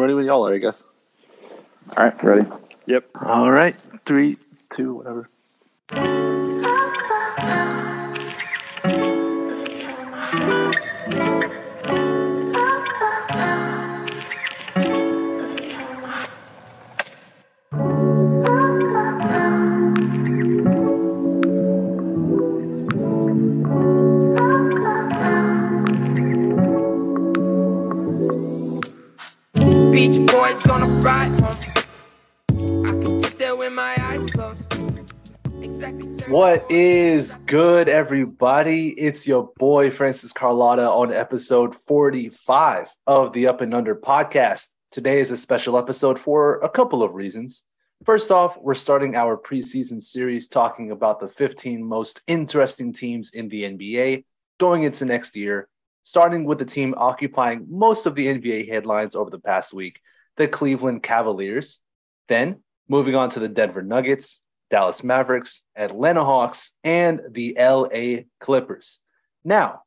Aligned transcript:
ready 0.00 0.14
when 0.14 0.24
y'all 0.24 0.46
are, 0.46 0.54
I 0.54 0.58
guess. 0.58 0.84
All 1.96 2.04
right, 2.04 2.24
ready? 2.24 2.48
Yep. 2.86 3.04
All 3.24 3.50
right. 3.50 3.76
Three, 4.06 4.38
two, 4.70 4.94
whatever. 4.94 5.28
What 36.30 36.70
is 36.70 37.34
good, 37.46 37.88
everybody? 37.88 38.90
It's 38.90 39.26
your 39.26 39.50
boy 39.56 39.90
Francis 39.90 40.32
Carlotta 40.32 40.88
on 40.88 41.12
episode 41.12 41.74
45 41.88 42.86
of 43.04 43.32
the 43.32 43.48
Up 43.48 43.62
and 43.62 43.74
Under 43.74 43.96
podcast. 43.96 44.68
Today 44.92 45.20
is 45.20 45.32
a 45.32 45.36
special 45.36 45.76
episode 45.76 46.20
for 46.20 46.60
a 46.60 46.68
couple 46.68 47.02
of 47.02 47.14
reasons. 47.14 47.64
First 48.04 48.30
off, 48.30 48.56
we're 48.60 48.74
starting 48.74 49.16
our 49.16 49.36
preseason 49.36 50.00
series 50.00 50.46
talking 50.46 50.92
about 50.92 51.18
the 51.18 51.26
15 51.26 51.82
most 51.82 52.22
interesting 52.28 52.92
teams 52.92 53.32
in 53.32 53.48
the 53.48 53.64
NBA 53.64 54.24
going 54.60 54.84
into 54.84 55.04
next 55.04 55.34
year, 55.34 55.68
starting 56.04 56.44
with 56.44 56.60
the 56.60 56.64
team 56.64 56.94
occupying 56.96 57.66
most 57.68 58.06
of 58.06 58.14
the 58.14 58.28
NBA 58.28 58.68
headlines 58.68 59.16
over 59.16 59.30
the 59.30 59.40
past 59.40 59.74
week, 59.74 59.98
the 60.36 60.46
Cleveland 60.46 61.02
Cavaliers. 61.02 61.80
Then 62.28 62.62
moving 62.88 63.16
on 63.16 63.30
to 63.30 63.40
the 63.40 63.48
Denver 63.48 63.82
Nuggets, 63.82 64.40
Dallas 64.70 65.02
Mavericks, 65.02 65.62
Atlanta 65.76 66.24
Hawks, 66.24 66.72
and 66.84 67.20
the 67.30 67.56
LA 67.58 68.24
Clippers. 68.38 68.98
Now, 69.44 69.82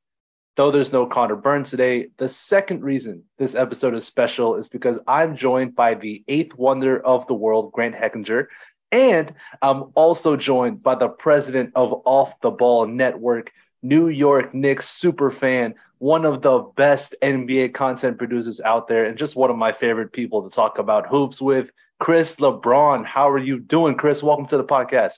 though 0.56 0.72
there's 0.72 0.92
no 0.92 1.06
Connor 1.06 1.36
Burns 1.36 1.70
today, 1.70 2.08
the 2.18 2.30
second 2.30 2.84
reason 2.84 3.24
this 3.38 3.56
episode 3.56 3.96
is 3.96 4.06
special 4.06 4.56
is 4.56 4.70
because 4.70 4.98
I'm 5.08 5.36
joined 5.36 5.76
by 5.76 5.96
the 5.96 6.24
eighth 6.28 6.56
wonder 6.56 7.00
of 7.00 7.26
the 7.28 7.34
world, 7.34 7.72
Grant 7.72 7.96
Heckinger, 7.96 8.48
and 8.92 9.34
I'm 9.62 9.86
also 9.96 10.36
joined 10.38 10.84
by 10.84 10.96
the 10.96 11.10
president 11.10 11.72
of 11.76 12.02
Off 12.06 12.40
the 12.42 12.52
Ball 12.52 12.86
Network, 12.86 13.52
New 13.82 14.08
York 14.08 14.54
Knicks 14.54 14.90
super 14.90 15.32
fan, 15.32 15.76
one 15.98 16.26
of 16.26 16.42
the 16.42 16.60
best 16.76 17.16
NBA 17.22 17.74
content 17.74 18.18
producers 18.18 18.62
out 18.62 18.88
there, 18.88 19.06
and 19.06 19.18
just 19.18 19.36
one 19.36 19.50
of 19.50 19.58
my 19.58 19.72
favorite 19.72 20.12
people 20.12 20.44
to 20.44 20.54
talk 20.54 20.78
about 20.78 21.08
hoops 21.08 21.42
with, 21.42 21.72
Chris 22.04 22.36
LeBron. 22.36 23.06
How 23.06 23.30
are 23.30 23.38
you 23.38 23.58
doing, 23.58 23.96
Chris? 23.96 24.22
Welcome 24.22 24.46
to 24.48 24.58
the 24.58 24.64
podcast. 24.66 25.14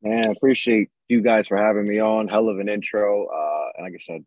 Man, 0.00 0.30
appreciate 0.30 0.90
you 1.08 1.20
guys 1.20 1.48
for 1.48 1.56
having 1.56 1.88
me 1.88 1.98
on. 1.98 2.28
Hell 2.28 2.48
of 2.48 2.60
an 2.60 2.68
intro. 2.68 3.26
Uh, 3.26 3.70
and 3.74 3.84
like 3.84 3.94
I 3.94 3.98
said, 4.00 4.24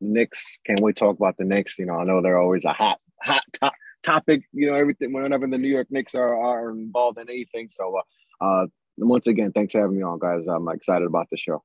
Knicks. 0.00 0.60
Can't 0.64 0.78
wait 0.78 0.94
to 0.94 1.00
talk 1.00 1.16
about 1.16 1.36
the 1.36 1.44
Knicks. 1.44 1.80
You 1.80 1.86
know, 1.86 1.94
I 1.94 2.04
know 2.04 2.22
they're 2.22 2.38
always 2.38 2.64
a 2.64 2.72
hot, 2.72 3.00
hot 3.24 3.42
to- 3.54 3.72
topic. 4.04 4.44
You 4.52 4.70
know, 4.70 4.74
everything 4.74 5.12
whenever 5.12 5.48
the 5.48 5.58
New 5.58 5.66
York 5.66 5.88
Knicks 5.90 6.14
are, 6.14 6.40
are 6.40 6.70
involved 6.70 7.18
in 7.18 7.28
anything. 7.28 7.68
So, 7.70 7.92
uh, 8.40 8.44
uh, 8.44 8.66
once 8.98 9.26
again, 9.26 9.50
thanks 9.50 9.72
for 9.72 9.80
having 9.80 9.96
me 9.96 10.04
on, 10.04 10.20
guys. 10.20 10.46
I'm 10.46 10.68
excited 10.68 11.06
about 11.06 11.26
the 11.28 11.36
show. 11.36 11.64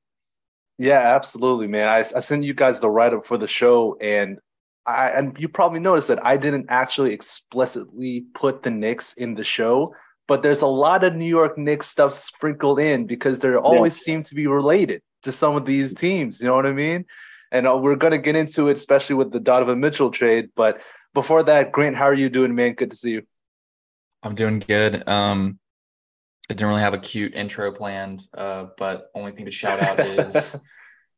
Yeah, 0.80 1.16
absolutely, 1.16 1.68
man. 1.68 1.88
I, 1.88 2.00
I 2.00 2.22
sent 2.22 2.46
you 2.46 2.56
guys 2.56 2.80
the 2.80 2.90
write 2.90 3.14
up 3.14 3.28
for 3.28 3.38
the 3.38 3.48
show, 3.48 3.96
and 4.02 4.40
I 4.86 5.10
and 5.10 5.36
you 5.40 5.50
probably 5.50 5.80
noticed 5.80 6.08
that 6.10 6.26
I 6.26 6.38
didn't 6.38 6.68
actually 6.70 7.14
explicitly 7.14 8.26
put 8.34 8.64
the 8.64 8.70
Knicks 8.70 9.14
in 9.14 9.36
the 9.36 9.44
show, 9.44 9.96
but 10.28 10.44
there's 10.44 10.62
a 10.62 10.68
lot 10.68 11.04
of 11.04 11.16
New 11.16 11.26
York 11.26 11.58
Knicks 11.58 11.90
stuff 11.90 12.14
sprinkled 12.14 12.80
in 12.80 13.08
because 13.08 13.40
they 13.40 13.56
always 13.56 13.96
seem 13.96 14.24
to 14.24 14.36
be 14.36 14.48
related 14.48 15.02
to 15.24 15.32
some 15.32 15.56
of 15.56 15.66
these 15.66 15.94
teams. 15.94 16.40
You 16.40 16.48
know 16.48 16.56
what 16.56 16.66
I 16.66 16.72
mean? 16.72 17.06
And 17.52 17.68
uh, 17.68 17.78
we're 17.78 17.96
gonna 17.96 18.18
get 18.18 18.36
into 18.36 18.70
it, 18.70 18.78
especially 18.78 19.16
with 19.16 19.32
the 19.32 19.40
Donovan 19.40 19.80
Mitchell 19.80 20.12
trade. 20.12 20.50
But 20.56 20.82
before 21.14 21.44
that, 21.44 21.72
Grant, 21.72 21.96
how 21.96 22.06
are 22.06 22.14
you 22.14 22.30
doing, 22.30 22.54
man? 22.54 22.74
Good 22.74 22.92
to 22.92 22.98
see 22.98 23.12
you. 23.12 23.24
I'm 24.22 24.36
doing 24.36 24.60
good. 24.60 25.08
Um, 25.08 25.60
I 26.50 26.54
didn't 26.54 26.68
really 26.68 26.82
have 26.82 26.94
a 26.94 27.00
cute 27.00 27.34
intro 27.34 27.72
planned, 27.72 28.22
uh, 28.36 28.68
but 28.78 29.10
only 29.16 29.32
thing 29.32 29.46
to 29.46 29.52
shout 29.52 29.80
out 29.80 30.00
is 30.06 30.56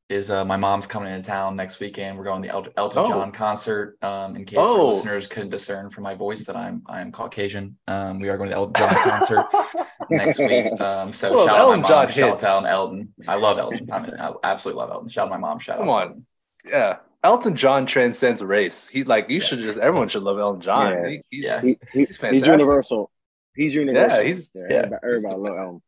is 0.10 0.30
uh, 0.32 0.46
my 0.46 0.56
mom's 0.56 0.88
coming 0.88 1.14
into 1.14 1.28
town 1.28 1.56
next 1.58 1.80
weekend. 1.82 2.18
We're 2.18 2.24
going 2.24 2.42
to 2.42 2.48
the 2.48 2.54
El- 2.54 2.68
Elton 2.78 3.04
Oh. 3.04 3.08
John 3.08 3.32
concert. 3.32 3.98
Um, 4.02 4.36
in 4.38 4.46
case 4.46 4.58
Oh. 4.62 4.80
our 4.80 4.84
listeners 4.86 5.28
couldn't 5.28 5.50
discern 5.50 5.90
from 5.90 6.04
my 6.04 6.14
voice 6.14 6.46
that 6.46 6.56
I'm 6.56 6.82
I'm 6.86 7.12
Caucasian. 7.12 7.78
Um, 7.88 8.20
we 8.20 8.30
are 8.30 8.38
going 8.38 8.50
to 8.50 8.54
the 8.54 8.58
Elton 8.58 8.74
John 8.76 8.96
concert 9.04 9.46
next 10.10 10.40
week. 10.40 10.80
Um, 10.80 11.12
so 11.12 11.34
Well, 11.34 11.46
shout 11.46 11.58
Elton 11.60 11.80
out 11.80 11.82
my 11.84 11.88
John 11.90 11.98
mom, 12.04 12.08
shout 12.08 12.16
hit. 12.42 12.44
out 12.46 12.64
to 12.64 12.70
Elton. 12.70 13.14
I 13.28 13.36
love 13.36 13.58
Elton. 13.58 13.90
I 13.92 14.00
mean, 14.00 14.14
I 14.18 14.32
absolutely 14.44 14.80
love 14.82 14.92
Elton. 14.92 15.10
Shout 15.10 15.26
out 15.26 15.32
my 15.32 15.38
mom. 15.38 15.60
Shout 15.60 15.78
Come 15.80 15.90
out. 15.90 16.08
on. 16.12 16.26
Yeah. 16.66 16.98
Elton 17.24 17.56
John 17.58 17.86
transcends 17.86 18.42
race. 18.42 18.88
He 18.88 19.04
like 19.04 19.30
you 19.30 19.42
should 19.42 19.60
just 19.60 19.78
everyone 19.80 20.08
should 20.08 20.24
love 20.24 20.40
Elton 20.40 20.62
John. 20.62 20.94
Yeah. 20.94 21.08
He- 21.10 21.22
he's- 21.30 21.44
Yeah. 21.44 21.62
He, 21.62 21.78
he, 21.92 22.06
He's 22.06 22.18
he's, 22.18 22.48
universal. 22.48 23.12
He's 23.56 23.76
universal. 23.76 24.18
Yeah, 24.20 24.24
he's- 24.24 24.48
yeah. 24.56 24.62
Everybody, 24.62 24.96
everybody 25.04 25.36
love 25.36 25.58
Elton. 25.58 25.82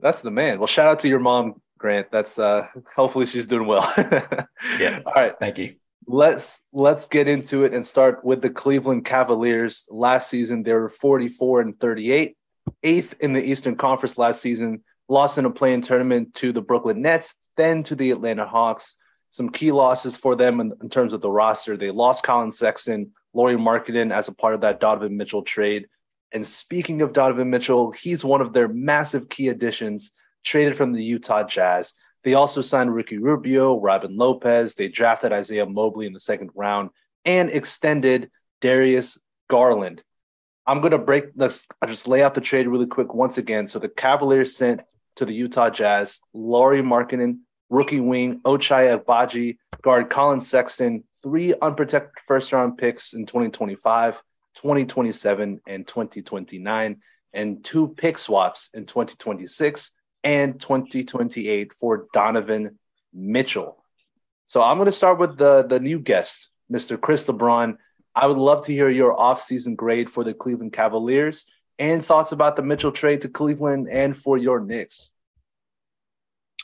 That's 0.00 0.22
the 0.22 0.30
man. 0.30 0.58
Well, 0.58 0.66
shout 0.68 0.86
out 0.86 1.00
to 1.00 1.08
your 1.08 1.18
mom, 1.18 1.60
Grant. 1.78 2.10
That's 2.10 2.38
uh 2.38 2.66
hopefully 2.96 3.26
she's 3.26 3.46
doing 3.46 3.66
well. 3.66 3.92
Yeah. 4.80 5.00
All 5.06 5.12
right. 5.14 5.34
Thank 5.38 5.58
you. 5.58 5.76
Let's 6.06 6.60
let's 6.72 7.06
get 7.06 7.28
into 7.28 7.64
it 7.64 7.72
and 7.72 7.86
start 7.86 8.24
with 8.24 8.42
the 8.42 8.50
Cleveland 8.50 9.04
Cavaliers. 9.04 9.84
Last 9.88 10.30
season 10.30 10.62
they 10.62 10.72
were 10.72 10.90
44 10.90 11.60
and 11.62 11.80
38, 11.80 12.36
eighth 12.82 13.14
in 13.20 13.32
the 13.32 13.42
Eastern 13.42 13.76
Conference 13.76 14.18
last 14.18 14.40
season, 14.40 14.84
lost 15.08 15.38
in 15.38 15.44
a 15.44 15.50
play-in 15.50 15.82
tournament 15.82 16.34
to 16.36 16.52
the 16.52 16.60
Brooklyn 16.60 17.02
Nets, 17.02 17.34
then 17.56 17.82
to 17.84 17.94
the 17.94 18.10
Atlanta 18.10 18.46
Hawks. 18.46 18.94
Some 19.30 19.50
key 19.50 19.72
losses 19.72 20.16
for 20.16 20.36
them 20.36 20.60
in, 20.60 20.72
in 20.82 20.88
terms 20.88 21.12
of 21.12 21.20
the 21.20 21.30
roster. 21.30 21.76
They 21.76 21.90
lost 21.90 22.22
Collin 22.22 22.52
Sexton, 22.52 23.12
Lauri 23.34 23.56
Markkanen 23.56 24.12
as 24.12 24.28
a 24.28 24.34
part 24.34 24.54
of 24.54 24.62
that 24.62 24.80
Donovan 24.80 25.16
Mitchell 25.16 25.42
trade. 25.42 25.88
And 26.32 26.46
speaking 26.46 27.02
of 27.02 27.12
Donovan 27.12 27.50
Mitchell, 27.50 27.92
he's 27.92 28.24
one 28.24 28.40
of 28.40 28.52
their 28.52 28.68
massive 28.68 29.28
key 29.28 29.48
additions, 29.48 30.10
traded 30.46 30.76
from 30.76 30.92
the 30.92 31.02
Utah 31.02 31.42
Jazz. 31.42 31.92
They 32.24 32.34
also 32.34 32.62
signed 32.62 32.94
Ricky 32.94 33.18
Rubio, 33.18 33.78
Robin 33.78 34.16
Lopez. 34.16 34.74
They 34.74 34.88
drafted 34.88 35.32
Isaiah 35.32 35.66
Mobley 35.66 36.06
in 36.06 36.12
the 36.12 36.20
second 36.20 36.50
round 36.54 36.90
and 37.24 37.50
extended 37.50 38.30
Darius 38.60 39.18
Garland. 39.50 40.02
I'm 40.66 40.80
going 40.80 40.92
to 40.92 40.98
break 40.98 41.34
this, 41.34 41.66
I'll 41.82 41.88
just 41.88 42.08
lay 42.08 42.22
out 42.22 42.34
the 42.34 42.40
trade 42.40 42.66
really 42.66 42.86
quick 42.86 43.12
once 43.12 43.38
again. 43.38 43.68
So 43.68 43.78
the 43.78 43.88
Cavaliers 43.88 44.56
sent 44.56 44.80
to 45.16 45.24
the 45.24 45.34
Utah 45.34 45.70
Jazz 45.70 46.20
Lauri 46.32 46.82
Markkanen, 46.82 47.40
rookie 47.68 48.00
wing 48.00 48.40
Ochai 48.44 48.96
Agbaji, 48.96 49.58
guard 49.82 50.10
Collin 50.10 50.40
Sexton, 50.40 51.04
three 51.22 51.54
unprotected 51.60 52.12
first 52.26 52.52
round 52.52 52.78
picks 52.78 53.12
in 53.12 53.26
2025. 53.26 54.16
2027 54.56 55.60
and 55.68 55.86
2029, 55.86 57.00
and 57.34 57.62
two 57.62 57.88
pick 57.88 58.18
swaps 58.18 58.70
in 58.72 58.86
2026 58.86 59.92
and 60.26 60.60
2028 60.60 61.70
for 61.78 62.08
Donovan 62.12 62.80
Mitchell. 63.14 63.78
So 64.48 64.60
I'm 64.60 64.76
going 64.76 64.86
to 64.90 64.92
start 64.92 65.20
with 65.20 65.38
the, 65.38 65.62
the 65.62 65.78
new 65.78 66.00
guest, 66.00 66.48
Mr. 66.70 67.00
Chris 67.00 67.26
LeBron. 67.26 67.76
I 68.12 68.26
would 68.26 68.36
love 68.36 68.66
to 68.66 68.72
hear 68.72 68.88
your 68.88 69.14
offseason 69.16 69.76
grade 69.76 70.10
for 70.10 70.24
the 70.24 70.34
Cleveland 70.34 70.72
Cavaliers 70.72 71.44
and 71.78 72.04
thoughts 72.04 72.32
about 72.32 72.56
the 72.56 72.62
Mitchell 72.62 72.90
trade 72.90 73.22
to 73.22 73.28
Cleveland 73.28 73.88
and 73.88 74.16
for 74.16 74.36
your 74.36 74.58
Knicks. 74.58 75.10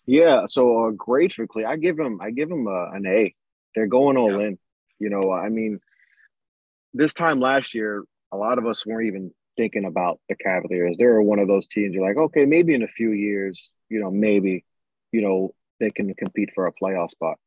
Yeah. 0.07 0.47
So 0.49 0.89
uh, 0.89 0.91
grades 0.91 1.35
for 1.35 1.47
Cle- 1.47 1.67
I 1.67 1.77
give 1.77 1.99
him. 2.01 2.21
I 2.21 2.33
give 2.33 2.51
him 2.51 2.67
uh, 2.67 2.91
an 2.91 3.07
A. 3.07 3.33
They're 3.77 3.87
going 3.87 4.17
all 4.17 4.41
Yeah. 4.41 4.49
in. 4.49 4.59
You 4.99 5.11
know, 5.11 5.31
I 5.33 5.49
mean, 5.51 5.79
this 6.95 7.15
time 7.15 7.39
last 7.39 7.75
year, 7.75 8.05
a 8.33 8.37
lot 8.37 8.59
of 8.59 8.67
us 8.67 8.85
weren't 8.85 9.07
even 9.07 9.33
thinking 9.57 9.85
about 9.85 10.21
the 10.29 10.35
Cavaliers. 10.37 10.97
They're 10.99 11.21
one 11.23 11.39
of 11.39 11.49
those 11.49 11.67
teams. 11.67 11.95
You're 11.95 12.07
like, 12.07 12.17
okay, 12.17 12.45
maybe 12.45 12.75
in 12.75 12.83
a 12.83 12.89
few 12.89 13.13
years, 13.13 13.71
you 13.89 14.01
know, 14.01 14.11
maybe, 14.11 14.65
you 15.13 15.23
know, 15.23 15.55
they 15.81 15.91
can 15.91 16.13
compete 16.15 16.51
for 16.55 16.67
a 16.67 16.73
playoff 16.73 17.11
spot. 17.11 17.39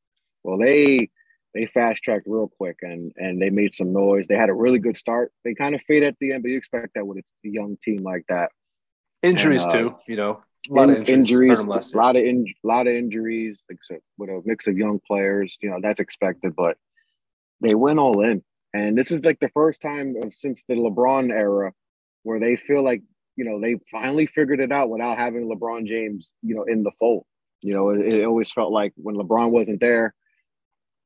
Well, 0.44 0.58
they 0.58 1.10
they 1.54 1.66
fast 1.66 2.04
tracked 2.04 2.28
real 2.28 2.52
quick 2.58 2.80
and 2.82 3.14
and 3.16 3.42
they 3.42 3.50
made 3.50 3.74
some 3.74 3.94
noise. 3.94 4.28
They 4.28 4.36
had 4.36 4.50
a 4.50 4.54
really 4.54 4.80
good 4.80 4.98
start. 4.98 5.32
They 5.44 5.54
kind 5.54 5.74
of 5.74 5.82
fade 5.84 6.04
at 6.04 6.16
the 6.20 6.34
end, 6.34 6.44
but 6.44 6.50
you 6.50 6.58
expect 6.58 6.94
that 6.96 7.08
with 7.08 7.18
a 7.20 7.24
young 7.44 7.78
team 7.82 8.04
like 8.04 8.26
that. 8.30 8.52
Injuries, 9.24 9.64
And, 9.64 9.72
uh, 9.72 9.74
too, 9.74 9.96
you 10.08 10.18
know, 10.18 10.44
a 10.70 10.74
lot 10.74 10.90
of 10.90 10.98
In- 10.98 11.02
injuries. 11.06 11.10
injuries, 11.10 11.60
Heard 11.60 11.64
'em 11.66 11.70
last 11.70 11.94
a 11.94 11.98
lot 11.98 12.16
of 12.16 12.24
in, 12.24 12.46
lot 12.64 12.88
of 12.88 12.94
injuries, 12.94 13.64
said, 13.84 14.02
with 14.18 14.30
a 14.30 14.42
mix 14.46 14.68
of 14.68 14.78
young 14.78 15.00
players. 15.08 15.58
You 15.62 15.70
know 15.72 15.80
that's 15.82 16.00
expected, 16.00 16.56
but 16.56 16.78
they 17.62 17.74
went 17.74 18.00
all 18.00 18.22
in, 18.22 18.44
and 18.74 18.98
this 18.98 19.10
is 19.10 19.24
like 19.24 19.40
the 19.40 19.50
first 19.50 19.82
time 19.82 20.16
of, 20.22 20.34
since 20.34 20.64
the 20.68 20.76
LeBron 20.76 21.32
era 21.32 21.74
where 22.26 22.40
they 22.40 22.56
feel 22.56 22.84
like 22.84 23.04
you 23.36 23.46
know 23.46 23.62
they 23.62 23.76
finally 23.92 24.26
figured 24.26 24.60
it 24.60 24.72
out 24.72 24.90
without 24.90 25.18
having 25.18 25.48
LeBron 25.48 25.86
James, 25.88 26.34
you 26.42 26.56
know, 26.56 26.64
in 26.64 26.82
the 26.84 26.92
fold. 27.00 27.26
You 27.62 27.74
know, 27.74 27.90
it, 27.92 28.00
it 28.02 28.26
always 28.26 28.52
felt 28.52 28.72
like 28.72 28.94
when 28.96 29.16
LeBron 29.16 29.52
wasn't 29.52 29.80
there, 29.80 30.14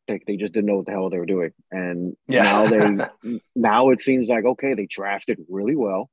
they, 0.07 0.21
they 0.25 0.37
just 0.37 0.53
didn't 0.53 0.67
know 0.67 0.77
what 0.77 0.85
the 0.85 0.91
hell 0.93 1.09
they 1.09 1.17
were 1.19 1.25
doing. 1.25 1.51
And 1.71 2.15
Yeah. 2.27 2.43
now 2.43 2.67
they 2.67 3.39
now 3.55 3.89
it 3.89 3.99
seems 3.99 4.29
like 4.29 4.45
okay, 4.45 4.73
they 4.73 4.87
drafted 4.89 5.39
really 5.49 5.75
well, 5.75 6.09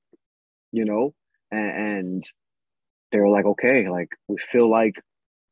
you 0.73 0.85
know, 0.85 1.15
and, 1.53 1.71
and 1.71 2.25
they 3.13 3.19
were 3.21 3.29
like, 3.29 3.45
okay, 3.47 3.89
like 3.89 4.09
we 4.27 4.39
feel 4.39 4.69
like 4.69 4.95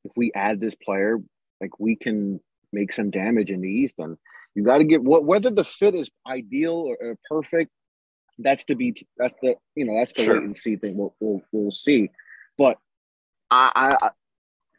if 0.04 0.10
we 0.16 0.32
add 0.34 0.60
this 0.60 0.74
player, 0.74 1.18
like 1.60 1.78
we 1.78 1.94
can 1.96 2.40
make 2.72 2.92
some 2.92 3.10
damage 3.10 3.50
in 3.50 3.60
the 3.60 3.68
East. 3.68 3.94
And 3.98 4.16
you 4.56 4.64
got 4.64 4.78
to 4.78 4.84
get 4.84 5.02
what 5.02 5.24
whether 5.24 5.50
the 5.50 5.64
fit 5.64 5.94
is 5.94 6.10
ideal 6.26 6.74
or, 6.74 6.96
or 7.00 7.18
perfect. 7.28 7.70
That's 8.38 8.64
to 8.66 8.74
be 8.74 8.94
that's 9.16 9.34
the 9.42 9.56
you 9.76 9.84
know 9.84 9.96
that's 9.98 10.12
the 10.12 10.24
Sure. 10.24 10.34
wait 10.34 10.44
and 10.44 10.56
see 10.56 10.76
thing. 10.76 10.96
We'll 10.96 11.14
we'll, 11.20 11.42
we'll 11.52 11.72
see, 11.72 12.10
but 12.58 12.78
I, 13.50 13.96
I 14.02 14.10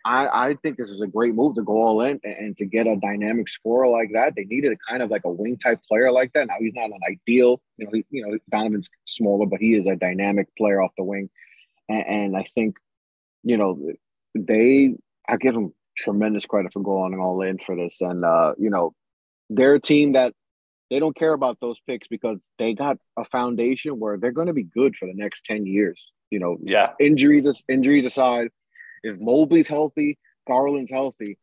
I 0.06 0.50
I 0.50 0.54
think 0.62 0.78
this 0.78 0.90
is 0.90 1.02
a 1.02 1.08
great 1.08 1.34
move 1.34 1.56
to 1.56 1.64
go 1.64 1.74
all 1.74 2.02
in 2.02 2.20
and, 2.24 2.38
and 2.38 2.58
to 2.58 2.66
get 2.66 2.86
a 2.86 2.96
dynamic 2.96 3.50
scorer 3.50 3.88
like 3.88 4.12
that. 4.14 4.34
They 4.36 4.44
needed 4.44 4.72
a 4.72 4.78
kind 4.90 5.02
of 5.02 5.10
like 5.10 5.24
a 5.26 5.32
wing 5.32 5.58
type 5.58 5.80
player 5.88 6.12
like 6.12 6.32
that. 6.34 6.48
Now 6.48 6.56
he's 6.60 6.74
not 6.76 6.90
an 6.90 7.00
ideal, 7.10 7.62
you 7.78 7.86
know. 7.86 7.92
He, 7.94 8.06
you 8.12 8.26
know 8.26 8.38
Donovan's 8.52 8.90
smaller, 9.06 9.46
but 9.46 9.60
he 9.60 9.74
is 9.74 9.86
a 9.88 9.96
dynamic 9.96 10.48
player 10.58 10.82
off 10.82 10.92
the 10.98 11.04
wing, 11.04 11.30
and, 11.90 12.06
and 12.08 12.38
I 12.38 12.46
think 12.56 12.76
you 13.44 13.58
know 13.58 13.92
they. 14.36 14.96
I 15.28 15.38
give 15.38 15.56
them 15.56 15.74
tremendous 15.98 16.46
credit 16.46 16.72
for 16.72 16.84
going 16.84 17.18
all 17.20 17.42
in 17.42 17.58
for 17.58 17.76
this, 17.76 18.02
and 18.02 18.24
uh, 18.24 18.54
you 18.60 18.70
know 18.70 18.94
they're 19.50 19.76
a 19.76 19.82
team 19.82 20.14
that 20.14 20.34
they 20.90 21.00
don't 21.00 21.16
care 21.16 21.34
about 21.34 21.60
those 21.60 21.80
picks 21.88 22.08
because 22.08 22.52
they 22.60 22.74
got 22.74 22.98
a 23.18 23.26
foundation 23.26 24.00
where 24.00 24.18
they're 24.18 24.32
going 24.32 24.48
to 24.48 24.54
be 24.54 24.64
good 24.64 24.96
for 24.96 25.08
the 25.08 25.14
next 25.16 25.46
ten 25.46 25.66
years. 25.66 26.12
You 26.32 26.40
know, 26.40 26.58
Yeah. 26.62 26.94
injuries 27.00 27.64
injuries 27.70 28.06
aside, 28.06 28.50
if 29.04 29.20
Mobley's 29.20 29.68
healthy, 29.68 30.18
Garland's 30.48 30.92
healthy, 30.92 31.38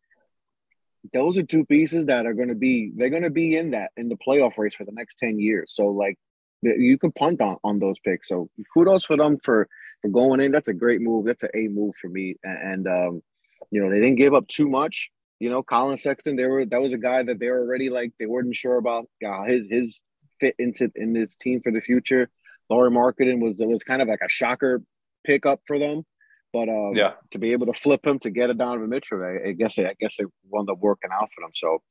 those 1.13 1.39
are 1.39 1.43
two 1.43 1.65
pieces 1.65 2.07
that 2.07 2.27
are 2.27 2.35
going 2.35 2.49
to 2.49 2.55
be 2.55 2.93
they're 2.97 3.11
going 3.11 3.23
to 3.25 3.31
be 3.31 3.57
in 3.57 3.73
that 3.73 3.91
in 3.97 4.09
the 4.09 4.17
playoff 4.17 4.57
race 4.59 4.75
for 4.75 4.85
the 4.85 4.93
next 4.93 5.19
10 5.19 5.39
years. 5.39 5.73
So 5.75 5.89
like 5.89 6.17
you 6.63 6.97
can 6.97 7.11
punt 7.13 7.41
on, 7.41 7.57
on 7.65 7.81
those 7.81 7.99
picks. 8.05 8.29
So 8.29 8.49
kudos 8.73 9.05
for 9.05 9.17
them 9.17 9.39
for 9.43 9.69
for 10.01 10.09
going 10.09 10.41
in. 10.41 10.53
That's 10.53 10.69
a 10.69 10.75
great 10.75 11.01
move. 11.01 11.27
That's 11.27 11.43
a 11.43 11.57
A 11.57 11.69
move 11.69 11.95
for 12.01 12.09
me. 12.09 12.37
And, 12.45 12.87
and 12.87 12.89
um, 12.89 13.23
you 13.71 13.83
know, 13.83 13.91
they 13.91 14.01
didn't 14.01 14.17
give 14.17 14.35
up 14.35 14.47
too 14.49 14.69
much. 14.69 15.11
You 15.43 15.51
know, 15.51 15.65
Collin 15.65 15.99
Sexton, 15.99 16.37
they 16.37 16.45
were 16.45 16.65
that 16.67 16.81
was 16.81 16.93
a 16.93 16.99
guy 16.99 17.25
that 17.25 17.41
they 17.41 17.49
were 17.49 17.63
already 17.67 17.91
like 17.91 18.13
they 18.21 18.27
weren't 18.27 18.55
sure 18.55 18.77
about 18.77 19.07
uh, 19.27 19.43
his 19.43 19.67
his 19.69 20.01
fit 20.39 20.55
into 20.57 20.89
in 20.95 21.13
this 21.13 21.35
team 21.35 21.61
for 21.65 21.73
the 21.73 21.81
future. 21.81 22.31
Lauri 22.71 22.93
Markkanen 22.93 23.41
was 23.41 23.61
it 23.61 23.67
was 23.67 23.83
kind 23.83 24.01
of 24.01 24.07
like 24.07 24.21
a 24.25 24.29
shocker 24.29 24.83
pickup 25.25 25.61
for 25.67 25.81
them. 25.81 26.05
But 26.53 26.69
um, 26.69 26.93
Yeah. 26.95 27.15
to 27.33 27.41
be 27.41 27.51
able 27.51 27.67
to 27.67 27.73
flip 27.73 28.07
him 28.07 28.21
to 28.21 28.31
get 28.31 28.51
a 28.51 28.55
Donovan 28.55 28.91
Mitchell, 28.91 29.21
I, 29.21 29.49
I 29.49 29.53
guess 29.53 29.81
I 29.81 29.95
guess 29.99 30.21
it 30.21 30.29
wound 30.49 30.71
up 30.71 30.79
working 30.79 31.11
out 31.13 31.31
for 31.35 31.41
them. 31.41 31.51
So, 31.57 31.83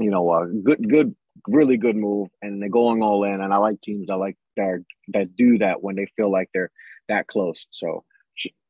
you 0.00 0.10
know, 0.10 0.30
uh, 0.30 0.46
good, 0.46 0.88
good, 0.88 1.14
really 1.46 1.76
good 1.76 1.96
move, 1.96 2.28
and 2.40 2.62
they're 2.62 2.70
going 2.70 3.02
all 3.02 3.22
in. 3.24 3.42
And 3.42 3.52
I 3.52 3.58
like 3.58 3.82
teams 3.82 4.06
that 4.06 4.16
like 4.16 4.38
that 4.56 4.66
are, 4.66 4.82
that 5.08 5.36
do 5.36 5.58
that 5.58 5.82
when 5.82 5.96
they 5.96 6.06
feel 6.16 6.30
like 6.32 6.48
they're 6.54 6.70
that 7.10 7.26
close. 7.26 7.66
So, 7.70 8.04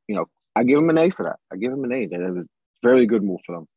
you 0.08 0.16
know, 0.16 0.26
I 0.56 0.64
give 0.64 0.80
them 0.80 0.90
an 0.90 0.98
A 0.98 1.10
for 1.10 1.22
that. 1.22 1.38
I 1.52 1.56
give 1.56 1.70
them 1.70 1.84
an 1.84 1.92
A. 1.92 2.06
That 2.06 2.18
was 2.18 2.38
a 2.38 2.48
very 2.82 3.06
good 3.06 3.22
move 3.22 3.42
for 3.46 3.54
them. 3.54 3.68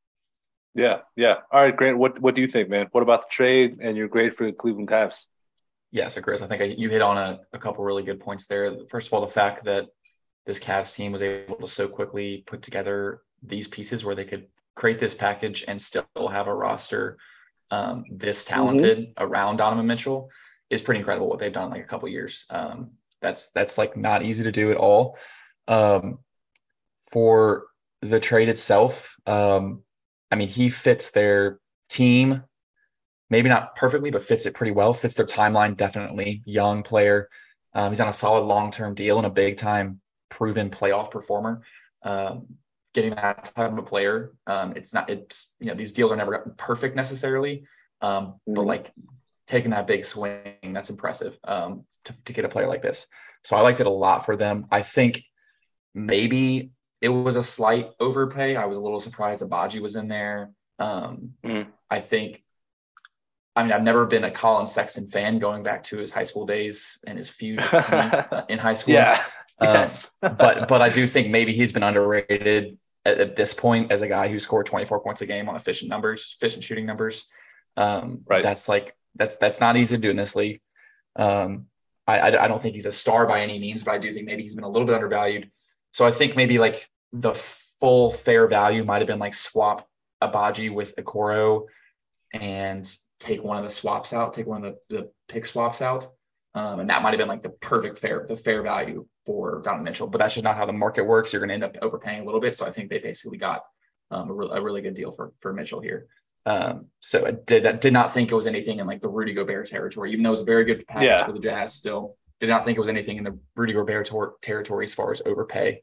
Yeah. 0.73 1.00
Yeah. 1.15 1.38
All 1.51 1.62
right, 1.62 1.75
Grant. 1.75 1.97
What 1.97 2.19
what 2.21 2.35
do 2.35 2.41
you 2.41 2.47
think, 2.47 2.69
man? 2.69 2.88
What 2.91 3.03
about 3.03 3.29
the 3.29 3.33
trade 3.33 3.79
and 3.81 3.97
your 3.97 4.07
grade 4.07 4.35
for 4.35 4.45
the 4.45 4.53
Cleveland 4.53 4.88
Cavs? 4.88 5.23
Yeah, 5.91 6.07
so 6.07 6.21
Chris, 6.21 6.41
I 6.41 6.47
think 6.47 6.62
I, 6.62 6.65
you 6.65 6.89
hit 6.89 7.01
on 7.01 7.18
a, 7.18 7.41
a 7.51 7.59
couple 7.59 7.83
really 7.83 8.03
good 8.03 8.21
points 8.21 8.45
there. 8.45 8.73
First 8.89 9.07
of 9.07 9.13
all, 9.13 9.21
the 9.21 9.27
fact 9.27 9.65
that 9.65 9.88
this 10.45 10.59
Cavs 10.59 10.95
team 10.95 11.12
was 11.12 11.21
able 11.21 11.57
to 11.57 11.68
so 11.68 11.89
quickly 11.89 12.44
put 12.47 12.62
together 12.62 13.21
these 13.44 13.68
pieces 13.68 14.06
where 14.06 14.15
they 14.15 14.23
could 14.23 14.47
create 14.75 15.00
this 15.00 15.13
package 15.13 15.65
and 15.68 15.79
still 15.81 16.06
have 16.29 16.47
a 16.47 16.53
roster 16.53 17.18
um, 17.71 18.06
this 18.09 18.45
talented 18.45 19.13
around 19.18 19.57
Donovan 19.57 19.88
Mitchell 19.88 20.29
is 20.69 20.81
pretty 20.81 21.00
incredible. 21.00 21.27
What 21.29 21.39
they've 21.39 21.51
done 21.51 21.65
in 21.65 21.71
like 21.71 21.83
a 21.83 21.88
couple 21.88 22.07
years. 22.09 22.45
Um, 22.50 22.91
that's 23.21 23.50
that's 23.51 23.77
like 23.77 23.95
not 23.95 24.23
easy 24.23 24.44
to 24.44 24.51
do 24.51 24.71
at 24.71 24.77
all. 24.77 25.18
Um, 25.68 26.19
for 27.12 27.68
the 28.01 28.19
trade 28.19 28.50
itself, 28.50 29.15
um, 29.25 29.83
I 30.31 30.36
mean, 30.36 30.48
he 30.48 30.69
fits 30.69 31.12
their 31.12 31.60
team 31.89 32.44
maybe 33.30 33.50
not 33.50 33.75
perfectly, 33.75 34.12
but 34.12 34.22
fits 34.22 34.45
it 34.45 34.54
pretty 34.54 34.74
well. 34.74 34.94
Fits 34.94 35.16
their 35.16 35.25
timeline 35.25 35.75
definitely. 35.75 36.44
Young 36.45 36.83
player. 36.83 37.30
Um, 37.74 37.89
he's 37.89 38.01
on 38.01 38.10
a 38.10 38.13
solid 38.13 38.42
long 38.45 38.69
term 38.72 38.94
deal 38.94 39.18
and 39.18 39.25
a 39.25 39.30
big 39.30 39.57
time 39.57 40.01
proven 40.30 40.69
playoff 40.69 41.10
performer. 41.10 41.62
Um, 42.04 42.48
getting 42.94 43.16
that 43.16 43.45
type 43.56 43.72
of 43.72 43.78
a 43.78 43.81
player, 43.83 44.33
um, 44.48 44.74
it's 44.75 44.94
not. 44.94 45.10
It's 45.10 45.54
you 45.60 45.68
know 45.68 45.74
these 45.74 45.94
deals 45.94 46.12
are 46.12 46.18
never 46.18 46.54
perfect 46.57 46.95
necessarily, 46.95 47.63
um, 48.01 48.36
but 48.45 48.63
Mhm. 48.63 48.68
like 48.68 48.92
taking 49.48 49.72
that 49.72 49.88
big 49.88 50.04
swing, 50.04 50.56
that's 50.74 50.89
impressive 50.89 51.38
um, 51.45 51.86
to, 52.06 52.13
to 52.25 52.33
get 52.33 52.45
a 52.45 52.50
player 52.50 52.68
like 52.68 52.81
this. 52.81 53.07
So 53.44 53.56
I 53.56 53.62
liked 53.62 53.80
it 53.80 53.88
a 53.88 53.89
lot 53.89 54.25
for 54.25 54.36
them. 54.36 54.66
I 54.72 54.81
think 54.81 55.24
maybe 55.94 56.72
it 57.01 57.09
was 57.09 57.36
a 57.36 57.44
slight 57.44 57.89
overpay. 58.00 58.56
I 58.56 58.65
was 58.65 58.77
a 58.77 58.81
little 58.81 59.00
surprised 59.00 59.44
Agbaji 59.44 59.81
was 59.81 59.95
in 59.95 60.07
there. 60.07 60.51
Um, 60.80 61.33
Mm. 61.44 61.68
I 61.89 62.00
think 62.00 62.44
I 63.56 63.63
mean, 63.63 63.74
I've 63.74 63.83
never 63.83 64.06
been 64.06 64.24
a 64.24 64.31
Collin 64.31 64.65
Sexton 64.65 65.07
fan 65.07 65.38
going 65.38 65.62
back 65.62 65.83
to 65.83 65.98
his 65.98 66.12
high 66.12 66.24
school 66.24 66.45
days 66.45 67.00
and 67.06 67.18
his 67.18 67.30
feud 67.30 67.59
in 68.50 68.59
high 68.59 68.74
school. 68.75 68.94
Yeah. 68.94 69.21
Um, 69.59 69.68
Yes. 69.74 70.09
but 70.21 70.68
but 70.68 70.81
I 70.81 70.89
do 70.89 71.06
think 71.06 71.30
maybe 71.30 71.51
he's 71.53 71.71
been 71.74 71.83
underrated 71.83 72.77
at, 73.06 73.19
at 73.19 73.36
this 73.36 73.54
point 73.54 73.92
as 73.92 74.01
a 74.01 74.07
guy 74.07 74.27
who 74.30 74.39
scored 74.39 74.65
24 74.68 75.01
points 75.01 75.21
a 75.21 75.25
game 75.25 75.50
on 75.50 75.56
efficient 75.56 75.89
numbers, 75.89 76.36
efficient 76.39 76.63
shooting 76.63 76.86
numbers. 76.86 77.27
Um, 77.77 78.21
Right. 78.25 78.42
That's 78.44 78.69
like 78.69 78.95
that's 79.15 79.36
that's 79.36 79.59
not 79.59 79.75
easy 79.75 79.97
to 79.97 80.01
do 80.01 80.09
in 80.09 80.15
this 80.15 80.36
league. 80.36 80.62
Um, 81.18 81.65
I, 82.07 82.19
I 82.19 82.45
I 82.45 82.47
don't 82.47 82.62
think 82.62 82.75
he's 82.75 82.86
a 82.86 82.92
star 82.92 83.27
by 83.27 83.42
any 83.42 83.59
means, 83.59 83.83
but 83.83 83.94
I 83.94 83.97
do 83.97 84.12
think 84.13 84.25
maybe 84.25 84.42
he's 84.44 84.56
been 84.56 84.63
a 84.63 84.69
little 84.69 84.86
bit 84.88 84.95
undervalued. 84.95 85.51
So 85.91 86.05
I 86.05 86.11
think 86.11 86.35
maybe 86.35 86.57
like 86.59 86.89
the 87.13 87.33
full 87.33 88.09
fair 88.11 88.47
value 88.47 88.83
might 88.83 88.99
have 88.99 89.07
been 89.07 89.19
like 89.19 89.33
swap 89.33 89.88
Agbaji 90.21 90.73
with 90.73 90.95
Okoro 90.95 91.65
and 92.33 92.88
take 93.19 93.43
one 93.43 93.57
of 93.57 93.63
the 93.63 93.69
swaps 93.69 94.13
out, 94.13 94.33
take 94.33 94.47
one 94.47 94.63
of 94.63 94.75
the, 94.89 94.95
the 94.97 95.11
pick 95.27 95.45
swaps 95.45 95.81
out. 95.81 96.07
Um, 96.53 96.81
and 96.81 96.89
that 96.89 97.01
might 97.01 97.11
have 97.11 97.17
been 97.19 97.27
like 97.29 97.41
the 97.41 97.49
perfect 97.49 97.97
fair, 97.97 98.25
the 98.27 98.35
fair 98.35 98.61
value 98.61 99.05
for 99.25 99.61
Donovan 99.63 99.85
Mitchell. 99.85 100.07
But 100.07 100.17
that's 100.19 100.33
just 100.33 100.43
not 100.43 100.57
how 100.57 100.65
the 100.65 100.73
market 100.73 101.03
works. 101.05 101.31
You're 101.31 101.39
going 101.39 101.49
to 101.49 101.53
end 101.53 101.63
up 101.63 101.77
overpaying 101.81 102.21
a 102.21 102.25
little 102.25 102.41
bit. 102.41 102.55
So 102.55 102.65
I 102.65 102.71
think 102.71 102.89
they 102.89 102.99
basically 102.99 103.37
got 103.37 103.63
um, 104.09 104.29
a, 104.29 104.33
re- 104.33 104.49
a 104.51 104.61
really 104.61 104.81
good 104.81 104.94
deal 104.94 105.11
for 105.11 105.31
for 105.39 105.53
Mitchell 105.53 105.79
here. 105.79 106.07
Um, 106.45 106.87
so 106.99 107.25
I 107.25 107.31
did 107.31 107.65
I 107.65 107.73
did 107.73 107.94
not 107.94 108.11
think 108.11 108.31
it 108.31 108.35
was 108.35 108.47
anything 108.47 108.79
in 108.79 108.87
like 108.87 108.99
the 109.01 109.07
Rudy 109.07 109.33
Gobert 109.33 109.67
territory, 109.67 110.11
even 110.11 110.23
though 110.23 110.29
it 110.29 110.31
was 110.31 110.41
a 110.41 110.45
very 110.45 110.65
good 110.65 110.85
package 110.87 111.07
Yeah. 111.07 111.25
for 111.25 111.31
the 111.31 111.39
Jazz. 111.39 111.73
Still, 111.73 112.17
did 112.41 112.49
not 112.49 112.65
think 112.65 112.75
it 112.77 112.81
was 112.81 112.89
anything 112.89 113.17
in 113.17 113.23
the 113.23 113.37
Rudy 113.56 113.71
Gobert 113.71 114.07
tor- 114.07 114.35
territory 114.42 114.83
as 114.83 114.94
far 114.94 115.11
as 115.11 115.21
overpay. 115.25 115.81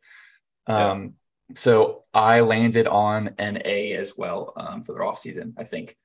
Yeah. 0.69 0.91
Um, 0.91 1.15
so 1.55 2.05
I 2.13 2.41
landed 2.41 2.87
on 2.87 3.35
an 3.39 3.63
A 3.65 3.95
as 3.95 4.15
well 4.17 4.53
um, 4.57 4.83
for 4.83 4.93
their 4.93 5.03
offseason. 5.03 5.55
I 5.57 5.65
think 5.65 5.97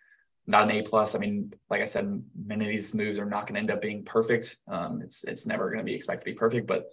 not 0.46 0.70
an 0.70 0.72
A 0.72 0.84
plus. 0.84 1.16
I 1.16 1.20
mean, 1.20 1.54
like 1.70 1.82
I 1.82 1.86
said, 1.86 2.24
many 2.46 2.66
of 2.66 2.72
these 2.72 2.94
moves 2.94 3.20
are 3.20 3.26
not 3.26 3.48
going 3.48 3.56
to 3.56 3.60
end 3.60 3.72
up 3.72 3.82
being 3.82 4.06
perfect. 4.06 4.58
Um, 4.68 5.02
it's 5.02 5.24
it's 5.24 5.46
never 5.46 5.70
going 5.70 5.80
to 5.80 5.84
be 5.84 5.96
expected 5.96 6.24
to 6.24 6.32
be 6.32 6.38
perfect, 6.38 6.68
but 6.68 6.86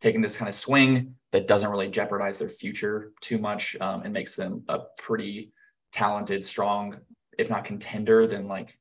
taking 0.00 0.20
this 0.20 0.36
kind 0.36 0.48
of 0.48 0.54
swing 0.54 1.14
that 1.32 1.48
doesn't 1.48 1.70
really 1.70 1.88
jeopardize 1.88 2.36
their 2.38 2.50
future 2.50 3.12
too 3.22 3.38
much 3.38 3.76
um, 3.80 4.02
and 4.02 4.12
makes 4.12 4.36
them 4.36 4.62
a 4.68 4.80
pretty 4.98 5.52
talented, 5.90 6.44
strong, 6.44 6.98
if 7.38 7.48
not 7.48 7.64
contender, 7.64 8.26
then 8.26 8.46
like 8.46 8.78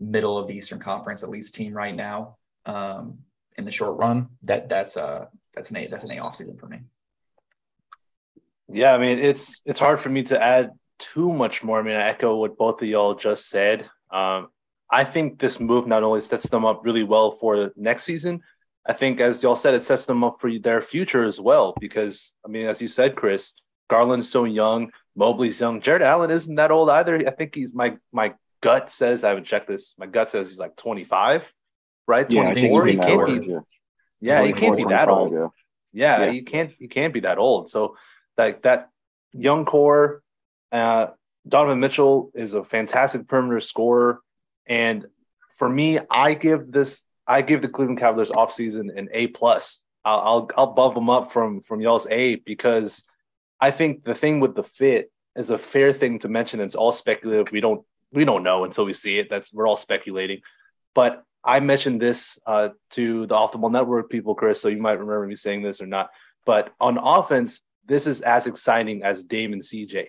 middle 0.00 0.36
of 0.36 0.48
the 0.48 0.54
Eastern 0.54 0.80
Conference 0.80 1.22
at 1.22 1.30
least 1.30 1.54
team 1.54 1.72
right 1.72 1.94
now 1.94 2.38
um, 2.66 3.18
in 3.58 3.64
the 3.64 3.70
short 3.70 3.98
run. 3.98 4.28
That 4.44 4.68
that's 4.68 4.96
a 4.96 5.28
that's 5.54 5.70
an 5.70 5.76
A 5.76 5.88
that's 5.88 6.04
an 6.04 6.12
A 6.12 6.22
offseason 6.22 6.58
for 6.58 6.66
me. 6.66 6.78
Yeah, 8.72 8.94
I 8.94 8.98
mean 8.98 9.18
it's 9.18 9.60
it's 9.66 9.80
hard 9.80 10.00
for 10.00 10.08
me 10.08 10.22
to 10.24 10.42
add 10.42 10.70
too 10.98 11.32
much 11.32 11.62
more. 11.62 11.80
I 11.80 11.82
mean, 11.82 11.96
I 11.96 12.08
echo 12.08 12.36
what 12.36 12.56
both 12.56 12.80
of 12.80 12.88
y'all 12.88 13.14
just 13.14 13.48
said. 13.48 13.88
Um, 14.10 14.48
I 14.90 15.04
think 15.04 15.38
this 15.38 15.60
move 15.60 15.86
not 15.86 16.02
only 16.02 16.20
sets 16.20 16.48
them 16.48 16.64
up 16.64 16.84
really 16.84 17.02
well 17.02 17.32
for 17.32 17.72
next 17.76 18.04
season, 18.04 18.40
I 18.86 18.94
think 18.94 19.20
as 19.20 19.42
y'all 19.42 19.56
said, 19.56 19.74
it 19.74 19.84
sets 19.84 20.06
them 20.06 20.24
up 20.24 20.40
for 20.40 20.50
their 20.58 20.80
future 20.80 21.24
as 21.24 21.40
well. 21.40 21.74
Because 21.78 22.34
I 22.44 22.48
mean, 22.48 22.66
as 22.66 22.80
you 22.80 22.88
said, 22.88 23.16
Chris, 23.16 23.52
Garland's 23.90 24.30
so 24.30 24.44
young, 24.44 24.92
Mobley's 25.14 25.60
young, 25.60 25.80
Jarrett 25.80 26.02
Allen 26.02 26.30
isn't 26.30 26.54
that 26.54 26.70
old 26.70 26.90
either. 26.90 27.16
I 27.26 27.30
think 27.30 27.54
he's 27.54 27.74
my 27.74 27.98
my 28.12 28.34
gut 28.60 28.90
says 28.90 29.24
I 29.24 29.28
haven't 29.28 29.44
checked 29.44 29.68
this. 29.68 29.94
My 29.98 30.06
gut 30.06 30.30
says 30.30 30.48
he's 30.48 30.58
like 30.58 30.76
25, 30.76 31.44
right? 32.08 32.28
Yeah, 32.28 32.48
I 32.48 32.54
think 32.54 32.70
24. 32.72 32.86
He 32.86 32.96
can't 32.96 33.26
be. 33.44 33.52
yeah. 33.52 33.58
Yeah, 34.20 34.42
he 34.42 34.52
can't 34.52 34.76
be 34.76 34.84
that 34.84 35.08
old. 35.08 35.32
yeah. 35.32 35.48
Yeah, 35.92 36.24
Yeah. 36.24 36.30
you 36.32 36.42
can't 36.42 36.72
you 36.80 36.88
can't 36.88 37.14
be 37.14 37.20
that 37.20 37.38
old. 37.38 37.70
So 37.70 37.96
like 38.36 38.62
that 38.62 38.88
young 39.32 39.64
core, 39.64 40.22
uh, 40.72 41.08
Donovan 41.46 41.78
Mitchell 41.80 42.30
is 42.34 42.54
a 42.54 42.64
fantastic 42.64 43.28
perimeter 43.28 43.60
scorer, 43.60 44.20
and 44.66 45.06
for 45.58 45.68
me, 45.68 46.00
I 46.10 46.34
give 46.34 46.72
this 46.72 47.02
I 47.26 47.42
give 47.42 47.62
the 47.62 47.68
Cleveland 47.68 48.00
Cavaliers 48.00 48.30
offseason 48.30 48.96
an 48.98 49.08
A 49.12 49.28
plus. 49.28 49.80
I'll, 50.04 50.20
I'll 50.20 50.50
I'll 50.56 50.72
bump 50.74 50.94
them 50.94 51.10
up 51.10 51.32
from 51.32 51.62
from 51.62 51.80
y'all's 51.80 52.06
A 52.10 52.36
because 52.36 53.02
I 53.60 53.70
think 53.70 54.04
the 54.04 54.14
thing 54.14 54.40
with 54.40 54.54
the 54.56 54.62
fit 54.64 55.10
is 55.36 55.50
a 55.50 55.58
fair 55.58 55.92
thing 55.92 56.18
to 56.20 56.28
mention. 56.28 56.60
It's 56.60 56.74
all 56.74 56.92
speculative. 56.92 57.52
We 57.52 57.60
don't 57.60 57.84
we 58.12 58.24
don't 58.24 58.42
know 58.42 58.64
until 58.64 58.84
we 58.84 58.94
see 58.94 59.18
it. 59.18 59.28
That's 59.30 59.52
we're 59.52 59.66
all 59.68 59.76
speculating. 59.76 60.40
But 60.94 61.22
I 61.48 61.60
mentioned 61.60 62.02
this 62.02 62.38
uh, 62.46 62.68
to 62.90 63.26
the 63.26 63.34
Off 63.34 63.52
the 63.52 63.58
Ball 63.58 63.70
Network 63.70 64.10
people, 64.10 64.34
Chris. 64.34 64.60
So 64.60 64.68
you 64.68 64.76
might 64.76 65.00
remember 65.00 65.26
me 65.26 65.34
saying 65.34 65.62
this 65.62 65.80
or 65.80 65.86
not. 65.86 66.10
But 66.44 66.74
on 66.78 66.98
offense, 66.98 67.62
this 67.86 68.06
is 68.06 68.20
as 68.20 68.46
exciting 68.46 69.02
as 69.02 69.24
Dame 69.24 69.54
and 69.54 69.62
CJ. 69.62 70.08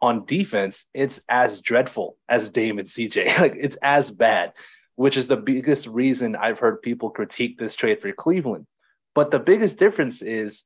On 0.00 0.24
defense, 0.24 0.86
it's 0.94 1.20
as 1.28 1.60
dreadful 1.60 2.16
as 2.28 2.50
Dame 2.50 2.78
and 2.78 2.86
CJ. 2.86 3.36
like 3.40 3.56
it's 3.58 3.76
as 3.82 4.12
bad, 4.12 4.52
which 4.94 5.16
is 5.16 5.26
the 5.26 5.36
biggest 5.36 5.88
reason 5.88 6.36
I've 6.36 6.60
heard 6.60 6.82
people 6.82 7.10
critique 7.10 7.58
this 7.58 7.74
trade 7.74 8.00
for 8.00 8.12
Cleveland. 8.12 8.68
But 9.12 9.32
the 9.32 9.40
biggest 9.40 9.78
difference 9.78 10.22
is 10.22 10.62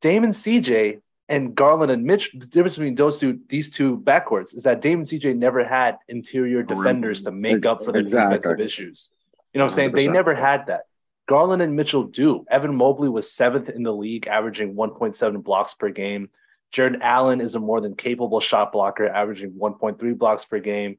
Dame 0.00 0.24
and 0.24 0.34
CJ 0.34 1.02
and 1.28 1.54
Garland 1.54 1.90
and 1.92 2.04
Mitch, 2.04 2.30
the 2.32 2.46
difference 2.46 2.76
between 2.76 2.94
those 2.94 3.18
two, 3.18 3.40
these 3.48 3.68
two 3.68 3.98
backcourts, 3.98 4.54
is 4.54 4.62
that 4.62 4.80
Dame 4.80 5.00
and 5.00 5.08
CJ 5.08 5.36
never 5.36 5.64
had 5.64 5.98
interior 6.08 6.62
defenders 6.62 7.22
to 7.24 7.30
make 7.30 7.66
up 7.66 7.84
for 7.84 7.92
their 7.92 8.00
Exactly. 8.00 8.38
defensive 8.38 8.64
issues. 8.64 9.10
You 9.54 9.58
know 9.58 9.66
what 9.66 9.72
I'm 9.72 9.76
saying? 9.76 9.92
They 9.92 10.06
100%. 10.06 10.12
never 10.12 10.34
had 10.34 10.66
that. 10.66 10.82
Garland 11.26 11.62
and 11.62 11.76
Mitchell 11.76 12.04
do. 12.04 12.44
Evan 12.50 12.76
Mobley 12.76 13.08
was 13.08 13.32
seventh 13.32 13.68
in 13.68 13.82
the 13.82 13.92
league, 13.92 14.26
averaging 14.26 14.74
1.7 14.74 15.42
blocks 15.42 15.74
per 15.74 15.90
game. 15.90 16.28
Jarrett 16.72 17.00
Allen 17.00 17.40
is 17.40 17.54
a 17.54 17.60
more 17.60 17.80
than 17.80 17.94
capable 17.94 18.40
shot 18.40 18.72
blocker, 18.72 19.08
averaging 19.08 19.52
1.3 19.52 20.18
blocks 20.18 20.44
per 20.44 20.58
game. 20.58 20.98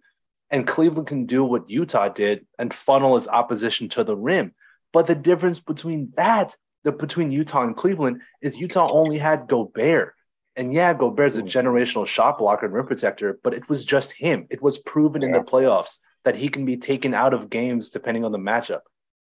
And 0.49 0.65
Cleveland 0.65 1.07
can 1.07 1.25
do 1.25 1.43
what 1.43 1.69
Utah 1.69 2.07
did 2.07 2.47
and 2.57 2.73
funnel 2.73 3.17
his 3.17 3.27
opposition 3.27 3.89
to 3.89 4.03
the 4.03 4.15
rim. 4.15 4.53
But 4.93 5.07
the 5.07 5.15
difference 5.15 5.59
between 5.59 6.13
that, 6.15 6.55
the 6.83 6.91
between 6.93 7.31
Utah 7.31 7.63
and 7.63 7.75
Cleveland, 7.75 8.21
is 8.41 8.57
Utah 8.57 8.87
only 8.89 9.17
had 9.17 9.47
Gobert. 9.47 10.13
And 10.55 10.73
yeah, 10.73 10.93
Gobert's 10.93 11.35
a 11.35 11.41
hmm. 11.41 11.47
generational 11.47 12.07
shot 12.07 12.37
blocker 12.37 12.67
and 12.67 12.73
rim 12.73 12.87
protector, 12.87 13.37
but 13.43 13.53
it 13.53 13.67
was 13.67 13.83
just 13.83 14.13
him. 14.13 14.47
It 14.49 14.61
was 14.61 14.77
proven 14.77 15.23
in 15.23 15.33
the 15.33 15.39
playoffs 15.39 15.97
that 16.25 16.35
he 16.35 16.49
can 16.49 16.65
be 16.65 16.75
taken 16.75 17.13
out 17.13 17.33
of 17.33 17.49
games 17.49 17.89
depending 17.91 18.25
on 18.25 18.33
the 18.33 18.37
matchup. 18.37 18.81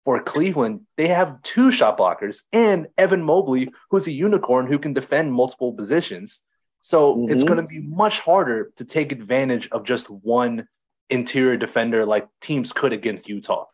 For 0.05 0.23
Cleveland, 0.23 0.83
they 0.97 1.09
have 1.09 1.43
two 1.43 1.71
shot 1.71 1.99
blockers 1.99 2.43
and 2.53 2.89
Evan 2.97 3.23
Mobley, 3.23 3.71
who's 3.91 4.07
a 4.07 4.13
unicorn 4.13 4.67
who 4.67 4.79
can 4.79 4.93
defend 4.95 5.33
multiple 5.33 5.73
positions. 5.73 6.41
So 6.83 7.27
it's 7.29 7.43
Mhm. 7.43 7.47
going 7.47 7.61
to 7.61 7.67
be 7.67 7.81
much 7.81 8.21
harder 8.21 8.71
to 8.77 8.85
take 8.85 9.13
advantage 9.13 9.69
of 9.71 9.85
just 9.85 10.09
one 10.09 10.69
interior 11.11 11.57
defender 11.57 12.05
like 12.05 12.29
teams 12.41 12.73
could 12.73 12.93
against 12.93 13.29
Utah. 13.29 13.67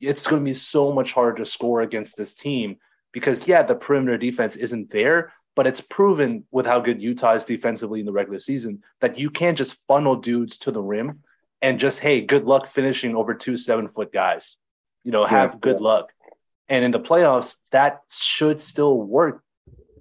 It's 0.00 0.26
going 0.26 0.42
to 0.42 0.50
be 0.50 0.54
so 0.54 0.92
much 0.92 1.12
harder 1.12 1.38
to 1.38 1.46
score 1.46 1.82
against 1.82 2.16
this 2.16 2.34
team 2.34 2.78
because, 3.12 3.46
yeah, 3.46 3.62
the 3.62 3.74
perimeter 3.74 4.16
defense 4.16 4.56
isn't 4.56 4.90
there, 4.90 5.32
but 5.54 5.66
it's 5.66 5.82
proven 5.82 6.46
with 6.50 6.66
how 6.66 6.80
good 6.80 7.00
Utah 7.02 7.34
is 7.34 7.44
defensively 7.44 8.00
in 8.00 8.06
the 8.06 8.12
regular 8.12 8.40
season 8.40 8.82
that 9.00 9.18
you 9.18 9.30
can't 9.30 9.58
just 9.58 9.76
funnel 9.86 10.16
dudes 10.16 10.58
to 10.60 10.70
the 10.70 10.82
rim 10.82 11.22
and 11.64 11.80
just, 11.80 11.98
hey, 12.00 12.20
good 12.20 12.44
luck 12.44 12.64
finishing 12.68 13.16
over 13.16 13.32
two 13.34 13.56
seven 13.56 13.88
foot 13.88 14.12
guys. 14.12 14.56
You 15.04 15.12
know, 15.12 15.24
have 15.24 15.52
Yeah, 15.52 15.58
good 15.66 15.76
yeah. 15.80 15.88
luck. 15.90 16.06
And 16.68 16.84
in 16.84 16.90
the 16.90 17.00
playoffs, 17.00 17.56
that 17.70 17.92
should 18.10 18.60
still 18.60 18.96
work 19.18 19.42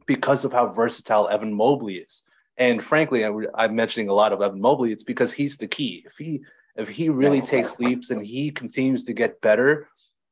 because 0.06 0.44
of 0.46 0.52
how 0.52 0.66
versatile 0.82 1.28
Evan 1.30 1.54
Mobley 1.54 1.96
is. 2.08 2.24
And 2.58 2.84
frankly, 2.84 3.26
I, 3.26 3.32
I'm 3.56 3.76
mentioning 3.76 4.10
a 4.10 4.14
lot 4.14 4.34
of 4.34 4.42
Evan 4.42 4.62
Mobley. 4.62 4.92
It's 4.92 5.04
because 5.14 5.32
he's 5.34 5.56
the 5.58 5.68
key. 5.68 6.04
If 6.06 6.16
he 6.18 6.42
if 6.76 6.88
he 6.90 7.08
really 7.10 7.38
Yes. 7.38 7.50
takes 7.52 7.80
leaps 7.80 8.10
and 8.10 8.22
he 8.26 8.52
continues 8.52 9.06
to 9.06 9.14
get 9.14 9.40
better, 9.42 9.88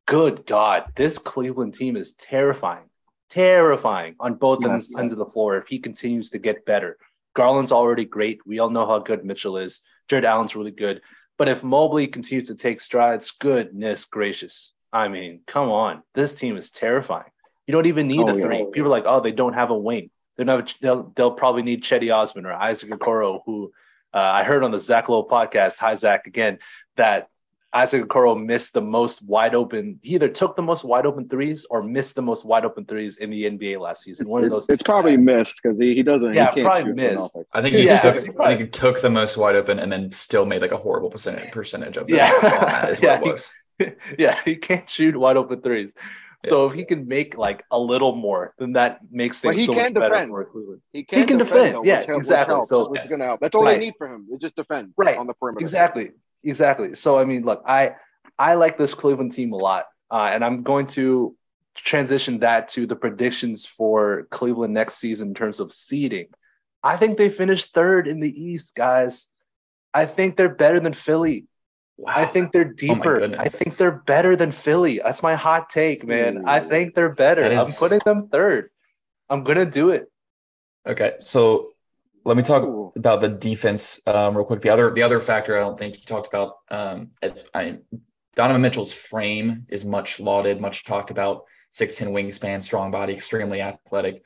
good 0.07 0.45
God, 0.45 0.79
this 0.95 1.17
Cleveland 1.17 1.73
team 1.75 1.95
is 1.95 2.13
terrifying, 2.15 2.87
terrifying 3.29 4.15
on 4.19 4.35
both 4.35 4.59
Yes. 4.63 4.91
ends 4.99 5.11
of 5.13 5.17
the 5.19 5.31
floor. 5.33 5.57
If 5.57 5.67
he 5.67 5.79
continues 5.79 6.29
to 6.31 6.39
get 6.39 6.65
better, 6.65 6.97
Garland's 7.33 7.71
already 7.71 8.05
great. 8.05 8.37
We 8.45 8.59
all 8.59 8.69
know 8.69 8.85
how 8.85 8.99
good 8.99 9.23
Mitchell 9.23 9.57
is. 9.57 9.81
Jarrett 10.09 10.25
Allen's 10.25 10.55
really 10.55 10.71
good. 10.85 11.01
But 11.37 11.49
if 11.49 11.63
Mobley 11.63 12.07
continues 12.07 12.47
to 12.47 12.55
take 12.55 12.81
strides, 12.81 13.31
goodness 13.31 14.05
gracious. 14.05 14.71
I 14.93 15.07
mean, 15.07 15.41
come 15.47 15.69
on. 15.69 16.03
This 16.13 16.33
team 16.33 16.57
is 16.57 16.69
terrifying. 16.69 17.29
You 17.65 17.71
don't 17.71 17.85
even 17.87 18.07
need 18.07 18.19
Oh, 18.19 18.27
a 18.29 18.35
yeah. 18.35 18.41
three. 18.43 18.65
People 18.71 18.87
are 18.87 18.89
like, 18.89 19.05
oh, 19.07 19.21
they 19.21 19.31
don't 19.31 19.53
have 19.53 19.69
a 19.69 19.77
wing. 19.77 20.09
They 20.37 20.43
don't 20.43 20.59
have 20.59 20.67
a, 20.67 20.71
they'll, 20.81 21.13
they'll 21.15 21.31
probably 21.31 21.61
need 21.63 21.83
Cedi 21.83 22.13
Osman 22.13 22.45
or 22.45 22.53
Isaac 22.53 22.89
Okoro, 22.89 23.41
who 23.45 23.71
uh, 24.13 24.17
I 24.19 24.43
heard 24.43 24.63
on 24.63 24.71
the 24.71 24.79
Zach 24.79 25.07
Lowe 25.09 25.23
podcast, 25.23 25.77
hi, 25.77 25.95
Zach, 25.95 26.27
again, 26.27 26.59
that 26.97 27.29
Isaac 27.73 28.03
Okoro 28.03 28.35
missed 28.43 28.73
the 28.73 28.81
most 28.81 29.21
wide 29.21 29.55
open. 29.55 29.97
He 30.03 30.15
either 30.15 30.27
took 30.27 30.55
the 30.57 30.61
most 30.61 30.83
wide 30.83 31.05
open 31.05 31.29
threes 31.29 31.65
or 31.69 31.81
missed 31.81 32.15
the 32.15 32.21
most 32.21 32.43
wide 32.43 32.65
open 32.65 32.85
threes 32.85 33.15
in 33.17 33.29
the 33.29 33.43
NBA 33.45 33.79
last 33.79 34.03
season. 34.03 34.27
One 34.27 34.43
of 34.43 34.51
It's, 34.51 34.59
those. 34.61 34.69
it's 34.69 34.83
probably 34.83 35.15
missed 35.15 35.59
because 35.63 35.79
he, 35.79 35.95
he 35.95 36.03
doesn't. 36.03 36.33
Yeah, 36.33 36.49
he 36.49 36.55
can't 36.55 36.65
probably 36.65 36.83
shoot 36.89 36.95
missed. 36.95 37.17
nothing. 37.19 37.43
I 37.53 37.61
think 37.61 37.75
he 37.75 37.85
Yeah, 37.85 38.01
took. 38.01 38.23
he 38.25 38.29
I 38.39 38.47
think 38.49 38.61
he 38.61 38.67
took 38.67 38.99
the 39.01 39.09
most 39.09 39.37
wide 39.37 39.55
open 39.55 39.79
and 39.79 39.89
then 39.91 40.11
still 40.11 40.45
made 40.45 40.61
like 40.61 40.73
a 40.73 40.77
horrible 40.77 41.09
percentage 41.09 41.51
percentage 41.51 41.95
of 41.95 42.07
them. 42.07 42.17
Yeah. 42.17 42.33
on 42.33 42.41
that 42.41 42.89
is 42.89 42.99
what 43.01 43.21
Yeah, 43.79 43.85
it 43.85 43.97
he- 44.17 44.17
yeah, 44.23 44.39
he 44.43 44.55
can't 44.57 44.89
shoot 44.89 45.15
wide 45.15 45.37
open 45.37 45.61
threes. 45.61 45.91
So 46.49 46.65
if 46.67 46.73
he 46.73 46.85
can 46.85 47.07
make 47.07 47.37
like 47.37 47.63
a 47.71 47.79
little 47.79 48.15
more, 48.15 48.53
then 48.57 48.73
that 48.73 48.99
makes 49.11 49.39
But 49.41 49.49
things 49.51 49.59
he 49.61 49.65
so 49.67 49.73
can 49.75 49.83
much 49.83 49.93
better 49.93 50.09
defend. 50.09 50.31
for 50.31 50.43
Cleveland. 50.45 50.81
He 50.91 51.03
can, 51.03 51.27
can 51.27 51.37
defend, 51.37 51.75
though, 51.75 51.83
yeah, 51.83 51.99
which, 51.99 52.09
exactly. 52.17 52.53
Which, 52.53 52.57
helps, 52.57 52.69
So- 52.69 52.89
which 52.89 53.01
is 53.01 53.07
gonna 53.07 53.25
help. 53.25 53.39
That's 53.39 53.55
all 53.55 53.63
Right. 53.63 53.79
they 53.79 53.85
need 53.85 53.93
for 53.97 54.07
him. 54.13 54.27
Is 54.29 54.39
just 54.41 54.55
defend 54.55 54.93
Right. 54.97 55.17
on 55.17 55.27
the 55.27 55.35
perimeter. 55.35 55.63
Exactly. 55.63 56.09
Exactly. 56.43 56.95
So 56.95 57.17
I 57.17 57.25
mean, 57.25 57.43
look, 57.43 57.63
I 57.65 57.95
I 58.37 58.55
like 58.55 58.77
this 58.77 58.93
Cleveland 58.93 59.33
team 59.33 59.53
a 59.53 59.57
lot, 59.57 59.85
uh, 60.09 60.29
and 60.33 60.43
I'm 60.43 60.63
going 60.63 60.87
to 60.87 61.35
transition 61.75 62.39
that 62.39 62.69
to 62.69 62.85
the 62.85 62.95
predictions 62.95 63.65
for 63.65 64.27
Cleveland 64.29 64.73
next 64.73 64.97
season 64.97 65.29
in 65.29 65.33
terms 65.33 65.59
of 65.59 65.73
seeding. 65.73 66.27
I 66.83 66.97
think 66.97 67.17
they 67.17 67.29
finished 67.29 67.73
third 67.73 68.07
in 68.07 68.19
the 68.19 68.29
East, 68.29 68.73
guys. 68.75 69.27
I 69.93 70.05
think 70.05 70.35
they're 70.35 70.49
better 70.49 70.79
than 70.79 70.93
Philly. 70.93 71.45
Wow. 71.97 72.13
I 72.15 72.25
think 72.25 72.51
they're 72.51 72.63
deeper. 72.63 73.35
I 73.37 73.47
think 73.47 73.75
they're 73.75 73.91
better 73.91 74.35
than 74.35 74.51
Philly. 74.51 74.99
That's 75.03 75.21
my 75.21 75.35
hot 75.35 75.69
take, 75.69 76.05
man. 76.05 76.45
I 76.47 76.59
think 76.59 76.95
they're 76.95 77.13
better. 77.13 77.41
That 77.41 77.55
I'm 77.55 77.71
putting 77.77 77.99
them 78.03 78.27
third. 78.29 78.71
I'm 79.29 79.43
gonna 79.43 79.67
do 79.67 79.91
it. 79.91 80.11
Okay, 80.87 81.13
so 81.19 81.70
let 82.23 82.37
me 82.37 82.43
talk 82.43 82.63
Ooh. 82.63 82.93
about 82.95 83.21
the 83.21 83.29
defense 83.29 83.99
um, 84.05 84.35
real 84.35 84.45
quick. 84.45 84.61
The 84.61 84.69
other 84.69 84.93
the 84.93 85.03
other 85.03 85.19
factor 85.19 85.57
I 85.57 85.61
don't 85.61 85.77
think 85.77 85.95
you 85.95 86.03
talked 86.03 86.27
about 86.27 86.57
um, 86.69 87.11
is 87.21 87.43
I 87.53 87.79
Donovan 88.35 88.61
Mitchell's 88.61 88.93
frame 88.93 89.65
is 89.69 89.83
much 89.83 90.19
lauded, 90.19 90.61
much 90.61 90.83
talked 90.83 91.11
about. 91.11 91.43
Six 91.69 91.97
ten 91.97 92.09
wingspan, 92.09 92.61
strong 92.61 92.91
body, 92.91 93.13
extremely 93.13 93.61
athletic. 93.61 94.23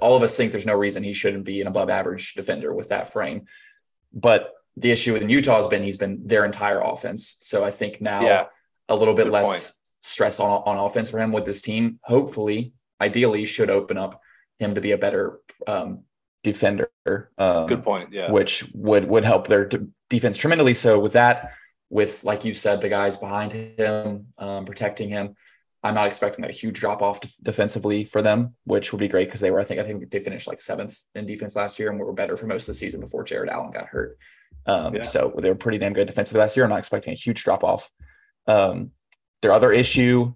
All 0.00 0.16
of 0.16 0.22
us 0.22 0.36
think 0.36 0.50
there's 0.50 0.66
no 0.66 0.74
reason 0.74 1.04
he 1.04 1.12
shouldn't 1.12 1.44
be 1.44 1.60
an 1.60 1.66
above 1.66 1.90
average 1.90 2.32
defender 2.34 2.72
with 2.72 2.88
that 2.88 3.12
frame. 3.12 3.46
But 4.12 4.52
the 4.76 4.90
issue 4.90 5.14
in 5.14 5.28
Utah 5.28 5.56
has 5.56 5.68
been 5.68 5.82
he's 5.82 5.98
been 5.98 6.26
their 6.26 6.44
entire 6.44 6.80
offense. 6.80 7.36
So 7.40 7.64
I 7.64 7.70
think 7.70 8.00
now 8.00 8.22
Yeah. 8.22 8.46
a 8.88 8.96
little 8.96 9.14
bit 9.14 9.24
Good 9.24 9.34
less 9.34 9.78
stress 10.00 10.40
on 10.40 10.50
on 10.50 10.78
offense 10.78 11.10
for 11.10 11.18
him 11.18 11.32
with 11.32 11.44
this 11.44 11.60
team. 11.60 12.00
Hopefully, 12.02 12.72
ideally, 13.00 13.44
should 13.44 13.70
open 13.70 13.98
up 13.98 14.20
him 14.58 14.74
to 14.74 14.80
be 14.80 14.92
a 14.92 14.98
better 14.98 15.40
um, 15.66 16.04
defender. 16.44 16.90
Um, 17.36 17.66
Good 17.66 17.82
point. 17.82 18.12
Yeah. 18.12 18.30
Which 18.30 18.64
would 18.72 19.08
would 19.08 19.24
help 19.24 19.48
their 19.48 19.68
defense 20.08 20.36
tremendously. 20.36 20.74
So 20.74 21.00
with 21.00 21.14
that, 21.14 21.54
with 21.90 22.22
like 22.22 22.44
you 22.44 22.54
said, 22.54 22.80
the 22.80 22.88
guys 22.88 23.16
behind 23.16 23.52
him 23.52 24.26
um, 24.38 24.64
protecting 24.64 25.08
him, 25.08 25.34
I'm 25.82 25.94
not 25.94 26.06
expecting 26.06 26.44
a 26.44 26.52
huge 26.52 26.78
drop 26.78 27.02
off 27.02 27.20
def- 27.20 27.36
defensively 27.42 28.04
for 28.04 28.22
them, 28.22 28.54
which 28.64 28.92
would 28.92 29.00
be 29.00 29.08
great 29.08 29.26
because 29.28 29.40
they 29.40 29.50
were 29.50 29.58
I 29.58 29.64
think 29.64 29.80
I 29.80 29.82
think 29.82 30.08
they 30.08 30.20
finished 30.20 30.46
like 30.46 30.60
seventh 30.60 30.96
in 31.16 31.26
defense 31.26 31.56
last 31.56 31.78
year 31.80 31.90
and 31.90 31.98
were 31.98 32.12
better 32.12 32.36
for 32.36 32.46
most 32.46 32.62
of 32.62 32.68
the 32.68 32.74
season 32.74 33.00
before 33.00 33.24
Jarrett 33.24 33.50
Allen 33.50 33.72
got 33.72 33.86
hurt. 33.86 34.16
Um, 34.66 34.94
Yeah. 34.94 35.02
So 35.02 35.34
they 35.38 35.48
were 35.48 35.56
pretty 35.56 35.78
damn 35.78 35.92
good 35.92 36.06
defensively 36.06 36.40
last 36.40 36.56
year. 36.56 36.64
I'm 36.64 36.70
not 36.70 36.78
expecting 36.78 37.12
a 37.12 37.16
huge 37.16 37.42
drop 37.42 37.64
off. 37.64 37.90
Um, 38.46 38.92
their 39.42 39.52
other 39.52 39.72
issue, 39.72 40.34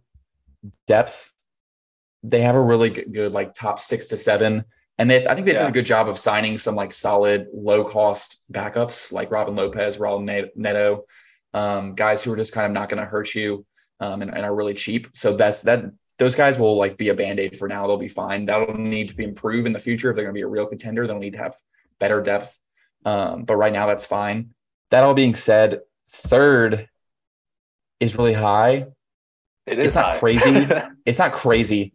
depth. 0.87 1.33
They 2.23 2.43
have 2.43 2.57
a 2.57 2.61
really 2.61 2.91
good, 2.91 3.13
good 3.13 3.33
like 3.33 3.55
top 3.55 3.79
six 3.79 4.09
to 4.09 4.17
seven, 4.17 4.65
and 4.99 5.09
they 5.09 5.27
I 5.27 5.35
think 5.35 5.47
they 5.47 5.53
did 5.53 5.67
a 5.67 5.73
good 5.73 5.87
job 5.87 6.09
of 6.09 6.19
signing 6.19 6.59
some 6.59 6.75
like 6.75 6.93
solid 6.93 7.47
low 7.55 7.85
cost 7.85 8.43
backups 8.53 9.13
like 9.13 9.31
Robin 9.31 9.55
Lopez, 9.55 9.99
Raul 9.99 10.23
Neto, 10.57 11.05
um, 11.55 11.95
guys 11.95 12.23
who 12.23 12.33
are 12.33 12.37
just 12.37 12.53
kind 12.53 12.67
of 12.67 12.73
not 12.73 12.89
going 12.89 13.03
to 13.03 13.09
hurt 13.09 13.35
you 13.35 13.65
um, 14.01 14.23
and, 14.23 14.35
and 14.35 14.45
are 14.45 14.55
really 14.55 14.75
cheap. 14.75 15.09
So 15.15 15.37
that's 15.37 15.63
that. 15.63 15.85
Those 16.19 16.35
guys 16.35 16.59
will 16.59 16.77
like 16.77 16.99
be 16.99 17.11
a 17.11 17.15
band 17.15 17.39
aid 17.39 17.57
for 17.57 17.69
now. 17.69 17.87
They'll 17.87 17.97
be 17.97 18.09
fine. 18.09 18.45
That'll 18.45 18.77
need 18.77 19.09
to 19.09 19.15
be 19.15 19.23
improved 19.23 19.69
in 19.69 19.73
the 19.73 19.79
future 19.79 20.11
if 20.11 20.17
they're 20.17 20.25
going 20.25 20.35
to 20.35 20.39
be 20.39 20.43
a 20.43 20.49
real 20.49 20.67
contender. 20.67 21.07
They'll 21.07 21.21
need 21.21 21.35
to 21.35 21.39
have 21.39 21.55
better 22.01 22.21
depth. 22.21 22.59
Um, 23.05 23.45
but 23.45 23.55
right 23.55 23.73
now, 23.73 23.87
that's 23.87 24.05
fine. 24.05 24.51
That 24.91 25.05
all 25.05 25.15
being 25.15 25.37
said, 25.37 25.81
third 26.11 26.89
is 28.01 28.17
really 28.17 28.33
high. 28.33 28.87
It 29.65 29.79
It's 29.79 29.95
not 29.95 30.15
high. 30.15 30.19
crazy. 30.19 30.69
It's 31.07 31.19
not 31.21 31.33
crazy. 31.33 31.95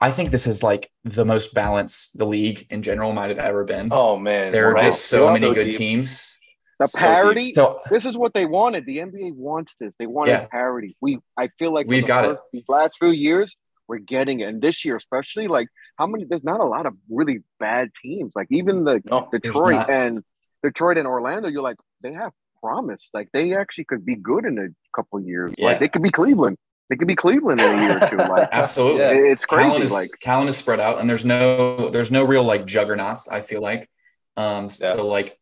I 0.00 0.10
think 0.10 0.30
this 0.30 0.46
is 0.46 0.62
like 0.62 0.90
the 1.04 1.24
most 1.24 1.52
balanced 1.54 2.16
the 2.16 2.24
league 2.24 2.66
in 2.70 2.82
general 2.82 3.12
might 3.12 3.28
have 3.30 3.38
ever 3.38 3.64
been. 3.64 3.88
oh 3.92 4.16
man, 4.16 4.50
there 4.50 4.68
are 4.70 4.74
right? 4.74 4.84
just 4.84 5.06
so 5.06 5.24
You're 5.24 5.32
many 5.34 5.54
good 5.54 5.68
deep. 5.70 5.78
teams. 5.78 6.36
The 6.78 6.88
So 6.88 6.98
parity. 6.98 7.52
So 7.54 7.80
this 7.90 8.06
is 8.06 8.16
what 8.16 8.32
they 8.32 8.46
wanted. 8.46 8.86
The 8.86 8.98
NBA 8.98 9.34
wants 9.34 9.74
this. 9.78 9.94
They 9.98 10.06
wanted 10.06 10.30
Yeah. 10.30 10.46
parity. 10.46 10.96
We, 11.02 11.18
I 11.36 11.50
feel 11.58 11.74
like 11.74 11.86
We've 11.86 12.02
the 12.02 12.08
got 12.08 12.24
it. 12.24 12.38
These 12.54 12.64
last 12.68 12.96
few 12.98 13.10
years, 13.10 13.54
we're 13.86 13.98
getting 13.98 14.40
it, 14.40 14.44
and 14.48 14.62
this 14.62 14.82
year 14.86 14.96
especially. 14.96 15.46
Like, 15.46 15.68
how 15.98 16.06
many? 16.06 16.24
There's 16.24 16.44
not 16.44 16.60
a 16.60 16.64
lot 16.64 16.86
of 16.86 16.94
really 17.10 17.40
bad 17.58 17.90
teams. 18.02 18.32
Like 18.34 18.46
even 18.50 18.84
the 18.84 19.02
No, 19.04 19.28
Detroit 19.30 19.90
and 19.90 20.22
Detroit 20.62 20.96
and 20.96 21.06
Orlando. 21.06 21.48
You're 21.48 21.60
like 21.62 21.76
they 22.02 22.14
have 22.14 22.32
promise. 22.62 23.10
Like 23.12 23.28
they 23.34 23.54
actually 23.54 23.84
could 23.84 24.06
be 24.06 24.14
good 24.16 24.46
in 24.46 24.58
a 24.58 24.68
couple 24.96 25.18
of 25.18 25.26
years. 25.26 25.52
Yeah. 25.58 25.66
Like 25.66 25.80
they 25.80 25.88
could 25.88 26.02
be 26.02 26.10
Cleveland. 26.10 26.56
They 26.90 26.96
could 26.96 27.08
be 27.08 27.14
Cleveland 27.16 27.60
in 27.60 27.78
a 27.78 27.80
year 27.82 27.98
or 28.02 28.08
two. 28.10 28.16
Like 28.16 28.48
Absolutely. 28.52 29.00
Yeah. 29.00 29.32
it's 29.32 29.44
crazy. 29.44 29.62
talent 29.64 29.84
is 29.84 29.92
like 29.92 30.10
talent 30.20 30.50
is 30.50 30.56
spread 30.56 30.80
out 30.80 30.98
and 30.98 31.08
there's 31.08 31.24
no 31.24 31.88
there's 31.90 32.10
no 32.10 32.24
real 32.24 32.42
like 32.42 32.66
juggernauts 32.66 33.28
i 33.28 33.40
feel 33.40 33.62
like 33.62 33.88
um 34.36 34.68
so 34.68 34.96
Yeah. 34.96 35.02
like 35.02 35.38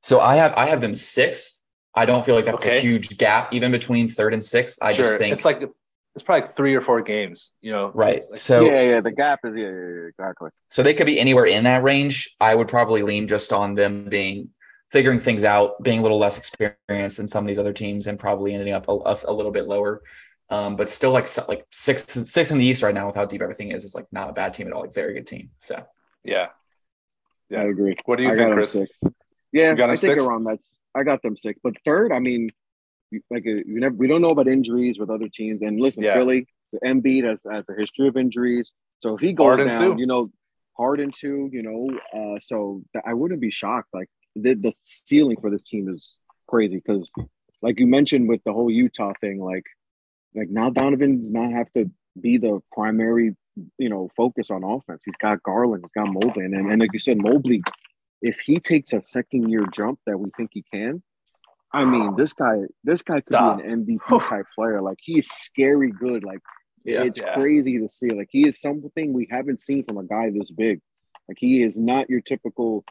so 0.00 0.20
i 0.20 0.36
have 0.36 0.54
i 0.56 0.66
have 0.66 0.80
them 0.80 0.94
sixth 0.94 1.60
i 1.94 2.04
don't 2.06 2.24
feel 2.24 2.34
like 2.36 2.44
that's 2.44 2.64
Okay. 2.64 2.78
a 2.78 2.80
huge 2.80 3.18
gap 3.18 3.52
even 3.52 3.72
between 3.72 4.08
third 4.08 4.32
and 4.32 4.42
sixth 4.42 4.78
i 4.80 4.92
sure. 4.94 5.04
just 5.04 5.18
think 5.18 5.34
it's 5.34 5.44
like 5.44 5.60
it's 6.14 6.22
probably 6.24 6.42
like 6.42 6.54
three 6.54 6.74
or 6.74 6.82
four 6.82 7.00
games. 7.00 7.52
You 7.62 7.72
know, 7.72 7.90
right 7.94 8.20
like- 8.30 8.36
so 8.38 8.64
yeah, 8.66 8.82
yeah. 8.82 9.00
The 9.00 9.12
gap 9.12 9.40
is 9.44 9.54
yeah, 9.56 9.62
yeah, 9.64 9.70
yeah 9.70 10.08
exactly. 10.08 10.50
so 10.68 10.82
they 10.82 10.94
could 10.94 11.06
be 11.06 11.18
anywhere 11.18 11.46
in 11.46 11.64
that 11.64 11.82
range 11.82 12.34
i 12.40 12.54
would 12.54 12.68
probably 12.68 13.02
lean 13.02 13.26
just 13.26 13.52
on 13.52 13.74
them 13.74 14.04
being 14.08 14.50
figuring 14.90 15.18
things 15.18 15.42
out 15.42 15.82
being 15.82 15.98
a 16.00 16.02
little 16.02 16.18
less 16.18 16.36
experienced 16.38 17.16
than 17.16 17.26
some 17.26 17.42
of 17.44 17.48
these 17.48 17.58
other 17.58 17.72
teams 17.72 18.06
and 18.06 18.18
probably 18.18 18.52
ending 18.54 18.74
up 18.74 18.86
a, 18.88 18.92
a, 18.92 19.16
a 19.28 19.32
little 19.32 19.50
bit 19.52 19.66
lower 19.66 20.02
um, 20.50 20.76
but 20.76 20.88
still 20.88 21.12
like 21.12 21.26
like 21.48 21.64
six 21.70 22.04
six 22.04 22.50
in 22.50 22.58
the 22.58 22.64
east 22.64 22.82
right 22.82 22.94
now 22.94 23.06
with 23.06 23.16
how 23.16 23.24
deep 23.24 23.42
everything 23.42 23.70
is 23.70 23.84
is 23.84 23.94
like 23.94 24.06
not 24.12 24.28
a 24.30 24.32
bad 24.32 24.52
team 24.52 24.66
at 24.66 24.72
all 24.72 24.82
like 24.82 24.94
very 24.94 25.14
good 25.14 25.26
team 25.26 25.50
so 25.60 25.84
yeah. 26.24 26.48
Yeah. 27.50 27.60
I 27.60 27.64
agree. 27.64 27.96
What 28.06 28.16
do 28.16 28.22
you 28.22 28.30
I 28.30 28.36
think, 28.36 28.48
got 28.48 28.54
Chris? 28.54 28.72
six. 28.72 28.90
Yeah, 29.52 29.70
You 29.70 29.76
got 29.76 29.84
I 29.90 29.92
them 29.92 29.96
think 29.98 30.12
six? 30.14 30.24
around 30.24 30.44
that's. 30.44 30.74
I 30.94 31.02
got 31.04 31.20
them 31.22 31.36
six, 31.36 31.58
but 31.62 31.74
third, 31.84 32.12
I 32.12 32.18
mean, 32.18 32.48
like 33.30 33.44
uh, 33.46 33.50
you 33.50 33.80
never, 33.80 33.94
we 33.94 34.06
don't 34.06 34.22
know 34.22 34.30
about 34.30 34.48
injuries 34.48 34.98
with 34.98 35.10
other 35.10 35.28
teams. 35.28 35.60
And 35.62 35.78
listen, 35.80 36.02
Yeah. 36.02 36.14
Philly, 36.14 36.46
the 36.72 36.80
Embiid 36.80 37.24
has 37.24 37.44
has 37.50 37.68
a 37.68 37.74
history 37.74 38.08
of 38.08 38.16
injuries, 38.16 38.72
so 39.00 39.14
if 39.14 39.20
he 39.20 39.32
goes 39.34 39.44
Harden 39.58 39.68
down, 39.68 39.96
too. 39.96 40.00
you 40.00 40.06
know, 40.06 40.30
Harden 40.78 41.10
too, 41.12 41.50
you 41.52 41.62
know, 41.62 41.88
uh, 42.14 42.38
so 42.40 42.82
th- 42.94 43.04
I 43.06 43.12
wouldn't 43.14 43.40
be 43.40 43.50
shocked. 43.50 43.88
Like 43.92 44.08
the 44.34 44.54
the 44.54 44.72
ceiling 44.80 45.36
for 45.40 45.50
this 45.50 45.62
team 45.62 45.88
is 45.94 46.16
crazy 46.46 46.76
because, 46.76 47.10
like 47.60 47.78
you 47.78 47.86
mentioned 47.86 48.28
with 48.28 48.42
the 48.44 48.52
whole 48.54 48.70
Utah 48.70 49.12
thing, 49.20 49.40
like 49.42 49.66
like 50.34 50.48
now 50.50 50.70
Donovan 50.70 51.18
does 51.18 51.30
not 51.30 51.52
have 51.52 51.72
to 51.74 51.90
be 52.20 52.38
the 52.38 52.60
primary, 52.72 53.34
you 53.78 53.88
know, 53.88 54.10
focus 54.16 54.50
on 54.50 54.64
offense. 54.64 55.00
He's 55.04 55.14
got 55.20 55.42
Garland, 55.42 55.84
he's 55.84 56.02
got 56.02 56.12
Mobley, 56.12 56.44
and 56.44 56.54
and 56.54 56.80
like 56.80 56.90
you 56.92 56.98
said, 56.98 57.18
Mobley, 57.18 57.62
if 58.20 58.40
he 58.40 58.60
takes 58.60 58.92
a 58.92 59.02
second 59.02 59.48
year 59.50 59.64
jump 59.74 59.98
that 60.06 60.18
we 60.18 60.30
think 60.36 60.50
he 60.52 60.64
can, 60.72 61.02
I 61.72 61.84
mean, 61.84 62.16
this 62.16 62.32
guy, 62.32 62.58
this 62.84 63.02
guy 63.02 63.20
could 63.20 63.34
Stop. 63.34 63.58
be 63.58 63.64
an 63.64 63.86
MVP 63.86 64.28
type 64.28 64.46
player. 64.54 64.80
Like 64.82 64.98
he's 65.00 65.30
scary 65.30 65.90
good. 65.90 66.22
Like 66.24 66.40
yeah 66.84 67.02
it's 67.04 67.20
Yeah. 67.20 67.34
crazy 67.34 67.78
to 67.78 67.88
see. 67.88 68.10
Like 68.10 68.28
he 68.30 68.46
is 68.46 68.60
something 68.60 69.12
we 69.12 69.26
haven't 69.30 69.60
seen 69.60 69.84
from 69.84 69.98
a 69.98 70.04
guy 70.04 70.30
this 70.30 70.50
big. 70.50 70.80
Like 71.28 71.38
he 71.38 71.62
is 71.62 71.76
not 71.78 72.10
your 72.10 72.20
typical, 72.20 72.84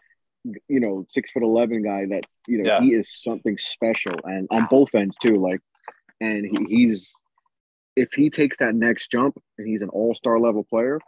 you 0.44 0.80
know, 0.80 1.06
six 1.10 1.30
foot 1.32 1.44
eleven 1.44 1.84
guy. 1.84 2.06
That 2.08 2.24
you 2.48 2.60
know 2.60 2.66
Yeah. 2.70 2.82
he 2.82 2.90
is 2.94 3.14
something 3.14 3.58
special, 3.58 4.16
and 4.24 4.48
on 4.52 4.68
both 4.70 4.96
ends 4.96 5.16
too. 5.22 5.36
Like, 5.36 5.60
and 6.20 6.46
he, 6.46 6.66
he's 6.76 7.14
if 7.96 8.14
he 8.14 8.30
takes 8.30 8.58
that 8.58 8.76
next 8.76 9.12
jump 9.12 9.38
and 9.58 9.68
he's 9.68 9.82
an 9.82 9.90
all 9.90 10.16
star 10.16 10.40
level 10.40 10.64
player, 10.64 11.00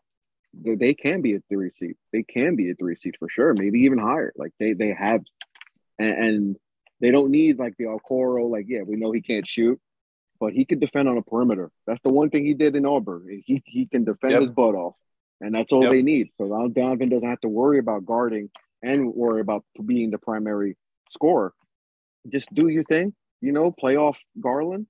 they, 0.53 0.75
they 0.75 0.93
can 0.93 1.21
be 1.21 1.35
a 1.35 1.39
three 1.49 1.69
seat. 1.69 1.97
They 2.11 2.23
can 2.23 2.55
be 2.55 2.71
a 2.71 2.75
three 2.75 2.95
seat 2.95 3.15
for 3.19 3.29
sure. 3.29 3.53
Maybe 3.53 3.81
even 3.81 3.97
higher. 3.97 4.33
Like 4.35 4.51
they 4.59 4.73
they 4.73 4.89
have, 4.93 5.21
and, 5.97 6.09
and 6.09 6.55
they 7.01 7.11
don't 7.11 7.31
need 7.31 7.59
like 7.59 7.75
the 7.77 7.85
Okoro. 7.85 8.49
Like 8.49 8.65
yeah, 8.67 8.81
we 8.81 8.95
know 8.95 9.11
he 9.11 9.21
can't 9.21 9.47
shoot 9.47 9.79
but 10.43 10.51
he 10.51 10.65
can 10.65 10.77
defend 10.77 11.07
on 11.07 11.17
a 11.17 11.21
perimeter. 11.21 11.71
That's 11.87 12.01
the 12.01 12.11
one 12.11 12.29
thing 12.29 12.45
he 12.45 12.53
did 12.53 12.75
in 12.75 12.85
Auburn. 12.85 13.41
He 13.45 13.63
he 13.65 13.85
can 13.85 14.03
defend 14.03 14.31
Yep. 14.31 14.41
his 14.41 14.51
butt 14.51 14.75
off, 14.75 14.95
and 15.39 15.55
that's 15.55 15.71
all 15.71 15.83
Yep. 15.83 15.91
they 15.91 16.01
need. 16.01 16.31
So 16.37 16.67
Donovan 16.67 17.07
doesn't 17.07 17.29
have 17.29 17.39
to 17.41 17.47
worry 17.47 17.79
about 17.79 18.05
guarding 18.05 18.49
and 18.81 19.13
worry 19.13 19.39
about 19.39 19.63
being 19.85 20.11
the 20.11 20.17
primary 20.17 20.75
scorer. 21.11 21.53
Just 22.27 22.53
do 22.53 22.67
your 22.67 22.83
thing, 22.83 23.13
you 23.39 23.53
know, 23.53 23.71
play 23.71 23.95
off 23.95 24.19
Garland, 24.37 24.87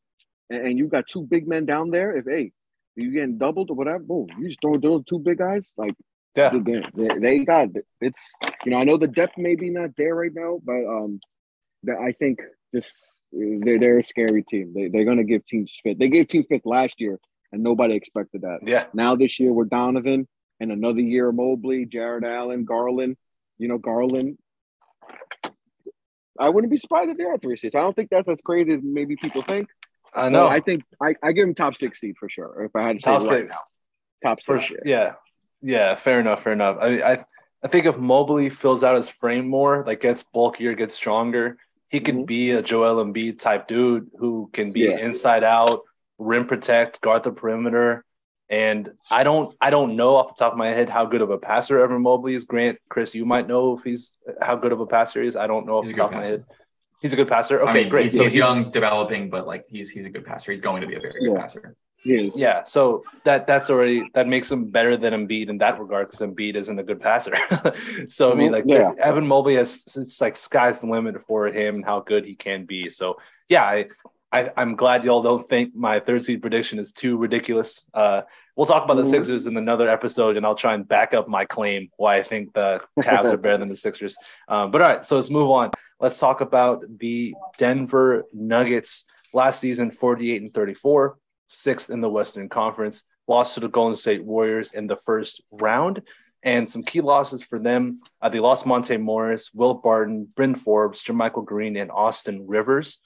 and, 0.50 0.68
and 0.68 0.78
you 0.80 0.88
got 0.88 1.08
two 1.08 1.24
big 1.24 1.48
men 1.48 1.66
down 1.66 1.90
there. 1.90 2.16
If 2.18 2.26
hey, 2.26 2.52
you 2.96 3.12
getting 3.12 3.38
doubled 3.38 3.70
or 3.70 3.76
whatever, 3.76 4.00
boom, 4.00 4.28
you 4.40 4.48
just 4.48 4.62
throw 4.62 4.78
those 4.78 5.04
two 5.06 5.20
big 5.20 5.38
guys. 5.38 5.74
Like 5.78 5.94
Yeah. 6.36 6.52
they, 6.54 6.84
they, 6.96 7.20
they 7.20 7.40
got 7.46 7.70
it's 8.02 8.34
you 8.66 8.72
know 8.72 8.78
I 8.78 8.84
know 8.84 8.98
the 8.98 9.08
depth 9.08 9.38
may 9.38 9.56
be 9.56 9.70
not 9.70 9.92
there 9.98 10.16
right 10.16 10.34
now, 10.34 10.60
but 10.64 10.86
um, 10.86 11.20
that 11.84 11.98
I 11.98 12.12
think 12.14 12.40
just 12.74 12.96
they're, 13.32 13.80
they're 13.80 13.98
a 14.00 14.04
scary 14.04 14.44
team. 14.44 14.74
They, 14.76 14.88
they're 14.90 15.06
going 15.06 15.18
to 15.18 15.24
give 15.24 15.46
teams 15.46 15.72
fit. 15.84 15.98
They 16.00 16.08
gave 16.10 16.28
team 16.28 16.44
fifth 16.48 16.66
last 16.66 17.02
year, 17.02 17.20
and 17.52 17.64
nobody 17.64 17.96
expected 17.96 18.42
that. 18.42 18.60
Yeah. 18.66 18.86
Now 18.94 19.16
this 19.16 19.40
year 19.40 19.52
we're 19.52 19.66
Donovan, 19.66 20.28
and 20.60 20.72
another 20.72 21.02
year 21.02 21.32
Mobley, 21.32 21.86
Jarrett 21.86 22.24
Allen, 22.24 22.66
Garland. 22.66 23.18
You 23.58 23.68
know 23.70 23.78
Garland. 23.78 24.38
I 26.40 26.50
wouldn't 26.50 26.72
be 26.72 26.78
surprised 26.80 27.12
if 27.12 27.18
they're 27.18 27.34
at 27.34 27.42
three 27.42 27.58
seeds. 27.58 27.76
I 27.76 27.82
don't 27.82 27.96
think 27.96 28.10
that's 28.10 28.28
as 28.28 28.42
crazy 28.42 28.74
as 28.74 28.80
maybe 28.84 29.16
people 29.16 29.44
think. 29.44 29.68
I 30.16 30.24
But 30.24 30.30
know. 30.30 30.48
I 30.48 30.60
think 30.60 30.84
I, 31.02 31.16
I 31.24 31.32
give 31.32 31.48
him 31.48 31.54
top 31.56 31.78
six 31.78 32.00
seed 32.00 32.16
for 32.20 32.30
sure. 32.30 32.64
If 32.66 32.76
I 32.76 32.88
had 32.88 33.00
to 33.00 33.04
Top 33.06 33.22
say 33.24 33.28
it 33.28 33.32
right 33.32 33.50
now, 33.50 33.58
top 34.24 34.44
For 34.44 34.58
six. 34.60 34.68
sure. 34.70 34.80
yeah. 34.86 35.14
Yeah. 35.62 35.72
Yeah. 35.90 35.96
Fair 35.96 36.20
enough. 36.20 36.44
Fair 36.44 36.54
enough. 36.54 36.78
I, 36.80 37.02
I, 37.02 37.26
I 37.64 37.68
think 37.68 37.86
if 37.86 37.98
Mobley 37.98 38.50
fills 38.50 38.84
out 38.84 38.96
his 38.96 39.10
frame 39.10 39.48
more, 39.48 39.84
like 39.88 40.02
gets 40.02 40.24
bulkier, 40.24 40.74
gets 40.76 40.94
stronger, 40.96 41.58
he 41.90 42.00
could 42.00 42.16
Mhm. 42.16 42.26
be 42.26 42.52
a 42.52 42.62
Joel 42.62 43.04
Embiid 43.04 43.40
type 43.40 43.68
dude 43.68 44.10
who 44.20 44.50
can 44.54 44.72
be 44.72 44.82
Yeah. 44.82 44.98
inside 44.98 45.44
out, 45.44 45.82
rim 46.18 46.46
protect, 46.48 47.02
guard 47.02 47.24
the 47.24 47.32
perimeter. 47.32 48.04
And 48.50 48.92
I 49.10 49.24
don't, 49.24 49.56
I 49.62 49.70
don't 49.70 49.96
know 49.96 50.16
off 50.18 50.36
the 50.36 50.44
top 50.44 50.52
of 50.52 50.58
my 50.58 50.68
head 50.70 50.90
how 50.90 51.06
good 51.06 51.22
of 51.22 51.32
a 51.32 51.38
passer 51.38 51.80
Evan 51.84 52.02
Mobley 52.02 52.36
is. 52.36 52.44
Grant, 52.44 52.78
Chris, 52.90 53.16
you 53.16 53.26
might 53.26 53.48
know 53.48 53.78
if 53.78 53.84
he's 53.84 54.12
how 54.42 54.56
good 54.58 54.72
of 54.74 54.80
a 54.80 54.86
passer 54.86 55.22
he 55.24 55.28
is. 55.30 55.36
I 55.36 55.48
don't 55.48 55.66
know 55.66 55.78
off 55.78 55.86
He's 55.86 55.94
the 55.94 55.98
top 56.02 56.12
good 56.12 56.18
of 56.18 56.24
my 56.24 56.28
head. 56.30 56.46
He's 57.04 57.14
a 57.14 57.16
good 57.18 57.28
passer. 57.28 57.60
Okay, 57.62 57.70
I 57.70 57.74
mean, 57.74 57.90
great. 57.90 58.04
He's, 58.04 58.14
So 58.16 58.24
he's 58.24 58.34
young, 58.34 58.72
developing, 58.72 59.30
but 59.30 59.46
like 59.46 59.66
he's 59.70 59.92
he's 59.92 60.06
a 60.06 60.10
good 60.10 60.26
passer. 60.26 60.52
He's 60.54 60.62
going 60.62 60.82
to 60.82 60.88
be 60.88 60.96
a 60.96 61.00
very 61.00 61.14
good 61.20 61.34
Yeah. 61.34 61.42
passer. 61.42 61.76
He 61.98 62.16
is. 62.16 62.38
Yeah, 62.38 62.64
so 62.66 63.04
that 63.24 63.46
that's 63.46 63.70
already 63.70 64.10
that 64.14 64.28
makes 64.28 64.52
him 64.52 64.66
better 64.72 64.98
than 64.98 65.14
Embiid 65.14 65.50
in 65.50 65.58
that 65.60 65.80
regard 65.80 66.10
because 66.10 66.26
Embiid 66.28 66.56
isn't 66.56 66.80
a 66.80 66.84
good 66.84 67.00
passer. 67.02 67.34
so 68.10 68.32
I 68.32 68.36
mean, 68.36 68.50
Mhm, 68.50 68.52
like 68.52 68.64
yeah. 68.68 68.92
Evan 69.00 69.28
Mobley 69.28 69.56
has 69.56 69.84
it's 69.96 70.20
like 70.20 70.36
sky's 70.38 70.80
the 70.80 70.88
limit 70.88 71.16
for 71.28 71.48
him 71.48 71.76
and 71.76 71.86
how 71.86 72.00
good 72.00 72.26
he 72.26 72.36
can 72.36 72.66
be. 72.66 72.90
So 72.90 73.18
yeah, 73.50 73.64
I, 73.64 73.86
I 74.34 74.52
I'm 74.58 74.76
glad 74.76 75.04
y'all 75.06 75.22
don't 75.24 75.48
think 75.48 75.76
my 75.76 76.00
third 76.02 76.24
seed 76.26 76.42
prediction 76.42 76.78
is 76.80 76.92
too 76.92 77.16
ridiculous. 77.18 77.86
Uh, 77.94 78.22
we'll 78.56 78.66
talk 78.68 78.84
about 78.84 78.96
the 78.96 79.04
Mhm. 79.04 79.12
Sixers 79.12 79.46
in 79.46 79.56
another 79.56 79.88
episode, 79.90 80.36
and 80.38 80.46
I'll 80.46 80.56
try 80.56 80.74
and 80.74 80.86
back 80.88 81.14
up 81.14 81.28
my 81.30 81.46
claim 81.46 81.90
why 81.98 82.18
I 82.18 82.24
think 82.24 82.54
the 82.54 82.82
Cavs 83.00 83.32
are 83.32 83.38
better 83.46 83.58
than 83.60 83.70
the 83.70 83.78
Sixers. 83.78 84.16
Um, 84.50 84.72
but 84.72 84.82
all 84.82 84.88
right, 84.90 85.06
so 85.06 85.16
let's 85.16 85.30
move 85.30 85.50
on. 85.52 85.72
Let's 86.00 86.20
talk 86.20 86.42
about 86.42 86.84
the 87.00 87.34
Denver 87.58 88.24
Nuggets 88.34 89.06
last 89.34 89.60
season, 89.60 89.92
48 89.92 90.42
and 90.42 90.54
34 90.54 91.18
sixth 91.54 91.90
in 91.90 92.02
the 92.02 92.10
Western 92.10 92.50
Conference, 92.50 93.04
lost 93.28 93.54
to 93.54 93.60
the 93.60 93.68
Golden 93.70 93.96
State 93.96 94.24
Warriors 94.24 94.72
in 94.74 94.88
the 94.88 94.98
first 95.06 95.42
round. 95.52 96.02
And 96.46 96.70
some 96.70 96.84
key 96.84 97.00
losses 97.00 97.42
for 97.42 97.58
them. 97.58 98.02
Uh, 98.22 98.28
they 98.28 98.42
lost 98.42 98.66
Monte 98.66 98.98
Morris, 98.98 99.52
Will 99.54 99.76
Barton, 99.76 100.28
Bryn 100.36 100.56
Forbes, 100.56 101.02
JaMychal 101.02 101.46
Green, 101.46 101.78
and 101.78 101.90
Austin 101.90 102.46
Rivers. 102.48 103.00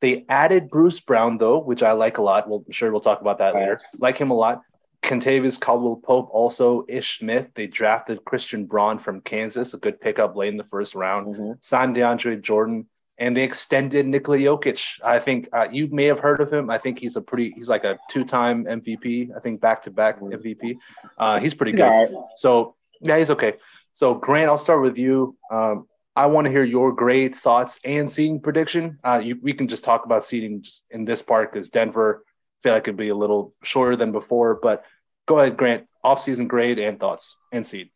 They 0.00 0.24
added 0.28 0.70
Bruce 0.70 1.00
Brown, 1.00 1.38
though, 1.38 1.58
which 1.58 1.82
I 1.82 1.92
like 1.92 2.18
a 2.18 2.22
lot. 2.22 2.48
Well, 2.48 2.62
I'm 2.64 2.72
sure 2.72 2.92
we'll 2.92 3.00
talk 3.00 3.20
about 3.20 3.38
that 3.38 3.54
later. 3.54 3.80
Like 3.98 4.18
him 4.18 4.30
a 4.30 4.34
lot. 4.34 4.60
Kentavious 5.06 5.58
Caldwell 5.58 5.96
Pope, 6.02 6.28
also 6.32 6.84
Ish 6.88 7.20
Smith. 7.20 7.46
They 7.54 7.66
drafted 7.66 8.24
Christian 8.24 8.66
Braun 8.66 8.98
from 8.98 9.20
Kansas, 9.20 9.72
a 9.72 9.78
good 9.78 10.00
pickup 10.00 10.34
late 10.36 10.48
in 10.48 10.56
the 10.56 10.64
first 10.64 10.94
round 10.94 11.34
Mhm. 11.36 11.58
signed 11.64 11.94
DeAndre 11.96 12.42
Jordan, 12.42 12.86
and 13.18 13.36
they 13.36 13.44
extended 13.44 14.04
Nikola 14.06 14.38
Jokic. 14.38 15.00
I 15.04 15.20
think 15.20 15.48
uh, 15.52 15.68
you 15.70 15.88
may 15.88 16.06
have 16.06 16.18
heard 16.18 16.40
of 16.40 16.52
him. 16.52 16.68
I 16.70 16.78
think 16.78 16.98
he's 16.98 17.16
a 17.16 17.22
pretty 17.22 17.52
he's 17.56 17.68
like 17.68 17.84
a 17.84 17.98
two 18.10 18.24
time 18.24 18.64
MVP. 18.66 19.30
I 19.34 19.40
think 19.40 19.60
back 19.60 19.84
to 19.84 19.90
back 19.90 20.20
MVP. 20.20 20.76
Uh, 21.16 21.38
he's 21.38 21.54
pretty 21.54 21.72
good. 21.72 21.84
Yeah, 21.84 22.06
So 22.36 22.74
yeah, 23.00 23.16
he's 23.18 23.30
okay. 23.30 23.54
So 23.94 24.14
Grant, 24.14 24.50
I'll 24.50 24.58
start 24.58 24.82
with 24.82 24.98
you. 24.98 25.36
Um, 25.50 25.86
I 26.16 26.26
want 26.26 26.46
to 26.46 26.50
hear 26.50 26.64
your 26.64 26.92
grade, 26.92 27.36
thoughts, 27.36 27.78
and 27.84 28.10
seeding 28.10 28.40
prediction. 28.40 28.98
Uh, 29.04 29.20
you, 29.22 29.38
we 29.42 29.52
can 29.52 29.68
just 29.68 29.84
talk 29.84 30.04
about 30.06 30.24
seeding 30.24 30.62
just 30.62 30.84
in 30.90 31.04
this 31.04 31.22
part 31.22 31.52
because 31.52 31.70
Denver 31.70 32.24
I 32.24 32.58
feel 32.62 32.72
like 32.72 32.84
it'd 32.88 32.96
be 32.96 33.10
a 33.10 33.14
little 33.14 33.54
shorter 33.62 33.96
than 33.96 34.12
before. 34.12 34.58
But 34.60 34.82
go 35.26 35.38
ahead, 35.38 35.56
Grant. 35.56 35.86
Off-season 36.04 36.46
grade 36.46 36.78
and 36.78 37.00
thoughts 37.00 37.34
and 37.52 37.66
seed. 37.66 37.90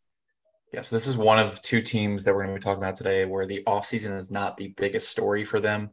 Yeah, 0.73 0.81
so 0.83 0.97
this 0.97 1.07
is 1.07 1.17
one 1.17 1.39
of 1.39 1.63
two 1.63 1.81
teams 1.81 2.25
that 2.25 2.35
we're 2.35 2.43
going 2.45 2.55
to 2.55 2.61
be 2.61 2.63
talking 2.65 2.83
about 2.83 2.97
today 2.97 3.25
where 3.25 3.47
the 3.47 3.63
offseason 3.67 4.17
is 4.17 4.31
not 4.31 4.57
the 4.57 4.69
biggest 4.77 5.09
story 5.09 5.45
for 5.45 5.61
them. 5.61 5.91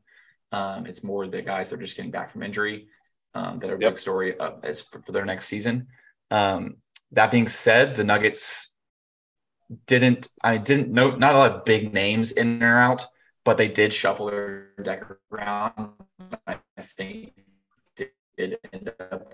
Um, 0.52 0.86
it's 0.86 1.04
more 1.04 1.28
the 1.28 1.42
guys 1.42 1.70
that 1.70 1.76
are 1.78 1.82
just 1.82 1.96
getting 1.96 2.12
back 2.12 2.32
from 2.32 2.44
injury 2.44 2.88
um, 3.34 3.60
that 3.60 3.70
are 3.70 3.76
a 3.76 3.80
Yep. 3.80 3.92
big 3.94 4.00
story 4.00 4.40
uh, 4.40 4.54
as 4.64 4.82
for, 4.82 5.02
for 5.02 5.12
their 5.12 5.26
next 5.26 5.46
season. 5.46 5.88
Um, 6.32 6.78
that 7.12 7.32
being 7.32 7.48
said, 7.48 7.96
the 7.96 8.04
Nuggets 8.04 8.72
didn't, 9.86 10.30
I 10.44 10.58
didn't 10.58 10.90
know, 10.90 11.12
not 11.12 11.36
a 11.36 11.38
lot 11.38 11.52
of 11.52 11.66
big 11.66 11.94
names 11.94 12.32
in 12.32 12.64
or 12.64 12.80
out, 12.80 13.06
but 13.44 13.58
they 13.58 13.68
did 13.68 13.94
shuffle 13.94 14.28
their 14.28 14.70
deck 14.82 15.04
around. 15.32 15.90
I 16.48 16.58
think 16.80 17.34
did, 17.96 18.10
did 18.38 18.58
end 18.74 18.92
up 19.00 19.34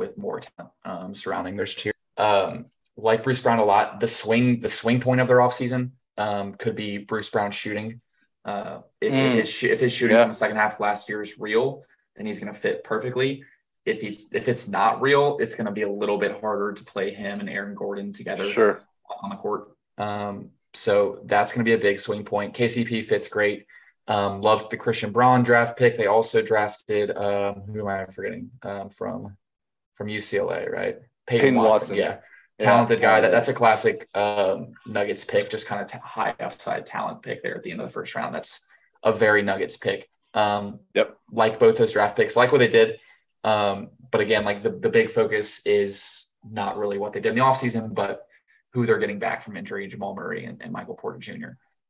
with 0.00 0.18
more 0.18 0.40
talent 0.40 0.72
um, 0.84 1.14
surrounding 1.14 1.56
their 1.56 1.66
tier. 1.66 1.92
Um, 2.16 2.66
like 2.96 3.22
Bruce 3.22 3.40
Brown 3.42 3.58
a 3.60 3.64
lot. 3.64 4.00
The 4.00 4.08
swing, 4.08 4.58
the 4.60 4.68
swing 4.68 4.98
point 5.00 5.20
of 5.20 5.28
their 5.28 5.36
offseason 5.38 5.90
um, 6.18 6.54
could 6.54 6.74
be 6.74 6.98
Bruce 6.98 7.30
Brown 7.30 7.50
shooting. 7.52 8.00
Uh, 8.44 8.80
if, 9.00 9.12
Mm. 9.12 9.26
if 9.26 9.32
his 9.34 9.62
if 9.62 9.80
his 9.80 9.92
shooting 9.92 10.16
Yeah. 10.16 10.22
from 10.24 10.30
the 10.30 10.36
second 10.36 10.56
half 10.56 10.80
last 10.80 11.08
year 11.08 11.22
is 11.22 11.38
real, 11.38 11.84
then 12.16 12.26
he's 12.26 12.40
going 12.40 12.52
to 12.52 12.58
fit 12.58 12.82
perfectly. 12.82 13.44
If 13.84 14.00
he's 14.00 14.32
if 14.32 14.48
it's 14.48 14.66
not 14.68 15.00
real, 15.00 15.36
it's 15.40 15.54
going 15.54 15.66
to 15.66 15.72
be 15.72 15.82
a 15.82 15.90
little 15.90 16.18
bit 16.18 16.40
harder 16.40 16.72
to 16.72 16.84
play 16.84 17.12
him 17.14 17.40
and 17.40 17.48
Aaron 17.48 17.74
Gordon 17.74 18.12
together 18.12 18.50
Sure. 18.50 18.82
on 19.22 19.30
the 19.30 19.36
court. 19.36 19.70
Um, 19.98 20.50
so 20.74 21.20
that's 21.24 21.52
going 21.52 21.64
to 21.64 21.68
be 21.68 21.74
a 21.74 21.78
big 21.78 21.98
swing 21.98 22.24
point. 22.24 22.54
KCP 22.54 23.02
fits 23.04 23.28
great. 23.28 23.66
Um, 24.08 24.40
loved 24.40 24.70
the 24.70 24.76
Christian 24.76 25.12
Braun 25.12 25.42
draft 25.42 25.76
pick. 25.78 25.96
They 25.96 26.06
also 26.06 26.42
drafted 26.42 27.16
um, 27.16 27.62
who 27.72 27.80
am 27.80 27.86
I 27.88 28.06
forgetting 28.06 28.50
um, 28.62 28.88
from 28.90 29.36
from 30.00 30.08
UCLA, 30.08 30.70
right? 30.72 30.96
Peyton, 31.26 31.40
Peyton 31.42 31.54
Watson. 31.56 31.70
Watson. 31.70 31.96
Yeah, 31.96 32.02
Yeah. 32.58 32.64
talented 32.64 33.02
guy. 33.02 33.20
That, 33.20 33.30
that's 33.32 33.48
a 33.48 33.52
classic 33.52 34.08
um, 34.16 34.72
Nuggets 34.86 35.26
pick. 35.26 35.50
Just 35.50 35.66
kind 35.66 35.82
of 35.82 35.88
t- 35.92 35.98
high 36.02 36.34
upside 36.40 36.86
talent 36.86 37.20
pick 37.22 37.42
there 37.42 37.54
at 37.54 37.62
the 37.62 37.70
end 37.70 37.82
of 37.82 37.86
the 37.86 37.92
first 37.92 38.14
round. 38.14 38.34
That's 38.34 38.66
a 39.02 39.12
very 39.12 39.42
Nuggets 39.42 39.76
pick. 39.76 40.08
Um, 40.32 40.80
Yep. 40.94 41.18
Like 41.30 41.58
both 41.58 41.76
those 41.76 41.92
draft 41.92 42.16
picks, 42.16 42.34
like 42.34 42.50
what 42.50 42.58
they 42.58 42.68
did. 42.68 42.98
Um, 43.44 43.90
but 44.10 44.22
again, 44.22 44.46
like 44.46 44.62
the, 44.62 44.70
the 44.70 44.88
big 44.88 45.10
focus 45.10 45.60
is 45.66 46.32
not 46.50 46.78
really 46.78 46.96
what 46.96 47.12
they 47.12 47.20
did 47.20 47.28
in 47.30 47.34
the 47.34 47.42
offseason, 47.42 47.94
but 47.94 48.22
who 48.72 48.86
they're 48.86 48.98
getting 48.98 49.18
back 49.18 49.42
from 49.42 49.58
injury, 49.58 49.86
Jamal 49.86 50.14
Murray 50.14 50.46
and, 50.46 50.62
and 50.62 50.72
Michael 50.72 50.94
Porter 50.94 51.18
Jr. 51.18 51.32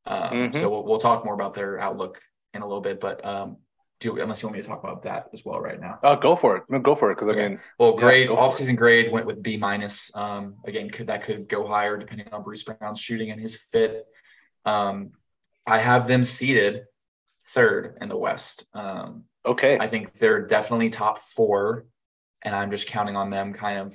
Um, 0.06 0.30
Mhm. 0.32 0.54
So 0.56 0.68
we'll, 0.68 0.84
we'll 0.84 0.98
talk 0.98 1.24
more 1.24 1.34
about 1.34 1.54
their 1.54 1.78
outlook 1.78 2.18
in 2.54 2.62
a 2.62 2.66
little 2.66 2.80
bit, 2.82 2.98
but 2.98 3.24
um, 3.24 3.58
do 4.00 4.18
unless 4.18 4.42
you 4.42 4.48
want 4.48 4.56
me 4.56 4.62
to 4.62 4.68
talk 4.68 4.82
about 4.82 5.02
that 5.02 5.28
as 5.32 5.44
well 5.44 5.60
right 5.60 5.78
now. 5.80 5.98
Oh, 6.02 6.16
go 6.16 6.34
for 6.34 6.56
it. 6.56 6.64
No, 6.68 6.78
go 6.78 6.94
for 6.94 7.10
it. 7.12 7.16
Because 7.16 7.28
I 7.28 7.32
Okay. 7.32 7.48
mean, 7.50 7.60
Well, 7.78 7.92
grade 7.92 8.30
it. 8.30 8.36
offseason 8.36 8.76
grade 8.76 9.12
went 9.12 9.26
with 9.26 9.42
B 9.42 9.56
minus. 9.56 10.14
Um, 10.16 10.56
again, 10.64 10.90
could 10.90 11.06
that 11.08 11.22
could 11.22 11.48
go 11.48 11.66
higher 11.66 11.96
depending 11.96 12.28
on 12.32 12.42
Bruce 12.42 12.62
Brown's 12.64 13.00
shooting 13.00 13.30
and 13.30 13.40
his 13.40 13.56
fit. 13.56 14.06
Um, 14.64 15.12
I 15.66 15.78
have 15.78 16.08
them 16.08 16.24
seated 16.24 16.84
third 17.48 17.98
in 18.00 18.08
the 18.08 18.16
West. 18.16 18.64
Um, 18.74 19.24
okay. 19.44 19.78
I 19.78 19.86
think 19.86 20.14
they're 20.14 20.46
definitely 20.46 20.90
top 20.90 21.18
four, 21.18 21.86
and 22.42 22.54
I'm 22.56 22.70
just 22.70 22.86
counting 22.88 23.16
on 23.16 23.30
them 23.30 23.52
kind 23.52 23.78
of 23.78 23.94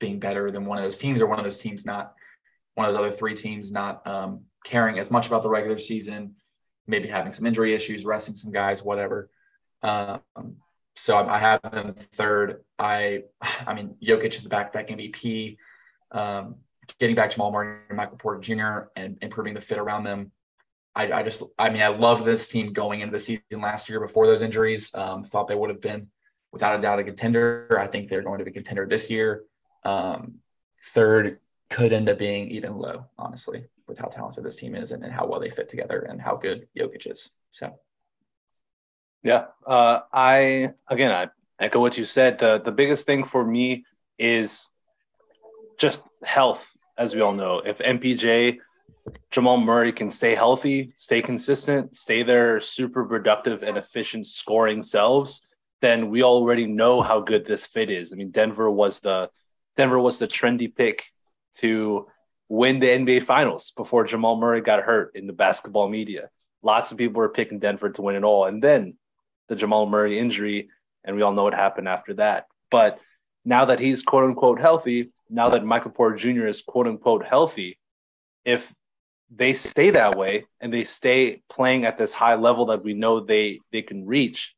being 0.00 0.18
better 0.18 0.50
than 0.50 0.66
one 0.66 0.78
of 0.78 0.84
those 0.84 0.98
teams, 0.98 1.20
or 1.22 1.26
one 1.26 1.38
of 1.38 1.44
those 1.44 1.58
teams 1.58 1.86
not 1.86 2.12
one 2.74 2.86
of 2.86 2.92
those 2.92 2.98
other 3.00 3.10
three 3.10 3.32
teams 3.34 3.72
not 3.72 4.06
um, 4.06 4.42
caring 4.64 4.98
as 4.98 5.10
much 5.10 5.28
about 5.28 5.42
the 5.42 5.48
regular 5.48 5.78
season, 5.78 6.34
maybe 6.86 7.08
having 7.08 7.32
some 7.32 7.46
injury 7.46 7.74
issues, 7.74 8.04
resting 8.04 8.34
some 8.34 8.52
guys, 8.52 8.82
whatever. 8.82 9.30
Um, 9.82 10.20
so 10.94 11.16
I 11.16 11.38
have 11.38 11.60
them 11.62 11.94
third. 11.94 12.64
I, 12.78 13.24
I 13.66 13.74
mean, 13.74 13.96
Jokic 14.02 14.34
is 14.34 14.42
the 14.42 14.48
back-to-back 14.48 14.88
MVP. 14.88 15.58
Um, 16.10 16.56
getting 16.98 17.16
back 17.16 17.30
Jamal 17.30 17.50
Murray 17.50 17.78
and 17.88 17.96
Michael 17.96 18.16
Porter 18.16 18.40
Jr. 18.40 18.88
and 18.96 19.18
improving 19.20 19.54
the 19.54 19.60
fit 19.60 19.78
around 19.78 20.04
them. 20.04 20.32
I, 20.94 21.12
I 21.12 21.22
just, 21.22 21.42
I 21.58 21.68
mean, 21.68 21.82
I 21.82 21.88
loved 21.88 22.24
this 22.24 22.48
team 22.48 22.72
going 22.72 23.00
into 23.00 23.12
the 23.12 23.18
season 23.18 23.60
last 23.60 23.88
year 23.88 24.00
before 24.00 24.26
those 24.26 24.40
injuries. 24.40 24.94
Um, 24.94 25.24
thought 25.24 25.48
they 25.48 25.54
would 25.54 25.68
have 25.68 25.82
been, 25.82 26.08
without 26.52 26.74
a 26.74 26.80
doubt, 26.80 26.98
a 26.98 27.04
contender. 27.04 27.76
I 27.78 27.86
think 27.86 28.08
they're 28.08 28.22
going 28.22 28.38
to 28.38 28.44
be 28.44 28.50
a 28.50 28.54
contender 28.54 28.86
this 28.86 29.10
year. 29.10 29.44
Um, 29.84 30.36
third 30.82 31.38
could 31.68 31.92
end 31.92 32.08
up 32.08 32.18
being 32.18 32.50
even 32.50 32.78
low, 32.78 33.06
honestly, 33.18 33.66
with 33.86 33.98
how 33.98 34.06
talented 34.06 34.44
this 34.44 34.56
team 34.56 34.74
is 34.74 34.92
and, 34.92 35.04
and 35.04 35.12
how 35.12 35.26
well 35.26 35.40
they 35.40 35.50
fit 35.50 35.68
together 35.68 36.06
and 36.08 36.20
how 36.20 36.36
good 36.36 36.66
Jokic 36.76 37.10
is. 37.10 37.30
So, 37.50 37.78
Yeah. 39.26 39.46
Uh, 39.66 39.98
I 40.12 40.70
again, 40.88 41.10
I 41.10 41.26
echo 41.58 41.80
what 41.80 41.98
you 41.98 42.04
said. 42.04 42.38
The 42.38 42.60
the 42.64 42.70
biggest 42.70 43.06
thing 43.06 43.24
for 43.24 43.44
me 43.44 43.84
is 44.20 44.68
just 45.78 46.00
health, 46.22 46.64
as 46.96 47.12
we 47.12 47.22
all 47.22 47.32
know. 47.32 47.58
If 47.58 47.78
MPJ, 47.78 48.58
Jamal 49.32 49.58
Murray 49.58 49.92
can 49.92 50.12
stay 50.12 50.36
healthy, 50.36 50.92
stay 50.94 51.22
consistent, 51.22 51.96
stay 51.96 52.22
their 52.22 52.60
super 52.60 53.04
productive 53.04 53.64
and 53.64 53.76
efficient 53.76 54.28
scoring 54.28 54.84
selves, 54.84 55.42
then 55.82 56.08
we 56.08 56.22
already 56.22 56.66
know 56.66 57.02
how 57.02 57.18
good 57.18 57.46
this 57.46 57.66
fit 57.66 57.90
is. 57.90 58.12
I 58.12 58.16
mean, 58.16 58.30
Denver 58.30 58.70
was 58.70 59.00
the 59.00 59.28
Denver 59.76 59.98
was 59.98 60.20
the 60.20 60.28
trendy 60.28 60.72
pick 60.72 61.02
to 61.56 62.06
win 62.48 62.78
the 62.78 62.86
NBA 62.86 63.24
Finals 63.24 63.72
before 63.76 64.04
Jamal 64.04 64.36
Murray 64.36 64.60
got 64.60 64.84
hurt 64.84 65.16
in 65.16 65.26
the 65.26 65.32
basketball 65.32 65.88
media. 65.88 66.30
Lots 66.62 66.92
of 66.92 66.98
people 66.98 67.18
were 67.18 67.28
picking 67.28 67.58
Denver 67.58 67.90
to 67.90 68.02
win 68.02 68.14
it 68.14 68.22
all, 68.22 68.44
and 68.44 68.62
then 68.62 68.94
the 69.48 69.56
Jamal 69.56 69.86
Murray 69.86 70.18
injury, 70.18 70.68
and 71.04 71.16
we 71.16 71.22
all 71.22 71.32
know 71.32 71.44
what 71.44 71.54
happened 71.54 71.88
after 71.88 72.14
that. 72.14 72.46
But 72.70 72.98
now 73.44 73.66
that 73.66 73.80
he's 73.80 74.02
quote 74.02 74.24
unquote 74.24 74.60
healthy, 74.60 75.12
now 75.30 75.50
that 75.50 75.64
Michael 75.64 75.90
Porter 75.90 76.16
Jr. 76.16 76.46
is 76.46 76.62
quote 76.62 76.86
unquote 76.86 77.24
healthy, 77.24 77.78
if 78.44 78.72
they 79.34 79.54
stay 79.54 79.90
that 79.90 80.16
way 80.16 80.46
and 80.60 80.72
they 80.72 80.84
stay 80.84 81.42
playing 81.50 81.84
at 81.84 81.98
this 81.98 82.12
high 82.12 82.36
level 82.36 82.66
that 82.66 82.84
we 82.84 82.94
know 82.94 83.20
they 83.20 83.60
they 83.72 83.82
can 83.82 84.06
reach, 84.06 84.54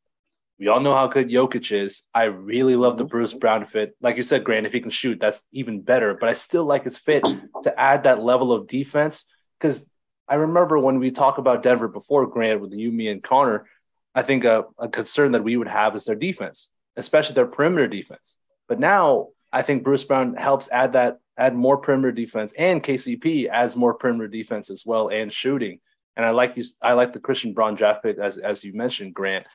we 0.59 0.69
all 0.69 0.81
know 0.81 0.95
how 0.95 1.07
good 1.07 1.29
Jokic 1.29 1.71
is. 1.71 2.03
I 2.13 2.25
really 2.25 2.77
love 2.77 2.99
the 2.99 3.05
mm-hmm. 3.05 3.11
Bruce 3.11 3.35
Brown 3.35 3.67
fit. 3.67 3.97
Like 4.01 4.17
you 4.17 4.23
said, 4.23 4.45
Grant, 4.45 4.67
if 4.67 4.73
he 4.73 4.81
can 4.81 4.91
shoot, 4.91 5.19
that's 5.21 5.41
even 5.53 5.83
better. 5.83 6.15
But 6.15 6.29
I 6.29 6.33
still 6.33 6.65
like 6.65 6.85
his 6.85 6.99
fit 6.99 7.25
to 7.63 7.81
add 7.81 8.05
that 8.05 8.23
level 8.23 8.53
of 8.53 8.67
defense 8.67 9.25
because 9.59 9.87
I 10.29 10.35
remember 10.35 10.79
when 10.79 10.99
we 10.99 11.11
talk 11.11 11.39
about 11.39 11.63
Denver 11.63 11.89
before, 11.89 12.27
Grant, 12.27 12.61
with 12.61 12.73
you, 12.73 12.91
me, 12.91 13.09
and 13.09 13.23
Connor, 13.23 13.67
I 14.15 14.23
think 14.23 14.45
a, 14.45 14.65
a 14.79 14.89
concern 14.89 15.33
that 15.33 15.45
we 15.45 15.57
would 15.57 15.69
have 15.69 15.95
is 15.97 16.05
their 16.05 16.17
defense, 16.17 16.69
especially 16.97 17.35
their 17.35 17.47
perimeter 17.47 17.87
defense. 17.87 18.37
But 18.69 18.81
now 18.81 19.29
I 19.53 19.63
think 19.63 19.85
Bruce 19.85 20.05
Brown 20.05 20.35
helps 20.35 20.69
add 20.71 20.93
that, 20.95 21.19
add 21.37 21.55
more 21.55 21.79
perimeter 21.79 22.13
defense, 22.13 22.53
and 22.59 22.83
KCP 22.83 23.49
adds 23.49 23.77
more 23.77 23.95
perimeter 23.95 24.29
defense 24.29 24.71
as 24.71 24.85
well 24.85 25.09
and 25.09 25.33
shooting. 25.33 25.81
And 26.17 26.27
I 26.27 26.31
like 26.31 26.57
you, 26.57 26.65
I 26.83 26.95
like 26.95 27.13
the 27.13 27.21
Christian 27.21 27.53
Braun 27.53 27.77
draft 27.77 28.03
pick 28.03 28.19
as 28.19 28.39
as 28.39 28.65
you 28.65 28.75
mentioned, 28.75 29.15
Grant. 29.15 29.47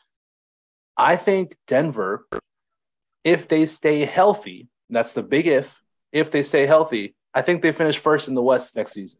I 0.96 1.18
think 1.18 1.58
Denver, 1.68 2.26
if 3.24 3.48
they 3.48 3.66
stay 3.66 4.06
healthy, 4.06 4.70
that's 4.90 5.14
the 5.14 5.24
big 5.24 5.48
if. 5.48 5.70
If 6.12 6.32
they 6.32 6.44
stay 6.44 6.68
healthy, 6.68 7.16
I 7.34 7.42
think 7.42 7.62
they 7.62 7.72
finish 7.72 7.98
first 7.98 8.28
in 8.28 8.36
the 8.36 8.42
West 8.42 8.76
next 8.76 8.94
season. 8.94 9.20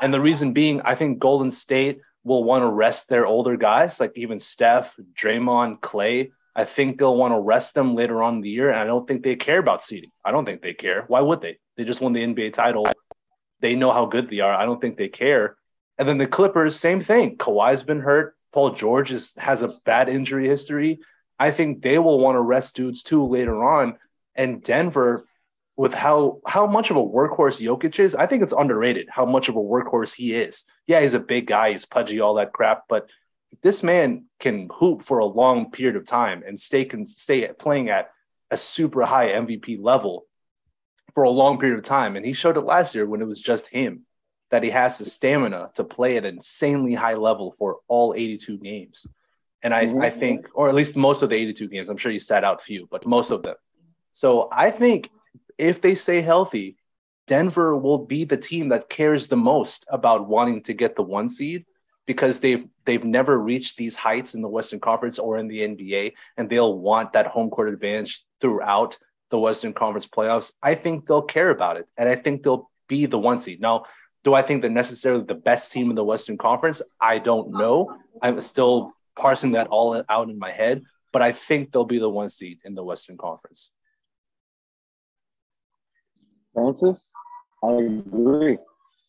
And 0.00 0.14
the 0.14 0.20
reason 0.20 0.52
being, 0.52 0.80
I 0.82 0.94
think 0.94 1.18
Golden 1.18 1.50
State 1.50 2.00
will 2.24 2.44
want 2.44 2.62
to 2.62 2.68
rest 2.68 3.08
their 3.08 3.26
older 3.26 3.56
guys, 3.56 3.98
like 4.00 4.12
even 4.16 4.40
Steph, 4.40 4.94
Draymond, 5.18 5.80
Clay. 5.80 6.32
I 6.54 6.64
think 6.64 6.98
they'll 6.98 7.16
want 7.16 7.32
to 7.32 7.40
rest 7.40 7.74
them 7.74 7.94
later 7.94 8.22
on 8.22 8.36
in 8.36 8.40
the 8.40 8.50
year. 8.50 8.70
And 8.70 8.78
I 8.78 8.84
don't 8.84 9.06
think 9.06 9.22
they 9.22 9.36
care 9.36 9.58
about 9.58 9.82
seeding. 9.82 10.10
I 10.24 10.30
don't 10.30 10.44
think 10.44 10.62
they 10.62 10.74
care. 10.74 11.04
Why 11.06 11.20
would 11.20 11.40
they? 11.40 11.58
They 11.76 11.84
just 11.84 12.00
won 12.00 12.12
the 12.12 12.24
NBA 12.24 12.52
title. 12.52 12.86
They 13.60 13.74
know 13.74 13.92
how 13.92 14.06
good 14.06 14.28
they 14.28 14.40
are. 14.40 14.52
I 14.52 14.64
don't 14.64 14.80
think 14.80 14.96
they 14.96 15.08
care. 15.08 15.56
And 15.98 16.08
then 16.08 16.18
the 16.18 16.26
Clippers, 16.26 16.78
same 16.78 17.02
thing. 17.02 17.36
Kawhi's 17.36 17.82
been 17.82 18.00
hurt. 18.00 18.34
Paul 18.52 18.74
George 18.74 19.12
is, 19.12 19.32
has 19.36 19.62
a 19.62 19.74
bad 19.84 20.08
injury 20.08 20.48
history. 20.48 21.00
I 21.38 21.52
think 21.52 21.82
they 21.82 21.98
will 21.98 22.18
want 22.18 22.36
to 22.36 22.40
rest 22.40 22.74
dudes 22.74 23.02
too 23.02 23.24
later 23.26 23.64
on. 23.64 23.96
And 24.34 24.62
Denver, 24.62 25.24
with 25.80 25.94
how 25.94 26.42
how 26.46 26.66
much 26.66 26.90
of 26.90 26.98
a 26.98 27.02
workhorse 27.02 27.58
Jokic 27.58 27.98
is, 27.98 28.14
I 28.14 28.26
think 28.26 28.42
it's 28.42 28.52
underrated 28.52 29.08
how 29.08 29.24
much 29.24 29.48
of 29.48 29.56
a 29.56 29.60
workhorse 29.60 30.12
he 30.12 30.34
is. 30.34 30.62
Yeah, 30.86 31.00
he's 31.00 31.14
a 31.14 31.18
big 31.18 31.46
guy, 31.46 31.72
he's 31.72 31.86
pudgy, 31.86 32.20
all 32.20 32.34
that 32.34 32.52
crap, 32.52 32.82
but 32.86 33.06
this 33.62 33.82
man 33.82 34.26
can 34.38 34.68
hoop 34.74 35.06
for 35.06 35.20
a 35.20 35.24
long 35.24 35.70
period 35.70 35.96
of 35.96 36.04
time 36.04 36.42
and 36.46 36.60
stay 36.60 36.84
can 36.84 37.06
stay 37.06 37.48
playing 37.58 37.88
at 37.88 38.10
a 38.50 38.58
super 38.58 39.06
high 39.06 39.28
MVP 39.28 39.82
level 39.82 40.26
for 41.14 41.22
a 41.22 41.30
long 41.30 41.58
period 41.58 41.78
of 41.78 41.84
time. 41.86 42.14
And 42.14 42.26
he 42.26 42.34
showed 42.34 42.58
it 42.58 42.72
last 42.74 42.94
year 42.94 43.06
when 43.06 43.22
it 43.22 43.26
was 43.26 43.40
just 43.40 43.66
him 43.68 44.02
that 44.50 44.62
he 44.62 44.68
has 44.68 44.98
the 44.98 45.06
stamina 45.06 45.70
to 45.76 45.84
play 45.84 46.18
at 46.18 46.26
an 46.26 46.36
insanely 46.36 46.92
high 46.92 47.14
level 47.14 47.54
for 47.58 47.78
all 47.88 48.12
82 48.14 48.58
games. 48.58 49.06
And 49.62 49.72
I, 49.72 49.80
I 49.80 49.86
mm-hmm. 49.86 50.20
think, 50.20 50.46
or 50.52 50.68
at 50.68 50.74
least 50.74 50.94
most 50.94 51.22
of 51.22 51.30
the 51.30 51.36
82 51.36 51.68
games, 51.68 51.88
I'm 51.88 51.96
sure 51.96 52.12
he 52.12 52.18
sat 52.18 52.44
out 52.44 52.62
few, 52.62 52.86
but 52.90 53.06
most 53.06 53.30
of 53.30 53.42
them. 53.42 53.56
So 54.12 54.50
I 54.52 54.70
think 54.72 55.08
if 55.60 55.80
they 55.80 55.94
stay 55.94 56.22
healthy, 56.22 56.76
Denver 57.26 57.76
will 57.76 58.06
be 58.06 58.24
the 58.24 58.36
team 58.36 58.70
that 58.70 58.88
cares 58.88 59.28
the 59.28 59.36
most 59.36 59.84
about 59.88 60.26
wanting 60.26 60.62
to 60.64 60.74
get 60.74 60.96
the 60.96 61.02
one 61.02 61.28
seed 61.28 61.64
because 62.06 62.40
they've 62.40 62.66
they've 62.86 63.04
never 63.04 63.38
reached 63.38 63.76
these 63.76 63.94
heights 63.94 64.34
in 64.34 64.42
the 64.42 64.48
Western 64.48 64.80
Conference 64.80 65.18
or 65.18 65.36
in 65.36 65.46
the 65.46 65.60
NBA, 65.60 66.14
and 66.36 66.48
they'll 66.48 66.76
want 66.76 67.12
that 67.12 67.28
home 67.28 67.50
court 67.50 67.68
advantage 67.68 68.24
throughout 68.40 68.98
the 69.30 69.38
Western 69.38 69.72
Conference 69.72 70.06
playoffs. 70.06 70.50
I 70.62 70.74
think 70.74 71.06
they'll 71.06 71.22
care 71.22 71.50
about 71.50 71.76
it, 71.76 71.86
and 71.96 72.08
I 72.08 72.16
think 72.16 72.42
they'll 72.42 72.68
be 72.88 73.06
the 73.06 73.18
one 73.18 73.38
seed. 73.38 73.60
Now, 73.60 73.84
do 74.24 74.34
I 74.34 74.42
think 74.42 74.62
they're 74.62 74.70
necessarily 74.70 75.24
the 75.24 75.34
best 75.34 75.70
team 75.70 75.90
in 75.90 75.96
the 75.96 76.04
Western 76.04 76.36
Conference? 76.36 76.82
I 77.00 77.18
don't 77.18 77.52
know. 77.52 77.96
I'm 78.20 78.40
still 78.40 78.92
parsing 79.14 79.52
that 79.52 79.68
all 79.68 80.02
out 80.08 80.28
in 80.30 80.38
my 80.38 80.50
head, 80.50 80.82
but 81.12 81.22
I 81.22 81.32
think 81.32 81.70
they'll 81.70 81.84
be 81.84 82.00
the 82.00 82.10
one 82.10 82.30
seed 82.30 82.58
in 82.64 82.74
the 82.74 82.82
Western 82.82 83.18
Conference. 83.18 83.70
Francis, 86.54 87.12
I 87.62 87.72
agree. 87.72 88.58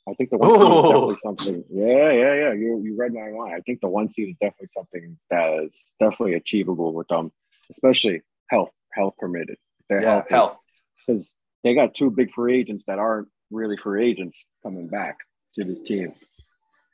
I 0.09 0.13
think 0.15 0.31
the 0.31 0.37
one 0.37 0.51
seed 0.51 0.61
is 0.61 0.81
definitely 0.83 1.15
something. 1.17 1.63
Yeah, 1.71 2.11
yeah, 2.11 2.33
yeah. 2.33 2.53
You 2.53 2.81
you 2.83 2.95
read 2.97 3.13
my 3.13 3.29
mind. 3.29 3.53
I 3.55 3.61
think 3.61 3.81
the 3.81 3.87
one 3.87 4.11
seed 4.11 4.29
is 4.29 4.35
definitely 4.41 4.69
something 4.73 5.17
that 5.29 5.63
is 5.63 5.91
definitely 5.99 6.33
achievable 6.35 6.93
with 6.93 7.07
them, 7.07 7.31
especially 7.69 8.21
health, 8.49 8.71
health 8.93 9.13
permitted. 9.19 9.57
They're 9.89 10.01
Yeah, 10.01 10.23
health. 10.29 10.57
because 11.05 11.35
they 11.63 11.75
got 11.75 11.93
two 11.93 12.09
big 12.09 12.31
free 12.33 12.59
agents 12.59 12.85
that 12.85 12.97
aren't 12.99 13.27
really 13.51 13.77
free 13.77 14.09
agents 14.09 14.47
coming 14.63 14.87
back 14.87 15.17
to 15.55 15.63
this 15.63 15.79
team. 15.81 16.13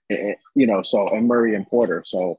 Eh, 0.10 0.34
you 0.56 0.68
know, 0.68 0.84
so 0.84 1.08
and 1.10 1.28
Murray 1.28 1.56
and 1.56 1.66
Porter. 1.68 2.04
So 2.06 2.38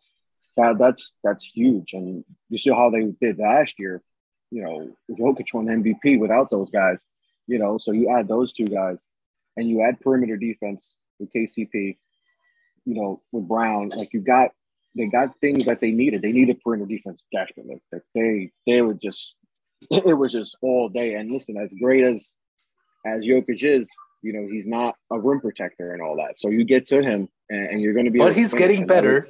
that 0.57 0.77
that's 0.79 1.13
that's 1.25 1.45
huge. 1.45 1.93
And 1.95 2.25
you 2.51 2.59
see 2.59 2.71
how 2.71 2.91
they 2.91 3.05
did 3.21 3.39
last 3.39 3.77
year. 3.79 4.03
You 4.51 4.63
know, 4.63 4.91
Jokic 5.11 5.53
won 5.55 5.67
MVP 5.67 6.19
without 6.19 6.51
those 6.51 6.71
guys. 6.71 7.05
You 7.49 7.59
know, 7.59 7.79
so 7.79 7.91
you 7.91 8.09
add 8.17 8.29
those 8.29 8.53
two 8.53 8.67
guys, 8.67 9.03
and 9.57 9.69
you 9.69 9.83
add 9.83 10.01
perimeter 10.01 10.37
defense 10.37 10.95
with 11.19 11.33
KCP. 11.33 11.97
You 12.85 12.95
know, 12.95 13.23
with 13.33 13.49
Brown, 13.49 13.89
like 13.91 14.13
you 14.13 14.21
got 14.21 14.53
they 14.97 15.07
got 15.07 15.39
things 15.41 15.67
that 15.67 15.81
they 15.81 15.91
needed. 15.91 16.23
They 16.23 16.33
needed 16.33 16.61
perimeter 16.61 16.89
defense 16.89 17.23
desperately. 17.33 17.83
Like 17.93 18.03
they 18.15 18.53
they 18.67 18.83
were 18.83 18.95
just 18.95 19.37
it 19.91 20.17
was 20.17 20.33
just 20.33 20.57
all 20.63 20.89
day. 20.89 21.15
And 21.15 21.31
listen, 21.31 21.57
as 21.57 21.71
great 21.81 22.05
as 22.05 22.37
as 23.07 23.25
Jokic 23.25 23.63
is, 23.63 23.91
you 24.23 24.33
know, 24.33 24.49
he's 24.51 24.67
not 24.67 24.95
a 25.11 25.19
rim 25.19 25.41
protector 25.41 25.93
and 25.93 26.03
all 26.03 26.17
that. 26.17 26.39
So 26.39 26.51
you 26.51 26.65
get 26.65 26.87
to 26.89 27.03
him 27.03 27.29
and, 27.49 27.71
and 27.71 27.81
you're 27.81 27.95
going 27.95 28.07
to 28.07 28.11
be. 28.11 28.19
But 28.19 28.37
he's 28.37 28.55
getting 28.55 28.87
better. 28.87 29.29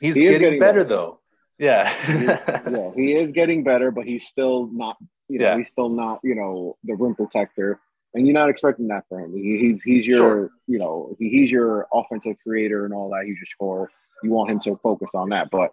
He's 0.00 0.14
he 0.14 0.22
getting, 0.22 0.40
getting, 0.40 0.60
better, 0.60 0.84
better 0.84 0.88
though. 0.88 1.20
Yeah. 1.58 1.92
he, 2.06 2.24
yeah, 2.24 2.90
he 2.94 3.12
is 3.14 3.32
getting 3.32 3.64
better, 3.64 3.90
but 3.90 4.06
he's 4.06 4.26
still 4.26 4.68
not. 4.72 4.96
You 5.28 5.38
know, 5.38 5.44
yeah. 5.46 5.58
he's 5.58 5.68
still 5.68 5.88
not. 5.88 6.20
You 6.22 6.34
know, 6.34 6.76
the 6.84 6.94
rim 6.94 7.14
protector, 7.14 7.80
and 8.14 8.26
you're 8.26 8.34
not 8.34 8.50
expecting 8.50 8.88
that 8.88 9.04
for 9.08 9.20
him. 9.20 9.34
He, 9.34 9.58
he's 9.58 9.82
he's 9.82 10.06
your. 10.06 10.18
Sure. 10.18 10.50
You 10.66 10.78
know, 10.78 11.16
he, 11.18 11.28
he's 11.28 11.50
your 11.50 11.86
offensive 11.92 12.36
creator 12.42 12.84
and 12.84 12.94
all 12.94 13.10
that. 13.10 13.24
He's 13.26 13.36
your 13.36 13.46
scorer. 13.46 13.90
You 14.22 14.30
want 14.30 14.50
him 14.50 14.60
to 14.60 14.76
focus 14.82 15.10
on 15.14 15.28
that, 15.30 15.50
but 15.50 15.72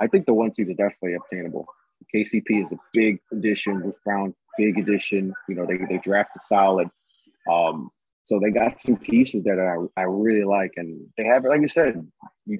I 0.00 0.06
think 0.06 0.26
the 0.26 0.34
one 0.34 0.52
seed 0.52 0.68
is 0.68 0.76
definitely 0.76 1.14
obtainable. 1.14 1.66
KCP 2.14 2.64
is 2.66 2.72
a 2.72 2.78
big 2.92 3.20
addition. 3.32 3.82
With 3.82 4.02
Brown, 4.04 4.34
big 4.58 4.78
addition. 4.78 5.32
You 5.48 5.54
know, 5.54 5.66
they 5.66 5.78
they 5.88 5.98
drafted 5.98 6.42
solid. 6.42 6.90
Um, 7.50 7.90
so 8.26 8.40
they 8.40 8.50
got 8.50 8.80
some 8.80 8.96
pieces 8.96 9.44
that 9.44 9.58
I, 9.60 10.00
I 10.00 10.04
really 10.04 10.44
like, 10.44 10.72
and 10.76 11.06
they 11.16 11.24
have, 11.24 11.44
like 11.44 11.60
you 11.60 11.68
said, 11.68 12.06
the 12.46 12.58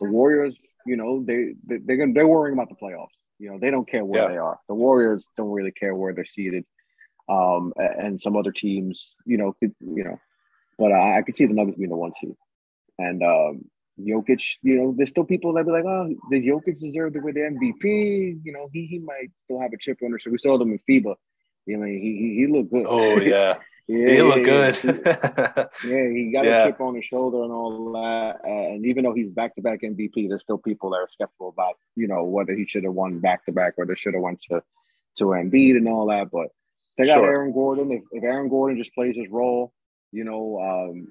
Warriors. 0.00 0.54
You 0.86 0.96
know, 0.96 1.22
they, 1.24 1.54
they 1.66 1.78
they're 1.78 1.96
gonna, 1.96 2.12
they're 2.12 2.26
worrying 2.26 2.56
about 2.56 2.68
the 2.68 2.74
playoffs. 2.74 3.08
You 3.42 3.50
know, 3.50 3.58
they 3.58 3.72
don't 3.72 3.88
care 3.88 4.04
where 4.04 4.22
yeah. 4.22 4.28
they 4.28 4.36
are. 4.36 4.60
The 4.68 4.74
Warriors 4.74 5.26
don't 5.36 5.50
really 5.50 5.72
care 5.72 5.96
where 5.96 6.14
they're 6.14 6.24
seated, 6.24 6.64
um, 7.28 7.72
and 7.76 8.20
some 8.20 8.36
other 8.36 8.52
teams, 8.52 9.16
you 9.26 9.36
know, 9.36 9.52
could 9.58 9.74
you 9.80 10.04
know, 10.04 10.20
but 10.78 10.92
I, 10.92 11.18
I 11.18 11.22
could 11.22 11.36
see 11.36 11.46
the 11.46 11.52
Nuggets 11.52 11.76
being 11.76 11.90
the 11.90 11.96
one 11.96 12.12
seed, 12.20 12.36
and 13.00 13.20
um, 13.24 13.64
Jokic, 13.98 14.58
you 14.62 14.76
know, 14.76 14.94
there's 14.96 15.08
still 15.08 15.24
people 15.24 15.52
that 15.54 15.66
be 15.66 15.72
like, 15.72 15.84
oh, 15.84 16.14
the 16.30 16.40
Jokic 16.40 16.78
deserved 16.78 17.14
to 17.14 17.20
win 17.20 17.34
the 17.34 17.40
MVP. 17.40 18.38
You 18.44 18.52
know, 18.52 18.68
he 18.72 18.86
he 18.86 19.00
might 19.00 19.32
still 19.42 19.60
have 19.60 19.72
a 19.72 19.76
chip 19.76 19.98
on 20.04 20.12
his 20.12 20.22
shoulder. 20.22 20.34
We 20.34 20.38
saw 20.38 20.56
them 20.56 20.70
in 20.70 20.78
FIBA. 20.88 21.16
You 21.66 21.78
know, 21.78 21.86
he 21.86 21.98
he, 21.98 22.46
he 22.46 22.46
looked 22.46 22.72
good. 22.72 22.86
Oh 22.88 23.20
yeah. 23.20 23.54
Yeah, 23.88 24.10
he 24.10 24.22
looked 24.22 24.44
good. 24.44 24.78
yeah, 25.84 26.08
he 26.08 26.30
got 26.32 26.44
yeah. 26.44 26.62
a 26.62 26.66
chip 26.66 26.80
on 26.80 26.94
his 26.94 27.04
shoulder 27.04 27.42
and 27.42 27.52
all 27.52 27.92
that. 27.92 28.44
And 28.44 28.86
even 28.86 29.04
though 29.04 29.14
he's 29.14 29.32
back 29.32 29.54
to 29.56 29.62
back 29.62 29.82
MVP, 29.82 30.28
there's 30.28 30.42
still 30.42 30.58
people 30.58 30.90
that 30.90 30.98
are 30.98 31.08
skeptical 31.10 31.48
about, 31.48 31.74
you 31.96 32.06
know, 32.06 32.24
whether 32.24 32.54
he 32.54 32.66
should 32.66 32.84
have 32.84 32.94
won 32.94 33.18
back 33.18 33.44
to 33.46 33.52
back 33.52 33.74
or 33.76 33.86
they 33.86 33.94
should 33.94 34.14
have 34.14 34.22
went 34.22 34.40
to 34.50 34.62
to 35.18 35.24
Embiid 35.24 35.76
and 35.76 35.88
all 35.88 36.06
that. 36.06 36.30
But 36.30 36.48
they 36.96 37.06
got 37.06 37.14
sure. 37.14 37.26
Aaron 37.26 37.52
Gordon. 37.52 37.90
If, 37.90 38.02
if 38.12 38.22
Aaron 38.22 38.48
Gordon 38.48 38.78
just 38.78 38.94
plays 38.94 39.16
his 39.16 39.28
role, 39.30 39.72
you 40.12 40.24
know, 40.24 40.60
um, 40.60 41.08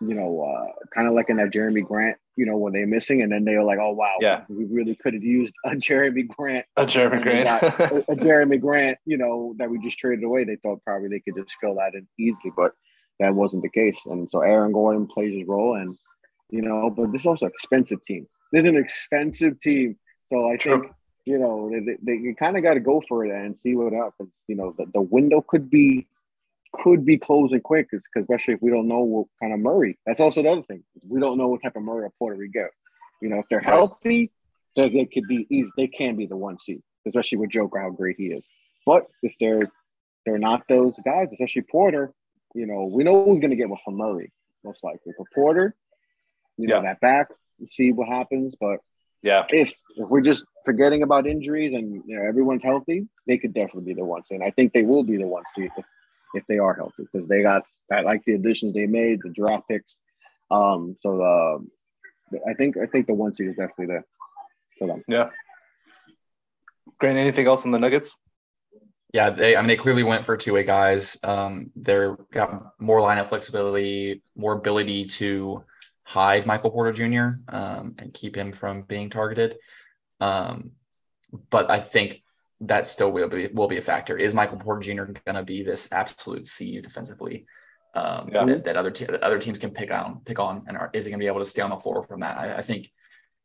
you 0.00 0.14
know, 0.14 0.42
uh, 0.42 0.72
kind 0.94 1.08
of 1.08 1.14
like 1.14 1.28
in 1.28 1.36
that 1.36 1.50
Jerami 1.50 1.84
Grant, 1.84 2.16
you 2.36 2.46
know, 2.46 2.56
when 2.56 2.72
they're 2.72 2.86
missing, 2.86 3.22
and 3.22 3.32
then 3.32 3.44
they 3.44 3.56
were 3.56 3.64
like, 3.64 3.78
"Oh 3.80 3.92
wow, 3.92 4.14
yeah, 4.20 4.44
we 4.48 4.64
really 4.64 4.94
could 4.94 5.14
have 5.14 5.24
used 5.24 5.52
a 5.64 5.70
Jerami 5.70 6.28
Grant, 6.28 6.66
a 6.76 6.86
Jerami 6.86 7.22
Grant, 7.22 7.48
a, 7.48 8.12
a 8.12 8.16
Jerami 8.16 8.60
Grant, 8.60 8.98
you 9.04 9.16
know, 9.16 9.54
that 9.58 9.68
we 9.68 9.78
just 9.80 9.98
traded 9.98 10.24
away." 10.24 10.44
They 10.44 10.56
thought 10.56 10.84
probably 10.84 11.08
they 11.08 11.20
could 11.20 11.34
just 11.36 11.54
fill 11.60 11.74
that 11.76 11.94
in 11.94 12.06
easily, 12.18 12.52
but 12.56 12.72
that 13.18 13.34
wasn't 13.34 13.62
the 13.62 13.70
case. 13.70 14.00
And 14.06 14.30
so 14.30 14.40
Aaron 14.40 14.72
Gordon 14.72 15.08
plays 15.08 15.36
his 15.36 15.48
role, 15.48 15.74
and 15.74 15.96
you 16.50 16.62
know, 16.62 16.90
but 16.90 17.10
this 17.10 17.22
is 17.22 17.26
also 17.26 17.46
an 17.46 17.52
expensive 17.52 18.04
team. 18.06 18.26
This 18.52 18.64
is 18.64 18.70
an 18.70 18.76
expensive 18.76 19.60
team, 19.60 19.96
so 20.30 20.50
I 20.50 20.56
think. 20.56 20.86
You 21.24 21.38
know, 21.38 21.68
they, 21.70 21.80
they, 22.02 22.22
they 22.22 22.32
kind 22.38 22.56
of 22.56 22.62
got 22.62 22.72
to 22.72 22.80
go 22.80 23.02
for 23.06 23.22
it 23.22 23.30
and 23.30 23.54
see 23.54 23.74
what 23.74 23.92
happens. 23.92 24.32
You 24.46 24.56
know, 24.56 24.74
the, 24.78 24.86
the 24.94 25.02
window 25.02 25.44
could 25.46 25.68
be 25.68 26.06
could 26.72 27.04
be 27.04 27.18
closing 27.18 27.60
quick, 27.60 27.88
because 27.90 28.06
especially 28.16 28.54
if 28.54 28.62
we 28.62 28.70
don't 28.70 28.88
know 28.88 29.00
what 29.00 29.26
kind 29.40 29.52
of 29.52 29.60
Murray. 29.60 29.98
That's 30.06 30.20
also 30.20 30.42
the 30.42 30.50
other 30.50 30.62
thing. 30.62 30.84
We 31.06 31.20
don't 31.20 31.38
know 31.38 31.48
what 31.48 31.62
type 31.62 31.76
of 31.76 31.82
Murray 31.82 32.04
or 32.04 32.12
Porter 32.18 32.36
we 32.36 32.48
get. 32.48 32.70
You 33.20 33.28
know, 33.28 33.38
if 33.38 33.46
they're 33.50 33.60
healthy, 33.60 34.30
they, 34.76 34.88
they 34.88 35.06
could 35.06 35.26
be 35.28 35.46
easy. 35.50 35.70
They 35.76 35.88
can 35.88 36.16
be 36.16 36.26
the 36.26 36.36
one 36.36 36.58
seed, 36.58 36.82
especially 37.06 37.38
with 37.38 37.50
Joker 37.50 37.80
how 37.80 37.90
great 37.90 38.16
he 38.18 38.26
is. 38.26 38.48
But 38.86 39.06
if 39.22 39.34
they're 39.40 39.60
they're 40.24 40.38
not 40.38 40.62
those 40.68 40.94
guys, 41.04 41.28
especially 41.32 41.62
Porter, 41.62 42.12
you 42.54 42.66
know, 42.66 42.84
we 42.84 43.04
know 43.04 43.12
we're 43.12 43.40
going 43.40 43.50
to 43.50 43.56
get 43.56 43.68
one 43.68 43.78
from 43.84 43.96
Murray 43.96 44.32
most 44.64 44.84
likely. 44.84 45.12
For 45.16 45.24
Porter, 45.34 45.74
you 46.56 46.68
know, 46.68 46.76
yeah. 46.76 46.82
that 46.82 47.00
back, 47.00 47.28
see 47.70 47.92
what 47.92 48.08
happens. 48.08 48.54
But 48.54 48.80
yeah, 49.22 49.46
if 49.48 49.72
if 49.96 50.08
we're 50.08 50.20
just 50.20 50.44
forgetting 50.64 51.02
about 51.02 51.26
injuries 51.26 51.74
and 51.74 52.02
you 52.06 52.16
know 52.16 52.26
everyone's 52.26 52.62
healthy, 52.62 53.08
they 53.26 53.38
could 53.38 53.54
definitely 53.54 53.92
be 53.92 53.94
the 53.94 54.04
one 54.04 54.24
seed. 54.24 54.40
And 54.40 54.44
I 54.44 54.50
think 54.50 54.72
they 54.72 54.82
will 54.82 55.02
be 55.02 55.16
the 55.16 55.26
one 55.26 55.44
seed 55.54 55.70
if 55.76 55.84
if 56.34 56.46
they 56.46 56.58
are 56.58 56.74
healthy 56.74 57.06
because 57.10 57.28
they 57.28 57.42
got 57.42 57.64
I 57.90 58.02
like 58.02 58.24
the 58.24 58.34
additions 58.34 58.74
they 58.74 58.86
made, 58.86 59.20
the 59.22 59.30
draft 59.30 59.68
picks. 59.68 59.98
Um, 60.50 60.96
so 61.00 61.22
uh, 61.22 62.38
I 62.48 62.54
think 62.54 62.76
I 62.76 62.86
think 62.86 63.06
the 63.06 63.14
one 63.14 63.34
seed 63.34 63.48
is 63.48 63.56
definitely 63.56 63.86
there 63.86 64.04
for 64.78 64.88
them. 64.88 65.02
Yeah. 65.08 65.30
Grant, 66.98 67.18
anything 67.18 67.46
else 67.46 67.64
on 67.64 67.70
the 67.70 67.78
Nuggets? 67.78 68.14
Yeah, 69.12 69.30
they 69.30 69.56
I 69.56 69.60
mean 69.60 69.68
they 69.68 69.76
clearly 69.76 70.02
went 70.02 70.24
for 70.24 70.36
two 70.36 70.54
way 70.54 70.64
guys. 70.64 71.18
Um, 71.22 71.70
they're 71.74 72.16
got 72.32 72.72
more 72.78 73.00
lineup 73.00 73.26
flexibility, 73.26 74.22
more 74.36 74.52
ability 74.52 75.06
to 75.06 75.64
hide 76.02 76.46
Michael 76.46 76.70
Porter 76.70 76.92
Jr. 76.92 77.40
Um, 77.54 77.94
and 77.98 78.12
keep 78.12 78.36
him 78.36 78.52
from 78.52 78.82
being 78.82 79.08
targeted. 79.08 79.56
Um, 80.20 80.72
but 81.50 81.70
I 81.70 81.80
think 81.80 82.22
that 82.60 82.86
still 82.86 83.10
will 83.12 83.28
be 83.28 83.48
will 83.48 83.68
be 83.68 83.78
a 83.78 83.82
factor. 83.82 84.16
Is 84.16 84.34
Michael 84.34 84.58
Porter 84.58 84.80
Jr. 84.80 85.04
going 85.04 85.36
to 85.36 85.44
be 85.44 85.62
this 85.62 85.88
absolute 85.92 86.48
sieve 86.48 86.82
defensively 86.82 87.46
um, 87.94 88.30
yeah. 88.32 88.44
that, 88.44 88.64
that, 88.64 88.76
other 88.76 88.90
te- 88.90 89.06
that 89.06 89.22
other 89.22 89.38
teams 89.38 89.58
can 89.58 89.70
pick 89.70 89.90
on 89.90 90.20
pick 90.24 90.38
on, 90.38 90.64
and 90.66 90.76
are, 90.76 90.90
is 90.92 91.04
he 91.04 91.10
going 91.10 91.20
to 91.20 91.24
be 91.24 91.28
able 91.28 91.40
to 91.40 91.46
stay 91.46 91.62
on 91.62 91.70
the 91.70 91.76
floor 91.76 92.02
from 92.02 92.20
that? 92.20 92.38
I, 92.38 92.56
I 92.56 92.62
think 92.62 92.90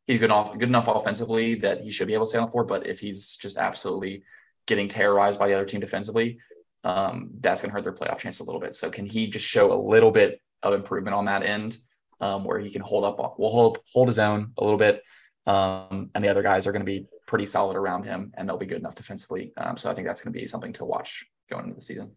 he's 0.06 0.18
good 0.18 0.26
enough 0.26 0.52
good 0.58 0.68
enough 0.68 0.88
offensively 0.88 1.54
that 1.56 1.80
he 1.82 1.90
should 1.90 2.06
be 2.06 2.14
able 2.14 2.26
to 2.26 2.30
stay 2.30 2.38
on 2.38 2.46
the 2.46 2.50
floor. 2.50 2.64
But 2.64 2.86
if 2.86 3.00
he's 3.00 3.36
just 3.36 3.56
absolutely 3.56 4.24
getting 4.66 4.88
terrorized 4.88 5.38
by 5.38 5.48
the 5.48 5.54
other 5.54 5.64
team 5.64 5.80
defensively, 5.80 6.38
um, 6.84 7.30
that's 7.40 7.62
going 7.62 7.70
to 7.70 7.74
hurt 7.74 7.84
their 7.84 7.92
playoff 7.92 8.18
chance 8.18 8.40
a 8.40 8.44
little 8.44 8.60
bit. 8.60 8.74
So 8.74 8.90
can 8.90 9.06
he 9.06 9.28
just 9.28 9.46
show 9.46 9.72
a 9.72 9.80
little 9.80 10.10
bit 10.10 10.40
of 10.62 10.74
improvement 10.74 11.14
on 11.14 11.26
that 11.26 11.42
end, 11.42 11.78
um, 12.20 12.44
where 12.44 12.58
he 12.58 12.70
can 12.70 12.82
hold 12.82 13.04
up, 13.04 13.38
will 13.38 13.50
hold 13.50 13.78
hold 13.92 14.08
his 14.08 14.18
own 14.18 14.52
a 14.58 14.64
little 14.64 14.78
bit, 14.78 15.02
um, 15.46 16.10
and 16.14 16.24
the 16.24 16.28
other 16.28 16.42
guys 16.42 16.66
are 16.66 16.72
going 16.72 16.84
to 16.84 16.86
be 16.86 17.06
pretty 17.26 17.46
solid 17.46 17.76
around 17.76 18.04
him, 18.04 18.32
and 18.36 18.48
they'll 18.48 18.56
be 18.56 18.66
good 18.66 18.78
enough 18.78 18.94
defensively. 18.94 19.52
Um, 19.56 19.76
so 19.76 19.90
I 19.90 19.94
think 19.94 20.06
that's 20.06 20.22
going 20.22 20.32
to 20.32 20.38
be 20.38 20.46
something 20.46 20.72
to 20.74 20.84
watch 20.84 21.24
going 21.50 21.64
into 21.64 21.76
the 21.76 21.82
season. 21.82 22.12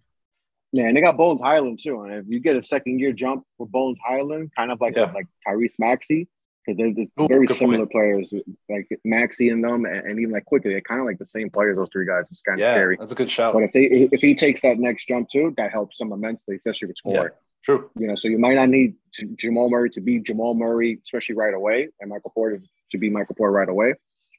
Yeah, 0.73 0.85
and 0.85 0.97
they 0.97 1.01
got 1.01 1.17
Bones 1.17 1.41
Hyland 1.41 1.79
too. 1.81 2.01
And 2.01 2.13
if 2.13 2.25
you 2.27 2.39
get 2.39 2.55
a 2.55 2.63
second 2.63 2.99
year 2.99 3.13
jump 3.13 3.45
for 3.57 3.67
Bones 3.67 3.97
Hyland, 4.05 4.51
kind 4.55 4.71
of 4.71 4.81
like 4.81 4.95
yeah. 4.95 5.11
like 5.13 5.27
Tyrese 5.47 5.79
Maxey, 5.79 6.27
because 6.65 6.77
they're, 6.77 6.93
they're 6.93 7.23
Ooh, 7.23 7.27
very 7.27 7.47
similar 7.47 7.79
point. 7.79 7.91
players, 7.91 8.33
like 8.69 8.87
Maxey 9.05 9.49
and 9.49 9.63
them, 9.63 9.85
and, 9.85 10.05
and, 10.05 10.19
even 10.19 10.33
like 10.33 10.45
Quickley, 10.45 10.71
they're 10.71 10.81
kind 10.81 10.99
of 10.99 11.05
like 11.05 11.19
the 11.19 11.25
same 11.25 11.49
players. 11.49 11.77
Those 11.77 11.87
three 11.91 12.05
guys, 12.05 12.25
it's 12.29 12.41
kind 12.41 12.59
of 12.59 12.61
yeah, 12.61 12.73
scary. 12.73 12.97
That's 12.99 13.13
a 13.13 13.15
good 13.15 13.31
shout. 13.31 13.53
But 13.53 13.63
if 13.63 13.71
they 13.71 13.83
if 13.83 14.21
he 14.21 14.35
takes 14.35 14.61
that 14.61 14.77
next 14.77 15.07
jump 15.07 15.29
too, 15.29 15.53
that 15.57 15.71
helps 15.71 15.97
them 15.97 16.11
immensely, 16.11 16.57
especially 16.57 16.89
with 16.89 16.97
scoring. 16.97 17.23
Yeah. 17.23 17.39
True. 17.63 17.89
You 17.97 18.07
know, 18.07 18.15
so 18.15 18.27
you 18.27 18.39
might 18.39 18.55
not 18.55 18.69
need 18.69 18.95
Jamal 19.35 19.69
Murray 19.69 19.89
to 19.91 20.01
be 20.01 20.19
Jamal 20.19 20.53
Murray, 20.53 20.99
especially 21.03 21.35
right 21.35 21.53
away, 21.53 21.89
and 21.99 22.09
Michael 22.09 22.31
Porter 22.33 22.61
to 22.91 22.97
be 22.97 23.09
Michael 23.09 23.35
Porter 23.35 23.53
right 23.53 23.69
away 23.69 23.93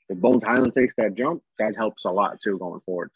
if 0.09 0.19
Bones 0.19 0.45
Hyland 0.45 0.75
takes 0.75 0.95
that 0.97 1.15
jump, 1.15 1.43
that 1.59 1.77
helps 1.77 2.05
a 2.05 2.11
lot 2.11 2.41
too 2.41 2.59
going 2.59 2.81
forward. 2.81 3.11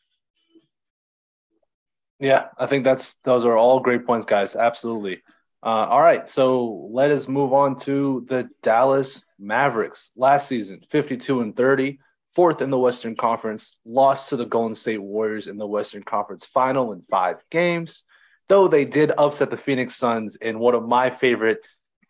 Yeah, 2.21 2.47
I 2.57 2.67
think 2.67 2.85
that's 2.85 3.17
those 3.25 3.45
are 3.45 3.57
all 3.57 3.81
great 3.81 4.07
points, 4.07 4.27
guys. 4.27 4.55
Absolutely. 4.55 5.23
Uh, 5.65 5.87
all 5.89 6.03
right, 6.03 6.29
so 6.29 6.89
let 6.93 7.11
us 7.11 7.29
move 7.29 7.53
on 7.53 7.79
to 7.81 8.27
the 8.29 8.49
Dallas 8.63 9.23
Mavericks. 9.39 10.11
Last 10.17 10.49
season, 10.49 10.81
52 10.91 11.41
and 11.41 11.57
30, 11.57 11.99
fourth 12.35 12.61
in 12.63 12.71
the 12.71 12.79
Western 12.79 13.15
Conference, 13.15 13.77
lost 13.85 14.29
to 14.29 14.37
the 14.37 14.45
Golden 14.45 14.75
State 14.75 15.01
Warriors 15.01 15.47
in 15.47 15.59
the 15.59 15.67
Western 15.67 16.03
Conference 16.03 16.45
final 16.47 16.93
in 16.93 17.03
five 17.03 17.37
games. 17.51 18.03
Though 18.49 18.67
they 18.67 18.85
did 18.85 19.13
upset 19.17 19.51
the 19.51 19.57
Phoenix 19.57 19.97
Suns 19.97 20.37
in 20.37 20.59
one 20.59 20.75
of 20.75 20.87
my 20.87 21.11
favorite 21.11 21.59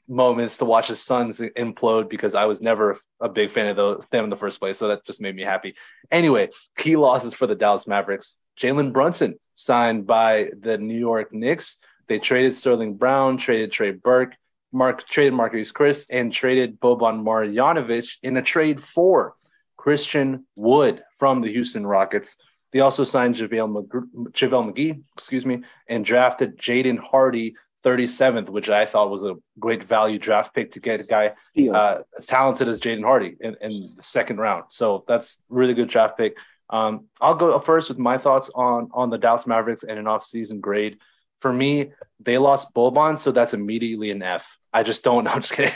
moments 0.08 0.58
to 0.58 0.64
watch 0.64 0.88
the 0.88 0.96
Suns 0.96 1.38
implode 1.38 2.08
because 2.08 2.34
I 2.34 2.44
was 2.44 2.60
never 2.60 2.98
a 3.20 3.28
big 3.28 3.52
fan 3.52 3.68
of 3.68 3.76
the, 3.76 3.98
them 4.10 4.24
in 4.24 4.30
the 4.30 4.36
first 4.36 4.58
place. 4.58 4.78
So 4.78 4.88
that 4.88 5.04
just 5.06 5.20
made 5.20 5.36
me 5.36 5.42
happy. 5.42 5.74
Anyway, 6.10 6.50
key 6.76 6.96
losses 6.96 7.34
for 7.34 7.46
the 7.46 7.54
Dallas 7.54 7.86
Mavericks. 7.86 8.34
Jalen 8.60 8.92
Brunson 8.92 9.38
signed 9.54 10.06
by 10.06 10.50
the 10.58 10.78
New 10.78 10.98
York 10.98 11.32
Knicks. 11.32 11.76
They 12.08 12.18
traded 12.18 12.56
Sterling 12.56 12.96
Brown, 12.96 13.38
traded 13.38 13.72
Trey 13.72 13.92
Burke, 13.92 14.34
Mark 14.72 15.06
traded 15.06 15.34
Marquese 15.34 15.72
Chriss, 15.72 16.06
and 16.10 16.32
traded 16.32 16.80
Boban 16.80 17.22
Marjanovic 17.22 18.16
in 18.22 18.36
a 18.36 18.42
trade 18.42 18.82
for 18.82 19.34
Christian 19.76 20.46
Wood 20.56 21.02
from 21.18 21.40
the 21.40 21.52
Houston 21.52 21.86
Rockets. 21.86 22.36
They 22.72 22.80
also 22.80 23.04
signed 23.04 23.34
JaVale, 23.34 23.86
McGee, 23.86 24.32
JaVale 24.32 24.72
McGee, 24.72 25.02
excuse 25.14 25.44
me, 25.44 25.62
and 25.88 26.04
drafted 26.04 26.58
Jaden 26.58 26.98
Hardy 26.98 27.54
37th, 27.84 28.48
which 28.48 28.68
I 28.68 28.86
thought 28.86 29.10
was 29.10 29.24
a 29.24 29.34
great 29.58 29.84
value 29.84 30.18
draft 30.18 30.54
pick 30.54 30.72
to 30.72 30.80
get 30.80 31.00
a 31.00 31.04
guy 31.04 31.32
uh, 31.72 31.98
as 32.16 32.26
talented 32.26 32.68
as 32.68 32.78
Jaden 32.78 33.02
Hardy 33.02 33.36
in, 33.40 33.56
in 33.60 33.94
the 33.96 34.02
second 34.02 34.38
round. 34.38 34.64
So 34.70 35.04
that's 35.08 35.36
really 35.48 35.74
good 35.74 35.88
draft 35.88 36.16
pick. 36.16 36.36
Um, 36.70 37.06
I'll 37.20 37.34
go 37.34 37.58
first 37.60 37.88
with 37.88 37.98
my 37.98 38.18
thoughts 38.18 38.50
on 38.54 38.88
on 38.92 39.10
the 39.10 39.18
Dallas 39.18 39.46
Mavericks 39.46 39.82
and 39.82 39.98
an 39.98 40.06
offseason 40.06 40.60
grade. 40.60 40.98
For 41.40 41.52
me, 41.52 41.90
they 42.20 42.38
lost 42.38 42.72
Boban, 42.72 43.18
so 43.18 43.32
that's 43.32 43.52
immediately 43.52 44.10
an 44.10 44.22
F. 44.22 44.46
I 44.72 44.82
just 44.82 45.02
don't. 45.02 45.26
I'm 45.28 45.42
just 45.42 45.52
kidding. 45.52 45.72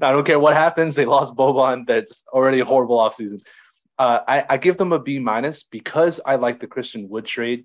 I 0.00 0.12
don't 0.12 0.24
care 0.24 0.38
what 0.38 0.54
happens. 0.54 0.94
They 0.94 1.06
lost 1.06 1.34
Boban. 1.34 1.86
That's 1.86 2.22
already 2.28 2.60
a 2.60 2.64
horrible 2.64 2.98
offseason. 2.98 3.40
Uh, 3.98 4.20
I, 4.26 4.44
I 4.50 4.56
give 4.56 4.78
them 4.78 4.92
a 4.92 4.98
B 4.98 5.18
minus 5.18 5.64
because 5.64 6.20
I 6.24 6.36
like 6.36 6.60
the 6.60 6.66
Christian 6.66 7.08
Wood 7.08 7.26
trade. 7.26 7.64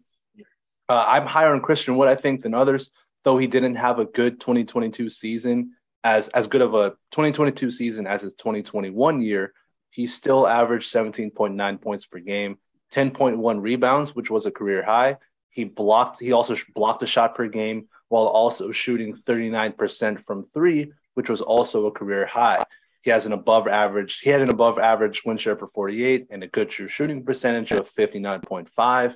Uh, 0.90 1.04
I'm 1.08 1.26
higher 1.26 1.54
on 1.54 1.62
Christian 1.62 1.98
Wood, 1.98 2.08
I 2.08 2.16
think, 2.16 2.44
than 2.44 2.54
others, 2.54 2.92
though 3.24 3.38
he 3.38 3.48
didn't 3.48 3.76
have 3.76 4.00
a 4.00 4.06
good 4.06 4.40
2022 4.40 5.10
season 5.10 5.74
as 6.04 6.28
as 6.30 6.48
good 6.48 6.62
of 6.62 6.74
a 6.74 6.92
2022 7.12 7.72
season 7.72 8.08
as 8.08 8.22
his 8.22 8.34
2021 8.34 9.22
year. 9.22 9.54
He 9.90 10.08
still 10.08 10.48
averaged 10.48 10.94
17.9 10.94 11.82
points 11.82 12.06
per 12.06 12.20
game, 12.20 12.58
10.1 12.94 13.62
rebounds, 13.62 14.16
which 14.16 14.30
was 14.30 14.46
a 14.46 14.52
career 14.52 14.84
high. 14.84 15.18
He 15.50 15.64
blocked. 15.64 16.20
He 16.20 16.34
also 16.34 16.56
blocked 16.76 17.04
a 17.04 17.08
shot 17.08 17.36
per 17.36 17.48
game 17.48 17.88
while 18.10 18.28
also 18.28 18.72
shooting 18.72 19.16
39% 19.16 20.24
from 20.24 20.46
three, 20.54 20.92
which 21.16 21.30
was 21.30 21.42
also 21.42 21.88
a 21.88 21.92
career 21.92 22.26
high. 22.26 22.64
He 23.02 23.10
has 23.12 23.26
an 23.26 23.34
above 23.34 23.68
average. 23.68 24.20
He 24.20 24.30
had 24.30 24.42
an 24.42 24.50
above 24.50 24.80
average 24.80 25.24
win 25.26 25.38
share 25.38 25.56
per 25.56 25.68
48 25.68 26.28
and 26.30 26.44
a 26.44 26.48
good 26.48 26.70
true 26.70 26.88
shooting 26.88 27.24
percentage 27.24 27.72
of 27.72 27.90
59.5. 27.94 29.16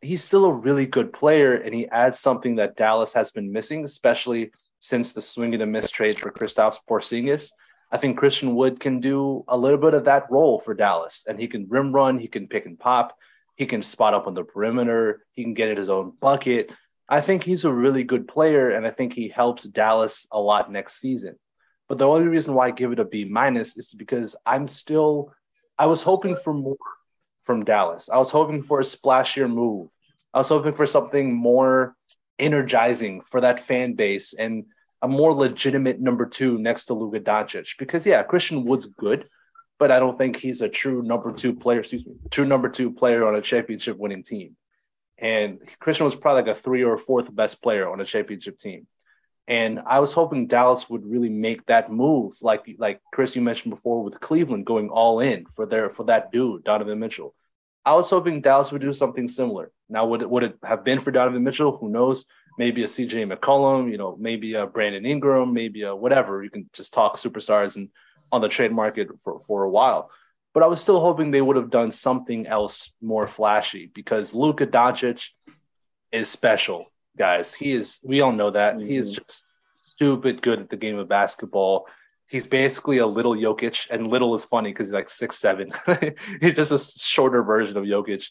He's 0.00 0.22
still 0.22 0.44
a 0.44 0.52
really 0.52 0.86
good 0.86 1.12
player, 1.12 1.54
and 1.54 1.74
he 1.74 1.88
adds 1.88 2.20
something 2.20 2.56
that 2.56 2.76
Dallas 2.76 3.12
has 3.14 3.30
been 3.30 3.52
missing, 3.52 3.84
especially 3.84 4.50
since 4.80 5.12
the 5.12 5.22
swing 5.22 5.54
and 5.54 5.62
a 5.62 5.66
miss 5.66 5.90
trade 5.90 6.18
for 6.18 6.30
Kristaps 6.30 6.76
Porzingis. 6.88 7.50
I 7.90 7.98
think 7.98 8.18
Christian 8.18 8.54
Wood 8.54 8.80
can 8.80 9.00
do 9.00 9.44
a 9.48 9.56
little 9.56 9.78
bit 9.78 9.94
of 9.94 10.04
that 10.04 10.30
role 10.30 10.60
for 10.60 10.74
Dallas, 10.74 11.24
and 11.26 11.38
he 11.38 11.48
can 11.48 11.66
rim 11.68 11.92
run, 11.92 12.18
he 12.18 12.28
can 12.28 12.48
pick 12.48 12.66
and 12.66 12.78
pop, 12.78 13.16
he 13.56 13.66
can 13.66 13.82
spot 13.82 14.14
up 14.14 14.26
on 14.26 14.34
the 14.34 14.44
perimeter, 14.44 15.24
he 15.32 15.44
can 15.44 15.54
get 15.54 15.70
at 15.70 15.78
his 15.78 15.88
own 15.88 16.12
bucket. 16.20 16.70
I 17.08 17.20
think 17.20 17.44
he's 17.44 17.64
a 17.64 17.72
really 17.72 18.02
good 18.02 18.26
player, 18.28 18.70
and 18.70 18.86
I 18.86 18.90
think 18.90 19.12
he 19.12 19.28
helps 19.28 19.62
Dallas 19.64 20.26
a 20.32 20.40
lot 20.40 20.70
next 20.70 21.00
season. 21.00 21.36
But 21.88 21.98
the 21.98 22.08
only 22.08 22.26
reason 22.26 22.54
why 22.54 22.66
I 22.66 22.70
give 22.72 22.92
it 22.92 22.98
a 22.98 23.04
B 23.04 23.24
minus 23.24 23.76
is 23.76 23.94
because 23.94 24.34
I'm 24.44 24.66
still, 24.66 25.32
I 25.78 25.86
was 25.86 26.02
hoping 26.02 26.36
for 26.42 26.52
more 26.52 26.76
from 27.46 27.64
Dallas. 27.64 28.10
I 28.12 28.18
was 28.18 28.30
hoping 28.30 28.62
for 28.62 28.80
a 28.80 28.84
splashier 28.84 29.48
move. 29.48 29.88
I 30.34 30.38
was 30.38 30.48
hoping 30.48 30.72
for 30.74 30.86
something 30.86 31.32
more 31.32 31.96
energizing 32.38 33.22
for 33.30 33.40
that 33.40 33.66
fan 33.66 33.94
base 33.94 34.34
and 34.34 34.66
a 35.00 35.08
more 35.08 35.32
legitimate 35.32 36.00
number 36.00 36.26
two 36.26 36.58
next 36.58 36.86
to 36.86 36.94
Luka 36.94 37.20
Doncic. 37.20 37.78
Because 37.78 38.04
yeah, 38.04 38.22
Christian 38.22 38.64
Wood's 38.64 38.86
good, 38.86 39.28
but 39.78 39.90
I 39.90 39.98
don't 39.98 40.18
think 40.18 40.36
he's 40.36 40.60
a 40.60 40.68
true 40.68 41.02
number 41.02 41.32
two 41.32 41.54
player. 41.54 41.80
Excuse 41.80 42.04
me, 42.04 42.14
true 42.30 42.44
number 42.44 42.68
two 42.68 42.92
player 42.92 43.26
on 43.26 43.36
a 43.36 43.40
championship 43.40 43.96
winning 43.96 44.24
team. 44.24 44.56
And 45.18 45.60
Christian 45.80 46.04
was 46.04 46.14
probably 46.14 46.42
like 46.42 46.58
a 46.58 46.60
three 46.60 46.84
or 46.84 46.98
fourth 46.98 47.34
best 47.34 47.62
player 47.62 47.88
on 47.88 48.00
a 48.00 48.04
championship 48.04 48.58
team. 48.58 48.86
And 49.48 49.80
I 49.86 50.00
was 50.00 50.12
hoping 50.12 50.48
Dallas 50.48 50.90
would 50.90 51.06
really 51.06 51.28
make 51.28 51.64
that 51.66 51.92
move, 51.92 52.34
like 52.40 52.66
like 52.78 53.00
Chris 53.12 53.36
you 53.36 53.42
mentioned 53.42 53.74
before 53.74 54.02
with 54.02 54.20
Cleveland 54.20 54.66
going 54.66 54.88
all 54.88 55.20
in 55.20 55.46
for 55.54 55.66
their 55.66 55.90
for 55.90 56.04
that 56.04 56.32
dude 56.32 56.64
Donovan 56.64 56.98
Mitchell. 56.98 57.34
I 57.84 57.94
was 57.94 58.10
hoping 58.10 58.40
Dallas 58.40 58.72
would 58.72 58.82
do 58.82 58.92
something 58.92 59.28
similar. 59.28 59.70
Now, 59.88 60.06
would 60.06 60.22
it 60.22 60.28
would 60.28 60.42
it 60.42 60.58
have 60.64 60.84
been 60.84 61.00
for 61.00 61.12
Donovan 61.12 61.44
Mitchell? 61.44 61.76
Who 61.76 61.88
knows? 61.88 62.26
Maybe 62.58 62.82
a 62.82 62.88
CJ 62.88 63.32
McCollum, 63.32 63.90
you 63.90 63.98
know, 63.98 64.16
maybe 64.18 64.54
a 64.54 64.66
Brandon 64.66 65.06
Ingram, 65.06 65.52
maybe 65.52 65.82
a 65.82 65.94
whatever. 65.94 66.42
You 66.42 66.50
can 66.50 66.68
just 66.72 66.92
talk 66.92 67.18
superstars 67.18 67.76
and 67.76 67.90
on 68.32 68.40
the 68.40 68.48
trade 68.48 68.72
market 68.72 69.08
for, 69.22 69.40
for 69.46 69.62
a 69.62 69.70
while. 69.70 70.10
But 70.52 70.62
I 70.62 70.66
was 70.66 70.80
still 70.80 71.00
hoping 71.00 71.30
they 71.30 71.42
would 71.42 71.56
have 71.56 71.70
done 71.70 71.92
something 71.92 72.46
else 72.46 72.90
more 73.00 73.28
flashy 73.28 73.90
because 73.94 74.34
Luka 74.34 74.66
Doncic 74.66 75.28
is 76.10 76.28
special, 76.28 76.86
guys. 77.16 77.54
He 77.54 77.72
is, 77.72 77.98
we 78.02 78.20
all 78.20 78.32
know 78.32 78.50
that. 78.50 78.80
He 78.80 78.96
is 78.96 79.12
mm-hmm. 79.12 79.22
just 79.26 79.44
stupid 79.82 80.42
good 80.42 80.60
at 80.60 80.70
the 80.70 80.76
game 80.76 80.98
of 80.98 81.08
basketball. 81.08 81.86
He's 82.28 82.46
basically 82.46 82.98
a 82.98 83.06
little 83.06 83.34
Jokic, 83.34 83.88
and 83.90 84.08
little 84.08 84.34
is 84.34 84.44
funny 84.44 84.70
because 84.70 84.88
he's 84.88 84.94
like 84.94 85.10
six 85.10 85.38
seven. 85.38 85.72
he's 86.40 86.54
just 86.54 86.72
a 86.72 86.78
shorter 86.78 87.42
version 87.42 87.76
of 87.76 87.84
Jokic, 87.84 88.26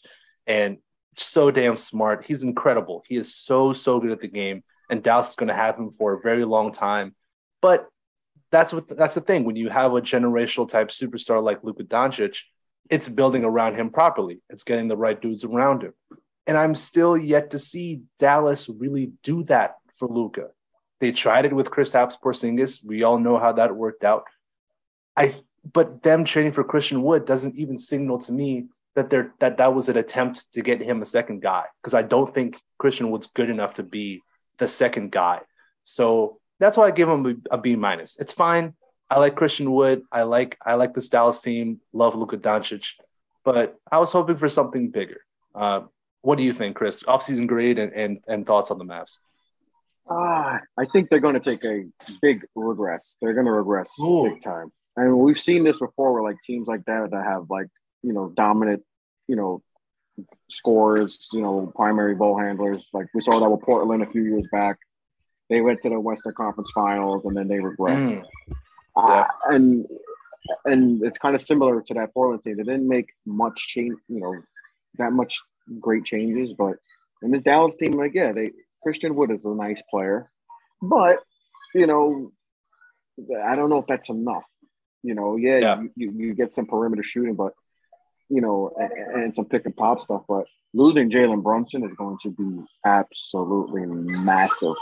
and 0.46 0.78
so 1.16 1.50
damn 1.50 1.76
smart. 1.76 2.24
He's 2.26 2.42
incredible. 2.42 3.02
He 3.08 3.16
is 3.16 3.34
so 3.34 3.72
so 3.72 3.98
good 3.98 4.10
at 4.10 4.20
the 4.20 4.28
game, 4.28 4.64
and 4.90 5.02
Dallas 5.02 5.30
is 5.30 5.36
going 5.36 5.48
to 5.48 5.54
have 5.54 5.76
him 5.76 5.92
for 5.98 6.12
a 6.12 6.20
very 6.20 6.44
long 6.44 6.72
time. 6.72 7.14
But 7.62 7.88
that's 8.50 8.72
what 8.72 8.84
that's 8.96 9.14
the 9.14 9.20
thing 9.22 9.44
when 9.44 9.56
you 9.56 9.70
have 9.70 9.92
a 9.92 10.00
generational 10.02 10.68
type 10.68 10.88
superstar 10.88 11.42
like 11.42 11.64
Luka 11.64 11.84
Doncic, 11.84 12.38
it's 12.90 13.08
building 13.08 13.44
around 13.44 13.76
him 13.76 13.90
properly. 13.90 14.40
It's 14.50 14.64
getting 14.64 14.88
the 14.88 14.96
right 14.96 15.20
dudes 15.20 15.44
around 15.44 15.82
him, 15.82 15.94
and 16.46 16.56
I'm 16.56 16.74
still 16.74 17.16
yet 17.16 17.50
to 17.50 17.58
see 17.58 18.02
Dallas 18.18 18.68
really 18.68 19.12
do 19.22 19.44
that 19.44 19.76
for 19.96 20.08
Luka. 20.08 20.48
They 21.00 21.12
tried 21.12 21.44
it 21.44 21.52
with 21.54 21.70
Kristaps 21.70 22.14
Porzingis. 22.22 22.84
We 22.84 23.02
all 23.02 23.18
know 23.18 23.38
how 23.38 23.52
that 23.52 23.74
worked 23.74 24.04
out. 24.04 24.24
I 25.16 25.36
but 25.72 26.02
them 26.02 26.24
trading 26.24 26.52
for 26.52 26.62
Christian 26.62 27.02
Wood 27.02 27.26
doesn't 27.26 27.56
even 27.56 27.78
signal 27.78 28.20
to 28.20 28.32
me 28.32 28.66
that 28.94 29.10
they're 29.10 29.34
that 29.40 29.58
that 29.58 29.74
was 29.74 29.88
an 29.88 29.96
attempt 29.96 30.50
to 30.52 30.62
get 30.62 30.80
him 30.80 31.02
a 31.02 31.06
second 31.06 31.42
guy 31.42 31.64
because 31.82 31.94
I 31.94 32.02
don't 32.02 32.32
think 32.32 32.58
Christian 32.78 33.10
Wood's 33.10 33.28
good 33.28 33.50
enough 33.50 33.74
to 33.74 33.82
be 33.82 34.22
the 34.58 34.68
second 34.68 35.12
guy. 35.12 35.40
So 35.84 36.38
that's 36.58 36.76
why 36.76 36.86
I 36.86 36.90
give 36.92 37.08
him 37.08 37.26
a, 37.50 37.54
a 37.54 37.58
B 37.58 37.76
minus. 37.76 38.16
It's 38.18 38.32
fine. 38.32 38.74
I 39.10 39.18
like 39.18 39.36
Christian 39.36 39.70
Wood. 39.72 40.02
I 40.10 40.22
like 40.22 40.56
I 40.64 40.74
like 40.74 40.94
this 40.94 41.08
Dallas 41.08 41.40
team. 41.40 41.80
Love 41.92 42.14
Luka 42.14 42.36
Doncic, 42.36 42.86
but 43.44 43.76
I 43.90 43.98
was 43.98 44.12
hoping 44.12 44.36
for 44.36 44.48
something 44.48 44.90
bigger. 44.90 45.20
Uh, 45.54 45.82
what 46.26 46.38
do 46.38 46.44
you 46.44 46.52
think, 46.52 46.74
Chris? 46.74 47.04
Offseason 47.04 47.46
grade 47.46 47.78
and, 47.78 47.92
and 47.92 48.18
and 48.26 48.44
thoughts 48.44 48.72
on 48.72 48.78
the 48.78 48.84
Mavs? 48.84 49.12
Ah, 50.10 50.58
I 50.76 50.84
think 50.86 51.08
they're 51.08 51.20
going 51.20 51.40
to 51.40 51.40
take 51.40 51.64
a 51.64 51.84
big 52.20 52.44
regress. 52.56 53.16
They're 53.22 53.32
going 53.32 53.46
to 53.46 53.52
regress 53.52 53.92
Ooh. 54.00 54.28
big 54.28 54.42
time. 54.42 54.72
And 54.96 55.16
we've 55.16 55.38
seen 55.38 55.62
this 55.62 55.78
before, 55.78 56.12
where 56.12 56.24
like 56.24 56.36
teams 56.44 56.66
like 56.66 56.84
that 56.86 57.12
that 57.12 57.24
have 57.24 57.46
like 57.48 57.68
you 58.02 58.12
know 58.12 58.32
dominant, 58.36 58.82
you 59.28 59.36
know, 59.36 59.62
scores, 60.50 61.28
you 61.32 61.42
know, 61.42 61.72
primary 61.76 62.16
ball 62.16 62.36
handlers. 62.36 62.88
Like 62.92 63.06
we 63.14 63.22
saw 63.22 63.38
that 63.38 63.48
with 63.48 63.62
Portland 63.62 64.02
a 64.02 64.10
few 64.10 64.24
years 64.24 64.46
back. 64.50 64.78
They 65.48 65.60
went 65.60 65.80
to 65.82 65.90
the 65.90 66.00
Western 66.00 66.34
Conference 66.34 66.72
Finals 66.74 67.24
and 67.24 67.36
then 67.36 67.46
they 67.46 67.58
regressed. 67.58 68.20
Mm. 68.20 68.24
Uh, 68.96 69.26
and 69.50 69.86
and 70.64 71.04
it's 71.04 71.18
kind 71.18 71.36
of 71.36 71.42
similar 71.42 71.82
to 71.82 71.94
that 71.94 72.12
Portland 72.14 72.42
team. 72.42 72.56
They 72.56 72.64
didn't 72.64 72.88
make 72.88 73.10
much 73.24 73.68
change, 73.68 73.94
you 74.08 74.18
know, 74.20 74.34
that 74.98 75.12
much 75.12 75.38
great 75.80 76.04
changes. 76.04 76.52
But 76.52 76.76
in 77.22 77.30
this 77.30 77.42
Dallas 77.42 77.76
team, 77.76 77.92
like 77.92 78.14
yeah, 78.14 78.32
they 78.32 78.52
Christian 78.82 79.14
Wood 79.14 79.30
is 79.30 79.44
a 79.44 79.54
nice 79.54 79.82
player, 79.90 80.30
but 80.82 81.18
you 81.74 81.86
know, 81.86 82.32
I 83.44 83.56
don't 83.56 83.70
know 83.70 83.78
if 83.78 83.86
that's 83.86 84.08
enough. 84.08 84.44
You 85.02 85.14
know, 85.14 85.36
yeah, 85.36 85.58
Yeah. 85.58 85.80
You, 85.80 85.90
you, 85.96 86.12
you 86.16 86.34
get 86.34 86.54
some 86.54 86.66
perimeter 86.66 87.02
shooting, 87.02 87.34
but 87.34 87.52
you 88.28 88.40
know, 88.40 88.72
and, 88.76 89.22
and 89.22 89.36
some 89.36 89.44
pick 89.44 89.64
and 89.66 89.76
pop 89.76 90.02
stuff. 90.02 90.22
But 90.28 90.46
losing 90.74 91.10
Jalen 91.10 91.42
Brunson 91.42 91.84
is 91.84 91.94
going 91.96 92.18
to 92.22 92.30
be 92.30 92.64
absolutely 92.84 93.86
massive. 93.86 94.74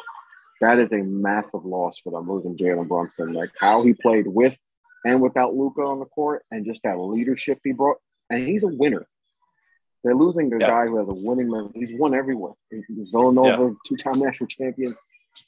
That 0.60 0.78
is 0.78 0.92
a 0.92 1.02
massive 1.02 1.64
loss 1.64 1.98
for 1.98 2.10
them 2.10 2.30
losing 2.30 2.56
Jalen 2.56 2.88
Brunson. 2.88 3.32
Like 3.32 3.50
how 3.58 3.82
he 3.82 3.92
played 3.92 4.26
with 4.26 4.56
and 5.04 5.20
without 5.20 5.54
Luka 5.54 5.82
on 5.82 5.98
the 5.98 6.06
court, 6.06 6.44
and 6.50 6.64
just 6.64 6.80
that 6.84 6.98
leadership 6.98 7.58
he 7.62 7.72
brought. 7.72 7.98
And 8.30 8.48
he's 8.48 8.64
a 8.64 8.68
winner. 8.68 9.06
They're 10.04 10.14
losing 10.14 10.50
the 10.50 10.58
Yeah. 10.60 10.68
guy 10.68 10.86
who 10.86 10.98
has 10.98 11.08
a 11.08 11.14
winning. 11.14 11.50
men- 11.50 11.72
He's 11.74 11.98
won 11.98 12.14
everywhere. 12.14 12.52
He's 12.70 12.84
Villanova, 13.10 13.74
two-time 13.86 14.18
national 14.18 14.46
champion, 14.48 14.94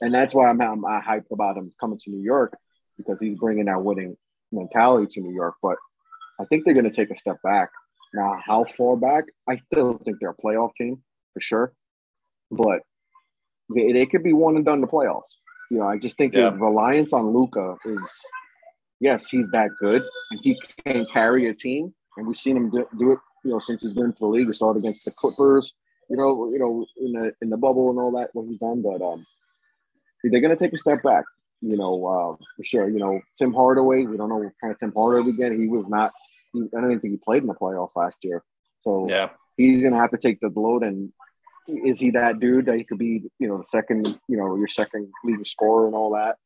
and 0.01 0.13
that's 0.13 0.35
why 0.35 0.49
I'm, 0.49 0.61
I'm 0.61 0.85
I 0.85 1.01
hyped 1.01 1.31
about 1.31 1.57
him 1.59 1.73
coming 1.79 1.99
to 2.01 2.11
New 2.11 2.23
York 2.23 2.57
because 2.97 3.21
he's 3.21 3.39
bringing 3.39 3.67
that 3.67 3.83
winning 3.85 4.17
mentality 4.53 5.07
to 5.15 5.21
New 5.21 5.35
York. 5.35 5.57
But 5.63 5.77
I 6.41 6.45
think 6.47 6.65
they're 6.65 6.75
going 6.75 6.85
to 6.91 6.91
take 6.91 7.11
a 7.11 7.19
step 7.19 7.37
back. 7.43 7.71
Now, 8.15 8.41
how 8.45 8.65
far 8.77 8.97
back? 8.97 9.25
I 9.47 9.57
still 9.57 9.99
think 9.99 10.19
they're 10.21 10.31
a 10.31 10.35
playoff 10.43 10.71
team 10.77 11.03
for 11.35 11.41
sure, 11.41 11.73
but 12.51 12.81
they, 13.75 13.93
they 13.93 14.07
could 14.07 14.23
be 14.23 14.33
one 14.33 14.57
and 14.57 14.65
done 14.65 14.81
the 14.81 14.87
playoffs. 14.87 15.35
You 15.71 15.79
know, 15.79 15.87
I 15.89 15.99
just 15.99 16.17
think 16.17 16.33
Yeah. 16.33 16.51
the 16.51 16.57
reliance 16.57 17.13
on 17.13 17.27
Luka 17.35 17.77
is 17.85 18.23
yes, 19.01 19.29
he's 19.29 19.47
that 19.53 19.69
good 19.81 20.01
and 20.31 20.41
he 20.41 20.59
can 20.85 21.05
carry 21.13 21.49
a 21.51 21.55
team, 21.55 21.93
and 22.17 22.27
we've 22.27 22.39
seen 22.39 22.57
him 22.57 22.71
do, 22.71 22.87
do 22.99 23.13
it. 23.13 23.19
You 23.47 23.53
know, 23.53 23.59
since 23.61 23.83
he's 23.83 23.95
been 23.95 24.13
to 24.13 24.19
the 24.19 24.27
league, 24.27 24.49
we 24.49 24.55
saw 24.55 24.73
it 24.73 24.79
against 24.79 25.05
the 25.05 25.13
Clippers. 25.13 25.73
You 26.11 26.17
know, 26.17 26.51
you 26.51 26.59
know, 26.59 26.87
in 26.99 27.13
the 27.13 27.33
in 27.41 27.51
the 27.51 27.57
bubble 27.57 27.91
and 27.91 27.99
all 27.99 28.13
that 28.13 28.31
what 28.33 28.47
he's 28.49 28.59
done, 28.59 28.83
but 28.83 29.05
um, 29.05 29.25
they're 30.23 30.41
going 30.41 30.57
to 30.57 30.63
take 30.63 30.73
a 30.73 30.79
step 30.79 31.03
back. 31.03 31.25
You 31.61 31.77
know, 31.77 32.07
uh, 32.07 32.45
for 32.57 32.65
sure. 32.65 32.89
You 32.89 32.99
know, 32.99 33.21
Tim 33.39 33.53
Hardaway. 33.53 34.07
We 34.07 34.17
don't 34.17 34.29
know 34.29 34.37
what 34.37 34.53
kind 34.61 34.73
of 34.73 34.79
Tim 34.79 34.93
Hardaway 34.95 35.27
we 35.27 35.37
get. 35.37 35.53
He 35.53 35.69
was 35.69 35.87
not. 35.89 36.13
He, 36.53 36.63
I 36.77 36.81
don't 36.81 36.91
even 36.91 37.01
think 37.01 37.13
he 37.13 37.19
played 37.19 37.43
in 37.43 37.49
the 37.49 37.55
playoffs 37.55 37.97
last 37.97 38.17
year. 38.23 38.43
So 38.81 39.09
Yeah, 39.09 39.31
he's 39.57 39.81
going 39.81 39.95
to 39.95 39.99
have 39.99 40.11
to 40.11 40.19
take 40.19 40.41
the 40.41 40.49
load 40.49 40.83
and 40.83 41.13
is 41.69 42.01
he 42.01 42.11
that 42.11 42.39
dude 42.39 42.67
that 42.67 42.77
he 42.77 42.85
could 42.85 42.99
be, 42.99 43.25
you 43.39 43.49
know, 43.49 43.59
the 43.59 43.67
second, 43.69 44.07
you 44.29 44.37
know, 44.37 44.57
your 44.57 44.69
second 44.69 45.11
leading 45.25 45.45
scorer 45.45 45.87
and 45.87 45.95
all 45.95 46.13
that? 46.13 46.37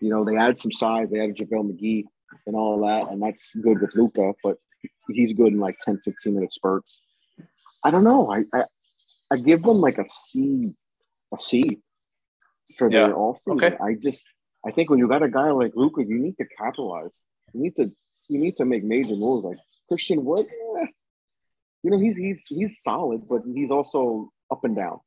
You 0.00 0.10
know, 0.10 0.24
they 0.24 0.36
added 0.36 0.58
some 0.58 0.72
size, 0.72 1.08
they 1.10 1.20
added 1.20 1.36
JaVale 1.36 1.72
McGee 1.72 2.04
and 2.46 2.54
all 2.54 2.80
that, 2.80 3.10
and 3.10 3.22
that's 3.22 3.54
good 3.54 3.80
with 3.80 3.94
Luka. 3.94 4.32
but 4.42 4.58
he's 5.08 5.32
good 5.32 5.52
in 5.52 5.58
like 5.60 5.78
10, 5.80 6.00
15 6.04 6.34
minute 6.34 6.52
spurts. 6.52 7.00
I 7.84 7.90
don't 7.90 8.04
know. 8.04 8.32
I 8.32 8.38
I, 8.56 8.64
I 9.32 9.36
give 9.36 9.62
them 9.62 9.78
like 9.78 9.98
a 9.98 10.04
C, 10.08 10.74
a 11.34 11.38
C 11.38 11.78
for 12.78 12.90
Yeah. 12.90 13.06
their 13.06 13.14
offseason. 13.14 13.56
Okay. 13.62 13.76
I 13.82 13.94
just 14.02 14.22
I 14.66 14.70
think 14.72 14.90
when 14.90 14.98
you 14.98 15.08
got 15.08 15.22
a 15.22 15.28
guy 15.28 15.50
like 15.50 15.72
Luka, 15.74 16.04
you 16.04 16.18
need 16.18 16.36
to 16.36 16.46
capitalize. 16.58 17.22
You 17.52 17.60
need 17.62 17.76
to 17.76 17.84
you 18.28 18.38
need 18.40 18.56
to 18.56 18.64
make 18.64 18.82
major 18.84 19.14
moves. 19.14 19.44
Like 19.44 19.58
Christian 19.88 20.24
Wood, 20.24 20.46
eh, 20.80 20.86
you 21.82 21.90
know, 21.90 21.98
he's 21.98 22.16
he's 22.16 22.44
he's 22.48 22.82
solid, 22.82 23.28
but 23.28 23.42
he's 23.54 23.70
also 23.70 24.30
up 24.50 24.64
and 24.64 24.74
down. 24.76 24.98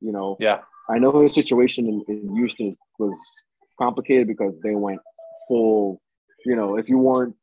You 0.00 0.12
know, 0.12 0.36
Yeah. 0.40 0.60
I 0.88 0.98
know 0.98 1.20
his 1.22 1.34
situation 1.34 1.86
in, 1.86 2.04
in 2.08 2.34
Houston 2.36 2.74
was 2.98 3.16
complicated 3.78 4.26
because 4.26 4.54
they 4.64 4.74
went 4.74 5.00
full. 5.48 6.00
You 6.44 6.56
know, 6.56 6.76
if 6.76 6.88
you 6.88 6.98
weren't 6.98 7.36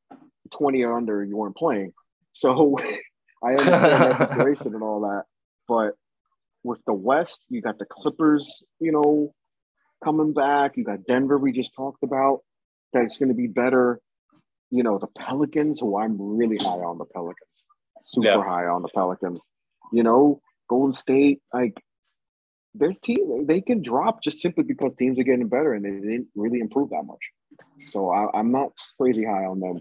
twenty 0.51 0.83
or 0.83 0.93
under, 0.93 1.23
you 1.23 1.37
weren't 1.37 1.55
playing. 1.57 1.93
So 2.31 2.77
I 3.43 3.51
understand 3.53 4.01
that 4.19 4.29
situation 4.29 4.73
and 4.75 4.83
all 4.83 5.01
that, 5.01 5.23
but 5.67 5.93
with 6.63 6.79
the 6.85 6.93
West, 6.93 7.41
you 7.49 7.61
got 7.61 7.79
the 7.79 7.85
Clippers. 7.85 8.63
You 8.79 8.91
know, 8.91 9.33
coming 10.03 10.33
back. 10.33 10.77
You 10.77 10.83
got 10.83 11.05
Denver. 11.07 11.37
We 11.37 11.51
just 11.51 11.73
talked 11.75 12.03
about 12.03 12.41
that's 12.93 13.17
going 13.17 13.29
to 13.29 13.35
be 13.35 13.47
better. 13.47 13.99
You 14.71 14.83
know, 14.83 14.97
the 14.99 15.07
Pelicans, 15.07 15.79
who 15.79 15.97
I'm 15.97 16.17
really 16.19 16.57
high 16.57 16.79
on 16.83 16.97
the 16.97 17.05
Pelicans, 17.05 17.63
super 18.05 18.27
Yeah. 18.27 18.43
high 18.43 18.65
on 18.65 18.81
the 18.81 18.89
Pelicans. 18.89 19.45
You 19.91 20.03
know, 20.03 20.41
Golden 20.69 20.93
State, 20.93 21.41
like 21.53 21.73
this 22.75 22.99
team, 22.99 23.47
they 23.47 23.61
can 23.61 23.81
drop 23.81 24.21
just 24.21 24.39
simply 24.41 24.63
because 24.63 24.91
teams 24.97 25.17
are 25.17 25.23
getting 25.23 25.47
better 25.47 25.73
and 25.73 25.83
they 25.83 25.89
didn't 25.89 26.27
really 26.35 26.59
improve 26.59 26.91
that 26.91 27.03
much. 27.03 27.19
So 27.91 28.09
I, 28.11 28.27
I'm 28.37 28.51
not 28.51 28.71
crazy 28.99 29.25
high 29.25 29.45
on 29.45 29.59
them. 29.59 29.79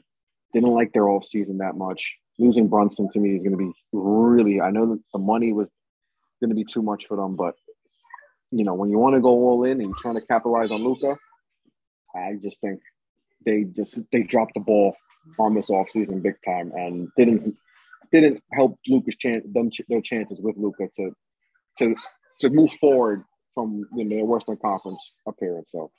Didn't 0.52 0.70
like 0.70 0.92
their 0.92 1.08
off 1.08 1.26
season 1.26 1.58
that 1.58 1.76
much. 1.76 2.16
Losing 2.38 2.68
Brunson 2.68 3.08
to 3.10 3.18
me 3.18 3.36
is 3.36 3.38
going 3.42 3.52
to 3.52 3.56
be 3.56 3.72
really. 3.92 4.60
I 4.60 4.70
know 4.70 4.86
that 4.86 5.00
the 5.12 5.18
money 5.18 5.52
was 5.52 5.68
going 6.40 6.50
to 6.50 6.56
be 6.56 6.64
too 6.64 6.82
much 6.82 7.06
for 7.06 7.16
them, 7.16 7.36
but 7.36 7.54
you 8.50 8.64
know 8.64 8.74
when 8.74 8.90
you 8.90 8.98
want 8.98 9.14
to 9.14 9.20
go 9.20 9.28
all 9.28 9.64
in 9.64 9.72
and 9.72 9.82
you're 9.82 9.98
trying 10.00 10.14
to 10.14 10.26
capitalize 10.26 10.70
on 10.70 10.82
Luka, 10.82 11.14
I 12.14 12.34
just 12.42 12.60
think 12.60 12.80
they 13.44 13.64
just 13.64 14.02
they 14.12 14.22
dropped 14.22 14.54
the 14.54 14.60
ball 14.60 14.96
on 15.38 15.54
this 15.54 15.70
offseason 15.70 16.22
big 16.22 16.36
time 16.44 16.72
and 16.74 17.08
didn't 17.16 17.56
didn't 18.12 18.42
help 18.52 18.78
Luka's 18.86 19.16
chance 19.16 19.44
them 19.52 19.70
their 19.88 20.00
chances 20.00 20.40
with 20.40 20.56
Luka 20.56 20.88
to 20.96 21.14
to 21.78 21.94
to 22.40 22.50
move 22.50 22.72
forward 22.72 23.24
from 23.54 23.84
you 23.94 24.04
know, 24.04 24.16
their 24.16 24.24
Western 24.24 24.56
Conference 24.56 25.14
appearance. 25.26 25.70
So 25.72 25.90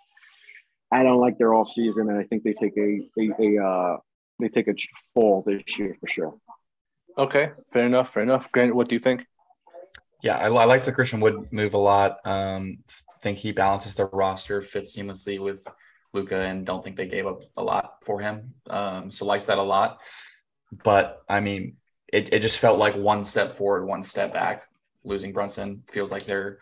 I 0.91 1.03
don't 1.03 1.19
like 1.19 1.37
their 1.37 1.49
offseason 1.49 2.09
and 2.09 2.17
I 2.17 2.23
think 2.23 2.43
they 2.43 2.53
take 2.53 2.77
a 2.77 3.07
a, 3.19 3.57
a 3.57 3.63
uh 3.63 3.97
they 4.39 4.49
take 4.49 4.67
a 4.67 4.75
fall 5.13 5.43
this 5.45 5.61
year 5.77 5.97
for 5.99 6.07
sure. 6.07 6.35
Okay, 7.17 7.51
fair 7.71 7.85
enough. 7.85 8.13
Fair 8.13 8.23
enough. 8.23 8.51
Grant, 8.51 8.75
what 8.75 8.87
do 8.87 8.95
you 8.95 8.99
think? 8.99 9.25
Yeah, 10.21 10.37
I, 10.37 10.45
I 10.45 10.65
like 10.65 10.83
the 10.83 10.91
Christian 10.91 11.19
Wood 11.19 11.51
move 11.51 11.73
a 11.73 11.77
lot. 11.77 12.17
Um, 12.25 12.79
think 13.21 13.37
he 13.37 13.51
balances 13.51 13.95
the 13.95 14.05
roster, 14.05 14.61
fits 14.61 14.95
seamlessly 14.95 15.39
with 15.39 15.65
Luka, 16.13 16.37
and 16.37 16.65
don't 16.65 16.83
think 16.83 16.95
they 16.95 17.07
gave 17.07 17.27
up 17.27 17.43
a 17.57 17.63
lot 17.63 17.95
for 18.03 18.19
him. 18.19 18.53
Um, 18.69 19.11
so 19.11 19.25
likes 19.25 19.47
that 19.47 19.57
a 19.57 19.63
lot. 19.63 19.99
But 20.83 21.21
I 21.27 21.39
mean, 21.39 21.77
it, 22.11 22.33
it 22.33 22.39
just 22.39 22.59
felt 22.59 22.79
like 22.79 22.95
one 22.95 23.23
step 23.23 23.53
forward, 23.53 23.85
one 23.85 24.03
step 24.03 24.33
back. 24.33 24.61
Losing 25.03 25.31
Brunson 25.31 25.83
feels 25.87 26.11
like 26.11 26.25
they're 26.25 26.59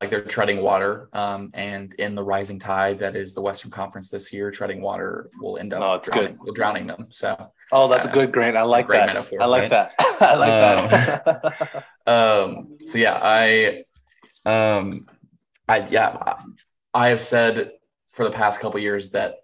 like 0.00 0.10
they're 0.10 0.22
treading 0.24 0.62
water. 0.62 1.08
Um, 1.12 1.50
and 1.54 1.92
in 1.94 2.14
the 2.14 2.22
rising 2.22 2.58
tide 2.58 3.00
that 3.00 3.16
is 3.16 3.34
the 3.34 3.40
Western 3.42 3.70
Conference 3.70 4.08
this 4.08 4.32
year, 4.32 4.50
treading 4.50 4.80
water 4.80 5.30
will 5.40 5.58
end 5.58 5.72
up 5.72 5.82
Oh, 5.82 5.98
drowning, 6.10 6.38
drowning 6.54 6.86
them. 6.86 7.06
So 7.10 7.50
Oh, 7.72 7.88
that's 7.88 8.06
Uh, 8.06 8.12
good, 8.12 8.32
Grant. 8.32 8.56
I 8.56 8.62
like 8.62 8.86
that. 8.88 9.06
metaphor, 9.06 9.38
I 9.42 9.46
like 9.46 9.62
right? 9.62 9.70
that. 9.70 9.94
I 10.20 10.34
like 10.34 10.52
that. 10.52 11.84
um 12.06 12.76
so 12.86 12.98
yeah 12.98 13.18
i 13.22 13.84
um 14.44 15.06
i 15.68 15.86
yeah 15.88 16.34
i 16.92 17.08
have 17.08 17.20
said 17.20 17.70
for 18.10 18.24
the 18.24 18.30
past 18.30 18.60
couple 18.60 18.78
years 18.80 19.10
that 19.10 19.36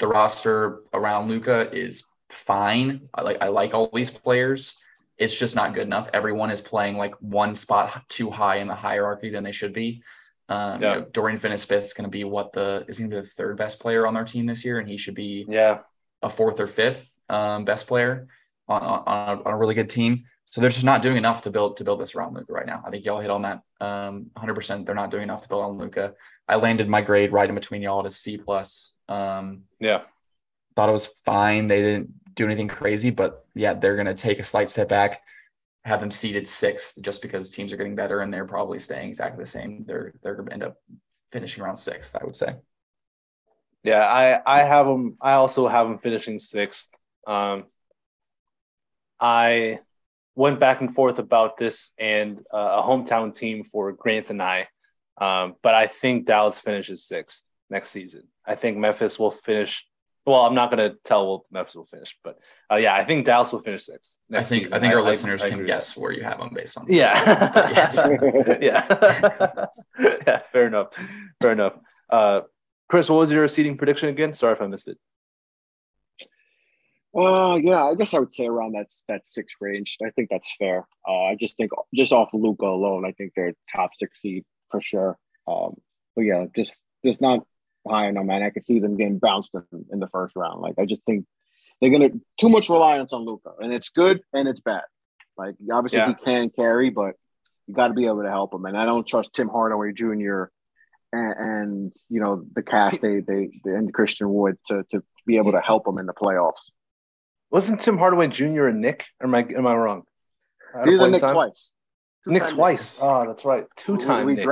the 0.00 0.06
roster 0.08 0.80
around 0.92 1.28
luka 1.28 1.70
is 1.72 2.02
fine 2.30 3.08
i 3.14 3.22
like 3.22 3.40
i 3.40 3.46
like 3.46 3.74
all 3.74 3.88
these 3.92 4.10
players 4.10 4.74
it's 5.18 5.36
just 5.38 5.54
not 5.54 5.74
good 5.74 5.86
enough 5.86 6.08
everyone 6.12 6.50
is 6.50 6.60
playing 6.60 6.96
like 6.96 7.14
one 7.20 7.54
spot 7.54 8.02
too 8.08 8.30
high 8.30 8.56
in 8.56 8.66
the 8.66 8.74
hierarchy 8.74 9.30
than 9.30 9.44
they 9.44 9.52
should 9.52 9.72
be 9.72 10.02
um 10.48 10.82
Yeah. 10.82 10.94
you 10.94 11.00
know, 11.00 11.06
dorian 11.12 11.38
finney-smith 11.38 11.84
is 11.84 11.92
going 11.94 12.04
to 12.04 12.10
be 12.10 12.24
what 12.24 12.52
the 12.52 12.84
is 12.88 12.98
going 12.98 13.10
to 13.10 13.16
be 13.16 13.20
the 13.22 13.26
third 13.26 13.56
best 13.56 13.80
player 13.80 14.06
on 14.06 14.14
their 14.14 14.24
team 14.24 14.46
this 14.46 14.64
year 14.64 14.78
and 14.78 14.88
he 14.88 14.96
should 14.96 15.14
be 15.14 15.44
yeah. 15.48 15.78
a 16.22 16.28
fourth 16.28 16.58
or 16.60 16.66
fifth 16.66 17.18
um, 17.28 17.64
best 17.64 17.86
player 17.86 18.26
on, 18.68 18.82
on, 18.82 19.02
on, 19.06 19.38
a, 19.38 19.42
on 19.42 19.52
a 19.54 19.56
really 19.56 19.74
good 19.74 19.90
team. 19.90 20.24
So 20.46 20.60
they're 20.60 20.70
just 20.70 20.84
not 20.84 21.02
doing 21.02 21.16
enough 21.16 21.42
to 21.42 21.50
build 21.50 21.78
to 21.78 21.84
build 21.84 22.00
this 22.00 22.14
around 22.14 22.34
Luka 22.34 22.52
right 22.52 22.64
now. 22.66 22.82
I 22.86 22.90
think 22.90 23.04
y'all 23.04 23.20
hit 23.20 23.30
on 23.30 23.42
that 23.42 23.60
um, 23.80 24.30
100%. 24.36 24.86
They're 24.86 24.94
not 24.94 25.10
doing 25.10 25.24
enough 25.24 25.42
to 25.42 25.48
build 25.48 25.64
on 25.64 25.78
Luka. 25.78 26.14
I 26.48 26.56
landed 26.56 26.88
my 26.88 27.00
grade 27.00 27.32
right 27.32 27.48
in 27.48 27.54
between 27.54 27.82
y'all 27.82 28.00
at 28.00 28.06
a 28.06 28.10
C 28.10 28.38
plus. 28.38 28.94
Um, 29.08 29.62
Yeah. 29.80 30.02
thought 30.76 30.88
it 30.88 30.92
was 30.92 31.06
fine. 31.24 31.66
They 31.66 31.82
didn't 31.82 32.10
do 32.34 32.44
anything 32.44 32.68
crazy, 32.68 33.10
but 33.10 33.44
yeah, 33.54 33.74
they're 33.74 33.96
going 33.96 34.06
to 34.06 34.14
take 34.14 34.38
a 34.38 34.44
slight 34.44 34.70
step 34.70 34.88
back, 34.88 35.22
have 35.84 36.00
them 36.00 36.10
seated 36.10 36.46
sixth 36.46 37.00
just 37.00 37.22
because 37.22 37.50
teams 37.50 37.72
are 37.72 37.76
getting 37.76 37.94
better 37.94 38.20
and 38.20 38.32
they're 38.32 38.46
probably 38.46 38.78
staying 38.78 39.08
exactly 39.08 39.42
the 39.42 39.50
same. 39.50 39.84
They're 39.86 40.12
they're 40.22 40.34
going 40.34 40.46
to 40.46 40.52
end 40.52 40.62
up 40.62 40.76
finishing 41.30 41.62
around 41.62 41.76
sixth, 41.76 42.16
I 42.16 42.24
would 42.24 42.36
say. 42.36 42.56
Yeah, 43.82 44.04
I 44.04 44.40
I 44.46 44.64
have 44.64 44.86
them. 44.86 45.16
I 45.20 45.32
also 45.32 45.68
have 45.68 45.86
them 45.86 45.98
finishing 45.98 46.38
sixth. 46.38 46.90
Um, 47.26 47.64
I 49.20 49.80
went 50.34 50.58
back 50.58 50.80
and 50.80 50.94
forth 50.94 51.18
about 51.18 51.56
this 51.58 51.92
and 51.98 52.38
uh, 52.52 52.80
a 52.80 52.82
hometown 52.82 53.34
team 53.34 53.64
for 53.64 53.92
Grant 53.92 54.30
and 54.30 54.42
I, 54.42 54.68
um, 55.20 55.54
but 55.62 55.74
I 55.74 55.86
think 55.86 56.26
Dallas 56.26 56.58
finishes 56.58 57.04
sixth 57.04 57.42
next 57.70 57.90
season. 57.90 58.24
I 58.44 58.54
think 58.56 58.76
Memphis 58.76 59.18
will 59.18 59.30
finish. 59.30 59.86
Well, 60.26 60.40
I'm 60.46 60.54
not 60.54 60.70
going 60.70 60.90
to 60.90 60.96
tell 61.04 61.26
what 61.30 61.42
Memphis 61.50 61.74
will 61.74 61.84
finish, 61.84 62.16
but 62.24 62.38
uh, 62.72 62.76
yeah, 62.76 62.94
I 62.94 63.04
think 63.04 63.26
Dallas 63.26 63.52
will 63.52 63.60
finish 63.60 63.84
sixth. 63.84 64.16
I 64.32 64.42
think 64.42 64.64
season. 64.64 64.72
I 64.72 64.80
think 64.80 64.94
our 64.94 65.00
I- 65.00 65.04
listeners 65.04 65.42
I 65.42 65.48
can 65.48 65.54
agree 65.54 65.64
with 65.64 65.68
guess 65.68 65.96
where 65.96 66.12
you 66.12 66.22
have 66.22 66.38
them 66.38 66.50
based 66.54 66.78
on 66.78 66.86
that. 66.86 66.94
Yeah. 66.94 67.50
but 67.52 67.74
yes. 67.74 68.08
yeah. 68.62 69.66
yeah. 70.26 70.42
Fair 70.50 70.66
enough. 70.66 70.88
Fair 71.42 71.52
enough. 71.52 71.74
Uh, 72.08 72.40
Chris, 72.88 73.08
what 73.08 73.18
was 73.18 73.30
your 73.30 73.46
seating 73.48 73.76
prediction 73.76 74.08
again? 74.08 74.34
Sorry 74.34 74.54
if 74.54 74.62
I 74.62 74.66
missed 74.66 74.88
it. 74.88 74.98
Uh, 77.16 77.56
yeah, 77.62 77.84
I 77.84 77.94
guess 77.94 78.12
I 78.12 78.18
would 78.18 78.32
say 78.32 78.46
around 78.46 78.72
that 78.72 78.88
that 79.08 79.26
six 79.26 79.54
range. 79.60 79.98
I 80.04 80.10
think 80.10 80.30
that's 80.30 80.52
fair. 80.58 80.86
Uh, 81.08 81.24
I 81.24 81.36
just 81.38 81.56
think 81.56 81.70
just 81.94 82.12
off 82.12 82.30
Luka 82.32 82.66
alone, 82.66 83.04
I 83.06 83.12
think 83.12 83.32
they're 83.36 83.54
top 83.72 83.90
six 83.96 84.20
seed 84.20 84.44
for 84.70 84.80
sure. 84.80 85.16
Um, 85.46 85.76
but 86.16 86.22
yeah, 86.22 86.46
just 86.56 86.80
just 87.04 87.20
not 87.20 87.46
high 87.86 88.08
enough, 88.08 88.24
man. 88.24 88.42
I 88.42 88.50
could 88.50 88.66
see 88.66 88.78
them 88.80 88.96
getting 88.96 89.18
bounced 89.18 89.54
in, 89.54 89.84
in 89.92 90.00
the 90.00 90.08
first 90.08 90.34
round. 90.36 90.60
Like 90.60 90.74
I 90.78 90.86
just 90.86 91.02
think 91.04 91.26
they're 91.80 91.90
gonna 91.90 92.10
too 92.38 92.48
much 92.48 92.68
reliance 92.68 93.12
on 93.12 93.24
Luka, 93.24 93.52
and 93.58 93.72
it's 93.72 93.88
good 93.90 94.22
and 94.32 94.48
it's 94.48 94.60
bad. 94.60 94.82
Like 95.36 95.54
obviously 95.72 95.98
Yeah. 95.98 96.08
he 96.08 96.24
can 96.24 96.50
carry, 96.50 96.90
but 96.90 97.14
you 97.66 97.74
got 97.74 97.88
to 97.88 97.94
be 97.94 98.06
able 98.06 98.22
to 98.22 98.30
help 98.30 98.52
him. 98.54 98.64
And 98.66 98.76
I 98.76 98.84
don't 98.84 99.06
trust 99.06 99.32
Tim 99.34 99.48
Hardaway 99.48 99.92
Jr. 99.92 100.44
and, 101.12 101.34
and 101.38 101.92
you 102.08 102.20
know 102.20 102.44
the 102.54 102.62
cast 102.62 103.00
they 103.00 103.20
they 103.20 103.50
and 103.64 103.92
Christian 103.92 104.32
Wood 104.32 104.56
to 104.68 104.84
to 104.90 105.02
be 105.26 105.36
able 105.38 105.52
to 105.52 105.60
help 105.60 105.86
him 105.88 105.98
in 105.98 106.06
the 106.06 106.12
playoffs. 106.12 106.70
Wasn't 107.50 107.80
Tim 107.80 107.98
Hardaway 107.98 108.28
Jr. 108.28 108.66
a 108.66 108.72
Knick? 108.74 109.04
Or 109.20 109.26
am 109.26 109.34
I 109.34 109.46
am 109.56 109.66
I 109.66 109.74
wrong? 109.74 110.02
At 110.78 110.84
He 110.86 110.90
was 110.90 111.00
a 111.00 111.10
Knick 111.10 111.20
time? 111.20 111.30
twice. 111.32 111.74
Knick 112.26 112.42
Two-time 112.42 112.56
twice. 112.56 113.00
Knick. 113.00 113.10
Oh, 113.10 113.26
that's 113.26 113.44
right. 113.44 113.66
Two 113.76 113.96
time 113.96 114.26
We, 114.26 114.32
we, 114.34 114.36
Knick. 114.36 114.46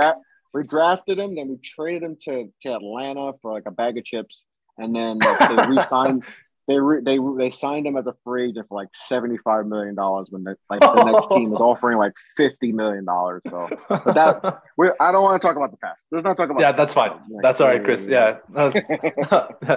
We 0.52 0.66
drafted 0.66 1.18
him, 1.18 1.34
then 1.34 1.48
we 1.48 1.56
traded 1.56 2.02
him 2.02 2.16
to, 2.24 2.52
to 2.62 2.74
Atlanta 2.74 3.32
for 3.40 3.52
like 3.52 3.64
a 3.66 3.70
bag 3.70 3.98
of 3.98 4.04
chips, 4.04 4.46
and 4.78 4.94
then 4.94 5.18
they 5.48 5.66
re-signed. 5.68 6.24
They 6.68 6.78
re- 6.78 7.00
they 7.04 7.18
they 7.38 7.50
signed 7.50 7.88
him 7.88 7.96
as 7.96 8.06
a 8.06 8.14
free 8.22 8.50
agent 8.50 8.68
for 8.68 8.80
like 8.80 8.90
seventy 8.94 9.36
five 9.36 9.66
million 9.66 9.96
dollars 9.96 10.28
when 10.30 10.44
the 10.44 10.56
like 10.70 10.80
the 10.80 11.10
next 11.10 11.28
team 11.32 11.50
was 11.50 11.60
offering 11.60 11.98
like 11.98 12.12
fifty 12.36 12.70
million 12.70 13.04
dollars. 13.04 13.42
So 13.50 13.68
but 13.88 14.14
that 14.14 14.62
we 14.78 14.88
I 15.00 15.10
don't 15.10 15.24
want 15.24 15.42
to 15.42 15.46
talk 15.46 15.56
about 15.56 15.72
the 15.72 15.76
past. 15.78 16.04
Let's 16.12 16.22
not 16.24 16.36
talk 16.36 16.50
about. 16.50 16.60
yeah, 16.60 16.70
that's 16.70 16.92
fine. 16.92 17.10
Like, 17.28 17.42
That's 17.42 17.60
all 17.60 17.66
right, 17.66 17.82
Chris. 17.82 18.06
Yeah. 18.06 18.38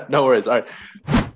no 0.10 0.26
worries. 0.26 0.48
All 0.48 0.62
right. 0.62 1.32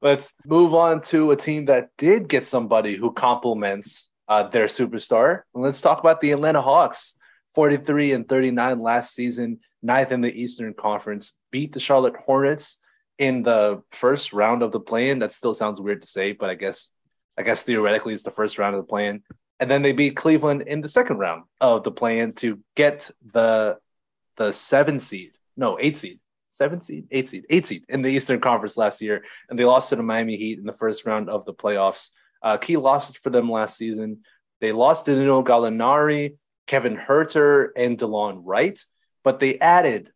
Let's 0.00 0.32
move 0.44 0.72
on 0.72 1.00
to 1.06 1.32
a 1.32 1.36
team 1.36 1.64
that 1.64 1.90
did 1.98 2.28
get 2.28 2.46
somebody 2.46 2.94
who 2.94 3.12
complements 3.12 4.08
uh, 4.28 4.48
their 4.48 4.66
superstar. 4.66 5.42
And 5.54 5.62
let's 5.62 5.80
talk 5.80 6.00
about 6.00 6.20
the 6.20 6.32
Atlanta 6.32 6.62
Hawks. 6.62 7.14
43 7.54 8.12
and 8.12 8.28
39 8.28 8.82
last 8.82 9.14
season, 9.14 9.60
ninth 9.82 10.12
in 10.12 10.20
the 10.20 10.28
Eastern 10.30 10.74
Conference, 10.74 11.32
beat 11.50 11.72
the 11.72 11.80
Charlotte 11.80 12.14
Hornets 12.14 12.76
in 13.18 13.42
the 13.42 13.82
first 13.92 14.34
round 14.34 14.62
of 14.62 14.72
the 14.72 14.80
play-in. 14.80 15.20
That 15.20 15.32
still 15.32 15.54
sounds 15.54 15.80
weird 15.80 16.02
to 16.02 16.08
say, 16.08 16.32
but 16.32 16.50
I 16.50 16.54
guess 16.54 16.90
I 17.38 17.42
guess 17.42 17.62
theoretically 17.62 18.14
it's 18.14 18.22
the 18.22 18.30
first 18.30 18.58
round 18.58 18.74
of 18.76 18.82
the 18.82 18.88
play-in. 18.88 19.22
and 19.58 19.70
then 19.70 19.82
they 19.82 19.92
beat 19.92 20.16
Cleveland 20.16 20.62
in 20.66 20.82
the 20.82 20.88
second 20.88 21.16
round 21.18 21.44
of 21.60 21.82
the 21.82 21.90
play-in 21.90 22.34
to 22.34 22.60
get 22.74 23.10
the 23.32 23.78
the 24.36 24.52
seven 24.52 25.00
seed, 25.00 25.32
no 25.56 25.78
eight 25.80 25.96
seed, 25.96 26.20
seven 26.52 26.82
seed, 26.82 27.06
eight 27.10 27.28
seed, 27.30 27.44
eight 27.48 27.64
seed 27.66 27.84
in 27.88 28.02
the 28.02 28.08
Eastern 28.08 28.40
Conference 28.40 28.76
last 28.76 29.00
year, 29.00 29.24
and 29.48 29.58
they 29.58 29.64
lost 29.64 29.88
to 29.88 29.96
the 29.96 30.02
Miami 30.02 30.36
Heat 30.36 30.58
in 30.58 30.66
the 30.66 30.74
first 30.74 31.06
round 31.06 31.30
of 31.30 31.46
the 31.46 31.54
playoffs. 31.54 32.10
Uh, 32.42 32.56
key 32.56 32.76
losses 32.76 33.16
for 33.16 33.30
them 33.30 33.50
last 33.50 33.76
season. 33.76 34.20
They 34.60 34.72
lost 34.72 35.06
Danilo 35.06 35.42
Gallinari, 35.42 36.36
Kevin 36.66 36.96
Huerter, 36.96 37.68
and 37.76 37.98
DeLon 37.98 38.40
Wright, 38.44 38.80
but 39.22 39.40
they 39.40 39.58
added 39.58 40.10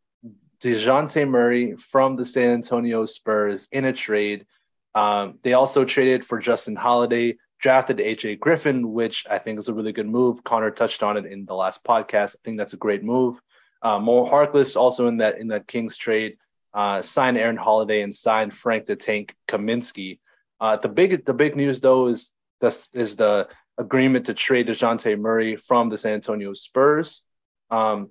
DeJounte 0.63 1.29
Murray 1.29 1.77
from 1.91 2.17
the 2.17 2.27
San 2.27 2.51
Antonio 2.51 3.07
Spurs 3.07 3.67
in 3.73 3.85
a 3.85 3.93
trade. 3.93 4.47
Um, 4.95 5.39
they 5.43 5.55
also 5.55 5.85
traded 5.85 6.25
for 6.25 6.39
Justin 6.39 6.77
Holiday, 6.77 7.37
drafted 7.61 7.99
AJ 7.99 8.41
Griffin, 8.41 8.93
which 8.93 9.27
I 9.31 9.39
think 9.39 9.59
is 9.59 9.69
a 9.69 9.75
really 9.75 9.93
good 9.93 10.09
move. 10.09 10.45
Connor 10.45 10.71
touched 10.71 11.03
on 11.03 11.17
it 11.17 11.27
in 11.27 11.47
the 11.47 11.55
last 11.55 11.85
podcast. 11.85 12.37
I 12.37 12.41
think 12.45 12.59
that's 12.59 12.75
a 12.75 12.79
great 12.79 13.03
move. 13.03 13.41
Uh, 13.83 13.99
Mo 13.99 14.27
Harkless 14.29 14.77
also 14.77 15.07
in 15.07 15.19
that 15.19 15.39
in 15.39 15.49
that 15.49 15.67
Kings 15.67 15.97
trade 15.97 16.37
uh, 16.75 17.03
signed 17.03 17.39
Aaron 17.39 17.57
Holiday 17.57 18.03
and 18.03 18.15
signed 18.15 18.55
Frank 18.55 18.87
the 18.87 18.97
Tank 18.97 19.35
Kaminsky. 19.49 20.19
Uh, 20.61 20.77
the 20.77 20.89
big 20.89 21.25
the 21.25 21.33
big 21.33 21.57
news 21.57 21.81
though 21.81 22.09
is 22.09 22.31
this 22.61 22.89
is 22.93 23.17
the 23.17 23.49
agreement 23.79 24.27
to 24.27 24.35
trade 24.35 24.69
Dejounte 24.69 25.19
Murray 25.19 25.57
from 25.57 25.89
the 25.89 25.97
San 25.97 26.13
Antonio 26.13 26.53
Spurs. 26.53 27.23
Um, 27.71 28.11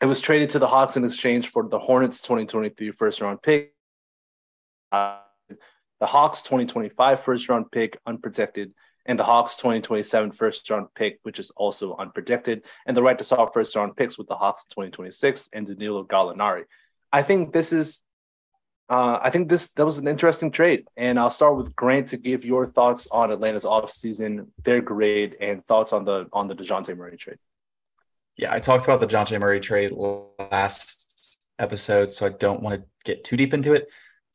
it 0.00 0.06
was 0.06 0.20
traded 0.20 0.50
to 0.50 0.58
the 0.58 0.68
Hawks 0.68 0.96
in 0.96 1.04
exchange 1.04 1.48
for 1.48 1.66
the 1.68 1.78
Hornets 1.78 2.20
2023 2.20 2.92
first 2.92 3.20
round 3.20 3.42
pick. 3.42 3.74
Uh, 4.92 5.18
the 6.00 6.06
Hawks 6.06 6.42
2025 6.42 7.24
first 7.24 7.48
round 7.48 7.70
pick 7.72 7.98
unprotected, 8.06 8.72
and 9.06 9.18
the 9.18 9.24
Hawks 9.24 9.56
2027 9.56 10.32
first 10.32 10.68
round 10.70 10.88
pick, 10.94 11.18
which 11.22 11.40
is 11.40 11.50
also 11.56 11.96
unprotected, 11.96 12.62
and 12.86 12.96
the 12.96 13.02
right 13.02 13.18
to 13.18 13.24
swap 13.24 13.54
first 13.54 13.74
round 13.74 13.96
picks 13.96 14.16
with 14.16 14.28
the 14.28 14.36
Hawks 14.36 14.64
2026 14.70 15.48
and 15.52 15.66
Danilo 15.66 16.04
Gallinari. 16.04 16.64
I 17.12 17.22
think 17.22 17.52
this 17.52 17.72
is, 17.72 18.00
uh, 18.88 19.18
I 19.22 19.30
think 19.30 19.48
this 19.48 19.68
that 19.70 19.84
was 19.84 19.98
an 19.98 20.08
interesting 20.08 20.50
trade, 20.50 20.86
and 20.96 21.18
I'll 21.18 21.30
start 21.30 21.56
with 21.56 21.74
Grant 21.76 22.08
to 22.10 22.16
give 22.16 22.44
your 22.44 22.66
thoughts 22.66 23.08
on 23.10 23.30
Atlanta's 23.30 23.64
offseason, 23.64 24.48
their 24.64 24.80
grade, 24.80 25.36
and 25.40 25.64
thoughts 25.66 25.92
on 25.92 26.04
the 26.04 26.26
on 26.32 26.48
the 26.48 26.54
Dejounte 26.54 26.96
Murray 26.96 27.16
trade. 27.16 27.38
Yeah, 28.36 28.52
I 28.52 28.60
talked 28.60 28.84
about 28.84 29.00
the 29.00 29.06
Dejounte 29.06 29.38
Murray 29.38 29.60
trade 29.60 29.92
last 29.92 31.38
episode, 31.58 32.14
so 32.14 32.26
I 32.26 32.30
don't 32.30 32.62
want 32.62 32.80
to 32.80 32.86
get 33.04 33.24
too 33.24 33.36
deep 33.36 33.52
into 33.52 33.74
it 33.74 33.88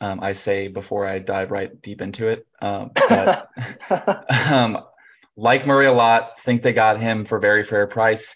um, 0.03 0.19
I 0.21 0.33
say 0.33 0.67
before 0.67 1.05
I 1.05 1.19
dive 1.19 1.51
right 1.51 1.81
deep 1.81 2.01
into 2.01 2.27
it. 2.27 2.45
Um, 2.61 2.91
but 2.93 3.47
um, 4.51 4.79
like 5.37 5.65
Murray 5.65 5.85
a 5.85 5.93
lot, 5.93 6.39
think 6.39 6.61
they 6.61 6.73
got 6.73 6.99
him 6.99 7.23
for 7.23 7.39
very 7.39 7.63
fair 7.63 7.87
price. 7.87 8.35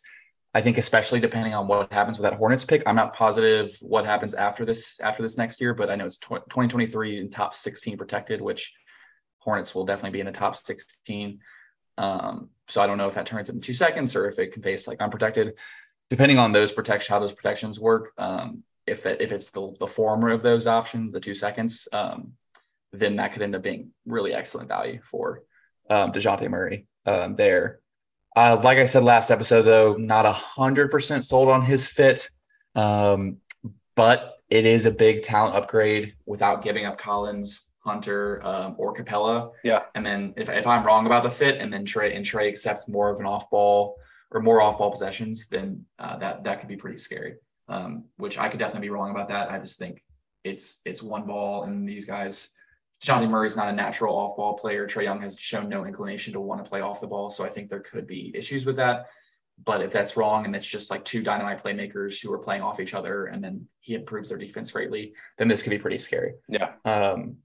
I 0.57 0.61
think 0.61 0.79
especially 0.79 1.19
depending 1.19 1.53
on 1.53 1.67
what 1.67 1.93
happens 1.93 2.17
with 2.17 2.27
that 2.27 2.35
Hornets 2.35 2.65
pick. 2.65 2.81
I'm 2.87 2.95
not 2.95 3.13
positive 3.13 3.77
what 3.79 4.07
happens 4.07 4.33
after 4.33 4.65
this 4.65 4.99
after 4.99 5.21
this 5.21 5.37
next 5.37 5.61
year, 5.61 5.75
but 5.75 5.91
I 5.91 5.95
know 5.95 6.07
it's 6.07 6.17
2023 6.17 7.19
in 7.19 7.29
top 7.29 7.53
16 7.53 7.95
protected, 7.95 8.41
which 8.41 8.73
Hornets 9.37 9.75
will 9.75 9.85
definitely 9.85 10.17
be 10.17 10.19
in 10.19 10.25
the 10.25 10.31
top 10.31 10.55
16. 10.55 11.41
Um, 11.99 12.49
so 12.67 12.81
I 12.81 12.87
don't 12.87 12.97
know 12.97 13.07
if 13.07 13.13
that 13.13 13.27
turns 13.27 13.49
into 13.49 13.61
two 13.61 13.75
seconds 13.75 14.15
or 14.15 14.27
if 14.27 14.39
it 14.39 14.51
can 14.51 14.63
face 14.63 14.87
like 14.87 14.99
unprotected. 14.99 15.53
Depending 16.09 16.39
on 16.39 16.53
those 16.53 16.71
protection, 16.71 17.13
how 17.13 17.19
those 17.19 17.33
protections 17.33 17.79
work, 17.79 18.11
um, 18.17 18.63
if 18.87 19.05
it, 19.05 19.21
if 19.21 19.31
it's 19.31 19.51
the, 19.51 19.75
the 19.79 19.85
former 19.85 20.31
of 20.31 20.41
those 20.41 20.65
options, 20.65 21.11
the 21.11 21.19
two 21.19 21.35
seconds, 21.35 21.87
um, 21.93 22.31
then 22.91 23.17
that 23.17 23.31
could 23.31 23.43
end 23.43 23.55
up 23.55 23.61
being 23.61 23.91
really 24.07 24.33
excellent 24.33 24.69
value 24.69 25.01
for 25.03 25.43
um, 25.91 26.11
Dejounte 26.11 26.49
Murray 26.49 26.87
um, 27.05 27.35
there. 27.35 27.79
Uh, 28.37 28.61
like 28.63 28.77
I 28.77 28.85
said 28.85 29.03
last 29.03 29.31
episode, 29.31 29.63
though, 29.63 29.95
not 29.95 30.25
a 30.25 30.31
hundred 30.31 30.91
percent 30.91 31.25
sold 31.25 31.49
on 31.49 31.63
his 31.63 31.87
fit, 31.87 32.29
um, 32.75 33.37
but 33.95 34.35
it 34.49 34.65
is 34.65 34.85
a 34.85 34.91
big 34.91 35.23
talent 35.23 35.55
upgrade 35.55 36.13
without 36.25 36.63
giving 36.63 36.85
up 36.85 36.97
Collins, 36.97 37.71
Hunter, 37.79 38.39
um, 38.45 38.75
or 38.77 38.95
Capela. 38.95 39.51
Yeah. 39.63 39.83
And 39.95 40.05
then 40.05 40.33
if, 40.37 40.49
if 40.49 40.67
I'm 40.67 40.85
wrong 40.85 41.07
about 41.07 41.23
the 41.23 41.31
fit, 41.31 41.59
and 41.59 41.73
then 41.73 41.85
Trae 41.85 42.15
and 42.15 42.23
Trae 42.23 42.47
accepts 42.47 42.87
more 42.87 43.09
of 43.09 43.19
an 43.19 43.25
off 43.25 43.49
ball 43.49 43.95
or 44.31 44.41
more 44.41 44.61
off 44.61 44.77
ball 44.77 44.91
possessions, 44.91 45.47
then 45.47 45.85
uh, 45.97 46.17
that 46.17 46.43
that 46.43 46.59
could 46.59 46.69
be 46.69 46.77
pretty 46.77 46.97
scary 46.97 47.37
um, 47.69 48.05
which 48.17 48.37
I 48.37 48.49
could 48.49 48.59
definitely 48.59 48.87
be 48.87 48.91
wrong 48.91 49.11
about 49.11 49.29
that. 49.29 49.51
I 49.51 49.59
just 49.59 49.79
think 49.79 50.03
it's 50.43 50.81
it's 50.85 51.03
one 51.03 51.25
ball, 51.25 51.63
and 51.63 51.87
these 51.87 52.05
guys. 52.05 52.49
Dejounte 53.01 53.29
Murray's 53.29 53.55
not 53.55 53.67
a 53.67 53.73
natural 53.73 54.15
off-ball 54.15 54.57
player. 54.57 54.87
Trae 54.87 55.03
Young 55.03 55.21
has 55.21 55.37
shown 55.37 55.69
no 55.69 55.85
inclination 55.85 56.33
to 56.33 56.39
want 56.39 56.63
to 56.63 56.69
play 56.69 56.81
off 56.81 57.01
the 57.01 57.07
ball, 57.07 57.29
so 57.29 57.45
I 57.45 57.49
think 57.49 57.69
there 57.69 57.79
could 57.79 58.07
be 58.07 58.31
issues 58.35 58.65
with 58.65 58.77
that. 58.77 59.07
But 59.63 59.81
if 59.81 59.91
that's 59.91 60.17
wrong 60.17 60.45
and 60.45 60.55
it's 60.55 60.65
just 60.65 60.91
like 60.91 61.03
two 61.03 61.23
dynamite 61.23 61.63
playmakers 61.63 62.21
who 62.21 62.31
are 62.31 62.39
playing 62.39 62.61
off 62.61 62.79
each 62.79 62.93
other, 62.93 63.25
and 63.25 63.43
then 63.43 63.67
he 63.79 63.93
improves 63.93 64.29
their 64.29 64.37
defense 64.37 64.71
greatly, 64.71 65.13
then 65.37 65.47
this 65.47 65.61
could 65.61 65.71
be 65.71 65.79
pretty 65.79 65.97
scary. 65.97 66.33
Yeah. 66.47 66.73
Um, 66.85 67.37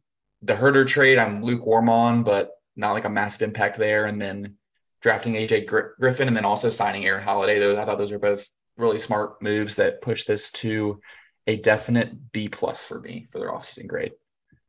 the 0.43 0.55
Huerter 0.55 0.87
trade, 0.87 1.19
I'm 1.19 1.43
lukewarm 1.43 1.89
on, 1.89 2.23
but 2.23 2.51
not 2.77 2.93
like 2.93 3.05
a 3.05 3.11
massive 3.11 3.43
impact 3.43 3.79
there. 3.79 4.07
And 4.07 4.21
then 4.21 4.57
drafting 5.01 5.35
AJ 5.35 5.67
Griffin 5.67 6.29
and 6.29 6.37
then 6.37 6.45
also 6.45 6.71
signing 6.71 7.05
Aaron 7.05 7.25
Holiday. 7.25 7.59
Those 7.59 7.77
I 7.77 7.85
thought 7.85 7.99
those 7.99 8.13
were 8.13 8.19
both 8.19 8.49
really 8.77 8.99
smart 8.99 9.43
moves 9.43 9.77
that 9.77 10.01
push 10.01 10.25
this 10.25 10.51
to 10.53 11.01
a 11.47 11.57
definite 11.57 12.33
B 12.33 12.49
plus 12.49 12.85
for 12.85 13.01
me 13.01 13.27
for 13.31 13.39
their 13.39 13.51
offseason 13.51 13.89
grade. 13.89 14.13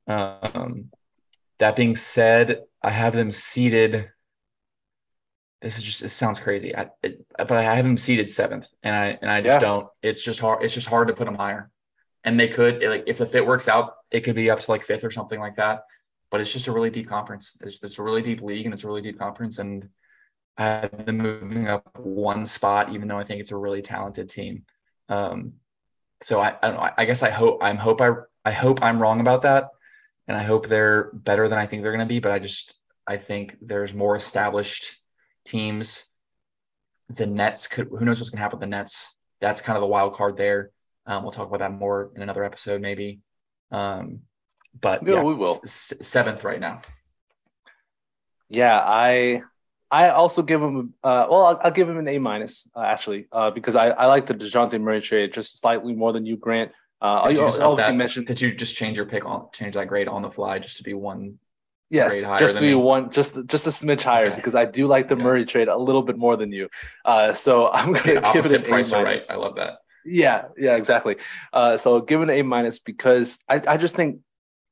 Um, 0.08 0.89
that 1.60 1.76
being 1.76 1.95
said, 1.95 2.64
I 2.82 2.89
have 2.89 3.14
them 3.14 3.32
seated. 3.32 4.10
This 5.62 5.78
is 5.78 5.84
just 5.84 6.04
it 6.04 6.10
sounds 6.10 6.39
crazy, 6.39 6.76
I, 6.76 6.89
it, 7.01 7.26
but 7.38 7.54
I 7.54 7.64
have 7.64 7.86
them 7.86 7.95
seated 7.95 8.30
seventh, 8.30 8.68
and 8.84 8.93
I 8.93 9.18
and 9.22 9.32
I 9.32 9.41
just 9.41 9.56
yeah. 9.56 9.60
don't. 9.60 9.88
It's 10.01 10.22
just 10.22 10.41
hard. 10.41 10.64
It's 10.64 10.74
just 10.74 10.88
hard 10.88 11.08
to 11.08 11.14
put 11.14 11.26
them 11.26 11.36
higher. 11.36 11.70
And 12.26 12.39
they 12.39 12.49
could 12.49 12.84
like 12.84 13.04
if 13.08 13.18
the 13.18 13.26
fit 13.26 13.45
works 13.45 13.68
out, 13.68 13.93
it 14.12 14.22
could 14.22 14.36
be 14.36 14.49
up 14.49 14.60
to 14.60 14.72
like 14.72 14.82
fifth 14.82 15.04
or 15.04 15.12
something 15.12 15.39
like 15.39 15.56
that. 15.56 15.84
But 16.32 16.41
it's 16.41 16.51
just 16.51 16.68
a 16.68 16.72
really 16.72 16.89
deep 16.89 17.08
conference. 17.08 17.58
It's, 17.62 17.82
it's 17.82 17.99
a 17.99 18.04
really 18.04 18.22
deep 18.22 18.41
league, 18.41 18.66
and 18.66 18.74
it's 18.74 18.84
a 18.84 18.88
really 18.88 19.01
deep 19.01 19.20
conference, 19.20 19.60
and 19.60 19.88
I 20.58 20.64
have 20.64 21.06
them 21.06 21.18
moving 21.18 21.68
up 21.68 21.97
one 21.97 22.45
spot, 22.45 22.91
even 22.91 23.08
though 23.08 23.18
I 23.18 23.24
think 23.24 23.39
it's 23.39 23.51
a 23.51 23.58
really 23.58 23.82
talented 23.82 24.30
team. 24.30 24.66
Um, 25.10 25.54
so 26.22 26.39
I, 26.39 26.56
I 26.62 26.68
don't 26.68 26.76
know. 26.76 26.89
I 26.97 27.06
guess 27.06 27.24
I 27.24 27.30
hope 27.30 27.64
I'm 27.64 27.78
hope 27.78 28.01
I 28.01 28.12
I 28.45 28.51
hope 28.51 28.84
I'm 28.84 29.01
wrong 29.01 29.20
about 29.20 29.43
that, 29.43 29.70
and 30.28 30.38
I 30.38 30.44
hope 30.44 30.68
they're 30.68 31.12
better 31.14 31.48
than 31.48 31.60
I 31.60 31.66
think 31.66 31.84
they're 31.84 31.92
going 31.92 32.08
to 32.08 32.14
be. 32.14 32.20
But 32.20 32.32
I 32.32 32.40
just 32.40 32.76
I 33.08 33.18
think 33.18 33.58
there's 33.62 33.94
more 33.94 34.16
established 34.16 34.98
teams. 35.46 36.06
The 37.10 37.26
Nets 37.26 37.68
could. 37.68 37.88
Who 37.88 38.06
knows 38.06 38.20
what's 38.20 38.30
going 38.30 38.38
to 38.38 38.44
happen 38.44 38.60
with 38.60 38.70
the 38.70 38.76
Nets? 38.76 39.16
That's 39.42 39.62
kind 39.62 39.78
of 39.78 39.82
the 39.82 39.88
wild 39.88 40.14
card 40.14 40.38
there. 40.38 40.72
Um, 41.06 41.24
we'll 41.24 41.34
talk 41.34 41.48
about 41.48 41.60
that 41.60 41.74
more 41.74 42.12
in 42.16 42.22
another 42.22 42.44
episode, 42.44 42.82
maybe. 42.82 43.20
Um, 43.72 44.22
but 44.80 45.06
yeah, 45.06 45.16
yeah 45.16 45.24
we 45.24 45.34
will. 45.34 45.60
S- 45.64 45.94
seventh 46.02 46.44
right 46.44 46.60
now. 46.60 46.82
Yeah, 48.50 48.80
I 48.80 49.42
I 49.94 50.10
also 50.10 50.42
give 50.42 50.60
him, 50.60 50.96
uh, 51.04 51.28
well, 51.30 51.46
I'll, 51.46 51.60
I'll, 51.66 51.72
give 51.72 51.88
him 51.88 52.00
an 52.00 52.08
A 52.08 52.18
minus 52.18 52.68
uh, 52.76 52.82
actually, 52.82 53.28
uh, 53.32 53.52
because 53.52 53.76
I, 53.76 53.90
I 53.90 54.08
like 54.08 54.26
the 54.26 54.34
Dejounte 54.34 54.82
Murray 54.82 55.02
trade 55.02 55.34
just 55.34 55.60
slightly 55.60 55.94
more 55.94 56.12
than 56.12 56.26
you, 56.26 56.36
Grant. 56.36 56.72
Uh, 57.04 57.28
did 57.28 57.38
you, 57.38 57.43
just 57.43 57.60
that, 57.60 57.95
mentioned, 57.95 58.26
did 58.26 58.39
you 58.39 58.56
just 58.56 58.76
change 58.76 58.95
your 58.95 59.06
pick 59.06 59.26
on 59.26 59.49
change 59.51 59.76
that 59.76 59.89
grade 59.89 60.08
on 60.08 60.22
the 60.22 60.32
fly 60.32 60.58
just 60.58 60.78
to 60.78 60.84
be 60.84 60.93
one? 60.93 61.38
Yes, 61.89 62.14
just 62.39 62.56
to 62.56 62.62
be 62.62 62.70
me? 62.70 62.76
one, 62.76 63.12
just 63.12 63.36
just 63.45 63.68
a 63.68 63.72
smidge 63.72 64.04
higher 64.04 64.28
okay. 64.28 64.36
because 64.38 64.56
I 64.56 64.64
do 64.64 64.88
like 64.88 65.10
the 65.10 65.16
okay. 65.16 65.24
Murray 65.24 65.45
trade 65.45 65.68
a 65.68 65.78
little 65.78 66.01
bit 66.01 66.18
more 66.18 66.38
than 66.38 66.54
you. 66.54 66.70
Uh, 67.04 67.34
so 67.34 67.68
I'm 67.74 67.91
going 67.91 68.16
to 68.16 68.32
give 68.34 68.45
it 68.45 68.51
an 68.54 68.64
price 68.64 68.93
A 68.93 69.04
minus. 69.04 69.28
Right. 69.28 69.36
I 69.36 69.38
love 69.38 69.56
that. 69.56 69.80
Yeah, 70.06 70.45
yeah, 70.58 70.78
exactly. 70.78 71.18
Uh, 71.51 71.78
so 71.78 71.99
give 71.99 72.22
it 72.22 72.24
an 72.24 72.30
A 72.30 72.41
minus 72.41 72.80
because 72.80 73.38
I, 73.49 73.62
I 73.68 73.78
just 73.78 73.95
think 73.95 74.22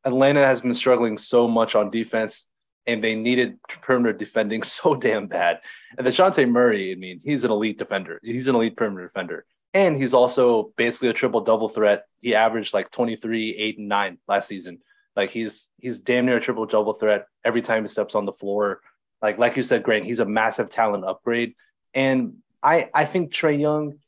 Atlanta 0.05 0.45
has 0.45 0.61
been 0.61 0.73
struggling 0.73 1.17
so 1.17 1.49
much 1.49 1.75
on 1.75 1.91
defense 1.91 2.45
and 2.87 3.03
they 3.03 3.15
needed 3.15 3.57
perimeter 3.81 4.13
defending 4.13 4.63
so 4.63 4.95
damn 4.95 5.27
bad. 5.27 5.59
And 5.97 6.07
the 6.07 6.11
Dejounte 6.11 6.49
Murray, 6.49 6.91
I 6.91 6.95
mean, 6.95 7.19
he's 7.23 7.43
an 7.43 7.51
elite 7.51 7.77
defender. 7.77 8.19
He's 8.23 8.47
an 8.47 8.55
elite 8.55 8.77
perimeter 8.77 9.07
defender. 9.07 9.45
And 9.73 9.95
he's 9.95 10.13
also 10.13 10.73
basically 10.75 11.09
a 11.09 11.13
triple 11.13 11.41
double 11.41 11.69
threat. 11.69 12.05
He 12.19 12.35
averaged 12.35 12.73
like 12.73 12.91
23, 12.91 13.55
8, 13.55 13.77
and 13.77 13.87
9 13.87 14.17
last 14.27 14.47
season. 14.47 14.79
Like 15.15 15.31
he's 15.31 15.67
he's 15.77 15.99
damn 15.99 16.25
near 16.25 16.37
a 16.37 16.41
triple 16.41 16.65
double 16.65 16.93
threat 16.93 17.27
every 17.43 17.61
time 17.61 17.83
he 17.83 17.89
steps 17.89 18.15
on 18.15 18.25
the 18.25 18.33
floor. 18.33 18.81
Like 19.21 19.37
like 19.37 19.57
you 19.57 19.63
said, 19.63 19.83
Grant, 19.83 20.05
he's 20.05 20.19
a 20.19 20.25
massive 20.25 20.69
talent 20.69 21.05
upgrade. 21.05 21.55
And 21.93 22.35
I 22.63 22.89
I 22.93 23.05
think 23.05 23.31
Trae 23.31 23.59
Young 23.59 23.99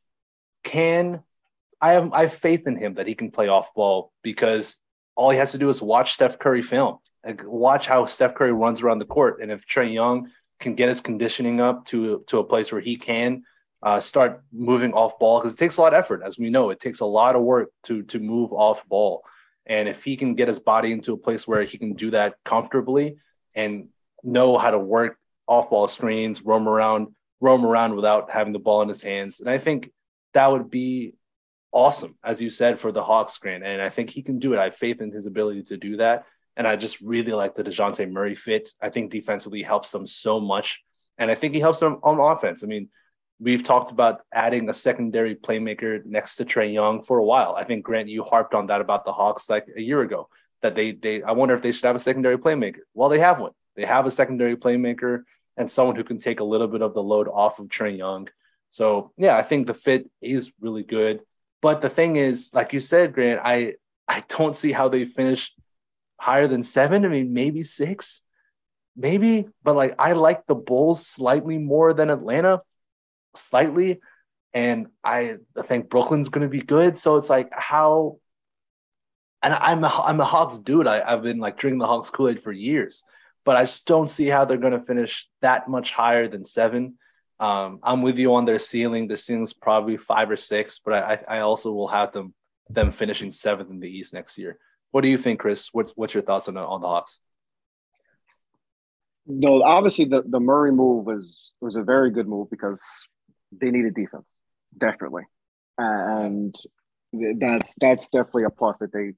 can 0.63 1.21
I 1.81 1.93
have 1.93 2.13
I 2.13 2.21
have 2.21 2.33
faith 2.33 2.67
in 2.67 2.77
him 2.77 2.95
that 2.95 3.07
he 3.07 3.15
can 3.15 3.31
play 3.31 3.47
off 3.47 3.73
ball 3.73 4.11
because 4.21 4.77
all 5.15 5.29
he 5.29 5.37
has 5.37 5.51
to 5.51 5.57
do 5.57 5.69
is 5.69 5.81
watch 5.81 6.13
Steph 6.13 6.39
Curry 6.39 6.63
film 6.63 6.99
like, 7.25 7.41
watch 7.45 7.87
how 7.87 8.05
Steph 8.05 8.35
Curry 8.35 8.51
runs 8.51 8.81
around 8.81 8.99
the 8.99 9.05
court, 9.05 9.41
and 9.41 9.51
if 9.51 9.65
Trae 9.65 9.93
Young 9.93 10.29
can 10.59 10.75
get 10.75 10.89
his 10.89 11.01
conditioning 11.01 11.61
up 11.61 11.85
to 11.87 12.23
to 12.27 12.39
a 12.39 12.43
place 12.43 12.71
where 12.71 12.81
he 12.81 12.95
can 12.95 13.43
uh, 13.85 13.99
start 13.99 14.41
moving 14.51 14.93
off 14.93 15.19
ball, 15.19 15.39
because 15.39 15.53
it 15.53 15.59
takes 15.59 15.77
a 15.77 15.81
lot 15.81 15.93
of 15.93 15.99
effort, 15.99 16.21
as 16.25 16.37
we 16.39 16.49
know, 16.49 16.69
it 16.69 16.79
takes 16.79 17.01
a 17.01 17.05
lot 17.05 17.35
of 17.35 17.41
work 17.41 17.69
to 17.83 18.03
to 18.03 18.19
move 18.19 18.53
off 18.53 18.87
ball. 18.87 19.23
And 19.65 19.87
if 19.87 20.03
he 20.03 20.17
can 20.17 20.35
get 20.35 20.47
his 20.47 20.59
body 20.59 20.91
into 20.91 21.13
a 21.13 21.17
place 21.17 21.47
where 21.47 21.63
he 21.63 21.77
can 21.77 21.93
do 21.93 22.11
that 22.11 22.35
comfortably 22.43 23.17
and 23.53 23.89
know 24.23 24.57
how 24.57 24.71
to 24.71 24.79
work 24.79 25.17
off 25.47 25.69
ball 25.69 25.87
screens, 25.87 26.41
roam 26.41 26.67
around, 26.67 27.07
roam 27.39 27.65
around 27.65 27.95
without 27.95 28.29
having 28.29 28.53
the 28.53 28.59
ball 28.59 28.81
in 28.81 28.89
his 28.89 29.01
hands. 29.01 29.39
And 29.39 29.49
I 29.49 29.59
think 29.59 29.91
that 30.33 30.51
would 30.51 30.69
be 30.69 31.13
awesome, 31.71 32.17
as 32.23 32.41
you 32.41 32.49
said, 32.49 32.79
for 32.79 32.91
the 32.91 33.03
Hawks 33.03 33.33
screen. 33.33 33.63
And 33.63 33.81
I 33.81 33.89
think 33.89 34.09
he 34.09 34.21
can 34.21 34.39
do 34.39 34.53
it. 34.53 34.59
I 34.59 34.65
have 34.65 34.75
faith 34.75 35.01
in 35.01 35.11
his 35.11 35.25
ability 35.25 35.63
to 35.63 35.77
do 35.77 35.97
that. 35.97 36.25
And 36.55 36.67
I 36.67 36.75
just 36.75 37.01
really 37.01 37.31
like 37.31 37.55
the 37.55 37.63
DeJounte 37.63 38.11
Murray 38.11 38.35
fit. 38.35 38.69
I 38.81 38.89
think 38.89 39.11
defensively 39.11 39.63
helps 39.63 39.91
them 39.91 40.07
so 40.07 40.39
much. 40.39 40.83
And 41.17 41.31
I 41.31 41.35
think 41.35 41.53
he 41.53 41.59
helps 41.59 41.79
them 41.79 41.99
on 42.03 42.19
offense. 42.19 42.63
I 42.63 42.67
mean, 42.67 42.89
we've 43.39 43.63
talked 43.63 43.91
about 43.91 44.21
adding 44.33 44.69
a 44.69 44.73
secondary 44.73 45.35
playmaker 45.35 46.03
next 46.05 46.37
to 46.37 46.45
Trae 46.45 46.73
Young 46.73 47.03
for 47.03 47.17
a 47.17 47.23
while. 47.23 47.55
I 47.55 47.63
think 47.63 47.83
Grant, 47.83 48.09
you 48.09 48.23
harped 48.23 48.53
on 48.53 48.67
that 48.67 48.81
about 48.81 49.05
the 49.05 49.13
Hawks 49.13 49.49
like 49.49 49.67
a 49.75 49.81
year 49.81 50.01
ago. 50.01 50.29
That 50.61 50.75
they 50.75 50.91
they 50.91 51.21
I 51.21 51.33
wonder 51.33 51.55
if 51.55 51.61
they 51.61 51.73
should 51.73 51.85
have 51.85 51.95
a 51.95 51.99
secondary 51.99 52.37
playmaker. 52.37 52.83
Well, 52.93 53.09
they 53.09 53.19
have 53.19 53.39
one. 53.39 53.51
They 53.75 53.85
have 53.85 54.05
a 54.05 54.11
secondary 54.11 54.55
playmaker 54.55 55.23
and 55.57 55.69
someone 55.69 55.95
who 55.95 56.03
can 56.03 56.19
take 56.19 56.39
a 56.39 56.43
little 56.43 56.67
bit 56.67 56.81
of 56.81 56.93
the 56.93 57.03
load 57.03 57.27
off 57.27 57.59
of 57.59 57.67
Trae 57.67 57.97
Young. 57.97 58.29
So 58.71 59.11
yeah, 59.17 59.35
I 59.35 59.43
think 59.43 59.67
the 59.67 59.73
fit 59.73 60.09
is 60.21 60.51
really 60.61 60.83
good. 60.83 61.19
But 61.61 61.81
the 61.81 61.89
thing 61.89 62.15
is, 62.15 62.49
like 62.53 62.73
you 62.73 62.79
said, 62.79 63.13
Grant, 63.13 63.41
I 63.43 63.73
I 64.07 64.23
don't 64.29 64.55
see 64.55 64.71
how 64.71 64.87
they 64.89 65.05
finish 65.05 65.51
higher 66.17 66.47
than 66.47 66.63
seven. 66.63 67.03
I 67.03 67.09
mean, 67.09 67.33
maybe 67.33 67.63
six, 67.63 68.21
maybe. 68.95 69.47
But 69.63 69.75
like 69.75 69.95
I 69.99 70.13
like 70.13 70.45
the 70.45 70.55
Bulls 70.55 71.05
slightly 71.05 71.57
more 71.57 71.93
than 71.93 72.09
Atlanta 72.09 72.61
slightly. 73.35 73.99
And 74.53 74.87
I, 75.03 75.35
I 75.57 75.63
think 75.67 75.89
Brooklyn's 75.89 76.29
going 76.29 76.43
to 76.43 76.51
be 76.51 76.61
good. 76.61 76.99
So 76.99 77.17
it's 77.17 77.29
like 77.29 77.49
how, 77.51 78.19
and 79.41 79.53
I'm 79.53 79.83
a, 79.83 79.87
I'm 79.87 80.19
a 80.19 80.25
Hawks 80.25 80.59
dude. 80.59 80.87
I, 80.87 81.01
I've 81.01 81.23
been 81.23 81.39
like 81.39 81.57
drinking 81.57 81.79
the 81.79 81.87
Hawks 81.87 82.09
Kool 82.09 82.29
Aid 82.29 82.43
for 82.43 82.51
years, 82.51 83.03
but 83.45 83.57
I 83.57 83.65
just 83.65 83.85
don't 83.85 84.11
see 84.11 84.27
how 84.27 84.45
they're 84.45 84.57
going 84.57 84.79
to 84.79 84.85
finish 84.85 85.27
that 85.41 85.67
much 85.67 85.91
higher 85.91 86.27
than 86.27 86.45
seven. 86.45 86.97
Um, 87.39 87.79
I'm 87.83 88.03
with 88.03 88.17
you 88.17 88.35
on 88.35 88.45
their 88.45 88.59
ceiling. 88.59 89.07
Their 89.07 89.17
ceiling's 89.17 89.53
probably 89.53 89.97
five 89.97 90.29
or 90.29 90.37
six, 90.37 90.79
but 90.83 90.93
I, 90.93 91.19
I 91.27 91.39
also 91.39 91.71
will 91.71 91.89
have 91.89 92.13
them 92.13 92.33
them 92.69 92.91
finishing 92.91 93.31
seventh 93.31 93.69
in 93.69 93.79
the 93.79 93.89
East 93.89 94.13
next 94.13 94.37
year. 94.37 94.57
What 94.91 95.01
do 95.01 95.09
you 95.09 95.17
think, 95.17 95.39
Chris? 95.39 95.69
What's 95.71 95.91
what's 95.95 96.13
your 96.13 96.23
thoughts 96.23 96.47
on 96.47 96.55
on 96.55 96.81
the 96.81 96.87
Hawks? 96.87 97.19
No, 99.25 99.63
obviously 99.63 100.05
the, 100.05 100.23
the 100.25 100.39
Murray 100.39 100.71
move 100.71 101.05
was 101.05 101.53
was 101.59 101.75
a 101.75 101.83
very 101.83 102.11
good 102.11 102.27
move 102.27 102.49
because 102.49 102.81
they 103.59 103.71
needed 103.71 103.95
defense, 103.95 104.27
definitely, 104.77 105.23
and 105.77 106.55
that's 107.39 107.75
that's 107.79 108.07
definitely 108.07 108.43
a 108.43 108.49
plus 108.49 108.77
that 108.79 108.91
they. 108.93 109.13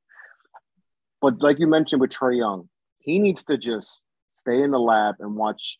But 1.21 1.41
like 1.41 1.59
you 1.59 1.67
mentioned 1.67 2.01
with 2.01 2.11
Trae 2.11 2.37
Young, 2.37 2.69
he 2.99 3.19
needs 3.19 3.43
to 3.45 3.57
just 3.57 4.03
stay 4.31 4.61
in 4.61 4.71
the 4.71 4.79
lab 4.79 5.15
and 5.19 5.35
watch 5.35 5.79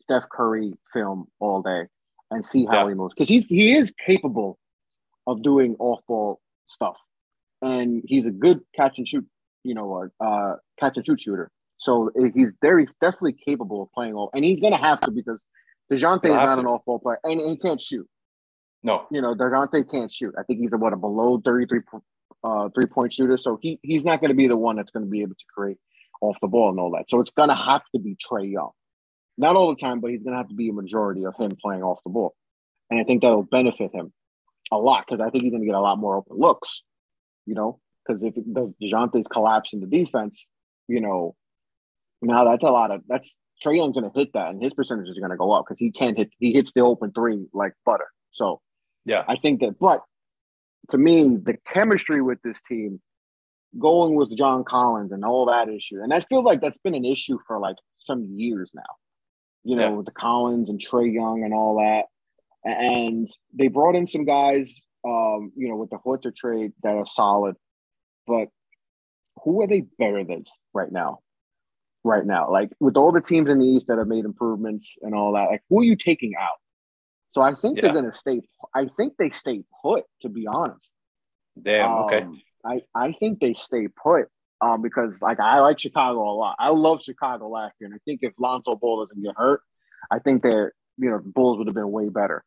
Steph 0.00 0.28
Curry 0.30 0.72
film 0.92 1.26
all 1.38 1.62
day 1.62 1.84
and 2.30 2.44
see 2.44 2.66
how 2.66 2.84
yeah. 2.84 2.88
he 2.88 2.94
moves 2.94 3.14
because 3.14 3.28
he's 3.28 3.46
he 3.46 3.74
is 3.74 3.92
capable 4.04 4.58
of 5.26 5.42
doing 5.42 5.76
off 5.78 6.00
ball 6.08 6.40
stuff, 6.66 6.96
and 7.62 8.02
he's 8.06 8.26
a 8.26 8.30
good 8.30 8.60
catch 8.74 8.98
and 8.98 9.06
shoot, 9.06 9.26
you 9.64 9.74
know, 9.74 10.08
uh, 10.20 10.54
catch 10.80 10.96
and 10.96 11.06
shoot 11.06 11.20
shooter. 11.20 11.50
So 11.78 12.10
he's 12.34 12.52
very 12.60 12.86
definitely 13.00 13.36
capable 13.44 13.82
of 13.82 13.92
playing 13.92 14.14
all, 14.14 14.30
and 14.34 14.44
he's 14.44 14.60
gonna 14.60 14.78
have 14.78 15.00
to 15.00 15.10
because 15.10 15.44
Dejounte 15.90 16.26
is 16.26 16.30
not 16.30 16.54
to. 16.54 16.60
an 16.60 16.66
off 16.66 16.84
ball 16.84 16.98
player, 16.98 17.18
and 17.24 17.40
he 17.40 17.56
can't 17.56 17.80
shoot. 17.80 18.06
No, 18.82 19.06
you 19.10 19.20
know 19.20 19.34
Dejounte 19.34 19.90
can't 19.90 20.12
shoot. 20.12 20.34
I 20.38 20.42
think 20.42 20.60
he's 20.60 20.72
a 20.72 20.78
what 20.78 20.92
a 20.92 20.96
below 20.96 21.40
thirty 21.44 21.66
three 21.66 21.80
uh, 22.44 22.68
three 22.74 22.86
point 22.86 23.12
shooter, 23.12 23.36
so 23.36 23.58
he 23.60 23.78
he's 23.82 24.04
not 24.04 24.20
going 24.20 24.30
to 24.30 24.36
be 24.36 24.48
the 24.48 24.56
one 24.56 24.76
that's 24.76 24.90
going 24.90 25.04
to 25.04 25.10
be 25.10 25.22
able 25.22 25.34
to 25.34 25.44
create 25.54 25.78
off 26.20 26.36
the 26.40 26.48
ball 26.48 26.70
and 26.70 26.78
all 26.78 26.90
that. 26.92 27.08
So 27.08 27.20
it's 27.20 27.30
going 27.30 27.48
to 27.48 27.54
have 27.54 27.82
to 27.94 28.00
be 28.00 28.16
Trae 28.16 28.50
Young, 28.50 28.70
not 29.36 29.56
all 29.56 29.70
the 29.70 29.80
time, 29.80 30.00
but 30.00 30.10
he's 30.10 30.22
going 30.22 30.32
to 30.32 30.38
have 30.38 30.48
to 30.48 30.54
be 30.54 30.68
a 30.68 30.72
majority 30.72 31.24
of 31.24 31.34
him 31.36 31.56
playing 31.60 31.82
off 31.82 31.98
the 32.04 32.10
ball, 32.10 32.34
and 32.90 33.00
I 33.00 33.04
think 33.04 33.22
that'll 33.22 33.42
benefit 33.42 33.92
him 33.92 34.12
a 34.70 34.78
lot 34.78 35.04
because 35.08 35.20
I 35.20 35.30
think 35.30 35.44
he's 35.44 35.52
going 35.52 35.62
to 35.62 35.66
get 35.66 35.74
a 35.74 35.80
lot 35.80 35.98
more 35.98 36.16
open 36.16 36.36
looks. 36.36 36.82
You 37.46 37.54
know, 37.54 37.80
because 38.06 38.22
if 38.22 38.34
the 38.34 38.74
Dejounte's 38.80 39.26
collapse 39.26 39.72
in 39.72 39.80
the 39.80 39.86
defense, 39.86 40.46
you 40.86 41.00
know, 41.00 41.34
now 42.22 42.44
that's 42.44 42.64
a 42.64 42.70
lot 42.70 42.90
of 42.90 43.02
that's 43.08 43.36
Trae 43.62 43.76
Young's 43.76 43.98
going 43.98 44.10
to 44.10 44.18
hit 44.18 44.32
that, 44.34 44.50
and 44.50 44.62
his 44.62 44.74
percentages 44.74 45.16
are 45.16 45.20
going 45.20 45.30
to 45.30 45.36
go 45.36 45.52
up 45.52 45.64
because 45.66 45.78
he 45.78 45.90
can't 45.90 46.16
hit. 46.16 46.30
He 46.38 46.52
hits 46.52 46.72
the 46.72 46.80
open 46.80 47.12
three 47.12 47.46
like 47.52 47.72
butter. 47.84 48.06
So, 48.30 48.60
yeah, 49.04 49.24
I 49.26 49.36
think 49.36 49.60
that. 49.60 49.78
But 49.78 50.02
to 50.90 50.98
me, 50.98 51.36
the 51.42 51.56
chemistry 51.72 52.22
with 52.22 52.40
this 52.42 52.58
team, 52.68 53.00
going 53.78 54.14
with 54.14 54.36
John 54.36 54.64
Collins 54.64 55.12
and 55.12 55.24
all 55.24 55.46
that 55.46 55.68
issue, 55.68 56.00
and 56.02 56.12
I 56.12 56.20
feel 56.20 56.42
like 56.42 56.60
that's 56.60 56.78
been 56.78 56.94
an 56.94 57.04
issue 57.04 57.38
for 57.46 57.58
like 57.58 57.76
some 57.98 58.24
years 58.36 58.70
now. 58.74 58.82
You 59.64 59.76
know, 59.76 59.88
yeah. 59.88 59.94
with 59.96 60.06
the 60.06 60.12
Collins 60.12 60.70
and 60.70 60.80
Trae 60.80 61.12
Young 61.12 61.42
and 61.44 61.52
all 61.52 61.78
that, 61.78 62.06
and 62.64 63.26
they 63.52 63.68
brought 63.68 63.96
in 63.96 64.06
some 64.06 64.24
guys, 64.24 64.80
um, 65.04 65.52
you 65.56 65.68
know, 65.68 65.76
with 65.76 65.90
the 65.90 65.98
Huerter 65.98 66.34
trade 66.34 66.72
that 66.82 66.94
are 66.94 67.06
solid, 67.06 67.56
but 68.26 68.48
who 69.42 69.62
are 69.62 69.66
they 69.66 69.82
better 69.98 70.24
than 70.24 70.44
right 70.72 70.90
now? 70.90 71.20
Right 72.08 72.26
now. 72.26 72.50
Like 72.50 72.70
with 72.80 72.96
all 72.96 73.12
the 73.12 73.20
teams 73.20 73.50
in 73.50 73.58
the 73.58 73.66
East 73.66 73.86
that 73.86 73.98
have 73.98 74.08
made 74.08 74.24
improvements 74.24 74.96
and 75.02 75.14
all 75.14 75.32
that, 75.34 75.48
like 75.50 75.62
who 75.68 75.80
are 75.80 75.84
you 75.84 75.96
taking 75.96 76.34
out? 76.34 76.56
So 77.30 77.42
I 77.42 77.54
think 77.54 77.76
yeah. 77.76 77.82
they're 77.82 77.92
going 77.92 78.10
to 78.10 78.16
stay. 78.16 78.40
I 78.74 78.86
think 78.96 79.14
they 79.18 79.30
stay 79.30 79.62
put. 79.82 80.04
To 80.22 80.28
be 80.28 80.46
honest. 80.46 80.94
Damn. 81.60 81.90
Um, 81.90 82.04
okay. 82.04 82.26
I 82.64 82.80
I 82.94 83.12
think 83.12 83.40
they 83.40 83.54
stay 83.54 83.88
put. 83.88 84.26
Um, 84.60 84.82
because 84.82 85.22
like 85.22 85.38
I 85.38 85.60
like 85.60 85.78
Chicago 85.78 86.20
a 86.20 86.34
lot. 86.34 86.56
I 86.58 86.70
love 86.70 87.00
Chicago 87.02 87.48
last 87.48 87.74
year, 87.78 87.86
and 87.86 87.94
I 87.94 88.00
think 88.04 88.20
if 88.22 88.32
Lonzo 88.40 88.74
Ball 88.74 89.04
doesn't 89.04 89.22
get 89.22 89.34
hurt, 89.36 89.60
I 90.10 90.18
think 90.18 90.42
that 90.42 90.72
you 90.96 91.10
know 91.10 91.18
the 91.18 91.28
Bulls 91.28 91.58
would 91.58 91.68
have 91.68 91.76
been 91.76 91.92
way 91.92 92.08
better. 92.08 92.44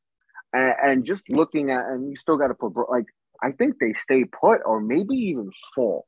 And, 0.51 0.73
and 0.83 1.05
just 1.05 1.23
looking 1.29 1.71
at, 1.71 1.85
and 1.85 2.09
you 2.09 2.17
still 2.17 2.35
got 2.35 2.47
to 2.47 2.53
put 2.53 2.73
like 2.89 3.05
I 3.41 3.51
think 3.51 3.75
they 3.79 3.93
stay 3.93 4.25
put 4.25 4.59
or 4.65 4.81
maybe 4.81 5.15
even 5.15 5.51
fall. 5.73 6.05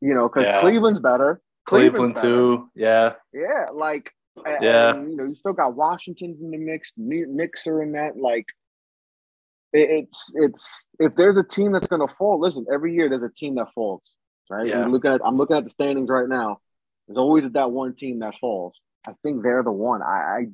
You 0.00 0.14
know, 0.14 0.28
because 0.28 0.48
yeah. 0.48 0.60
Cleveland's 0.60 1.00
better. 1.00 1.40
Cleveland 1.66 2.16
too. 2.16 2.70
Yeah. 2.74 3.14
Yeah, 3.32 3.66
like 3.72 4.10
yeah, 4.60 4.94
and, 4.94 5.10
you 5.10 5.16
know, 5.16 5.24
you 5.24 5.34
still 5.34 5.52
got 5.52 5.74
Washington 5.74 6.36
in 6.40 6.50
the 6.50 6.58
mix, 6.58 6.92
Knicks 6.96 7.66
are 7.66 7.82
in 7.82 7.92
that. 7.92 8.16
Like, 8.16 8.46
it's 9.72 10.30
it's 10.34 10.86
if 10.98 11.14
there's 11.16 11.36
a 11.36 11.44
team 11.44 11.72
that's 11.72 11.86
going 11.86 12.06
to 12.06 12.14
fall, 12.14 12.40
listen, 12.40 12.66
every 12.72 12.94
year 12.94 13.08
there's 13.08 13.22
a 13.22 13.30
team 13.30 13.56
that 13.56 13.68
falls, 13.74 14.12
right? 14.50 14.66
Yeah. 14.66 14.86
looking 14.86 15.12
at 15.12 15.20
I'm 15.24 15.36
looking 15.36 15.56
at 15.56 15.64
the 15.64 15.70
standings 15.70 16.10
right 16.10 16.28
now. 16.28 16.58
There's 17.06 17.18
always 17.18 17.48
that 17.50 17.70
one 17.70 17.94
team 17.94 18.20
that 18.20 18.34
falls. 18.40 18.74
I 19.06 19.12
think 19.22 19.42
they're 19.42 19.62
the 19.62 19.72
one. 19.72 20.02
I, 20.02 20.06
I 20.06 20.46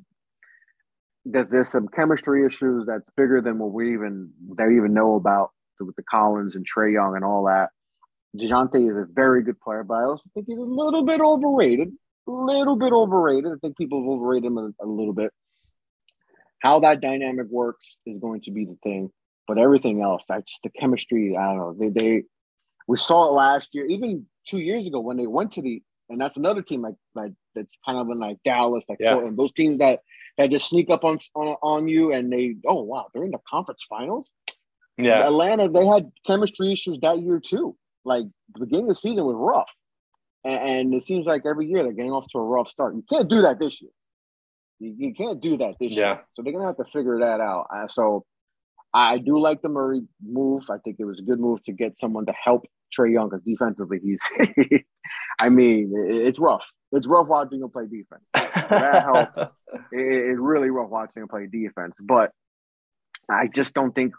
there's 1.25 1.49
there's 1.49 1.69
some 1.69 1.87
chemistry 1.87 2.45
issues 2.45 2.85
that's 2.85 3.09
bigger 3.15 3.41
than 3.41 3.59
what 3.59 3.71
we 3.71 3.93
even 3.93 4.31
they 4.57 4.75
even 4.75 4.93
know 4.93 5.15
about 5.15 5.51
with 5.79 5.95
the 5.95 6.03
Collins 6.03 6.55
and 6.55 6.65
Trae 6.65 6.93
Young 6.93 7.15
and 7.15 7.25
all 7.25 7.45
that. 7.45 7.69
DeJounte 8.37 8.89
is 8.89 8.97
a 8.97 9.05
very 9.11 9.43
good 9.43 9.59
player, 9.59 9.83
but 9.83 9.95
I 9.95 10.03
also 10.03 10.23
think 10.33 10.47
he's 10.47 10.57
a 10.57 10.61
little 10.61 11.05
bit 11.05 11.21
overrated. 11.21 11.89
A 12.27 12.31
little 12.31 12.75
bit 12.75 12.91
overrated. 12.91 13.51
I 13.51 13.55
think 13.61 13.77
people 13.77 14.01
have 14.01 14.09
overrated 14.09 14.45
him 14.45 14.57
a, 14.57 14.71
a 14.81 14.87
little 14.87 15.13
bit. 15.13 15.31
How 16.59 16.79
that 16.79 17.01
dynamic 17.01 17.47
works 17.49 17.97
is 18.05 18.17
going 18.17 18.41
to 18.41 18.51
be 18.51 18.65
the 18.65 18.77
thing. 18.81 19.11
But 19.47 19.57
everything 19.57 20.01
else, 20.01 20.25
I 20.29 20.39
just 20.39 20.63
the 20.63 20.69
chemistry, 20.69 21.35
I 21.37 21.47
don't 21.47 21.57
know. 21.57 21.75
They 21.77 21.89
they 21.89 22.23
we 22.87 22.97
saw 22.97 23.27
it 23.27 23.33
last 23.33 23.69
year, 23.73 23.85
even 23.85 24.25
two 24.47 24.59
years 24.59 24.87
ago 24.87 25.01
when 25.01 25.17
they 25.17 25.27
went 25.27 25.51
to 25.53 25.61
the 25.61 25.83
and 26.09 26.19
that's 26.19 26.37
another 26.37 26.61
team 26.61 26.81
like 26.81 26.95
like 27.13 27.33
that's 27.53 27.77
kind 27.85 27.97
of 27.97 28.09
in 28.09 28.19
like 28.19 28.37
Dallas, 28.45 28.85
like 28.87 28.99
yeah. 29.01 29.13
Portland, 29.13 29.37
those 29.37 29.51
teams 29.51 29.79
that 29.79 29.99
that 30.37 30.49
just 30.49 30.69
sneak 30.69 30.89
up 30.89 31.03
on, 31.03 31.19
on 31.35 31.57
on 31.61 31.87
you 31.89 32.13
and 32.13 32.31
they 32.31 32.55
oh 32.65 32.83
wow, 32.83 33.07
they're 33.13 33.23
in 33.23 33.31
the 33.31 33.39
conference 33.47 33.85
finals. 33.89 34.33
Yeah. 34.97 35.25
Atlanta, 35.25 35.69
they 35.69 35.85
had 35.85 36.09
chemistry 36.25 36.71
issues 36.71 36.99
that 37.01 37.21
year 37.21 37.41
too 37.43 37.75
like 38.05 38.25
the 38.53 38.59
beginning 38.61 38.85
of 38.85 38.89
the 38.89 38.95
season 38.95 39.25
was 39.25 39.35
rough. 39.37 39.69
And, 40.43 40.69
and, 40.69 40.93
it 40.93 41.03
seems 41.03 41.25
like 41.25 41.43
every 41.45 41.67
year 41.67 41.83
they're 41.83 41.93
getting 41.93 42.11
off 42.11 42.25
to 42.33 42.37
a 42.37 42.43
rough 42.43 42.69
start. 42.69 42.95
You 42.95 43.03
can't 43.09 43.29
do 43.29 43.43
that 43.43 43.59
this 43.59 43.81
year. 43.81 43.91
You, 44.79 44.93
you 44.97 45.13
can't 45.13 45.41
do 45.41 45.57
that 45.57 45.75
this 45.79 45.91
yeah. 45.91 45.97
year. 45.97 46.21
So 46.33 46.43
they're 46.43 46.51
gonna 46.51 46.65
have 46.65 46.77
to 46.77 46.85
figure 46.91 47.19
that 47.19 47.39
out. 47.39 47.67
Uh, 47.73 47.87
so 47.87 48.25
I 48.93 49.17
do 49.17 49.39
like 49.39 49.61
the 49.61 49.69
Murray 49.69 50.03
move. 50.21 50.63
I 50.69 50.77
think 50.83 50.97
it 50.99 51.05
was 51.05 51.19
a 51.19 51.23
good 51.23 51.39
move 51.39 51.63
to 51.63 51.71
get 51.71 51.97
someone 51.97 52.25
to 52.25 52.33
help 52.33 52.65
Trae 52.97 53.13
Young 53.13 53.29
because 53.29 53.43
defensively 53.45 53.99
he's 54.03 54.21
I 55.41 55.49
mean, 55.49 55.93
it's 55.95 56.39
rough. 56.39 56.63
It's 56.91 57.07
rough 57.07 57.27
watching 57.27 57.61
him 57.61 57.69
play 57.69 57.85
defense. 57.85 58.23
That 58.33 59.03
helps. 59.03 59.53
it's 59.91 60.39
really 60.39 60.69
rough 60.69 60.89
watching 60.89 61.23
him 61.23 61.27
play 61.27 61.47
defense. 61.51 61.95
But 62.01 62.31
I 63.29 63.47
just 63.47 63.73
don't 63.73 63.93
think 63.93 64.13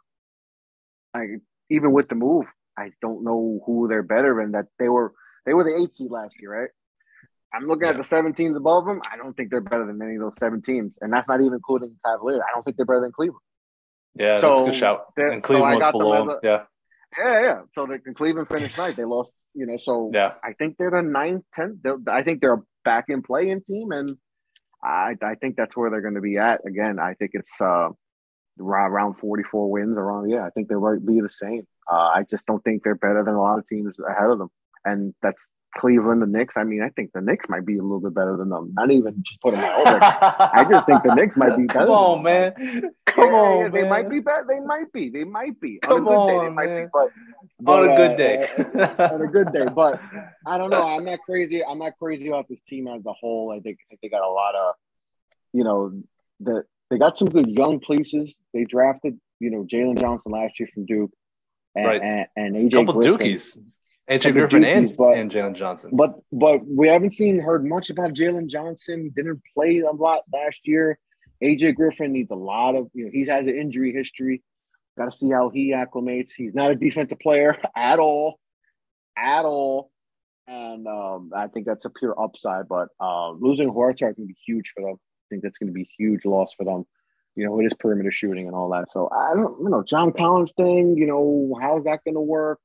I 1.15 1.37
even 1.71 1.93
with 1.93 2.09
the 2.09 2.15
move, 2.15 2.47
I 2.79 2.91
don't 3.01 3.25
know 3.25 3.61
who 3.67 3.89
they're 3.89 4.03
better 4.03 4.35
than. 4.41 4.53
That 4.53 4.67
they 4.79 4.89
were 4.89 5.13
they 5.47 5.55
were 5.55 5.65
the 5.65 5.77
eight 5.77 5.95
seed 5.95 6.11
last 6.11 6.35
year, 6.41 6.63
right? 6.63 6.71
I'm 7.55 7.65
looking 7.65 7.85
yeah. 7.85 7.91
at 7.91 7.97
the 7.97 8.05
seven 8.05 8.33
teams 8.35 8.57
above 8.57 8.85
them. 8.85 9.01
I 9.11 9.17
don't 9.17 9.35
think 9.35 9.51
they're 9.51 9.61
better 9.61 9.87
than 9.87 10.03
any 10.03 10.17
of 10.17 10.23
those 10.23 10.39
seven 10.39 10.61
teams, 10.61 10.99
and 11.01 11.13
that's 11.13 11.29
not 11.29 11.41
even 11.41 11.55
including 11.55 11.95
Cavaliers. 12.05 12.41
I 12.41 12.55
don't 12.55 12.65
think 12.65 12.77
they're 12.77 12.87
better 12.87 13.03
than 13.03 13.13
Cleveland. 13.13 13.41
Yeah, 14.17 14.35
so 14.39 14.49
that's 14.49 14.61
a 14.61 14.65
good 14.65 14.75
shout. 14.75 15.05
And 15.17 15.43
Cleveland 15.43 15.81
so 15.81 15.87
was 15.87 15.93
below 15.93 16.27
them. 16.27 16.39
Yeah. 16.43 16.63
Yeah, 17.19 17.43
yeah. 17.43 17.61
So 17.75 17.87
the 17.87 17.99
Cleveland 18.15 18.49
finished 18.49 18.77
night. 18.77 18.97
They 18.97 19.05
lost, 19.05 19.31
you 19.55 19.67
know. 19.67 19.77
So 19.77 20.11
yeah, 20.13 20.33
I 20.43 20.53
think 20.53 20.77
they're 20.79 20.91
the 20.91 21.03
ninth, 21.03 21.45
tenth. 21.53 21.79
I 22.09 22.23
think 22.23 22.41
they're 22.41 22.55
a 22.55 22.63
back 22.85 23.05
in 23.09 23.23
play 23.23 23.51
in 23.51 23.63
team, 23.63 23.93
and 23.93 24.11
I 24.83 25.15
I 25.23 25.35
think 25.37 25.57
that's 25.57 25.77
where 25.77 25.91
they're 25.91 26.01
going 26.01 26.15
to 26.15 26.21
be 26.21 26.39
at. 26.39 26.61
Again, 26.67 26.99
I 26.99 27.15
think 27.15 27.33
it's 27.35 27.61
uh, 27.61 27.91
around 28.61 29.15
44 29.15 29.71
wins. 29.71 29.97
Around 29.97 30.31
yeah, 30.31 30.45
I 30.45 30.51
think 30.51 30.69
they 30.69 30.75
might 30.75 31.05
be 31.07 31.21
the 31.21 31.31
same. 31.31 31.67
Uh, 31.91 32.11
I 32.15 32.25
just 32.31 32.47
don't 32.47 32.63
think 32.65 32.83
they're 32.83 32.95
better 32.95 33.23
than 33.25 33.35
a 33.35 33.41
lot 33.41 33.59
of 33.59 33.67
teams 33.67 33.95
ahead 34.09 34.31
of 34.31 34.39
them, 34.39 34.51
and 34.85 35.15
that's 35.23 35.47
Cleveland, 35.77 36.23
the 36.23 36.27
Knicks. 36.27 36.57
I 36.57 36.63
mean, 36.65 36.83
I 36.83 36.89
think 36.91 37.11
the 37.13 37.21
Knicks 37.21 37.47
might 37.49 37.67
be 37.67 37.79
a 37.79 37.83
little 37.83 38.01
bit 38.01 38.15
better 38.15 38.37
than 38.37 38.49
them. 38.49 38.73
Not 38.75 38.91
even 38.93 39.17
just 39.23 39.41
putting 39.41 39.61
my 39.61 39.75
own. 39.75 39.87
I 39.87 40.65
just 40.71 40.87
think 40.87 41.03
the 41.03 41.15
Knicks 41.17 41.37
might 41.37 41.57
be 41.57 41.65
better. 41.67 41.81
Come 41.81 41.91
on, 41.91 42.23
man. 42.23 42.53
Come 43.07 43.31
Yeah, 43.33 43.35
on, 43.35 43.61
yeah, 43.61 43.69
they 43.71 43.81
man. 43.83 43.91
might 43.91 44.09
be 44.09 44.21
better. 44.21 44.47
They 44.49 44.61
might 44.61 44.93
be. 44.93 45.11
They 45.11 45.25
might 45.25 45.61
be. 45.61 45.79
Come 45.81 46.07
on 46.07 46.31
a 46.31 46.31
good 46.31 46.33
day, 46.33 46.39
they 46.39 46.47
on, 46.47 46.55
might 46.55 46.67
man. 46.67 46.85
be. 46.85 46.91
But, 46.93 47.73
on 47.73 47.91
a 47.91 47.97
good 47.97 48.17
day. 48.17 48.49
uh, 48.99 49.15
on 49.15 49.23
a 49.23 49.27
good 49.27 49.53
day. 49.53 49.67
But 49.75 50.01
I 50.47 50.59
don't 50.59 50.71
know. 50.71 50.87
I'm 50.87 51.05
not 51.05 51.19
crazy. 51.21 51.65
I'm 51.65 51.79
not 51.81 51.93
crazy 52.01 52.29
about 52.29 52.49
this 52.49 52.61
team 52.69 52.87
as 52.89 53.05
a 53.05 53.13
whole. 53.13 53.51
I 53.53 53.59
think, 53.61 53.79
I 53.83 53.85
think 53.91 54.01
they 54.01 54.09
got 54.09 54.23
a 54.23 54.31
lot 54.31 54.55
of, 54.55 54.75
you 55.53 55.65
know, 55.65 55.93
the 56.41 56.65
they 56.91 56.99
got 56.99 57.19
some 57.19 57.29
good 57.29 57.49
young 57.49 57.81
pieces. 57.81 58.37
They 58.53 58.65
drafted, 58.65 59.19
you 59.41 59.51
know, 59.51 59.65
Jalen 59.65 59.99
Johnson 60.01 60.31
last 60.33 60.61
year 60.61 60.69
from 60.73 60.87
Duke, 60.87 61.11
and 61.75 61.87
Right. 61.87 62.03
and, 62.03 62.27
and 62.37 62.57
AJ 62.57 62.87
couple 62.87 62.95
Griffin. 62.95 63.19
Dookies. 63.19 63.59
AJ 64.11 64.33
Griffin 64.33 64.65
and, 64.65 64.89
Dookies, 64.89 64.97
but- 64.97 65.17
and 65.17 65.31
Jalen 65.31 65.57
Johnson. 65.57 65.91
But 65.95 66.15
but 66.33 66.65
we 66.67 66.89
haven't 66.89 67.13
seen 67.13 67.41
heard 67.41 67.65
much 67.65 67.91
about 67.91 68.13
Jalen 68.13 68.49
Johnson. 68.49 69.13
Didn't 69.17 69.43
play 69.55 69.79
a 69.81 69.91
lot 69.91 70.23
last 70.33 70.59
year. 70.65 70.99
AJ 71.43 71.75
Griffin 71.75 72.13
needs 72.13 72.31
a 72.31 72.37
lot 72.37 72.75
of 72.75 72.89
you 72.95 73.05
know 73.07 73.11
he 73.13 73.25
has 73.27 73.47
an 73.47 73.57
injury 73.57 73.93
history. 73.93 74.43
Got 74.97 75.07
to 75.07 75.17
see 75.17 75.31
how 75.31 75.49
he 75.51 75.73
acclimates. 75.73 76.31
He's 76.37 76.55
not 76.55 76.71
a 76.71 76.75
defensive 76.77 77.19
player 77.19 77.59
at 77.77 77.99
all, 77.99 78.39
at 79.17 79.45
all. 79.45 79.91
And 80.47 80.87
um, 80.87 81.31
I 81.35 81.49
think 81.49 81.67
that's 81.67 81.87
a 81.87 81.91
pure 81.91 82.15
upside. 82.21 82.69
But 82.69 82.89
uh, 83.01 83.31
losing 83.31 83.71
Huerter 83.71 83.95
is 83.95 84.01
going 84.01 84.15
to 84.15 84.27
be 84.27 84.37
huge 84.47 84.73
for 84.77 84.83
them. 84.83 84.95
I 84.97 85.25
think 85.31 85.43
that's 85.43 85.59
going 85.59 85.69
to 85.69 85.73
be 85.73 85.83
a 85.83 85.91
huge 85.99 86.25
loss 86.27 86.53
for 86.55 86.65
them. 86.65 86.85
You 87.37 87.45
know, 87.47 87.53
with 87.53 87.65
his 87.65 87.75
perimeter 87.75 88.11
shooting 88.13 88.47
and 88.47 88.55
all 88.55 88.69
that. 88.71 88.91
So 88.91 89.09
I 89.11 89.35
don't, 89.35 89.61
you 89.63 89.69
know, 89.69 89.83
John 89.83 90.13
Collins 90.13 90.53
thing. 90.57 90.97
You 90.97 91.07
know, 91.07 91.59
how's 91.61 91.85
that 91.85 92.01
going 92.05 92.15
to 92.15 92.21
work? 92.21 92.61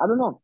I 0.00 0.06
don't 0.06 0.18
know. 0.18 0.40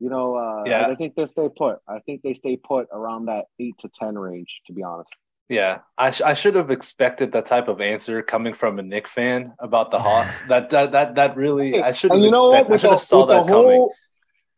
You 0.00 0.08
know, 0.10 0.36
uh, 0.36 0.64
Yeah. 0.66 0.86
I 0.86 0.94
think 0.94 1.14
they 1.14 1.26
stay 1.26 1.48
put. 1.54 1.78
I 1.88 1.98
think 2.00 2.22
they 2.22 2.34
stay 2.34 2.56
put 2.56 2.88
around 2.92 3.26
that 3.26 3.46
eight 3.60 3.76
to 3.80 3.88
ten 3.88 4.16
range. 4.18 4.60
To 4.66 4.72
be 4.72 4.82
honest. 4.82 5.10
Yeah, 5.50 5.78
I, 5.96 6.10
sh- 6.10 6.20
I 6.20 6.34
should 6.34 6.56
have 6.56 6.70
expected 6.70 7.32
that 7.32 7.46
type 7.46 7.68
of 7.68 7.80
answer 7.80 8.20
coming 8.22 8.52
from 8.52 8.78
a 8.78 8.82
Knick 8.82 9.08
fan 9.08 9.54
about 9.58 9.90
the 9.90 9.98
Hawks. 9.98 10.42
that 10.48 10.68
that 10.70 10.92
that 10.92 11.14
that 11.14 11.36
really 11.36 11.82
I 11.82 11.92
should 11.92 12.12
have 12.12 12.20
you 12.20 12.30
know 12.30 12.50
what? 12.50 12.60
expected. 12.70 12.86
I 12.86 12.90
With 12.92 13.00
the, 13.00 13.06
saw 13.06 13.18
with 13.20 13.28
the 13.28 13.34
that 13.44 13.46
coming. 13.48 13.64
whole 13.78 13.94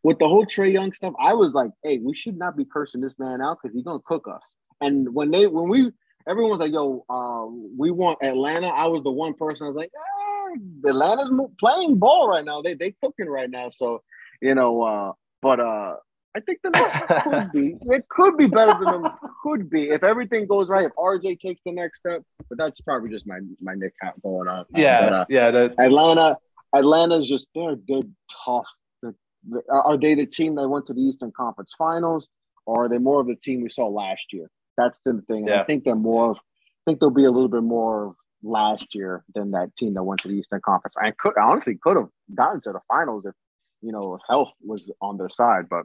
with 0.02 0.18
the 0.18 0.26
whole 0.28 0.44
Trae 0.46 0.72
Young 0.72 0.92
stuff, 0.92 1.14
I 1.20 1.34
was 1.34 1.52
like, 1.52 1.70
"Hey, 1.84 1.98
we 1.98 2.14
should 2.14 2.36
not 2.36 2.56
be 2.56 2.64
cursing 2.64 3.00
this 3.00 3.18
man 3.20 3.40
out 3.40 3.58
because 3.62 3.74
he's 3.74 3.84
gonna 3.84 4.00
cook 4.04 4.26
us." 4.28 4.56
And 4.80 5.14
when 5.14 5.30
they 5.30 5.46
when 5.46 5.68
we 5.68 5.92
everyone 6.28 6.50
was 6.52 6.60
like, 6.60 6.72
"Yo, 6.72 7.04
uh, 7.08 7.46
we 7.76 7.90
want 7.90 8.18
Atlanta," 8.22 8.68
I 8.68 8.86
was 8.86 9.02
the 9.02 9.10
one 9.10 9.34
person. 9.34 9.66
I 9.66 9.68
was 9.70 9.76
like, 9.76 9.90
ah, 9.96 10.88
"Atlanta's 10.88 11.30
playing 11.58 11.98
ball 11.98 12.28
right 12.28 12.44
now. 12.44 12.62
They 12.62 12.74
they 12.74 12.94
cooking 13.02 13.28
right 13.28 13.50
now." 13.50 13.68
So 13.68 14.02
you 14.40 14.54
know, 14.54 14.82
uh, 14.82 15.12
but 15.42 15.60
uh, 15.60 15.96
I 16.36 16.40
think 16.40 16.60
the 16.62 16.70
Knicks 16.70 16.96
could 17.24 17.52
be. 17.52 17.76
It 17.96 18.08
could 18.08 18.36
be 18.36 18.46
better 18.46 18.72
than 18.84 19.02
them. 19.02 19.12
Could 19.42 19.68
be 19.70 19.90
if 19.90 20.02
everything 20.04 20.46
goes 20.46 20.68
right. 20.68 20.86
If 20.86 20.92
RJ 20.96 21.40
takes 21.40 21.60
the 21.64 21.72
next 21.72 21.98
step, 21.98 22.22
but 22.48 22.56
that's 22.58 22.80
probably 22.80 23.10
just 23.10 23.26
my 23.26 23.40
my 23.60 23.74
Knick 23.74 23.94
hat 24.00 24.14
going 24.22 24.48
on. 24.48 24.64
yeah, 24.74 25.00
But, 25.04 25.12
uh, 25.12 25.24
yeah, 25.28 25.50
that, 25.50 25.74
Atlanta, 25.78 26.36
Atlanta's 26.74 27.28
just 27.28 27.48
they're 27.54 27.76
they're 27.88 28.02
tough. 28.44 28.66
They're- 29.02 29.14
they're- 29.48 29.62
are 29.70 29.96
they 29.96 30.14
the 30.14 30.26
team 30.26 30.54
that 30.56 30.68
went 30.68 30.86
to 30.86 30.94
the 30.94 31.00
Eastern 31.00 31.32
Conference 31.32 31.72
Finals, 31.76 32.28
or 32.66 32.84
are 32.84 32.88
they 32.88 32.98
more 32.98 33.20
of 33.20 33.26
the 33.26 33.34
team 33.36 33.62
we 33.62 33.70
saw 33.70 33.88
last 33.88 34.32
year? 34.32 34.48
That's 34.76 35.00
the 35.04 35.22
thing. 35.28 35.48
Yeah. 35.48 35.60
I 35.60 35.64
think 35.64 35.84
they're 35.84 35.94
more. 35.94 36.30
of 36.32 36.36
I 36.36 36.90
think 36.90 37.00
they'll 37.00 37.10
be 37.10 37.24
a 37.24 37.30
little 37.30 37.48
bit 37.48 37.62
more 37.62 38.06
of 38.06 38.14
last 38.42 38.94
year 38.94 39.22
than 39.34 39.50
that 39.50 39.76
team 39.76 39.94
that 39.94 40.02
went 40.02 40.20
to 40.22 40.28
the 40.28 40.34
Eastern 40.34 40.60
Conference. 40.64 40.94
I 41.00 41.12
could 41.18 41.36
honestly 41.36 41.76
could 41.80 41.96
have 41.96 42.08
gotten 42.34 42.60
to 42.62 42.72
the 42.72 42.80
finals 42.88 43.26
if 43.26 43.34
you 43.82 43.92
know 43.92 44.14
if 44.14 44.22
health 44.28 44.50
was 44.64 44.90
on 45.00 45.18
their 45.18 45.28
side, 45.28 45.68
but 45.68 45.84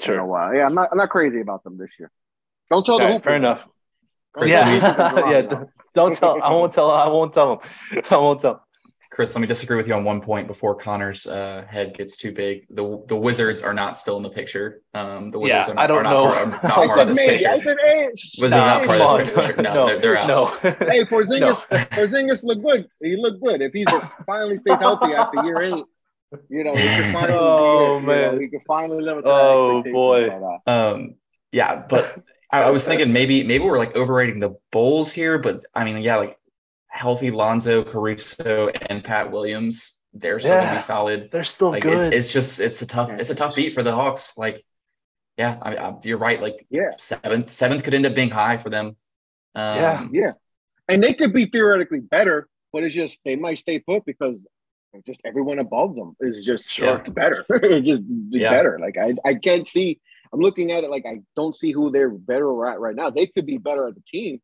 you 0.00 0.06
sure. 0.06 0.16
know, 0.18 0.34
uh, 0.34 0.50
yeah, 0.52 0.66
I'm 0.66 0.74
not 0.74 0.88
I'm 0.92 0.98
not 0.98 1.08
crazy 1.10 1.40
about 1.40 1.64
them 1.64 1.78
this 1.78 1.90
year. 1.98 2.10
Don't 2.70 2.84
tell 2.84 2.98
the 2.98 3.04
Okay, 3.04 3.12
hoopers. 3.14 3.24
fair 3.24 3.36
enough. 3.36 3.62
The 4.34 4.48
Yeah, 4.48 4.68
hoopers 4.80 4.96
they're 4.96 5.22
wrong, 5.22 5.30
yeah. 5.30 5.64
Don't 5.94 6.14
tell. 6.16 6.42
I 6.42 6.50
won't 6.50 6.72
tell. 6.74 6.90
I 6.90 7.06
won't 7.08 7.32
tell 7.32 7.56
them. 7.56 8.02
I 8.10 8.16
won't 8.18 8.40
tell. 8.42 8.65
Chris, 9.10 9.34
let 9.34 9.40
me 9.40 9.46
disagree 9.46 9.76
with 9.76 9.86
you 9.88 9.94
on 9.94 10.04
one 10.04 10.20
point 10.20 10.46
before 10.46 10.74
Connor's 10.74 11.26
uh, 11.26 11.64
head 11.68 11.94
gets 11.96 12.16
too 12.16 12.32
big. 12.32 12.66
The 12.70 13.02
the 13.06 13.16
Wizards 13.16 13.62
are 13.62 13.72
not 13.72 13.96
still 13.96 14.16
in 14.16 14.22
the 14.22 14.30
picture. 14.30 14.82
Um, 14.94 15.30
the 15.30 15.38
Wizards 15.38 15.68
Yeah, 15.68 15.72
are 15.72 15.74
not, 15.74 15.84
I 15.84 15.86
don't 15.86 15.98
are 15.98 16.02
not 16.02 16.10
know. 16.10 16.22
part, 16.32 16.38
are 16.38 16.46
not 16.68 16.78
I 16.78 16.86
part 16.86 16.98
of 17.00 17.08
this 17.08 17.16
maybe. 17.16 17.32
picture. 17.32 17.48
I 17.50 17.58
said, 17.58 17.76
hey, 17.82 18.06
Wizards 18.08 18.50
Nah, 18.52 18.66
not 18.66 18.84
part 18.86 18.98
come 18.98 19.20
of 19.20 19.26
this 19.26 19.46
picture. 19.46 19.62
No, 19.62 19.74
no, 19.74 19.86
they're, 19.86 20.00
they're 20.00 20.16
out. 20.18 20.28
no. 20.28 20.46
Hey, 20.90 21.04
Porzingis, 21.04 21.66
Porzingis 21.90 22.42
look 22.42 22.62
good. 22.62 22.88
He 23.00 23.16
looked 23.16 23.42
good. 23.42 23.62
If 23.62 23.72
he's 23.72 23.86
finally 24.26 24.58
stays 24.58 24.78
healthy 24.80 25.12
after 25.14 25.44
year 25.44 25.60
eight, 25.62 25.84
you 26.48 26.64
know, 26.64 26.74
he 26.74 26.82
can 26.82 27.12
finally. 27.12 27.38
Oh, 27.38 28.00
you 28.00 28.06
know, 28.06 28.32
man. 28.32 28.40
he 28.40 28.48
can 28.48 28.60
finally 28.66 29.02
live 29.02 29.18
up 29.18 29.24
to 29.24 29.30
Oh, 29.30 29.82
that 29.82 29.88
expectation. 29.88 30.40
boy. 30.40 30.58
Um, 30.66 31.14
yeah, 31.52 31.86
but 31.88 32.18
I, 32.50 32.62
I 32.64 32.70
was 32.70 32.86
thinking 32.86 33.12
maybe 33.12 33.44
maybe 33.44 33.64
we're 33.64 33.78
like 33.78 33.94
overrating 33.96 34.40
the 34.40 34.56
Bulls 34.72 35.12
here, 35.12 35.38
but 35.38 35.64
I 35.74 35.84
mean, 35.84 35.96
yeah, 36.02 36.16
like 36.16 36.36
healthy 36.96 37.30
Lonzo, 37.30 37.84
Caruso, 37.84 38.68
and 38.68 39.04
Pat 39.04 39.30
Williams, 39.30 40.00
they're 40.12 40.38
still 40.38 40.58
gonna 40.60 40.74
be 40.76 40.80
solid. 40.80 41.28
They're 41.30 41.44
still 41.44 41.70
Like 41.70 41.82
good. 41.82 42.12
it, 42.12 42.16
it's 42.16 42.32
just 42.32 42.60
it's 42.60 42.80
a 42.82 42.86
tough 42.86 43.10
it's 43.10 43.30
a 43.30 43.34
tough 43.34 43.54
beat 43.54 43.74
for 43.74 43.82
the 43.82 43.92
Hawks. 43.94 44.36
Like, 44.38 44.62
yeah, 45.36 45.58
I, 45.60 45.76
I, 45.76 45.94
you're 46.02 46.18
right. 46.18 46.40
Like 46.40 46.66
yeah, 46.70 46.92
seventh 46.98 47.52
seventh 47.52 47.84
could 47.84 47.94
end 47.94 48.06
up 48.06 48.14
being 48.14 48.30
high 48.30 48.56
for 48.56 48.70
them. 48.70 48.96
Um, 49.54 49.76
Yeah. 49.76 50.08
yeah, 50.12 50.32
and 50.88 51.02
they 51.02 51.12
could 51.12 51.32
be 51.32 51.46
theoretically 51.46 52.00
better, 52.00 52.48
but 52.72 52.82
it's 52.82 52.94
just 52.94 53.18
they 53.24 53.36
might 53.36 53.58
stay 53.58 53.78
put 53.78 54.04
because 54.06 54.46
just 55.06 55.20
everyone 55.26 55.58
above 55.58 55.94
them 55.94 56.16
is 56.20 56.42
just 56.44 56.72
Sure. 56.72 56.98
better. 57.10 57.44
it's 57.50 57.86
just 57.86 58.02
Yeah. 58.30 58.50
better. 58.50 58.78
Like 58.80 58.96
I, 58.96 59.14
I 59.24 59.34
can't 59.34 59.68
see. 59.68 60.00
I'm 60.32 60.40
looking 60.40 60.72
at 60.72 60.82
it 60.84 60.90
like 60.90 61.04
I 61.06 61.18
don't 61.36 61.54
see 61.54 61.72
who 61.72 61.90
they're 61.90 62.10
better 62.10 62.66
at 62.66 62.80
right 62.80 62.96
now. 62.96 63.10
They 63.10 63.26
could 63.26 63.44
be 63.46 63.58
better 63.58 63.86
as 63.88 63.96
a 63.96 64.02
team, 64.10 64.40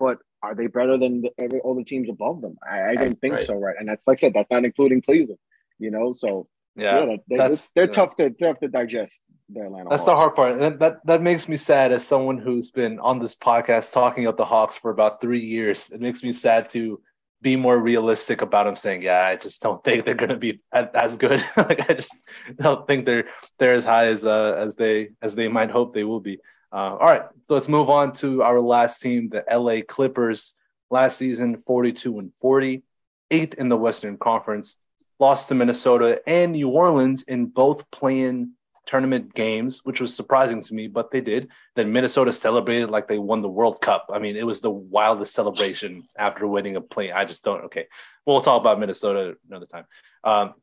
but 0.00 0.18
are 0.42 0.54
they 0.54 0.66
better 0.66 0.96
than 0.98 1.22
the, 1.22 1.30
every 1.38 1.60
all 1.60 1.74
the 1.74 1.84
teams 1.84 2.08
above 2.08 2.40
them? 2.40 2.56
I, 2.68 2.90
I 2.90 2.94
don't 2.96 3.20
think 3.20 3.34
Right. 3.34 3.44
so. 3.44 3.54
Right, 3.54 3.76
and 3.78 3.88
that's 3.88 4.06
like 4.06 4.18
I 4.18 4.20
said, 4.20 4.34
that's 4.34 4.50
not 4.50 4.64
including 4.64 5.02
Cleveland. 5.02 5.38
You 5.78 5.90
know, 5.90 6.14
so 6.14 6.48
yeah, 6.76 7.04
yeah, 7.04 7.16
they, 7.28 7.36
that's- 7.36 7.70
they're 7.74 7.84
yeah. 7.84 7.90
tough 7.92 8.16
to 8.16 8.30
tough 8.30 8.58
to 8.60 8.68
digest. 8.68 9.20
The 9.48 9.62
Atlanta. 9.62 9.90
That's 9.90 10.04
the 10.04 10.14
hard 10.14 10.34
part. 10.34 10.58
That, 10.58 10.78
that 10.78 11.06
that 11.06 11.22
makes 11.22 11.46
me 11.48 11.56
sad 11.58 11.92
as 11.92 12.06
someone 12.06 12.38
who's 12.38 12.70
been 12.70 12.98
on 13.00 13.18
this 13.18 13.34
podcast 13.34 13.92
talking 13.92 14.24
about 14.24 14.38
the 14.38 14.46
Hawks 14.46 14.76
for 14.76 14.90
about 14.90 15.20
three 15.20 15.44
years. 15.44 15.90
It 15.90 16.00
makes 16.00 16.22
me 16.22 16.32
sad 16.32 16.70
to 16.70 17.00
be 17.42 17.56
more 17.56 17.76
realistic 17.76 18.40
about 18.40 18.64
them 18.66 18.76
saying, 18.76 19.02
yeah, 19.02 19.20
I 19.26 19.34
just 19.36 19.60
don't 19.60 19.82
think 19.84 20.04
they're 20.04 20.14
gonna 20.14 20.36
be 20.36 20.60
as, 20.72 20.86
as 20.94 21.16
good. 21.18 21.44
like 21.56 21.90
I 21.90 21.94
just 21.94 22.14
don't 22.56 22.86
think 22.86 23.04
they're 23.04 23.24
they're 23.58 23.74
as 23.74 23.84
high 23.84 24.06
as 24.06 24.24
uh 24.24 24.54
as 24.66 24.76
they 24.76 25.10
as 25.20 25.34
they 25.34 25.48
might 25.48 25.70
hope 25.70 25.92
they 25.92 26.04
will 26.04 26.20
be. 26.20 26.38
Uh, 26.72 26.96
all 26.96 27.06
right, 27.06 27.22
so 27.48 27.54
let's 27.54 27.68
move 27.68 27.90
on 27.90 28.14
to 28.14 28.42
our 28.42 28.60
last 28.60 29.02
team, 29.02 29.28
the 29.28 29.44
LA 29.50 29.82
Clippers. 29.86 30.54
Last 30.90 31.16
season, 31.16 31.56
42 31.56 32.18
and 32.18 32.32
40, 32.42 32.82
eighth 33.30 33.54
in 33.54 33.70
the 33.70 33.76
Western 33.76 34.18
Conference, 34.18 34.76
lost 35.18 35.48
to 35.48 35.54
Minnesota 35.54 36.20
and 36.26 36.52
New 36.52 36.68
Orleans 36.68 37.22
in 37.22 37.46
both 37.46 37.90
play-in 37.90 38.52
tournament 38.84 39.34
games, 39.34 39.80
which 39.84 40.00
was 40.00 40.14
surprising 40.14 40.62
to 40.62 40.74
me, 40.74 40.88
but 40.88 41.10
they 41.10 41.20
did. 41.20 41.48
Then 41.76 41.92
Minnesota 41.92 42.32
celebrated 42.32 42.90
like 42.90 43.08
they 43.08 43.18
won 43.18 43.40
the 43.40 43.48
World 43.48 43.80
Cup. 43.80 44.10
I 44.12 44.18
mean, 44.18 44.36
it 44.36 44.46
was 44.46 44.60
the 44.60 44.70
wildest 44.70 45.34
celebration 45.34 46.04
after 46.16 46.46
winning 46.46 46.76
a 46.76 46.80
play. 46.80 47.12
I 47.12 47.24
just 47.24 47.42
don't. 47.42 47.64
Okay, 47.64 47.86
we'll 48.26 48.40
talk 48.40 48.60
about 48.60 48.80
Minnesota 48.80 49.36
another 49.48 49.66
time. 49.66 49.84
Um, 50.24 50.54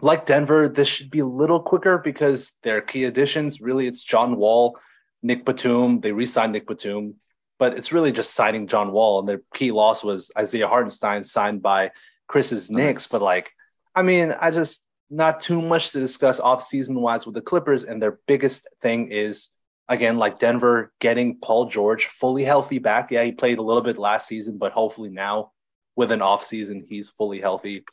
like 0.00 0.26
Denver, 0.26 0.68
this 0.68 0.88
should 0.88 1.10
be 1.10 1.20
a 1.20 1.26
little 1.26 1.60
quicker 1.60 1.98
because 1.98 2.52
their 2.62 2.80
key 2.80 3.04
additions 3.04 3.60
really 3.60 3.86
it's 3.86 4.02
John 4.02 4.36
Wall, 4.36 4.78
Nick 5.22 5.44
Batum. 5.44 6.00
They 6.00 6.12
re-signed 6.12 6.52
Nick 6.52 6.66
Batum, 6.66 7.14
but 7.58 7.76
it's 7.78 7.92
really 7.92 8.12
just 8.12 8.34
signing 8.34 8.66
John 8.66 8.92
Wall. 8.92 9.20
And 9.20 9.28
their 9.28 9.42
key 9.54 9.70
loss 9.70 10.02
was 10.02 10.30
Isaiah 10.36 10.68
Hartenstein 10.68 11.24
signed 11.24 11.62
by 11.62 11.92
Chris's 12.26 12.70
Knicks. 12.70 13.06
But 13.06 13.22
like, 13.22 13.50
I 13.94 14.02
mean, 14.02 14.34
I 14.38 14.50
just 14.50 14.80
not 15.10 15.40
too 15.40 15.60
much 15.60 15.90
to 15.90 16.00
discuss 16.00 16.40
off-season 16.40 17.00
wise 17.00 17.26
with 17.26 17.34
the 17.34 17.40
Clippers. 17.40 17.84
And 17.84 18.00
their 18.00 18.18
biggest 18.26 18.66
thing 18.80 19.12
is 19.12 19.48
again, 19.88 20.16
like 20.16 20.40
Denver, 20.40 20.92
getting 21.00 21.38
Paul 21.38 21.66
George 21.66 22.06
fully 22.06 22.44
healthy 22.44 22.78
back. 22.78 23.10
Yeah, 23.10 23.24
he 23.24 23.32
played 23.32 23.58
a 23.58 23.62
little 23.62 23.82
bit 23.82 23.98
last 23.98 24.26
season, 24.26 24.56
but 24.56 24.72
hopefully 24.72 25.10
now 25.10 25.52
with 25.96 26.10
an 26.10 26.22
off-season, 26.22 26.86
he's 26.88 27.10
fully 27.10 27.40
healthy. 27.40 27.84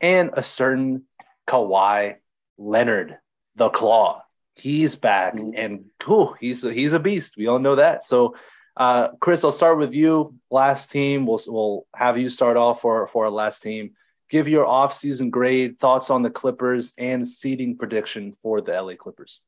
And 0.00 0.30
a 0.32 0.42
certain 0.42 1.04
Kawhi 1.46 2.16
Leonard, 2.56 3.18
the 3.56 3.68
claw. 3.68 4.23
He's 4.56 4.94
back 4.96 5.34
Mhm. 5.34 5.52
and 5.56 5.84
cool. 5.98 6.34
He's 6.40 6.64
a, 6.64 6.72
he's 6.72 6.92
a 6.92 6.98
beast. 7.00 7.36
We 7.36 7.46
all 7.48 7.58
know 7.58 7.76
that. 7.76 8.06
So, 8.06 8.36
uh, 8.76 9.08
Chris, 9.20 9.44
I'll 9.44 9.52
start 9.52 9.78
with 9.78 9.92
you. 9.92 10.34
Last 10.50 10.90
team, 10.90 11.26
we'll 11.26 11.40
we'll 11.48 11.86
have 11.94 12.18
you 12.18 12.28
start 12.30 12.56
off 12.56 12.80
for 12.80 13.08
for 13.08 13.24
our 13.24 13.30
last 13.30 13.62
team. 13.62 13.94
Give 14.30 14.48
your 14.48 14.66
off-season 14.66 15.30
grade, 15.30 15.78
thoughts 15.78 16.08
on 16.10 16.22
the 16.22 16.30
Clippers, 16.30 16.92
and 16.96 17.28
seeding 17.28 17.76
prediction 17.76 18.36
for 18.42 18.60
the 18.60 18.72
LA 18.72 18.94
Clippers. 18.96 19.40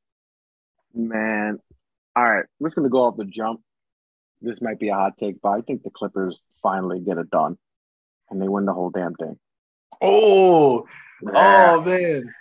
Man, 0.94 1.58
all 2.14 2.24
right. 2.24 2.44
I'm 2.60 2.66
just 2.66 2.76
gonna 2.76 2.88
go 2.88 3.02
off 3.02 3.16
the 3.16 3.24
jump. 3.24 3.60
this 4.42 4.60
might 4.60 4.78
be 4.78 4.90
a 4.90 4.94
hot 4.94 5.16
take, 5.16 5.40
but 5.40 5.48
I 5.50 5.60
think 5.62 5.82
the 5.82 5.90
Clippers 5.90 6.42
finally 6.62 7.00
get 7.00 7.16
it 7.16 7.30
done, 7.30 7.56
and 8.30 8.40
they 8.40 8.48
win 8.48 8.66
the 8.66 8.72
whole 8.74 8.90
damn 8.90 9.14
thing. 9.14 9.38
Oh, 10.02 10.86
Yeah. 11.22 11.76
oh 11.76 11.80
man. 11.80 12.34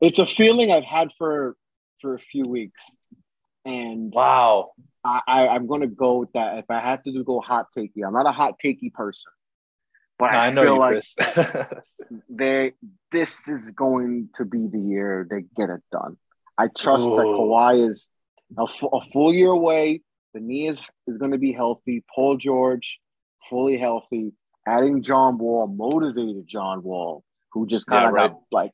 it's 0.00 0.18
a 0.18 0.24
feeling 0.26 0.72
I've 0.72 0.84
had 0.84 1.10
for 1.18 1.54
for 2.06 2.14
a 2.14 2.18
few 2.20 2.46
weeks, 2.46 2.82
and 3.64 4.12
Wow. 4.12 4.70
I, 5.04 5.20
I 5.26 5.48
I'm 5.48 5.66
gonna 5.66 5.88
go 5.88 6.18
with 6.18 6.32
that. 6.34 6.58
If 6.58 6.66
I 6.70 6.78
have 6.80 7.02
to 7.02 7.12
do 7.12 7.24
go 7.24 7.40
hot 7.40 7.66
takey, 7.76 8.04
I'm 8.06 8.12
not 8.12 8.26
a 8.26 8.32
hot 8.32 8.60
takey 8.64 8.92
person, 8.92 9.32
but 10.20 10.30
I 10.30 10.46
I, 10.46 10.50
know 10.50 10.62
feel 10.62 10.78
like 10.78 11.02
they 12.30 12.74
this 13.10 13.48
is 13.48 13.70
going 13.72 14.28
to 14.36 14.44
be 14.44 14.68
the 14.68 14.78
year 14.78 15.26
they 15.28 15.42
get 15.56 15.68
it 15.70 15.82
done. 15.90 16.16
I 16.56 16.68
trust 16.68 17.06
that 17.06 17.26
Ooh. 17.26 17.36
Kawhi 17.36 17.88
is 17.88 18.08
a, 18.56 18.66
full 19.12 19.34
year 19.34 19.50
away. 19.50 20.02
The 20.32 20.40
knee 20.40 20.68
is, 20.68 20.80
is 21.06 21.18
going 21.18 21.32
to 21.32 21.38
be 21.38 21.52
healthy. 21.52 22.04
Paul 22.14 22.36
George, 22.36 22.98
fully 23.50 23.78
healthy. 23.78 24.32
Adding 24.66 25.02
John 25.02 25.38
Wall, 25.38 25.66
motivated 25.68 26.46
John 26.46 26.82
Wall, 26.82 27.24
who 27.52 27.66
just 27.66 27.86
kind 27.86 28.02
Yeah, 28.04 28.08
of 28.08 28.14
right. 28.14 28.30
got 28.30 28.40
like, 28.50 28.72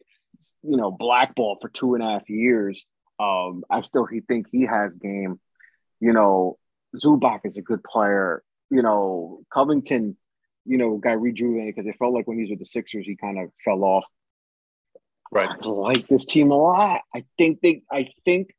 you 0.63 0.77
know, 0.77 0.91
blackballed 0.91 1.59
for 1.61 1.69
two 1.69 1.95
and 1.95 2.03
a 2.03 2.07
half 2.07 2.29
years. 2.29 2.87
Um, 3.19 3.65
I 3.71 3.83
still 3.83 4.07
he 4.07 4.21
think 4.21 4.47
he 4.51 4.67
has 4.67 4.97
game. 4.97 5.41
You 6.01 6.13
know, 6.13 6.59
Zubac 6.97 7.41
is 7.45 7.57
a 7.57 7.63
good 7.63 7.83
player. 7.85 8.43
You 8.71 8.83
know, 8.83 9.41
Covington, 9.53 10.17
you 10.65 10.79
know, 10.79 10.97
got 10.97 11.21
rejuvenated 11.21 11.75
because 11.75 11.89
it 11.89 11.97
felt 11.99 12.15
like 12.15 12.27
when 12.27 12.39
he 12.39 12.45
was 12.45 12.51
with 12.51 12.59
the 12.59 12.65
Sixers, 12.65 13.07
he 13.07 13.17
kind 13.17 13.39
of 13.39 13.51
fell 13.65 13.85
off. 13.85 14.05
right. 15.31 15.49
I 15.49 15.69
like 15.69 16.09
this 16.09 16.25
team 16.25 16.51
a 16.51 16.57
lot. 16.57 17.03
I 17.15 17.25
think 17.39 17.61
they, 17.61 17.83
I 17.91 18.09
think, 18.25 18.55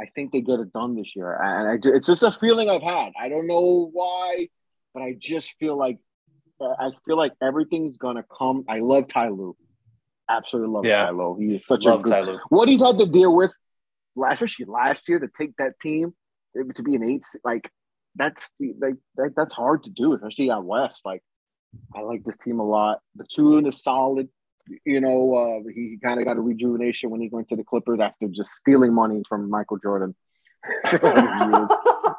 I 0.00 0.06
think 0.14 0.32
they 0.32 0.40
get 0.40 0.60
it 0.60 0.72
done 0.72 0.96
this 0.96 1.14
year, 1.14 1.32
and 1.34 1.68
I, 1.68 1.96
it's 1.96 2.06
just 2.06 2.22
a 2.22 2.32
feeling 2.32 2.68
I've 2.68 2.82
had. 2.82 3.12
I 3.20 3.28
don't 3.28 3.46
know 3.46 3.88
why, 3.92 4.48
but 4.94 5.02
I 5.02 5.14
just 5.18 5.54
feel 5.58 5.76
like 5.78 5.98
I 6.60 6.90
feel 7.06 7.16
like 7.16 7.32
everything's 7.40 7.98
gonna 7.98 8.24
come. 8.36 8.64
I 8.68 8.78
love 8.78 9.08
Ty 9.08 9.28
Lue. 9.28 9.56
Absolutely 10.28 10.72
love 10.72 10.84
Yeah. 10.84 11.06
Ty 11.06 11.10
Lue. 11.10 11.36
He 11.38 11.54
is 11.56 11.66
such 11.66 11.84
Love 11.84 12.00
a 12.00 12.02
good. 12.02 12.38
What 12.48 12.68
he's 12.68 12.80
had 12.80 12.98
to 12.98 13.06
deal 13.06 13.34
with, 13.34 13.52
especially 14.16 14.66
last 14.66 15.08
year, 15.08 15.18
to 15.18 15.28
take 15.28 15.56
that 15.56 15.78
team 15.80 16.14
to 16.74 16.82
be 16.82 16.94
an 16.94 17.02
eight, 17.02 17.24
like 17.44 17.70
that's 18.14 18.50
like 18.60 18.96
that, 19.16 19.32
that's 19.34 19.54
hard 19.54 19.84
to 19.84 19.90
do, 19.90 20.14
especially 20.14 20.50
out 20.50 20.64
west. 20.64 21.02
Like 21.04 21.22
I 21.96 22.00
like 22.00 22.24
this 22.24 22.36
team 22.36 22.60
a 22.60 22.64
lot. 22.66 22.98
Batum 23.16 23.66
is 23.66 23.82
solid. 23.82 24.28
You 24.84 25.00
know, 25.00 25.34
uh, 25.34 25.68
he 25.74 25.98
kind 26.02 26.20
of 26.20 26.26
got 26.26 26.36
a 26.36 26.40
rejuvenation 26.40 27.10
when 27.10 27.20
he 27.20 27.28
went 27.32 27.48
to 27.48 27.56
the 27.56 27.64
Clippers 27.64 27.98
after 28.00 28.28
just 28.28 28.52
stealing 28.52 28.94
money 28.94 29.22
from 29.28 29.50
Michael 29.50 29.78
Jordan. 29.78 30.14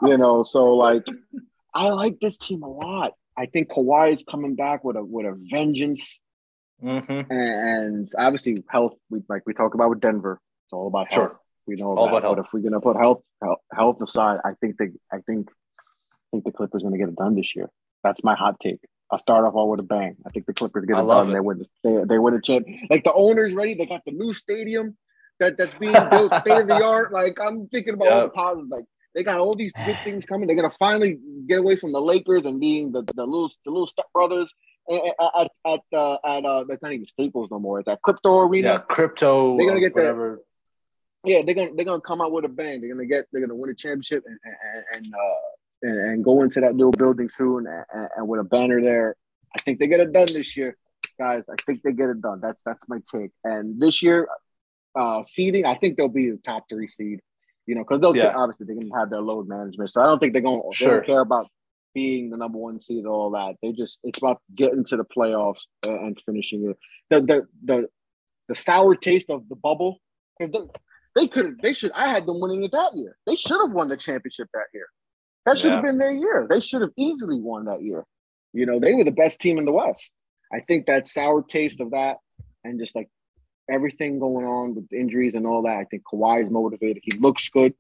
you 0.04 0.18
know, 0.18 0.44
so 0.44 0.74
like 0.76 1.04
I 1.74 1.90
like 1.90 2.20
this 2.20 2.38
team 2.38 2.64
a 2.64 2.70
lot. 2.70 3.14
I 3.38 3.46
think 3.48 3.70
Kawhi 3.70 4.14
is 4.14 4.24
coming 4.30 4.56
back 4.56 4.84
with 4.84 4.96
a 4.96 5.04
with 5.04 5.26
a 5.26 5.36
vengeance, 5.50 6.20
Mhm. 6.84 7.28
and 7.30 8.08
obviously 8.18 8.58
health. 8.68 8.94
We 9.10 9.22
like 9.30 9.44
we 9.46 9.54
talk 9.54 9.74
about 9.74 9.90
with 9.90 10.02
Denver. 10.02 10.40
It's 10.66 10.74
all 10.74 10.88
about 10.88 11.12
health. 11.14 11.32
We 11.66 11.76
know 11.76 11.96
All 11.96 12.06
that. 12.06 12.12
about 12.12 12.24
health. 12.24 12.38
But 12.38 12.46
if 12.46 12.54
we're 12.54 12.70
gonna 12.70 12.82
put 12.82 12.98
health 12.98 13.24
health, 13.74 14.02
aside, 14.02 14.40
I 14.44 14.54
think 14.60 14.78
they 14.78 14.90
I 15.12 15.20
think 15.20 15.50
I 15.50 16.22
think 16.32 16.44
the 16.44 16.52
Clippers 16.52 16.84
gonna 16.84 16.98
get 16.98 17.10
it 17.10 17.16
done 17.16 17.36
this 17.36 17.56
year. 17.56 17.70
That's 18.04 18.24
my 18.24 18.36
hot 18.36 18.60
take. 18.60 18.80
I'll 19.12 19.20
start 19.20 19.46
off 19.46 19.54
all 19.54 19.70
with 19.70 19.80
a 19.80 19.84
bang. 19.84 20.16
I 20.26 20.30
think 20.30 20.46
the 20.46 20.54
Clippers 20.54 20.86
get 20.86 20.98
it 20.98 21.06
done. 21.06 21.30
it. 21.30 21.34
They 21.34 21.40
win. 21.40 21.66
They 21.84 22.04
they 22.06 22.20
win 22.20 22.34
a 22.34 22.42
champ. 22.42 22.66
Like 22.90 23.04
the 23.04 23.14
owners 23.14 23.54
ready. 23.54 23.76
They 23.76 23.86
got 23.86 24.02
the 24.06 24.12
new 24.12 24.34
stadium 24.34 24.98
that 25.40 25.58
that's 25.58 25.76
being 25.76 25.94
built, 26.12 26.34
state 26.36 26.58
of 26.58 26.68
the 26.68 26.84
art. 26.84 27.14
Like 27.14 27.38
I'm 27.40 27.68
thinking 27.68 27.94
about 27.94 28.12
all 28.12 28.24
the 28.24 28.30
positives. 28.30 28.72
Like 28.72 28.86
they 29.16 29.24
got 29.24 29.40
all 29.40 29.54
these 29.54 29.74
good 29.86 29.98
things 30.04 30.26
coming. 30.26 30.48
They're 30.48 30.56
gonna 30.56 30.72
finally 30.72 31.20
get 31.48 31.60
away 31.60 31.76
from 31.76 31.92
the 31.92 32.02
Lakers 32.02 32.44
and 32.46 32.60
being 32.60 32.92
the, 32.92 33.04
the 33.16 33.26
little 33.26 33.52
the 33.66 33.72
little 33.72 33.88
stepbrothers 33.88 34.50
at 34.92 35.02
at 35.20 35.52
at, 35.66 35.80
uh, 35.94 36.18
at 36.26 36.46
uh 36.46 36.64
that's 36.68 36.82
not 36.82 36.94
even 36.94 37.06
Staples 37.08 37.50
no 37.52 37.60
more. 37.60 37.80
It's 37.80 37.88
at 37.90 38.02
Crypto 38.02 38.40
Arena. 38.40 38.68
Yeah, 38.68 38.78
crypto. 38.80 39.58
They're 39.58 39.68
gonna 39.68 39.80
get 39.80 39.96
whatever. 39.96 40.42
Yeah, 41.26 41.42
they're 41.42 41.56
gonna 41.56 41.72
they're 41.76 41.86
gonna 41.86 42.02
come 42.02 42.22
out 42.22 42.32
with 42.32 42.46
a 42.46 42.50
bang. 42.50 42.82
They're 42.82 42.94
gonna 42.94 43.06
get 43.06 43.26
they're 43.32 43.42
gonna 43.42 43.56
win 43.56 43.70
a 43.70 43.76
championship 43.76 44.24
and 44.26 44.38
and 44.44 45.06
and, 45.06 45.14
uh, 45.14 45.40
and, 45.82 46.10
and 46.10 46.24
go 46.24 46.42
into 46.42 46.60
that 46.62 46.76
new 46.76 46.92
building 46.92 47.30
soon 47.30 47.66
and, 47.68 48.10
and, 48.16 48.28
with 48.28 48.42
a 48.42 48.44
banner 48.44 48.82
there. 48.82 49.16
I 49.56 49.62
think 49.62 49.80
they 49.80 49.88
get 49.88 50.00
it 50.00 50.12
done 50.12 50.28
this 50.28 50.58
year, 50.58 50.78
guys. 51.20 51.48
I 51.50 51.56
think 51.66 51.82
they 51.84 51.94
get 51.94 52.10
it 52.10 52.22
done. 52.22 52.40
That's 52.42 52.62
that's 52.64 52.88
my 52.90 53.00
take. 53.10 53.32
And 53.44 53.80
this 53.82 54.02
year, 54.04 54.28
uh, 54.96 55.24
seeding, 55.26 55.66
I 55.66 55.76
think 55.76 55.96
they'll 55.96 56.10
be 56.10 56.32
the 56.32 56.38
top 56.38 56.66
three 56.70 56.88
seed. 56.88 57.22
You 57.66 57.76
know, 57.76 57.84
because 57.84 58.02
they'll 58.02 58.16
Yeah. 58.16 58.34
obviously 58.36 58.66
they're 58.66 58.76
gonna 58.76 58.98
have 58.98 59.10
their 59.10 59.22
load 59.22 59.48
management. 59.48 59.92
So 59.92 60.02
I 60.02 60.06
don't 60.06 60.20
think 60.20 60.34
they're 60.34 60.42
gonna 60.42 60.62
they 60.78 60.86
don't 60.86 61.06
care 61.06 61.22
about 61.22 61.48
being 61.94 62.32
the 62.32 62.38
number 62.38 62.58
one 62.58 62.80
seed 62.80 63.00
and 63.00 63.08
all 63.08 63.32
that. 63.32 63.56
They 63.62 63.72
just 63.72 64.00
it's 64.04 64.18
about 64.18 64.42
getting 64.54 64.84
to 64.86 64.98
the 64.98 65.06
playoffs 65.06 65.62
and, 65.84 66.00
and 66.00 66.22
finishing 66.26 66.70
it. 66.70 66.78
The 67.10 67.22
the 67.22 67.48
the 67.64 67.88
the 68.50 68.56
sour 68.56 68.96
taste 68.96 69.30
of 69.30 69.48
the 69.48 69.56
bubble 69.56 70.00
because 70.38 70.68
they, 71.16 71.28
could 71.28 71.60
they 71.62 71.74
should 71.74 71.92
I 71.94 72.08
had 72.08 72.26
them 72.26 72.40
winning 72.40 72.64
it 72.64 72.72
that 72.72 72.92
year. 72.96 73.18
They 73.26 73.36
should 73.36 73.60
have 73.62 73.72
won 73.72 73.90
the 73.90 73.98
championship 73.98 74.50
that 74.54 74.66
year. 74.74 74.88
That 75.46 75.58
should 75.60 75.72
have 75.72 75.84
Yeah. 75.84 75.92
been 75.92 75.98
their 76.00 76.12
year. 76.12 76.48
They 76.50 76.60
should 76.60 76.82
have 76.82 76.92
easily 76.98 77.40
won 77.40 77.66
that 77.66 77.82
year. 77.84 78.06
You 78.54 78.66
know, 78.66 78.80
they 78.80 78.94
were 78.94 79.04
the 79.04 79.12
best 79.12 79.42
team 79.42 79.58
in 79.58 79.66
the 79.66 79.72
West. 79.72 80.12
I 80.52 80.60
think 80.62 80.86
that 80.86 81.08
sour 81.08 81.42
taste 81.44 81.80
of 81.82 81.92
that 81.92 82.18
and 82.64 82.80
just 82.80 82.96
like 82.96 83.10
everything 83.70 84.20
going 84.20 84.46
on 84.46 84.76
with 84.76 84.92
injuries 84.94 85.36
and 85.36 85.46
all 85.48 85.64
that, 85.64 85.78
I 85.78 85.86
think 85.86 86.04
Kawhi 86.12 86.44
is 86.44 86.50
motivated. 86.50 87.02
He 87.04 87.18
looks 87.18 87.50
good. 87.50 87.74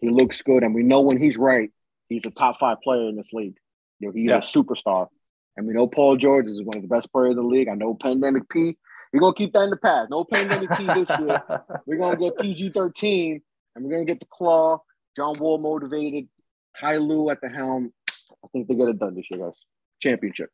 He 0.00 0.08
looks 0.10 0.42
good. 0.42 0.62
And 0.62 0.74
we 0.74 0.82
know 0.82 1.02
when 1.02 1.20
he's 1.20 1.36
right, 1.36 1.70
he's 2.08 2.26
a 2.26 2.30
top 2.30 2.58
five 2.58 2.80
player 2.82 3.08
in 3.08 3.16
this 3.16 3.32
league. 3.32 3.56
You 4.00 4.08
know, 4.08 4.12
he's 4.14 4.30
Yeah. 4.30 4.38
a 4.38 4.40
superstar. 4.40 5.08
And 5.56 5.66
we 5.66 5.74
know 5.74 5.86
Paul 5.86 6.16
George 6.16 6.46
is 6.48 6.62
one 6.62 6.76
of 6.76 6.82
the 6.82 6.88
best 6.88 7.12
players 7.12 7.32
in 7.32 7.36
the 7.36 7.42
league. 7.42 7.68
I 7.68 7.74
know 7.74 7.94
Pandemic 7.94 8.48
P. 8.48 8.76
We're 9.12 9.20
gonna 9.20 9.34
keep 9.34 9.52
that 9.52 9.64
in 9.64 9.70
the 9.70 9.76
past. 9.76 10.10
No 10.10 10.24
Pandemic 10.24 10.70
P 10.70 10.86
this 10.86 11.10
year. 11.18 11.42
We're 11.86 11.98
gonna 11.98 12.16
get 12.16 12.38
PG 12.38 12.70
thirteen, 12.70 13.42
and 13.74 13.84
we're 13.84 13.90
gonna 13.92 14.04
get 14.04 14.20
the 14.20 14.26
claw. 14.30 14.82
John 15.16 15.38
Wall 15.38 15.58
motivated. 15.58 16.28
Ty 16.78 16.96
Lue 16.96 17.28
at 17.28 17.40
the 17.42 17.48
helm. 17.50 17.92
I 18.10 18.48
think 18.52 18.68
they 18.68 18.74
get 18.74 18.88
it 18.88 18.98
done 18.98 19.14
this 19.14 19.26
year, 19.30 19.44
guys. 19.44 19.64
Championship. 20.00 20.48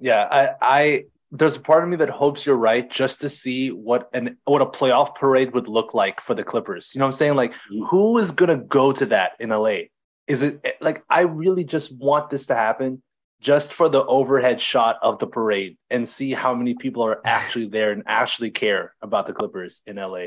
Yeah, 0.00 0.26
I, 0.28 0.48
I 0.60 1.04
there's 1.30 1.56
a 1.56 1.60
part 1.60 1.82
of 1.82 1.88
me 1.88 1.96
that 1.96 2.08
hopes 2.08 2.46
you're 2.46 2.56
right 2.56 2.90
just 2.90 3.20
to 3.20 3.30
see 3.30 3.70
what 3.70 4.08
an 4.12 4.36
what 4.44 4.62
a 4.62 4.66
playoff 4.66 5.14
parade 5.14 5.54
would 5.54 5.68
look 5.68 5.94
like 5.94 6.20
for 6.20 6.34
the 6.34 6.44
Clippers. 6.44 6.90
You 6.94 6.98
know 6.98 7.06
what 7.06 7.14
I'm 7.14 7.18
saying? 7.18 7.34
Like 7.34 7.52
mm-hmm. 7.52 7.84
who 7.84 8.18
is 8.18 8.30
gonna 8.30 8.58
go 8.58 8.92
to 8.92 9.06
that 9.06 9.32
in 9.40 9.50
LA? 9.50 9.88
Is 10.26 10.42
it 10.42 10.64
like 10.80 11.04
I 11.08 11.20
really 11.20 11.64
just 11.64 11.96
want 11.96 12.30
this 12.30 12.46
to 12.46 12.54
happen 12.54 13.02
just 13.46 13.72
for 13.72 13.88
the 13.88 14.04
overhead 14.18 14.60
shot 14.60 14.96
of 15.08 15.20
the 15.20 15.26
parade 15.38 15.72
and 15.88 16.08
see 16.16 16.32
how 16.42 16.52
many 16.60 16.74
people 16.74 17.02
are 17.08 17.20
actually 17.38 17.68
there 17.76 17.92
and 17.92 18.02
actually 18.20 18.50
care 18.50 18.84
about 19.00 19.24
the 19.28 19.32
Clippers 19.32 19.82
in 19.86 19.94
LA. 19.96 20.26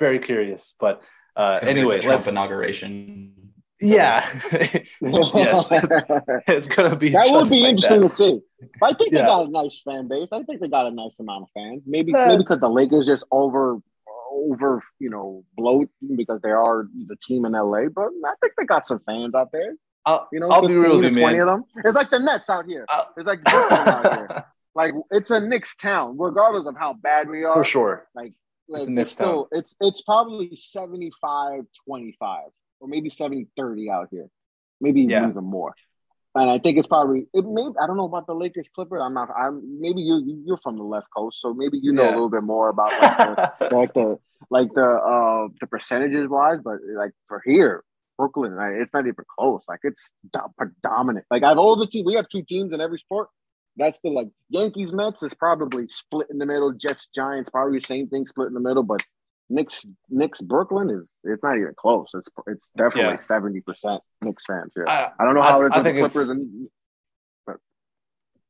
Very 0.00 0.18
curious. 0.18 0.74
But 0.84 0.94
uh 1.36 1.50
It's 1.52 1.60
gonna 1.60 1.74
be 1.74 1.80
anyway, 1.80 2.00
Trump 2.00 2.26
inauguration. 2.26 2.90
yeah. 3.80 4.18
yes. 5.44 5.68
it's 6.56 6.68
gonna 6.74 6.96
be 6.96 7.10
that 7.10 7.30
would 7.30 7.48
be 7.50 7.60
like 7.60 7.70
interesting 7.70 8.00
that. 8.00 8.10
to 8.10 8.16
see. 8.16 8.40
But 8.80 8.86
I 8.90 8.92
think 8.98 9.12
Yeah. 9.12 9.22
they 9.22 9.26
got 9.34 9.46
a 9.46 9.50
nice 9.60 9.76
fan 9.86 10.08
base. 10.08 10.30
I 10.32 10.42
think 10.42 10.60
they 10.60 10.68
got 10.78 10.86
a 10.92 10.94
nice 11.02 11.16
amount 11.20 11.42
of 11.44 11.50
fans. 11.56 11.82
Maybe 11.86 12.10
Yeah. 12.12 12.26
maybe 12.28 12.42
because 12.44 12.60
the 12.66 12.72
Lakers 12.80 13.06
just 13.06 13.24
over 13.30 13.78
over 14.48 14.82
you 14.98 15.10
know 15.14 15.44
bloat 15.56 15.88
because 16.20 16.40
they 16.42 16.50
are 16.66 16.78
the 17.10 17.16
team 17.26 17.44
in 17.48 17.52
LA. 17.52 17.82
But 17.98 18.08
I 18.32 18.34
think 18.40 18.52
they 18.58 18.66
got 18.74 18.86
some 18.90 19.00
fans 19.08 19.34
out 19.40 19.50
there. 19.52 19.72
I'll, 20.06 20.28
You 20.32 20.40
know, 20.40 20.50
I'll 20.50 20.62
be 20.62 20.68
15 20.74 20.82
real 20.90 21.00
with 21.00 21.12
to 21.14 21.20
you, 21.20 21.26
20 21.26 21.38
man. 21.38 21.40
of 21.40 21.46
them. 21.48 21.64
It's 21.84 21.94
like 21.94 22.10
the 22.10 22.18
Nets 22.20 22.48
out 22.48 22.64
here. 22.64 22.86
Uh, 22.88 23.04
It's 23.16 23.26
like 23.26 23.42
Brooklyn 23.44 23.88
out 23.88 24.14
here. 24.14 24.44
Like 24.76 24.92
it's 25.10 25.30
a 25.30 25.40
Knicks 25.40 25.74
town, 25.80 26.16
regardless 26.18 26.66
of 26.66 26.76
how 26.76 26.92
bad 26.92 27.30
we 27.30 27.44
are. 27.44 27.54
For 27.54 27.64
sure. 27.64 28.06
Like 28.14 28.34
It's 28.68 28.80
it's, 28.82 28.88
Knicks 28.90 29.10
still 29.12 29.48
it's 29.50 29.74
it's 29.80 30.02
probably 30.02 30.54
75 30.54 31.62
25 31.88 32.44
or 32.80 32.86
maybe 32.88 33.08
70 33.08 33.48
30 33.56 33.88
out 33.90 34.08
here. 34.10 34.28
Maybe 34.82 35.00
Yeah. 35.00 35.30
even 35.30 35.44
more. 35.44 35.74
And 36.34 36.50
I 36.50 36.58
think 36.58 36.76
it's 36.76 36.86
probably 36.86 37.26
it 37.32 37.46
may 37.46 37.62
I 37.82 37.86
don't 37.86 37.96
know 37.96 38.04
about 38.04 38.26
the 38.26 38.34
Lakers 38.34 38.68
Clippers. 38.74 39.00
I'm 39.02 39.14
not 39.14 39.30
I'm 39.34 39.80
maybe 39.80 40.02
you 40.02 40.42
you're 40.46 40.58
from 40.62 40.76
the 40.76 40.84
left 40.84 41.06
coast, 41.16 41.40
so 41.40 41.54
maybe 41.54 41.78
you 41.78 41.92
know 41.92 42.02
Yeah. 42.02 42.10
a 42.10 42.16
little 42.18 42.28
bit 42.28 42.42
more 42.42 42.68
about 42.68 42.92
like 43.00 43.16
the 43.16 43.68
like 43.78 43.94
the 43.94 44.18
like 44.50 44.74
the 44.74 44.84
uh 44.86 45.48
the 45.58 45.66
percentages 45.68 46.28
wise, 46.28 46.58
but 46.62 46.80
like 46.94 47.12
for 47.28 47.40
here, 47.46 47.82
Brooklyn, 48.18 48.52
right, 48.52 48.74
it's 48.80 48.92
not 48.94 49.06
even 49.06 49.24
close. 49.38 49.64
Like 49.68 49.80
it's 49.82 50.12
do- 50.32 50.40
predominant. 50.56 51.26
Like 51.30 51.42
I 51.44 51.48
have 51.50 51.58
all 51.58 51.76
the 51.76 51.86
team. 51.86 52.04
We 52.04 52.14
have 52.14 52.28
two 52.28 52.42
teams 52.42 52.72
in 52.72 52.80
every 52.80 52.98
sport. 52.98 53.28
That's 53.76 54.00
the 54.00 54.10
like 54.10 54.28
Yankees 54.48 54.92
Mets 54.92 55.22
is 55.22 55.34
probably 55.34 55.86
split 55.86 56.28
in 56.30 56.38
the 56.38 56.46
middle. 56.46 56.72
Jets 56.72 57.08
Giants 57.14 57.50
probably 57.50 57.78
the 57.78 57.84
same 57.84 58.08
thing, 58.08 58.26
split 58.26 58.48
in 58.48 58.54
the 58.54 58.60
middle. 58.60 58.82
But 58.82 59.04
Knicks 59.50 59.84
Knicks 60.08 60.40
Brooklyn 60.40 60.88
is 60.90 61.12
it's 61.24 61.42
not 61.42 61.56
even 61.56 61.72
close. 61.76 62.08
It's 62.14 62.28
it's 62.46 62.70
definitely 62.76 63.12
Yeah. 63.12 63.18
seventy 63.18 63.60
percent 63.60 64.02
Knicks 64.22 64.44
fans 64.46 64.72
here. 64.74 64.86
I, 64.88 65.10
I 65.20 65.24
don't 65.24 65.34
know 65.34 65.42
I- 65.42 65.48
how 65.50 65.62
it 65.62 65.66
is 65.66 65.70
I 65.74 65.78
the 65.78 65.84
think 65.84 65.96
it's- 65.98 66.12
Clippers 66.12 66.30
and 66.30 66.68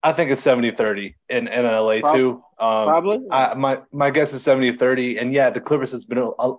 I 0.02 0.12
think 0.12 0.30
it's 0.30 0.42
70 0.42 0.70
30 0.70 1.16
in, 1.30 1.48
in 1.48 1.64
LA 1.64 2.00
too. 2.14 2.34
Um, 2.60 2.86
probably. 2.86 3.18
I, 3.28 3.54
my, 3.54 3.80
my 3.90 4.10
guess 4.10 4.32
is 4.32 4.42
70 4.44 4.76
30. 4.76 5.18
And 5.18 5.32
yeah, 5.32 5.50
the 5.50 5.60
Clippers 5.60 5.90
has 5.90 6.04
been 6.04 6.18
a, 6.18 6.28
a, 6.38 6.54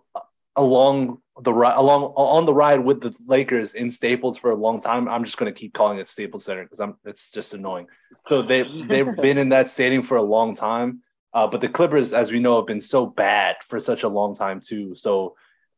along 0.57 1.21
the 1.41 1.53
ride 1.53 1.77
along 1.77 2.01
on 2.15 2.45
the 2.45 2.53
ride 2.53 2.83
with 2.83 2.99
the 2.99 3.13
Lakers 3.25 3.73
in 3.73 3.91
Staples 3.91 4.37
for 4.37 4.51
a 4.51 4.55
long 4.55 4.81
time. 4.81 5.07
I'm 5.07 5.23
just 5.23 5.37
going 5.37 5.53
to 5.53 5.57
keep 5.57 5.73
calling 5.73 5.99
it 5.99 6.09
Staples 6.09 6.45
Center 6.45 6.63
because 6.63 6.79
I'm 6.79 6.95
it's 7.05 7.31
just 7.31 7.53
annoying. 7.53 7.87
So 8.25 8.41
they 8.41 8.63
they've 8.63 9.15
been 9.21 9.37
in 9.37 9.49
that 9.49 9.69
stadium 9.69 10.03
for 10.03 10.17
a 10.17 10.23
long 10.23 10.55
time. 10.55 11.01
Uh, 11.33 11.45
but 11.45 11.61
the 11.61 11.69
Clippers, 11.69 12.13
as 12.13 12.31
we 12.31 12.39
know, 12.39 12.57
have 12.57 12.65
been 12.65 12.81
so 12.81 13.05
bad 13.05 13.57
for 13.67 13.79
such 13.79 14.03
a 14.03 14.07
long 14.09 14.35
time 14.35 14.59
too. 14.59 14.95
So 14.95 15.35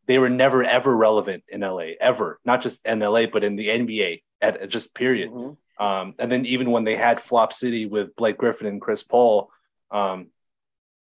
they 0.07 0.17
were 0.17 0.29
never 0.29 0.63
ever 0.63 0.95
relevant 0.95 1.43
in 1.49 1.61
LA 1.61 1.91
ever, 1.99 2.39
not 2.45 2.61
just 2.61 2.79
in 2.85 2.99
LA 2.99 3.25
but 3.25 3.43
in 3.43 3.57
the 3.57 3.67
NBA 3.67 4.23
at, 4.41 4.57
at 4.57 4.69
just 4.69 4.95
period. 4.95 5.29
Mhm. 5.29 5.57
Um, 5.77 6.15
and 6.19 6.31
then 6.31 6.45
even 6.45 6.71
when 6.71 6.83
they 6.83 6.95
had 6.95 7.21
Flop 7.21 7.53
City 7.53 7.85
with 7.85 8.15
Blake 8.15 8.37
Griffin 8.37 8.67
and 8.67 8.81
Chris 8.81 9.03
Paul, 9.03 9.49
um, 9.91 10.27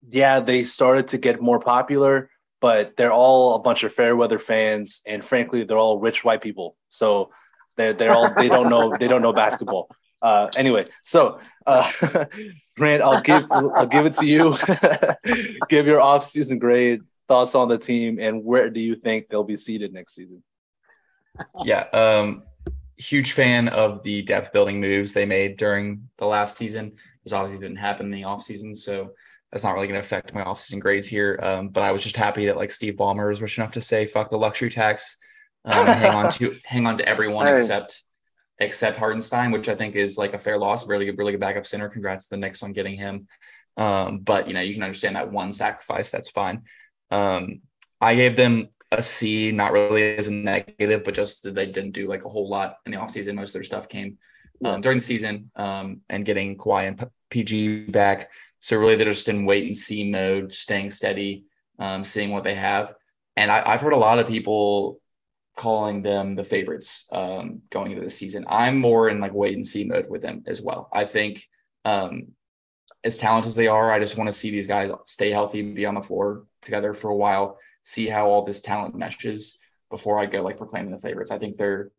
yeah, 0.09 0.41
they 0.41 0.65
started 0.65 1.09
to 1.09 1.19
get 1.19 1.41
more 1.41 1.61
popular, 1.61 2.31
but 2.65 2.97
they're 2.97 3.13
all 3.13 3.57
a 3.57 3.59
bunch 3.59 3.83
of 3.83 3.93
fair 3.93 4.17
weather 4.17 4.39
fans, 4.39 5.03
and 5.05 5.23
frankly, 5.23 5.65
they're 5.65 5.77
all 5.77 5.99
rich 5.99 6.25
white 6.25 6.41
people. 6.41 6.79
So 6.89 7.29
they're 7.77 7.93
they're 7.93 8.15
all 8.15 8.33
they 8.33 8.49
don't 8.49 8.71
know 8.71 8.97
they 8.99 9.07
don't 9.07 9.21
know 9.21 9.35
basketball. 9.35 9.91
Uh, 10.23 10.49
anyway, 10.57 10.87
so 11.05 11.41
uh, 11.67 11.93
Grant, 12.79 13.03
I'll 13.03 13.21
give 13.21 13.45
I'll 13.51 13.85
give 13.85 14.07
it 14.07 14.15
to 14.15 14.25
you. 14.25 14.57
give 15.69 15.87
your 15.87 16.01
off 16.01 16.31
season 16.31 16.59
grade 16.59 17.03
thoughts 17.29 17.55
on 17.55 17.69
the 17.69 17.77
team, 17.77 18.19
and 18.19 18.43
where 18.43 18.71
do 18.71 18.81
you 18.81 18.97
think 18.97 19.29
they'll 19.29 19.45
be 19.45 19.59
seated 19.59 19.93
next 19.93 20.15
season? 20.15 20.43
Yeah. 21.67 21.81
Um, 21.93 22.45
huge 22.97 23.33
fan 23.33 23.69
of 23.69 24.03
the 24.05 24.23
depth 24.23 24.55
building 24.55 24.81
moves 24.81 25.13
they 25.13 25.27
made 25.27 25.59
during 25.59 26.09
the 26.17 26.25
last 26.25 26.57
season. 26.57 26.93
Which 27.25 27.35
obviously 27.35 27.63
didn't 27.63 27.81
happen 27.81 28.07
in 28.07 28.13
the 28.13 28.25
off 28.25 28.43
season, 28.43 28.75
So 28.75 29.11
that's 29.55 29.63
not 29.63 29.75
really 29.75 29.87
going 29.87 30.01
to 30.01 30.05
affect 30.05 30.35
my 30.35 30.43
offseason 30.43 30.81
grades 30.81 31.07
here. 31.07 31.39
Um, 31.41 31.69
but 31.69 31.85
I 31.85 31.93
was 31.93 32.03
just 32.03 32.17
happy 32.17 32.47
that 32.47 32.57
like 32.57 32.73
Steve 32.73 32.95
Ballmer 32.95 33.29
was 33.29 33.41
rich 33.41 33.57
enough 33.57 33.75
to 33.75 33.81
say, 33.81 34.05
fuck 34.05 34.29
the 34.29 34.37
luxury 34.37 34.69
tax. 34.69 35.17
Um, 35.65 35.87
hang 35.87 36.13
on 36.13 36.29
to 36.31 36.57
hang 36.65 36.89
on 36.89 36.97
to 36.97 37.09
everyone 37.09 37.47
Hey. 37.47 37.53
except 37.53 38.03
except 38.59 38.99
Hartenstein, 38.99 39.53
which 39.53 39.69
I 39.69 39.77
think 39.77 39.95
is 39.95 40.19
like 40.19 40.35
a 40.35 40.41
fair 40.41 40.59
loss. 40.59 40.89
Really 40.89 41.05
good, 41.05 41.17
really 41.19 41.31
good 41.31 41.41
backup 41.41 41.67
center. 41.67 41.89
Congrats 41.89 42.25
to 42.25 42.31
the 42.31 42.37
Knicks 42.39 42.65
on 42.65 42.73
getting 42.73 42.97
him. 42.97 43.29
Um, 43.77 44.19
but 44.19 44.49
you 44.49 44.55
know, 44.55 44.61
you 44.61 44.75
can 44.75 44.83
understand 44.83 45.15
that 45.15 45.31
one 45.31 45.53
sacrifice, 45.53 46.11
that's 46.11 46.31
fine. 46.31 46.63
Um, 47.13 47.61
I 48.01 48.17
gave 48.17 48.35
them 48.35 48.71
a 48.91 49.03
C, 49.05 49.53
not 49.53 49.71
really 49.71 50.17
as 50.17 50.27
a 50.27 50.33
negative, 50.33 51.05
but 51.05 51.15
just 51.15 51.45
that 51.45 51.55
they 51.55 51.67
didn't 51.67 51.93
do 51.93 52.09
like 52.09 52.25
a 52.25 52.29
whole 52.29 52.49
lot 52.49 52.79
in 52.87 52.91
the 52.91 52.99
offseason. 52.99 53.37
Most 53.37 53.51
of 53.51 53.55
their 53.55 53.63
stuff 53.63 53.89
came 53.89 54.19
um, 54.65 54.81
during 54.81 54.99
the 54.99 55.05
season 55.05 55.53
um, 55.55 56.01
and 56.11 56.25
getting 56.25 56.57
Kawhi 56.57 56.89
and 56.89 56.99
P- 56.99 57.07
PG 57.31 57.85
back. 57.91 58.31
So 58.65 58.79
really, 58.79 58.97
they're 58.97 59.13
just 59.13 59.29
in 59.29 59.45
wait 59.45 59.67
and 59.67 59.77
see 59.77 60.11
mode, 60.11 60.55
staying 60.55 60.89
steady, 60.89 61.45
um, 61.79 62.03
seeing 62.03 62.31
what 62.31 62.45
they 62.45 62.55
have. 62.55 62.95
And 63.37 63.53
I, 63.53 63.63
I've 63.67 63.83
heard 63.83 63.93
a 63.93 63.99
lot 63.99 64.19
of 64.19 64.27
people 64.27 65.03
calling 65.55 66.01
them 66.01 66.35
the 66.35 66.45
favorites 66.45 67.07
um, 67.13 67.61
going 67.69 67.91
into 67.91 68.03
the 68.03 68.09
season. 68.09 68.47
I'm 68.49 68.79
more 68.79 69.11
in 69.11 69.21
like 69.21 69.35
wait 69.35 69.55
and 69.55 69.67
see 69.67 69.85
mode 69.85 70.09
with 70.09 70.23
them 70.23 70.45
as 70.47 70.63
well. 70.63 70.89
I 70.95 71.05
think 71.05 71.47
um, 71.85 72.29
as 73.05 73.19
talented 73.19 73.49
as 73.49 73.55
they 73.55 73.67
are, 73.67 73.93
I 73.93 73.99
just 73.99 74.17
want 74.17 74.29
to 74.29 74.37
see 74.37 74.51
these 74.51 74.67
guys 74.67 74.91
stay 75.05 75.31
healthy, 75.31 75.61
be 75.61 75.85
on 75.85 75.95
the 75.95 76.01
floor 76.01 76.47
together 76.63 76.95
for 76.95 77.11
a 77.11 77.17
while, 77.17 77.59
see 77.83 78.07
how 78.07 78.31
all 78.31 78.47
this 78.47 78.63
talent 78.63 78.95
meshes 78.95 79.59
before 79.91 80.19
I 80.19 80.25
go 80.25 80.41
like 80.41 80.57
proclaiming 80.57 80.91
the 80.91 80.97
favorites. 80.97 81.31
I 81.31 81.37
think 81.37 81.59
they're 81.59 81.91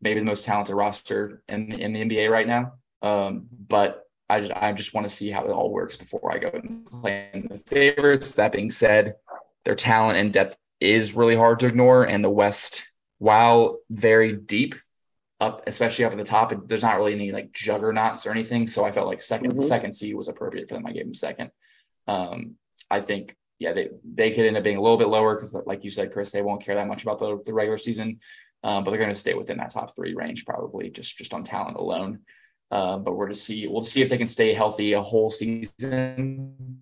maybe 0.00 0.20
the 0.20 0.26
most 0.26 0.44
talented 0.44 0.76
roster 0.76 1.42
in 1.48 1.72
in 1.72 1.92
the 1.92 2.04
NBA 2.04 2.30
right 2.30 2.46
now. 2.46 2.74
Um, 3.02 3.48
but 3.50 4.04
I 4.28 4.40
just 4.40 4.52
I 4.54 4.72
just 4.72 4.94
want 4.94 5.08
to 5.08 5.14
see 5.14 5.30
how 5.30 5.44
it 5.44 5.50
all 5.50 5.70
works 5.70 5.96
before 5.96 6.32
I 6.32 6.38
go 6.38 6.48
and 6.52 6.84
claim 6.86 7.46
the 7.50 7.56
favorites. 7.56 8.32
That 8.32 8.52
being 8.52 8.70
said, 8.70 9.16
their 9.64 9.74
talent 9.74 10.18
and 10.18 10.32
depth 10.32 10.56
is 10.80 11.14
really 11.14 11.36
hard 11.36 11.60
to 11.60 11.66
ignore, 11.66 12.04
and 12.04 12.24
the 12.24 12.30
West, 12.30 12.88
while 13.18 13.78
very 13.90 14.32
deep, 14.32 14.74
up 15.40 15.62
especially 15.66 16.04
up 16.06 16.12
at 16.12 16.18
the 16.18 16.24
top, 16.24 16.52
it, 16.52 16.68
there's 16.68 16.82
not 16.82 16.96
really 16.96 17.12
any 17.14 17.32
like 17.32 17.52
juggernauts 17.52 18.26
or 18.26 18.30
anything. 18.30 18.66
So 18.66 18.84
I 18.84 18.92
felt 18.92 19.06
like 19.08 19.18
2nd 19.20 19.52
Mhm. 19.52 19.62
second 19.62 19.92
seed 19.92 20.14
was 20.14 20.28
appropriate 20.28 20.68
for 20.68 20.74
them. 20.74 20.86
I 20.86 20.92
gave 20.92 21.04
them 21.04 21.14
second. 21.14 21.50
Um, 22.06 22.56
I 22.90 23.00
think 23.00 23.34
yeah 23.58 23.72
they 23.72 23.88
they 24.04 24.30
could 24.30 24.46
end 24.46 24.56
up 24.56 24.64
being 24.64 24.76
a 24.78 24.82
little 24.82 24.96
bit 24.98 25.08
lower 25.08 25.34
because 25.34 25.54
like 25.66 25.84
you 25.84 25.90
said, 25.90 26.12
Chris, 26.12 26.30
they 26.32 26.42
won't 26.42 26.62
care 26.64 26.74
that 26.76 26.88
much 26.88 27.02
about 27.02 27.18
the 27.18 27.42
the 27.44 27.52
regular 27.52 27.78
season. 27.78 28.20
Um, 28.62 28.82
but 28.82 28.90
they're 28.90 28.98
going 28.98 29.12
to 29.12 29.14
stay 29.14 29.34
within 29.34 29.58
that 29.58 29.70
top 29.72 29.94
three 29.94 30.14
range 30.14 30.46
probably 30.46 30.88
just 30.88 31.18
just 31.18 31.34
on 31.34 31.44
talent 31.44 31.76
alone. 31.76 32.20
Uh, 32.74 32.98
but 32.98 33.14
we're 33.14 33.28
to 33.28 33.36
see 33.36 33.68
we'll 33.68 33.84
see 33.84 34.02
if 34.02 34.08
they 34.10 34.18
can 34.18 34.26
stay 34.26 34.52
healthy 34.52 34.94
a 34.94 35.00
whole 35.00 35.30
season 35.30 36.80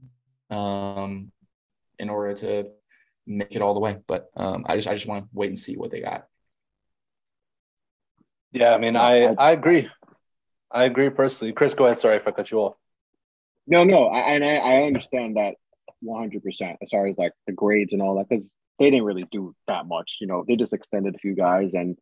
um, 0.49 1.31
in 1.99 2.09
order 2.09 2.33
to 2.33 2.71
make 3.27 3.55
it 3.55 3.61
all 3.61 3.75
the 3.75 3.81
way. 3.81 3.99
But 4.07 4.31
um, 4.35 4.65
I 4.67 4.77
just 4.77 4.89
I 4.89 4.95
just 4.95 5.07
want 5.07 5.25
to 5.25 5.29
wait 5.35 5.49
and 5.49 5.59
see 5.59 5.77
what 5.77 5.91
they 5.91 6.01
got. 6.01 6.27
Yeah, 8.53 8.73
I 8.73 8.79
mean, 8.79 8.97
I 8.97 9.35
I 9.35 9.51
agree. 9.51 9.91
I 10.71 10.85
agree 10.85 11.11
personally. 11.11 11.53
Chris, 11.53 11.75
go 11.75 11.85
ahead. 11.85 12.01
Sorry 12.01 12.17
if 12.17 12.27
I 12.27 12.31
cut 12.31 12.51
you 12.51 12.61
off. 12.61 12.75
No, 13.67 13.85
no, 13.85 14.07
I, 14.07 14.21
and 14.33 14.43
I, 14.43 14.57
I 14.57 14.83
understand 14.85 15.37
that 15.37 15.57
100 16.01 16.43
percent 16.43 16.79
as 16.81 16.89
far 16.89 17.07
as 17.07 17.19
like 17.19 17.33
the 17.47 17.53
grades 17.53 17.93
and 17.93 18.01
all 18.01 18.17
that 18.17 18.31
because 18.31 18.49
they 18.79 18.89
didn't 18.89 19.05
really 19.05 19.27
do 19.31 19.55
that 19.67 19.85
much. 19.85 20.17
You 20.23 20.27
know, 20.27 20.43
they 20.49 20.57
just 20.57 20.73
extended 20.73 21.15
a 21.15 21.19
few 21.19 21.35
guys, 21.35 21.75
and 21.75 21.99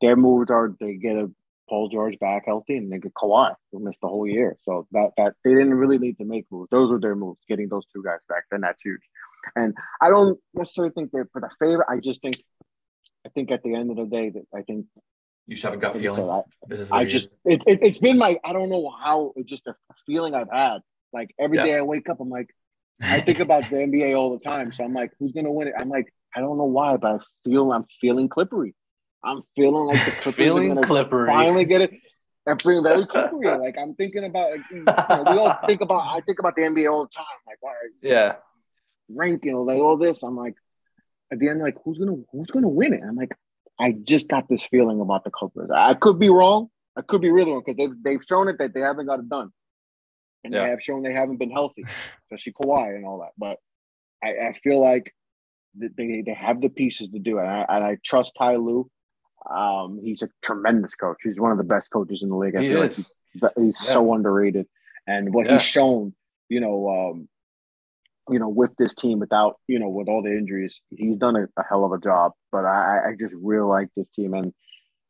their 0.00 0.16
moves 0.16 0.50
are 0.50 0.74
they 0.80 0.94
get 0.94 1.16
a 1.16 1.30
Paul 1.74 1.88
George 1.88 2.16
back 2.20 2.44
healthy, 2.46 2.76
and 2.76 2.92
they 2.92 2.98
get 2.98 3.14
Kawhi 3.14 3.52
who 3.72 3.80
missed 3.80 3.98
the 4.00 4.06
whole 4.06 4.28
year. 4.28 4.56
So 4.60 4.86
that 4.92 5.10
that 5.16 5.32
they 5.44 5.50
didn't 5.50 5.74
really 5.74 5.98
need 5.98 6.18
to 6.18 6.24
make 6.24 6.46
moves. 6.48 6.68
Those 6.70 6.88
were 6.88 7.00
their 7.00 7.16
moves, 7.16 7.40
getting 7.48 7.68
those 7.68 7.82
two 7.92 8.00
guys 8.04 8.20
back. 8.28 8.44
Then 8.48 8.60
that's 8.60 8.80
huge. 8.80 9.00
And 9.56 9.74
I 10.00 10.08
don't 10.08 10.38
necessarily 10.54 10.92
think 10.94 11.10
they're 11.10 11.28
for 11.32 11.40
the 11.40 11.50
favorite. 11.58 11.86
I 11.90 11.98
just 11.98 12.22
think, 12.22 12.36
I 13.26 13.28
think 13.30 13.50
at 13.50 13.64
the 13.64 13.74
end 13.74 13.90
of 13.90 13.96
the 13.96 14.04
day, 14.04 14.30
that 14.30 14.44
I 14.56 14.62
think 14.62 14.86
You 15.48 15.56
should 15.56 15.64
have 15.64 15.74
a 15.74 15.78
gut 15.78 15.96
feeling. 15.96 16.30
I, 16.30 16.42
This 16.68 16.78
is 16.78 16.92
I 16.92 17.04
just 17.06 17.28
it, 17.44 17.60
it, 17.66 17.80
it's 17.82 17.98
been 17.98 18.18
my 18.18 18.38
I 18.44 18.52
don't 18.52 18.70
know 18.70 18.88
how 19.04 19.32
it's 19.34 19.50
just 19.50 19.66
a 19.66 19.74
feeling 20.06 20.32
I've 20.36 20.52
had. 20.52 20.78
Like 21.12 21.34
every 21.40 21.56
Yeah. 21.58 21.64
day 21.64 21.76
I 21.78 21.82
wake 21.82 22.08
up, 22.08 22.20
I'm 22.20 22.30
like 22.30 22.54
I 23.02 23.20
think 23.20 23.40
about 23.40 23.68
the 23.68 23.78
NBA 23.78 24.16
all 24.16 24.30
the 24.30 24.38
time. 24.38 24.72
So 24.72 24.84
I'm 24.84 24.94
like, 24.94 25.10
who's 25.18 25.32
gonna 25.32 25.50
win 25.50 25.66
it? 25.66 25.74
I'm 25.76 25.88
like, 25.88 26.06
I 26.36 26.38
don't 26.40 26.56
know 26.56 26.70
why, 26.78 26.96
but 26.96 27.10
I 27.16 27.18
feel 27.44 27.72
I'm 27.72 27.86
feeling 28.00 28.28
clippery. 28.28 28.74
I'm 29.24 29.42
feeling 29.56 29.86
like 29.86 30.04
the 30.04 30.12
Clippers 30.22 30.36
Feeling 30.36 30.76
are 30.78 30.84
finally 31.26 31.64
get 31.64 31.80
it. 31.82 31.90
I'm 32.46 32.58
feeling 32.58 32.82
very 32.84 33.04
clippery. 33.06 33.58
Like 33.60 33.76
I'm 33.80 33.94
thinking 33.94 34.24
about 34.24 34.50
like, 34.52 34.60
you 34.70 34.84
know, 34.84 35.24
we 35.30 35.38
all 35.38 35.56
think 35.66 35.80
about 35.80 36.02
I 36.14 36.20
think 36.20 36.38
about 36.38 36.56
the 36.56 36.62
NBA 36.62 36.90
all 36.90 37.04
the 37.04 37.10
time. 37.10 37.24
Like, 37.46 37.56
why 37.60 37.70
are 37.72 37.76
Yeah. 38.02 38.36
ranking 39.08 39.54
like 39.54 39.78
all 39.80 39.96
this? 39.96 40.22
I'm 40.22 40.36
like, 40.36 40.54
at 41.32 41.38
the 41.38 41.48
end, 41.48 41.60
like 41.60 41.76
who's 41.84 41.98
gonna 41.98 42.16
who's 42.32 42.50
gonna 42.50 42.68
win 42.68 42.92
it? 42.92 43.00
I'm 43.02 43.16
like, 43.16 43.32
I 43.80 43.92
just 43.92 44.28
got 44.28 44.48
this 44.48 44.62
feeling 44.64 45.00
about 45.00 45.24
the 45.24 45.30
Clippers. 45.30 45.70
I 45.74 45.94
could 45.94 46.18
be 46.18 46.28
wrong. 46.28 46.68
I 46.96 47.02
could 47.02 47.22
be 47.22 47.30
really 47.30 47.50
wrong 47.50 47.62
because 47.64 47.76
they've 47.78 48.02
they've 48.02 48.22
shown 48.28 48.48
it 48.48 48.56
that 48.58 48.74
they 48.74 48.80
haven't 48.80 49.06
got 49.06 49.18
it 49.20 49.28
done, 49.28 49.50
and 50.44 50.52
Yeah. 50.52 50.64
they 50.64 50.70
have 50.70 50.82
shown 50.82 51.02
they 51.02 51.12
haven't 51.14 51.38
been 51.38 51.50
healthy, 51.50 51.84
especially 52.30 52.52
Kawhi 52.52 52.94
and 52.94 53.06
all 53.06 53.20
that. 53.20 53.32
But 53.38 53.58
I, 54.22 54.48
I 54.48 54.52
feel 54.62 54.80
like 54.80 55.12
they 55.74 56.22
they 56.24 56.34
have 56.34 56.60
the 56.60 56.68
pieces 56.68 57.08
to 57.08 57.18
do 57.18 57.38
it, 57.38 57.42
and 57.42 57.50
I, 57.50 57.66
and 57.68 57.84
I 57.84 57.96
trust 58.04 58.34
Ty 58.38 58.56
Lue. 58.56 58.90
Um, 59.50 60.00
he's 60.02 60.22
a 60.22 60.28
tremendous 60.42 60.94
coach. 60.94 61.18
He's 61.22 61.38
one 61.38 61.52
of 61.52 61.58
the 61.58 61.64
best 61.64 61.90
coaches 61.90 62.22
in 62.22 62.28
the 62.30 62.36
league. 62.36 62.56
I 62.56 62.62
He 62.62 62.68
feel 62.70 62.82
is. 62.82 62.98
like 62.98 63.06
he's, 63.56 63.64
he's 63.64 63.78
so 63.78 64.14
underrated, 64.14 64.66
and 65.06 65.34
what 65.34 65.46
Yeah. 65.46 65.54
he's 65.54 65.62
shown, 65.62 66.14
you 66.48 66.60
know, 66.60 66.88
um, 66.88 67.28
you 68.30 68.38
know, 68.38 68.48
with 68.48 68.74
this 68.78 68.94
team, 68.94 69.18
without 69.18 69.60
you 69.68 69.78
know, 69.78 69.88
with 69.88 70.08
all 70.08 70.22
the 70.22 70.30
injuries, 70.30 70.80
he's 70.90 71.16
done 71.16 71.36
a, 71.36 71.44
a 71.58 71.64
hell 71.68 71.84
of 71.84 71.92
a 71.92 71.98
job. 71.98 72.32
But 72.50 72.64
I, 72.64 73.10
I 73.10 73.14
just 73.18 73.34
really 73.34 73.66
like 73.66 73.88
this 73.94 74.08
team, 74.08 74.32
and 74.32 74.54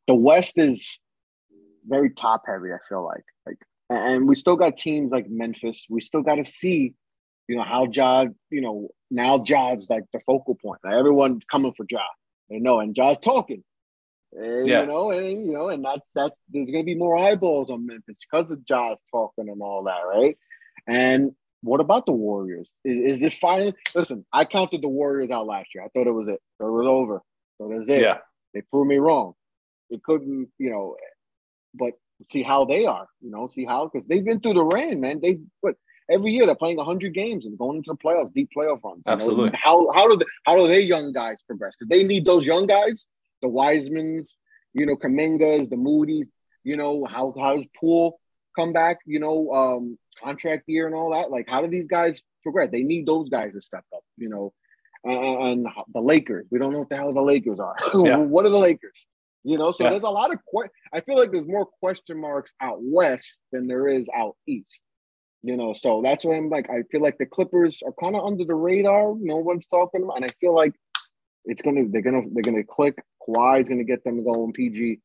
the 0.08 0.14
West 0.14 0.58
is 0.58 0.98
very 1.86 2.10
top 2.10 2.42
heavy. 2.46 2.72
I 2.72 2.78
feel 2.88 3.04
like, 3.04 3.24
like, 3.46 3.58
and 3.90 4.26
we 4.26 4.34
still 4.34 4.56
got 4.56 4.76
teams 4.76 5.12
like 5.12 5.28
Memphis. 5.28 5.86
We 5.88 6.00
still 6.00 6.22
got 6.22 6.36
to 6.36 6.44
see, 6.44 6.94
you 7.46 7.56
know, 7.56 7.62
how 7.62 7.86
Ja, 7.92 8.24
you 8.50 8.60
know, 8.62 8.88
now 9.12 9.38
Ja's 9.38 9.88
like 9.88 10.04
the 10.12 10.18
focal 10.26 10.56
point. 10.56 10.80
Like, 10.82 10.96
everyone 10.96 11.40
coming 11.50 11.72
for 11.76 11.86
Ja, 11.88 12.00
they 12.50 12.58
know, 12.58 12.80
and 12.80 12.96
Ja's 12.96 13.18
talking. 13.20 13.62
And, 14.34 14.66
Yeah. 14.66 14.80
You 14.82 14.86
know, 14.86 15.10
and 15.10 15.46
you 15.46 15.52
know, 15.52 15.68
and 15.68 15.84
that 15.84 16.00
that 16.14 16.32
there's 16.48 16.70
gonna 16.70 16.84
be 16.84 16.94
more 16.94 17.16
eyeballs 17.16 17.70
on 17.70 17.86
Memphis 17.86 18.18
because 18.28 18.50
of 18.50 18.64
Josh 18.64 18.98
talking 19.10 19.48
and 19.48 19.62
all 19.62 19.84
that, 19.84 20.00
right? 20.06 20.36
And 20.86 21.32
what 21.62 21.80
about 21.80 22.04
the 22.06 22.12
Warriors? 22.12 22.70
Is, 22.84 23.14
is 23.16 23.20
this 23.20 23.38
finally? 23.38 23.74
Listen, 23.94 24.26
I 24.32 24.44
counted 24.44 24.82
the 24.82 24.88
Warriors 24.88 25.30
out 25.30 25.46
last 25.46 25.68
year. 25.74 25.84
I 25.84 25.88
thought 25.88 26.06
it 26.06 26.12
was 26.12 26.28
it. 26.28 26.40
It 26.60 26.64
was 26.64 26.86
over. 26.86 27.22
So 27.58 27.68
that's 27.68 27.88
it. 27.88 28.02
Yeah. 28.02 28.18
They 28.52 28.60
proved 28.62 28.88
me 28.88 28.98
wrong. 28.98 29.34
It 29.90 30.02
couldn't, 30.02 30.48
you 30.58 30.70
know, 30.70 30.96
but 31.74 31.92
see 32.30 32.42
how 32.42 32.64
they 32.64 32.86
are, 32.86 33.06
you 33.20 33.30
know, 33.30 33.48
see 33.52 33.64
how 33.64 33.88
because 33.92 34.06
they've 34.06 34.24
been 34.24 34.40
through 34.40 34.54
the 34.54 34.64
rain, 34.64 35.00
man. 35.00 35.20
They 35.20 35.38
but 35.62 35.74
every 36.10 36.32
year 36.32 36.46
they're 36.46 36.54
playing 36.54 36.78
hundred 36.78 37.14
games 37.14 37.46
and 37.46 37.58
going 37.58 37.78
into 37.78 37.92
the 37.92 37.96
playoffs, 37.96 38.32
deep 38.34 38.50
playoff 38.56 38.82
runs. 38.84 38.98
you 38.98 39.02
know? 39.06 39.12
Absolutely. 39.12 39.58
How 39.62 39.90
how 39.92 40.08
do 40.08 40.16
the, 40.16 40.26
how 40.44 40.56
do 40.56 40.66
they 40.66 40.80
young 40.80 41.12
guys 41.12 41.42
progress? 41.42 41.74
Because 41.78 41.88
they 41.88 42.04
need 42.04 42.24
those 42.24 42.44
young 42.46 42.66
guys, 42.66 43.06
the 43.44 43.48
Wisemans, 43.58 44.26
you 44.72 44.86
know, 44.86 44.96
Kumingas, 44.96 45.68
the 45.68 45.76
Moody's, 45.76 46.28
you 46.64 46.76
know, 46.76 47.04
how 47.04 47.34
how 47.38 47.56
does 47.56 47.66
Poole 47.78 48.18
come 48.58 48.72
back, 48.72 48.98
you 49.06 49.20
know, 49.24 49.52
um, 49.52 49.98
contract 50.22 50.64
year 50.66 50.86
and 50.86 50.94
all 50.94 51.10
that? 51.16 51.30
Like, 51.30 51.46
how 51.48 51.60
do 51.62 51.68
these 51.68 51.86
guys 51.86 52.22
progress? 52.42 52.70
They 52.72 52.82
need 52.82 53.06
those 53.06 53.28
guys 53.28 53.52
to 53.52 53.60
step 53.60 53.84
up, 53.94 54.02
you 54.16 54.28
know. 54.28 54.52
and, 55.04 55.64
and 55.64 55.66
the 55.92 56.00
Lakers. 56.00 56.46
We 56.50 56.58
don't 56.58 56.72
know 56.72 56.78
what 56.80 56.88
the 56.88 56.96
hell 56.96 57.12
the 57.12 57.20
Lakers 57.34 57.60
are. 57.60 57.76
Yeah. 58.08 58.16
what 58.16 58.46
are 58.46 58.54
the 58.56 58.58
Lakers? 58.70 59.06
You 59.42 59.58
know, 59.58 59.70
so 59.72 59.84
Yeah. 59.84 59.90
there's 59.90 60.04
a 60.04 60.08
lot 60.20 60.32
of 60.32 60.40
que- 60.50 60.70
I 60.92 61.00
feel 61.02 61.18
like 61.18 61.30
there's 61.32 61.46
more 61.56 61.66
question 61.82 62.18
marks 62.18 62.52
out 62.66 62.78
west 62.80 63.36
than 63.52 63.66
there 63.66 63.86
is 63.88 64.08
out 64.16 64.36
east. 64.46 64.80
You 65.42 65.58
know, 65.58 65.74
so 65.74 66.00
that's 66.02 66.24
why 66.24 66.36
I'm 66.36 66.48
like, 66.48 66.70
I 66.70 66.84
feel 66.90 67.02
like 67.02 67.18
the 67.18 67.26
Clippers 67.26 67.82
are 67.84 67.92
kind 68.02 68.16
of 68.16 68.24
under 68.24 68.44
the 68.46 68.54
radar. 68.54 69.14
No 69.20 69.36
one's 69.36 69.66
talking 69.66 70.02
about, 70.02 70.16
and 70.16 70.24
I 70.24 70.32
feel 70.40 70.54
like 70.54 70.72
it's 71.44 71.62
gonna 71.62 71.84
they're 71.88 72.02
gonna 72.02 72.22
they're 72.32 72.42
gonna 72.42 72.64
click. 72.64 73.02
Kawhi's 73.26 73.68
gonna 73.68 73.84
get 73.84 74.04
them 74.04 74.24
going. 74.24 74.52
PG 74.52 75.00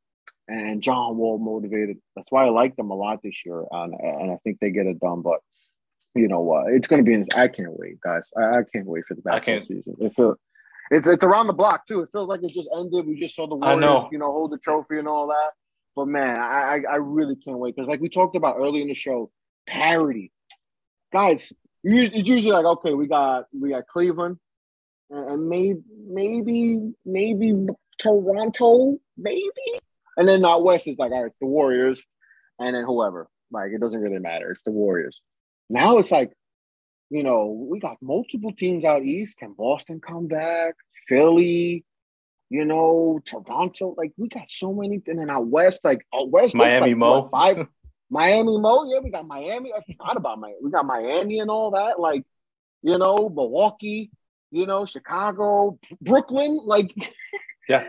and 0.47 0.81
John 0.81 1.17
Wall 1.17 1.37
motivated. 1.37 1.97
That's 2.15 2.31
why 2.31 2.45
I 2.45 2.49
like 2.49 2.75
them 2.75 2.91
a 2.91 2.95
lot 2.95 3.21
this 3.23 3.45
year, 3.45 3.63
and, 3.71 3.93
and 3.93 4.31
I 4.31 4.37
think 4.43 4.59
they 4.59 4.71
get 4.71 4.87
it 4.87 4.99
done. 4.99 5.21
But 5.21 5.39
you 6.15 6.27
know, 6.27 6.53
uh, 6.53 6.63
it's 6.67 6.87
gonna 6.87 7.03
be. 7.03 7.23
I 7.35 7.47
can't 7.47 7.77
wait, 7.77 8.01
guys. 8.01 8.23
I, 8.35 8.59
I 8.59 8.63
can't 8.73 8.85
wait 8.85 9.05
for 9.07 9.15
the 9.15 9.21
basketball 9.21 9.67
season. 9.67 9.95
It 9.99 10.37
it's 10.91 11.07
it's 11.07 11.23
around 11.23 11.47
the 11.47 11.53
block 11.53 11.85
too. 11.85 12.01
It 12.01 12.09
feels 12.11 12.27
like 12.27 12.41
it 12.43 12.51
just 12.51 12.69
ended. 12.75 13.05
We 13.05 13.19
just 13.19 13.35
saw 13.35 13.47
the 13.47 13.55
Warriors, 13.55 13.79
know. 13.79 14.09
you 14.11 14.17
know, 14.17 14.31
hold 14.31 14.51
the 14.51 14.57
trophy 14.57 14.97
and 14.97 15.07
all 15.07 15.27
that. 15.27 15.51
But 15.95 16.07
man, 16.07 16.39
I 16.39 16.81
I, 16.87 16.93
I 16.93 16.95
really 16.95 17.35
can't 17.35 17.59
wait 17.59 17.75
because 17.75 17.87
like 17.87 18.01
we 18.01 18.09
talked 18.09 18.35
about 18.35 18.57
earlier 18.57 18.81
in 18.81 18.87
the 18.87 18.95
show, 18.95 19.31
parity, 19.67 20.31
guys. 21.13 21.53
It's 21.83 22.27
usually 22.27 22.51
like 22.51 22.65
okay, 22.65 22.93
we 22.93 23.07
got 23.07 23.45
we 23.57 23.69
got 23.69 23.87
Cleveland, 23.87 24.37
Uh, 25.11 25.17
and 25.17 25.31
and 25.31 25.49
maybe 25.49 25.81
maybe 26.07 26.93
maybe 27.05 27.53
Toronto, 27.97 28.97
maybe, 29.17 29.79
and 30.17 30.27
then 30.27 30.45
out 30.45 30.63
west 30.63 30.87
is 30.87 30.99
like 30.99 31.11
all 31.11 31.23
right, 31.23 31.31
the 31.41 31.47
Warriors, 31.47 32.05
and 32.59 32.75
then 32.75 32.83
whoever. 32.83 33.27
Like 33.51 33.71
it 33.71 33.81
doesn't 33.81 34.01
really 34.01 34.19
matter. 34.19 34.51
It's 34.51 34.63
the 34.63 34.71
Warriors. 34.71 35.21
Now 35.69 35.97
it's 35.97 36.11
like, 36.11 36.31
you 37.09 37.23
know, 37.23 37.47
we 37.47 37.79
got 37.79 37.97
multiple 38.01 38.53
teams 38.53 38.85
out 38.85 39.03
east. 39.03 39.37
Can 39.37 39.53
Boston 39.53 39.99
come 39.99 40.27
back? 40.27 40.75
Philly, 41.07 41.85
you 42.49 42.65
know, 42.65 43.19
Toronto. 43.25 43.95
Like 43.97 44.11
we 44.17 44.27
got 44.27 44.49
so 44.49 44.73
many. 44.73 45.01
And 45.07 45.19
then 45.19 45.29
out 45.29 45.47
west, 45.47 45.81
like 45.83 46.05
out 46.13 46.29
west, 46.29 46.55
Miami 46.55 46.89
like, 46.89 46.97
Mo. 46.97 47.21
what, 47.21 47.31
five. 47.31 47.67
Miami 48.11 48.57
Mo, 48.57 48.85
yeah, 48.91 48.99
we 49.03 49.11
got 49.11 49.27
Miami. 49.27 49.71
I 49.71 49.81
forgot 49.85 50.17
about 50.17 50.39
Miami. 50.39 50.57
We 50.63 50.71
got 50.71 50.85
Miami 50.85 51.39
and 51.39 51.51
all 51.51 51.71
that. 51.71 51.99
Like, 51.99 52.23
you 52.81 52.97
know, 52.97 53.29
Milwaukee, 53.29 54.09
you 54.51 54.65
know, 54.65 54.85
Chicago, 54.85 55.79
Brooklyn. 56.01 56.59
Like, 56.63 56.93
Yeah. 57.69 57.83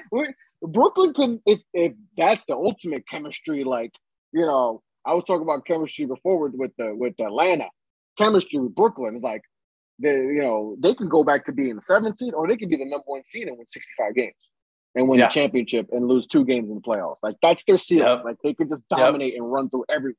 Brooklyn 0.63 1.15
can 1.15 1.41
if 1.47 1.61
if 1.73 1.95
that's 2.17 2.45
the 2.47 2.55
ultimate 2.55 3.09
chemistry. 3.09 3.65
Like, 3.65 3.93
you 4.33 4.43
know, 4.45 4.83
I 5.07 5.15
was 5.15 5.25
talking 5.25 5.43
about 5.43 5.65
chemistry 5.65 6.05
before 6.05 6.39
with 6.39 6.53
with 6.55 6.73
the 6.77 6.95
with 6.95 7.15
Atlanta. 7.19 7.67
Chemistry 8.19 8.59
with 8.59 8.75
Brooklyn 8.75 9.17
is 9.17 9.23
like, 9.23 9.41
they 9.99 10.13
you 10.13 10.43
know 10.43 10.77
they 10.83 10.95
can 10.95 11.09
go 11.09 11.25
back 11.25 11.47
to 11.47 11.53
being 11.53 11.77
the 11.77 11.83
17 11.83 12.35
or 12.35 12.47
they 12.47 12.57
can 12.59 12.69
be 12.69 12.77
the 12.77 12.85
number 12.85 13.05
one 13.07 13.25
seed 13.25 13.49
and 13.49 13.57
win 13.57 13.67
65 13.67 14.15
games 14.15 14.35
and 14.95 15.09
win 15.09 15.19
Yeah. 15.21 15.29
the 15.29 15.33
championship 15.33 15.87
and 15.93 16.07
lose 16.07 16.27
two 16.27 16.45
games 16.45 16.69
in 16.69 16.75
the 16.75 16.81
playoffs. 16.83 17.17
Like 17.23 17.37
that's 17.43 17.65
their 17.65 17.79
ceiling. 17.79 18.07
Yep. 18.07 18.25
Like 18.27 18.37
they 18.45 18.53
could 18.53 18.69
just 18.69 18.83
Yep. 18.91 18.99
dominate 19.01 19.35
and 19.37 19.51
run 19.51 19.71
through 19.71 19.87
everyone, 19.89 20.17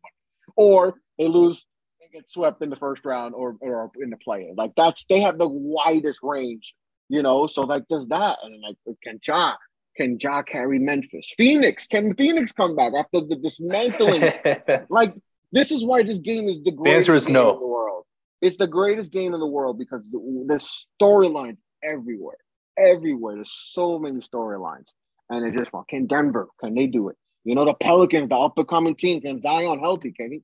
or 0.56 0.96
they 1.20 1.28
lose 1.28 1.68
get 2.12 2.30
swept 2.30 2.62
in 2.62 2.70
the 2.70 2.76
first 2.76 3.06
round 3.06 3.36
or 3.36 3.58
or 3.62 3.92
in 4.02 4.10
the 4.10 4.18
play. 4.18 4.52
Like 4.56 4.72
that's 4.76 5.06
they 5.06 5.22
have 5.22 5.38
the 5.38 5.48
widest 5.48 6.20
range, 6.24 6.74
you 7.10 7.22
know. 7.22 7.48
So 7.48 7.62
like 7.62 7.84
there's 7.90 8.08
that, 8.08 8.40
and 8.44 8.62
like 8.62 8.78
can 9.04 9.20
Ja 9.26 9.56
can 9.98 10.18
Ja 10.22 10.44
carry 10.44 10.80
Memphis? 10.80 11.34
Phoenix 11.38 11.88
can 11.88 12.16
Phoenix 12.16 12.52
come 12.52 12.76
back 12.76 12.94
after 12.98 13.22
the 13.22 13.36
dismantling 13.36 14.32
like 14.90 15.14
this 15.52 15.72
is 15.72 15.84
why 15.84 16.04
this 16.04 16.20
game 16.20 16.48
is 16.48 16.64
the 16.64 16.72
greatest 16.72 17.08
the 17.08 17.14
answer 17.14 17.16
is 17.16 17.26
game 17.26 17.34
no. 17.34 17.54
in 17.54 17.60
the 17.60 17.68
world. 17.68 18.06
It's 18.42 18.58
the 18.58 18.68
greatest 18.68 19.12
game 19.12 19.34
in 19.34 19.40
the 19.40 19.48
world 19.48 19.78
because 19.78 20.10
the, 20.12 20.46
the 20.48 20.56
storylines 21.02 21.58
everywhere, 21.84 22.38
everywhere. 22.78 23.36
There's 23.36 23.52
so 23.52 24.00
many 24.00 24.20
storylines, 24.22 24.88
and 25.30 25.46
it's 25.46 25.58
just 25.58 25.72
fun. 25.72 25.84
Can 25.90 26.08
Denver? 26.08 26.48
Can 26.60 26.74
they 26.74 26.88
do 26.88 27.10
it? 27.10 27.18
You 27.44 27.56
know 27.56 27.66
the 27.66 27.74
Pelicans, 27.74 28.30
the 28.30 28.36
up 28.36 28.58
and 28.58 28.68
coming 28.68 28.96
team. 28.96 29.22
Can 29.22 29.40
Zion 29.40 29.80
healthy? 29.80 30.12
Can 30.12 30.32
he? 30.32 30.42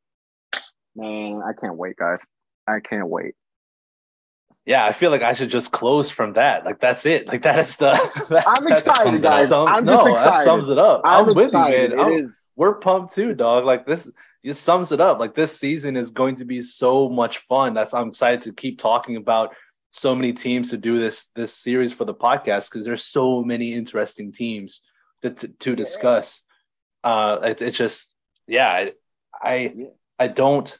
Man, 0.97 1.41
I 1.47 1.53
can't 1.53 1.77
wait, 1.77 1.95
guys. 1.95 2.19
I 2.67 2.79
can't 2.81 3.07
wait. 3.07 3.35
yeah, 4.65 4.85
I 4.85 4.91
feel 4.91 5.11
like 5.11 5.21
I 5.21 5.33
should 5.33 5.49
just 5.49 5.71
close 5.71 6.09
from 6.09 6.33
that. 6.33 6.65
Like 6.65 6.81
that's 6.81 7.05
it. 7.05 7.27
Like 7.27 7.43
that 7.43 7.59
is 7.59 7.75
the. 7.77 7.91
that- 8.29 8.43
I'm 8.47 8.67
excited, 8.67 9.01
sums 9.03 9.23
it 9.23 9.27
up. 9.27 9.31
guys. 9.33 9.49
sum- 9.49 9.67
I'm 9.67 9.85
no, 9.85 9.93
just 9.93 10.25
That 10.25 10.43
sums 10.43 10.67
it 10.69 10.77
up. 10.77 11.01
I'm, 11.05 11.29
I'm, 11.29 11.35
with 11.35 11.45
excited. 11.45 11.91
you, 11.91 11.97
man. 11.97 12.11
It 12.11 12.15
is. 12.25 12.47
we're 12.55 12.73
pumped 12.75 13.13
too, 13.15 13.33
dog. 13.33 13.63
Like 13.63 13.85
this, 13.85 14.09
it 14.43 14.57
sums 14.57 14.91
it 14.91 14.99
up. 14.99 15.19
Like 15.19 15.35
this 15.35 15.57
season 15.57 15.95
is 15.95 16.11
going 16.11 16.37
to 16.37 16.45
be 16.45 16.61
so 16.61 17.07
much 17.07 17.37
fun. 17.47 17.73
That's 17.73 17.93
I'm 17.93 18.09
excited 18.09 18.41
to 18.43 18.53
keep 18.53 18.79
talking 18.79 19.15
about 19.15 19.55
so 19.91 20.13
many 20.13 20.33
teams 20.33 20.71
to 20.71 20.77
do 20.77 20.99
this 20.99 21.27
this 21.35 21.53
series 21.53 21.93
for 21.93 22.03
the 22.05 22.13
podcast 22.13 22.69
because 22.69 22.83
there's 22.85 23.03
so 23.05 23.41
many 23.43 23.73
interesting 23.73 24.31
teams 24.33 24.81
to 25.21 25.29
to, 25.29 25.47
to 25.47 25.75
discuss. 25.75 26.43
Uh, 27.03 27.37
it, 27.43 27.61
it's 27.61 27.77
just 27.77 28.13
yeah, 28.47 28.69
I 28.69 28.93
I, 29.41 29.73
Yeah. 29.75 29.85
I 30.19 30.27
don't 30.27 30.77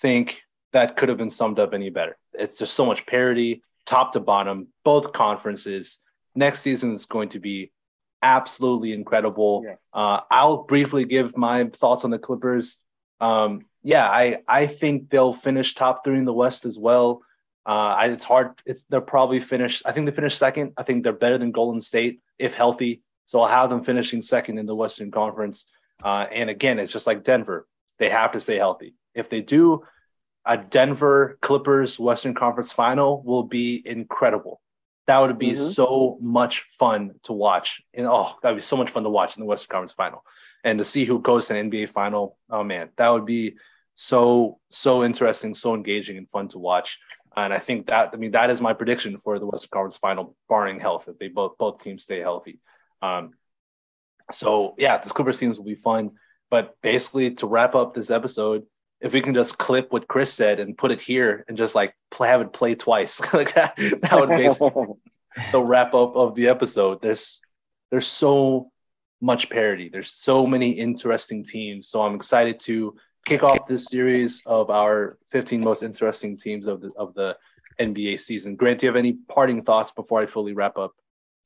think 0.00 0.42
that 0.72 0.96
could 0.96 1.08
have 1.08 1.18
been 1.18 1.30
summed 1.30 1.58
up 1.58 1.74
any 1.74 1.90
better. 1.90 2.16
It's 2.32 2.58
just 2.58 2.74
so 2.74 2.84
much 2.84 3.06
parity, 3.06 3.62
top 3.86 4.12
to 4.12 4.20
bottom, 4.20 4.68
both 4.84 5.12
conferences. 5.12 6.00
Next 6.34 6.60
season 6.60 6.94
is 6.94 7.06
going 7.06 7.30
to 7.30 7.40
be 7.40 7.72
absolutely 8.22 8.92
incredible. 8.92 9.64
Yeah. 9.64 9.74
Uh, 9.92 10.20
I'll 10.30 10.64
briefly 10.64 11.04
give 11.04 11.36
my 11.36 11.64
thoughts 11.64 12.04
on 12.04 12.10
the 12.10 12.18
Clippers. 12.18 12.76
Um, 13.20 13.66
yeah, 13.82 14.08
I 14.08 14.38
I 14.46 14.66
think 14.66 15.10
they'll 15.10 15.32
finish 15.32 15.74
top 15.74 16.04
three 16.04 16.18
in 16.18 16.24
the 16.24 16.32
West 16.32 16.64
as 16.64 16.78
well. 16.78 17.22
Uh, 17.66 17.94
I, 17.98 18.06
it's 18.06 18.24
hard. 18.24 18.60
It's 18.66 18.84
they're 18.88 19.00
probably 19.00 19.40
finished. 19.40 19.82
I 19.84 19.92
think 19.92 20.06
they 20.06 20.14
finished 20.14 20.38
second. 20.38 20.72
I 20.76 20.82
think 20.82 21.02
they're 21.02 21.12
better 21.12 21.38
than 21.38 21.52
Golden 21.52 21.80
State 21.80 22.20
if 22.38 22.54
healthy. 22.54 23.02
So 23.26 23.40
I'll 23.40 23.48
have 23.48 23.70
them 23.70 23.84
finishing 23.84 24.22
second 24.22 24.58
in 24.58 24.66
the 24.66 24.74
Western 24.74 25.10
Conference. 25.10 25.66
Uh, 26.02 26.26
and 26.32 26.48
again, 26.48 26.78
it's 26.78 26.92
just 26.92 27.06
like 27.06 27.24
Denver. 27.24 27.66
They 27.98 28.08
have 28.08 28.32
to 28.32 28.40
stay 28.40 28.56
healthy. 28.56 28.94
If 29.18 29.28
they 29.30 29.40
do, 29.40 29.84
a 30.44 30.56
Denver 30.56 31.38
Clippers 31.42 31.98
Western 31.98 32.34
Conference 32.34 32.72
final 32.72 33.22
will 33.22 33.42
be 33.42 33.82
incredible. 33.84 34.60
That 35.06 35.18
would 35.18 35.38
be 35.38 35.52
Mhm. 35.52 35.72
so 35.74 36.18
much 36.20 36.66
fun 36.78 37.14
to 37.24 37.32
watch. 37.32 37.82
And 37.94 38.06
oh, 38.06 38.34
that'd 38.42 38.56
be 38.56 38.62
so 38.62 38.76
much 38.76 38.90
fun 38.90 39.02
to 39.04 39.10
watch 39.10 39.36
in 39.36 39.40
the 39.40 39.46
Western 39.46 39.68
Conference 39.70 39.92
final. 39.92 40.24
And 40.64 40.78
to 40.78 40.84
see 40.84 41.04
who 41.04 41.20
goes 41.20 41.46
to 41.46 41.54
an 41.54 41.70
NBA 41.70 41.86
final. 41.86 42.36
Oh 42.50 42.62
man, 42.64 42.90
that 42.96 43.08
would 43.08 43.24
be 43.26 43.56
so 43.94 44.60
so 44.70 45.04
interesting, 45.04 45.54
so 45.54 45.74
engaging 45.74 46.16
and 46.18 46.30
fun 46.30 46.48
to 46.48 46.58
watch. 46.58 46.98
And 47.36 47.52
I 47.52 47.58
think 47.58 47.86
that 47.88 48.10
I 48.12 48.16
mean 48.16 48.32
that 48.32 48.50
is 48.50 48.60
my 48.60 48.72
prediction 48.72 49.18
for 49.24 49.38
the 49.38 49.46
Western 49.46 49.70
Conference 49.70 49.98
final, 49.98 50.36
barring 50.48 50.80
health, 50.80 51.08
if 51.08 51.18
they 51.18 51.28
both 51.28 51.58
both 51.58 51.82
teams 51.82 52.02
stay 52.04 52.20
healthy. 52.20 52.60
Um, 53.02 53.34
so 54.32 54.74
yeah, 54.78 54.98
this 54.98 55.12
Clippers 55.12 55.38
teams 55.38 55.56
will 55.56 55.64
be 55.64 55.74
fun. 55.74 56.12
But 56.50 56.76
basically, 56.82 57.34
to 57.36 57.46
wrap 57.46 57.74
up 57.74 57.94
this 57.94 58.10
episode, 58.10 58.66
if 59.00 59.12
we 59.12 59.20
can 59.20 59.34
just 59.34 59.58
clip 59.58 59.92
what 59.92 60.08
Chris 60.08 60.32
said 60.32 60.60
and 60.60 60.76
put 60.76 60.90
it 60.90 61.00
here 61.00 61.44
and 61.48 61.56
just 61.56 61.74
like 61.74 61.94
play, 62.10 62.28
have 62.28 62.40
it 62.40 62.52
play 62.52 62.74
twice, 62.74 63.20
like 63.32 63.54
that, 63.54 63.76
that 63.76 64.18
would 64.18 64.30
be 64.30 64.48
the 65.52 65.60
wrap 65.60 65.94
up 65.94 66.16
of 66.16 66.34
the 66.34 66.48
episode. 66.48 67.00
There's 67.02 67.40
there's 67.90 68.06
so 68.06 68.70
much 69.20 69.50
parity. 69.50 69.88
There's 69.88 70.12
so 70.12 70.46
many 70.46 70.70
interesting 70.70 71.44
teams. 71.44 71.88
So 71.88 72.02
I'm 72.02 72.14
excited 72.14 72.60
to 72.60 72.96
kick 73.26 73.42
off 73.42 73.66
this 73.66 73.86
series 73.86 74.42
of 74.46 74.70
our 74.70 75.18
15 75.30 75.62
most 75.62 75.82
interesting 75.82 76.38
teams 76.38 76.66
of 76.66 76.80
the 76.80 76.90
of 76.96 77.14
the 77.14 77.36
NBA 77.80 78.20
season. 78.20 78.56
Grant, 78.56 78.80
do 78.80 78.86
you 78.86 78.88
have 78.88 78.96
any 78.96 79.14
parting 79.28 79.62
thoughts 79.62 79.92
before 79.92 80.20
I 80.20 80.26
fully 80.26 80.52
wrap 80.52 80.76
up? 80.76 80.92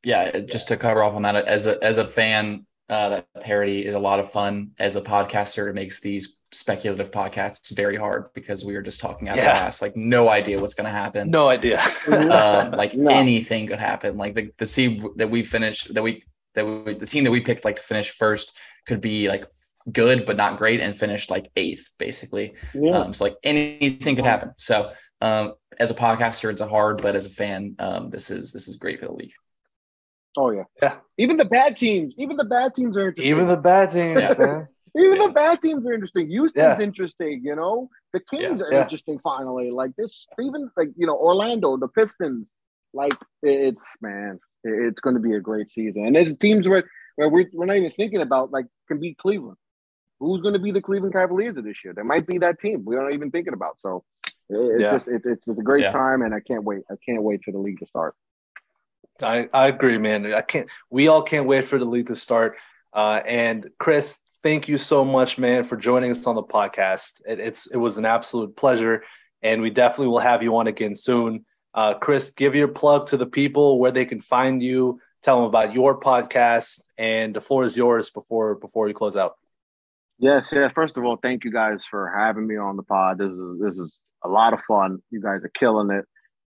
yeah, 0.05 0.41
just 0.41 0.69
to 0.69 0.77
cover 0.77 1.03
off 1.03 1.15
on 1.15 1.23
that, 1.23 1.37
as 1.37 1.67
a 1.67 1.83
as 1.83 1.99
a 1.99 2.07
fan, 2.07 2.67
uh, 2.95 3.09
that 3.13 3.27
parody 3.41 3.79
is 3.89 3.95
a 3.95 3.99
lot 4.09 4.19
of 4.21 4.27
fun. 4.31 4.73
As 4.79 4.95
a 4.97 5.01
podcaster, 5.01 5.69
it 5.71 5.75
makes 5.75 6.01
these 6.01 6.25
speculative 6.53 7.11
podcasts 7.11 7.75
very 7.75 7.97
hard 7.97 8.23
because 8.35 8.63
we 8.69 8.75
were 8.75 8.83
just 8.91 9.01
talking 9.01 9.29
out 9.29 9.39
of 9.39 9.45
Yeah. 9.45 9.51
our 9.53 9.67
ass, 9.69 9.81
like 9.81 9.97
no 9.97 10.29
idea 10.29 10.61
what's 10.61 10.75
going 10.75 10.91
to 10.93 10.99
happen. 11.05 11.31
No 11.31 11.49
idea. 11.49 11.79
um, 12.07 12.71
like 12.83 12.93
No. 12.95 13.11
anything 13.11 13.67
could 13.71 13.79
happen. 13.91 14.11
Like 14.19 14.35
the 14.35 14.45
the 14.59 14.67
seed 14.67 15.03
that 15.17 15.31
we 15.35 15.41
finished 15.45 15.95
that 15.95 16.03
we 16.03 16.13
that 16.55 16.65
we, 16.67 16.95
the 16.95 17.07
team 17.07 17.25
that 17.25 17.31
we 17.31 17.41
picked 17.41 17.65
like 17.65 17.77
to 17.77 17.83
finish 17.93 18.11
first 18.11 18.47
could 18.87 19.01
be 19.01 19.29
like 19.29 19.45
good 19.91 20.27
but 20.27 20.37
not 20.37 20.59
great 20.59 20.81
and 20.85 20.95
finish 21.05 21.31
like 21.31 21.47
eighth 21.57 21.85
basically. 21.99 22.47
yeah. 22.75 22.99
Um, 22.99 23.13
so 23.15 23.25
like 23.25 23.37
anything 23.43 24.15
could 24.17 24.27
happen. 24.27 24.51
So 24.59 24.93
um, 25.23 25.55
as 25.79 25.91
a 25.91 25.95
podcaster, 25.95 26.51
it's 26.53 26.61
a 26.61 26.69
hard, 26.69 27.01
but 27.01 27.17
as 27.17 27.25
a 27.25 27.31
fan, 27.31 27.75
um, 27.79 28.11
this 28.11 28.31
is 28.31 28.53
this 28.53 28.69
is 28.69 28.77
great 28.77 29.01
for 29.01 29.07
the 29.07 29.13
league. 29.23 29.33
Oh 30.37 30.51
yeah. 30.51 30.65
Yeah. 30.81 30.97
Even 31.19 31.37
the 31.37 31.45
bad 31.45 31.77
teams. 31.77 32.15
Even 32.19 32.37
the 32.37 32.45
bad 32.45 32.75
teams 32.75 32.97
are 32.97 33.09
interesting. 33.09 33.31
Even 33.35 33.49
the 33.49 33.57
bad 33.57 33.91
teams, 33.91 34.21
Yeah. 34.39 34.65
Even 34.97 35.17
Yeah. 35.21 35.27
the 35.29 35.33
bad 35.33 35.61
teams 35.63 35.87
are 35.87 35.93
interesting. 35.93 36.29
Houston's 36.29 36.81
interesting, 36.81 37.41
you 37.45 37.55
know. 37.57 37.89
The 38.13 38.21
Kings 38.21 38.61
are 38.61 38.71
interesting 38.71 39.19
finally. 39.21 39.71
Like 39.71 39.97
this, 39.97 40.27
even 40.39 40.71
like 40.77 40.89
you 40.97 41.07
know, 41.07 41.17
Orlando, 41.17 41.77
the 41.79 41.89
Pistons. 41.89 42.53
Like 42.93 43.15
it's 43.43 43.87
man, 44.03 44.39
it's 44.65 45.01
going 45.01 45.15
to 45.17 45.21
be 45.23 45.35
a 45.35 45.41
great 45.41 45.71
season. 45.71 46.05
And 46.07 46.15
there's 46.15 46.37
teams 46.37 46.69
where 46.69 46.85
where 47.17 47.29
we're, 47.31 47.49
we're 47.55 47.65
not 47.65 47.77
even 47.77 47.91
thinking 47.91 48.21
about 48.21 48.53
like 48.53 48.67
can 48.89 49.01
beat 49.01 49.17
Cleveland. 49.17 49.57
Who's 50.21 50.43
going 50.43 50.55
to 50.55 50.61
be 50.61 50.73
the 50.73 50.83
Cleveland 50.83 51.15
Cavaliers 51.15 51.57
of 51.57 51.65
this 51.65 51.77
year? 51.85 51.95
There 51.95 52.05
might 52.05 52.27
be 52.27 52.37
that 52.39 52.61
team 52.61 52.85
we're 52.85 53.03
not 53.03 53.15
even 53.15 53.31
thinking 53.31 53.55
about. 53.55 53.81
So 53.81 54.05
it's 54.51 54.83
Yeah. 54.83 54.93
just 54.93 55.09
it, 55.09 55.23
it's, 55.25 55.49
it's 55.49 55.59
a 55.59 55.63
great 55.63 55.85
Yeah. 55.85 55.91
time, 55.91 56.21
and 56.21 56.35
I 56.35 56.41
can't 56.41 56.65
wait. 56.65 56.83
I 56.91 56.97
can't 57.05 57.23
wait 57.23 57.41
for 57.45 57.53
the 57.53 57.59
league 57.59 57.79
to 57.81 57.87
start. 57.87 58.15
I, 59.21 59.49
I 59.53 59.69
agree, 59.69 59.99
man. 59.99 60.33
I 60.33 60.43
can't. 60.43 60.69
We 60.91 61.09
all 61.09 61.23
can't 61.23 61.47
wait 61.47 61.69
for 61.69 61.79
the 61.79 61.85
league 61.85 62.09
to 62.09 62.17
start. 62.17 62.57
Uh, 62.93 63.21
and 63.27 63.69
Chris, 63.79 64.19
thank 64.43 64.69
you 64.69 64.79
so 64.79 65.05
much, 65.05 65.39
man, 65.39 65.65
for 65.65 65.77
joining 65.77 66.11
us 66.11 66.27
on 66.27 66.35
the 66.35 66.43
podcast. 66.43 67.13
It, 67.27 67.41
it's 67.41 67.67
it 67.67 67.77
was 67.77 67.99
an 67.99 68.05
absolute 68.05 68.57
pleasure, 68.57 69.05
and 69.43 69.63
we 69.63 69.71
definitely 69.71 70.09
will 70.09 70.21
have 70.21 70.43
you 70.43 70.57
on 70.57 70.67
again 70.67 70.97
soon. 70.97 71.45
Uh, 71.75 71.95
Chris, 71.95 72.31
give 72.31 72.55
your 72.55 72.69
plug 72.69 73.07
to 73.09 73.17
the 73.17 73.27
people 73.27 73.79
where 73.79 73.93
they 73.93 74.05
can 74.05 74.21
find 74.21 74.63
you. 74.63 75.01
Tell 75.23 75.37
them 75.37 75.47
about 75.47 75.73
your 75.73 76.01
podcast, 76.01 76.81
and 76.99 77.35
the 77.35 77.41
floor 77.41 77.65
is 77.65 77.77
yours 77.77 78.11
before 78.11 78.57
before 78.57 78.87
we 78.87 78.93
close 78.93 79.17
out. 79.17 79.37
Yes, 80.19 80.51
yeah. 80.53 80.69
First 80.75 80.97
of 80.97 81.05
all, 81.05 81.17
thank 81.17 81.45
you 81.45 81.53
guys 81.53 81.83
for 81.91 82.13
having 82.17 82.47
me 82.47 82.57
on 82.57 82.77
the 82.77 82.83
pod. 82.83 83.19
This 83.19 83.31
is 83.31 83.61
this 83.61 83.79
is 83.79 83.99
a 84.25 84.29
lot 84.29 84.53
of 84.53 84.61
fun. 84.63 85.03
You 85.11 85.21
guys 85.21 85.43
are 85.45 85.51
killing 85.55 85.91
it. 85.91 86.05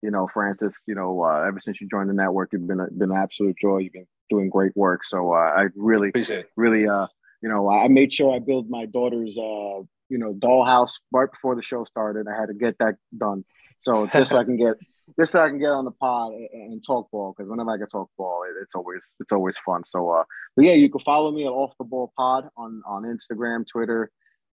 You 0.02 0.10
know, 0.10 0.28
Francis. 0.32 0.76
You 0.86 0.94
know, 0.94 1.24
uh, 1.24 1.44
ever 1.46 1.60
since 1.60 1.80
you 1.80 1.88
joined 1.88 2.08
the 2.08 2.14
network, 2.14 2.50
you've 2.52 2.66
been 2.66 2.80
a, 2.80 2.90
been 2.90 3.10
an 3.10 3.16
absolute 3.16 3.56
joy. 3.60 3.78
You've 3.78 3.92
been 3.92 4.06
doing 4.30 4.48
great 4.48 4.74
work. 4.76 5.04
So 5.04 5.32
uh, 5.32 5.36
I 5.36 5.66
really, 5.74 6.08
Appreciate 6.08 6.46
really, 6.56 6.88
uh, 6.88 7.08
you 7.42 7.48
know, 7.48 7.68
I 7.68 7.88
made 7.88 8.12
sure 8.12 8.34
I 8.34 8.38
built 8.38 8.66
my 8.68 8.86
daughter's, 8.86 9.36
uh, 9.36 9.82
you 10.08 10.18
know, 10.18 10.32
dollhouse 10.32 10.98
right 11.12 11.30
before 11.30 11.56
the 11.56 11.62
show 11.62 11.84
started. 11.84 12.26
I 12.28 12.38
had 12.38 12.46
to 12.46 12.54
get 12.54 12.78
that 12.78 12.96
done. 13.16 13.44
So 13.82 14.06
just 14.12 14.30
so 14.30 14.38
I 14.38 14.44
can 14.44 14.56
get, 14.56 14.74
just 15.18 15.32
so 15.32 15.42
I 15.42 15.48
can 15.48 15.58
get 15.58 15.70
on 15.70 15.84
the 15.84 15.90
pod 15.90 16.32
and, 16.32 16.48
and 16.52 16.84
talk 16.84 17.10
ball 17.10 17.34
because 17.36 17.50
whenever 17.50 17.70
I 17.70 17.76
get 17.76 17.90
talk 17.90 18.10
ball, 18.16 18.44
it, 18.44 18.62
it's 18.62 18.74
always 18.74 19.02
it's 19.18 19.32
always 19.32 19.56
fun. 19.66 19.82
So, 19.84 20.10
uh, 20.10 20.24
but 20.56 20.64
yeah, 20.64 20.72
you 20.72 20.90
can 20.90 21.00
follow 21.00 21.30
me 21.32 21.44
at 21.44 21.50
Off 21.50 21.72
the 21.78 21.84
Ball 21.84 22.12
Pod 22.16 22.48
on 22.56 22.82
on 22.86 23.02
Instagram, 23.02 23.66
Twitter, 23.66 24.10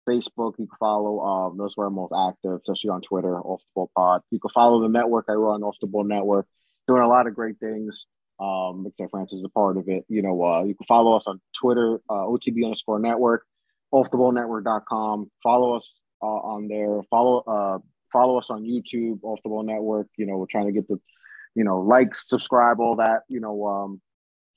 Facebook. 0.08 0.54
You 0.58 0.68
can 0.68 0.78
follow. 0.80 1.20
Um, 1.20 1.58
that's 1.58 1.76
where 1.76 1.88
I'm 1.88 1.96
most 1.96 2.14
active, 2.16 2.60
especially 2.62 2.90
on 2.92 3.02
Twitter. 3.02 3.40
Off 3.40 3.62
the 3.62 3.72
Ball 3.76 3.92
Pod. 3.96 4.22
You 4.32 4.40
can 4.40 4.50
follow 4.50 4.82
the 4.82 4.90
network 4.90 5.26
I 5.30 5.34
run, 5.34 5.64
Off 5.64 5.76
the 5.82 5.88
Ball 5.88 6.04
Network, 6.04 6.48
doing 6.88 7.02
a 7.02 7.08
lot 7.08 7.28
of 7.28 7.36
great 7.36 7.60
things. 7.60 8.06
Um, 8.40 8.84
Mixer 8.84 9.10
Francis 9.10 9.40
is 9.40 9.46
a 9.46 9.50
part 9.50 9.78
of 9.78 9.88
it. 9.88 10.06
You 10.08 10.22
know, 10.22 10.44
uh, 10.44 10.64
you 10.64 10.76
can 10.76 10.86
follow 10.86 11.16
us 11.16 11.26
on 11.28 11.42
Twitter, 11.60 12.00
uh, 12.10 12.26
OTB 12.26 12.64
underscore 12.64 13.00
network, 13.00 13.46
offtheballnetwork.com. 13.94 15.32
Follow 15.44 15.76
us 15.76 15.92
uh, 16.22 16.26
on 16.26 16.68
there. 16.68 17.02
Follow 17.10 17.40
uh, 17.40 17.80
follow 18.12 18.38
us 18.38 18.50
on 18.50 18.64
YouTube, 18.64 19.20
Off 19.24 19.40
the 19.44 19.50
Ball 19.50 19.64
Network. 19.64 20.08
You 20.18 20.28
know, 20.28 20.38
we're 20.38 20.46
trying 20.50 20.68
to 20.68 20.72
get 20.72 20.88
the, 20.88 21.00
you 21.56 21.64
know, 21.64 21.80
likes, 21.80 22.30
subscribe, 22.30 22.80
all 22.80 22.98
that. 22.98 23.24
You 23.28 23.40
know, 23.40 23.66
um, 23.66 24.02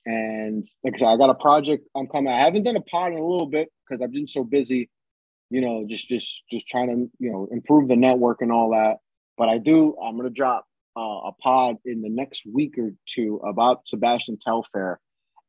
and 0.06 0.64
like 0.84 0.94
I 0.94 0.98
said, 0.98 1.08
I 1.08 1.16
got 1.16 1.30
a 1.30 1.34
project 1.34 1.86
I'm 1.96 2.06
coming. 2.06 2.32
I 2.32 2.44
haven't 2.44 2.64
done 2.64 2.76
a 2.76 2.80
pod 2.80 3.12
in 3.12 3.18
a 3.18 3.26
little 3.26 3.48
bit 3.48 3.68
because 3.88 4.02
I've 4.02 4.12
been 4.12 4.28
so 4.28 4.44
busy. 4.44 4.90
You 5.50 5.60
know, 5.60 5.84
just 5.88 6.08
just 6.08 6.42
just 6.50 6.66
trying 6.68 6.88
to 6.88 7.10
you 7.18 7.32
know 7.32 7.48
improve 7.50 7.88
the 7.88 7.96
network 7.96 8.40
and 8.40 8.52
all 8.52 8.70
that. 8.70 8.98
But 9.36 9.48
I 9.48 9.58
do. 9.58 9.96
I'm 10.02 10.16
gonna 10.16 10.30
drop 10.30 10.64
uh, 10.96 11.00
a 11.28 11.32
pod 11.42 11.76
in 11.84 12.02
the 12.02 12.08
next 12.08 12.42
week 12.50 12.78
or 12.78 12.92
two 13.06 13.40
about 13.44 13.82
Sebastian 13.86 14.38
Telfair 14.38 15.00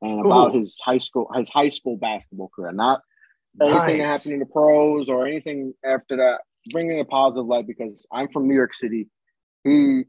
and 0.01 0.25
about 0.25 0.55
Ooh. 0.55 0.59
his 0.59 0.79
high 0.83 0.97
school 0.97 1.29
his 1.35 1.49
high 1.49 1.69
school 1.69 1.97
basketball 1.97 2.49
career. 2.55 2.71
Not 2.71 3.01
anything 3.61 3.97
that 3.99 4.05
happened 4.05 4.33
in 4.33 4.39
the 4.39 4.45
pros 4.45 5.09
or 5.09 5.27
anything 5.27 5.73
after 5.85 6.17
that. 6.17 6.39
Bringing 6.71 6.99
a 6.99 7.05
positive 7.05 7.45
light 7.45 7.67
because 7.67 8.05
I'm 8.11 8.29
from 8.29 8.47
New 8.47 8.55
York 8.55 8.73
City. 8.73 9.07
He 9.63 10.03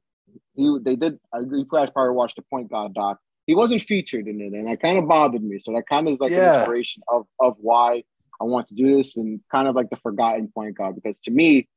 he 0.55 0.79
they 0.83 0.97
did. 0.97 1.19
You 1.35 1.67
guys 1.71 1.91
probably 1.91 2.15
watched 2.15 2.37
the 2.37 2.43
Point 2.43 2.71
Guard 2.71 2.95
doc. 2.95 3.19
He 3.47 3.55
wasn't 3.55 3.83
featured 3.83 4.29
in 4.29 4.41
it, 4.41 4.53
and 4.53 4.69
that 4.69 4.81
kind 4.81 4.99
of 4.99 5.09
bothered 5.09 5.43
me. 5.43 5.61
So 5.63 5.73
that 5.73 5.85
kind 5.89 6.07
of 6.07 6.15
is 6.15 6.21
like 6.21 6.31
Yeah. 6.33 6.53
an 6.53 6.59
inspiration 6.61 7.03
of 7.09 7.27
of 7.41 7.57
why 7.59 8.05
I 8.41 8.45
want 8.45 8.69
to 8.69 8.75
do 8.75 8.97
this, 8.97 9.17
and 9.17 9.41
kind 9.51 9.69
of 9.69 9.75
like 9.75 9.91
the 9.91 9.97
forgotten 9.97 10.51
point 10.55 10.77
guard. 10.77 10.97
Because 10.97 11.19
to 11.21 11.31
me, 11.31 11.69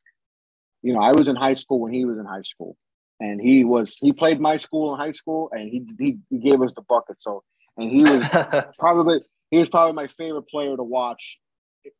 you 0.81 0.93
know, 0.93 1.01
I 1.01 1.11
was 1.11 1.27
in 1.27 1.35
high 1.35 1.53
school 1.53 1.79
when 1.79 1.93
he 1.93 2.05
was 2.05 2.17
in 2.17 2.25
high 2.25 2.41
school, 2.41 2.77
and 3.19 3.39
he 3.39 3.63
was 3.63 3.97
he 3.97 4.13
played 4.13 4.39
my 4.39 4.57
school 4.57 4.93
in 4.93 4.99
high 4.99 5.11
school, 5.11 5.49
and 5.51 5.61
he 5.61 5.85
he, 5.99 6.17
he 6.29 6.37
gave 6.39 6.61
us 6.61 6.73
the 6.73 6.81
bucket. 6.81 7.21
So 7.21 7.43
and 7.77 7.89
he 7.89 8.03
was 8.03 8.49
probably 8.79 9.21
he 9.51 9.57
was 9.57 9.69
probably 9.69 9.93
my 9.93 10.07
favorite 10.07 10.47
player 10.47 10.75
to 10.75 10.83
watch 10.83 11.39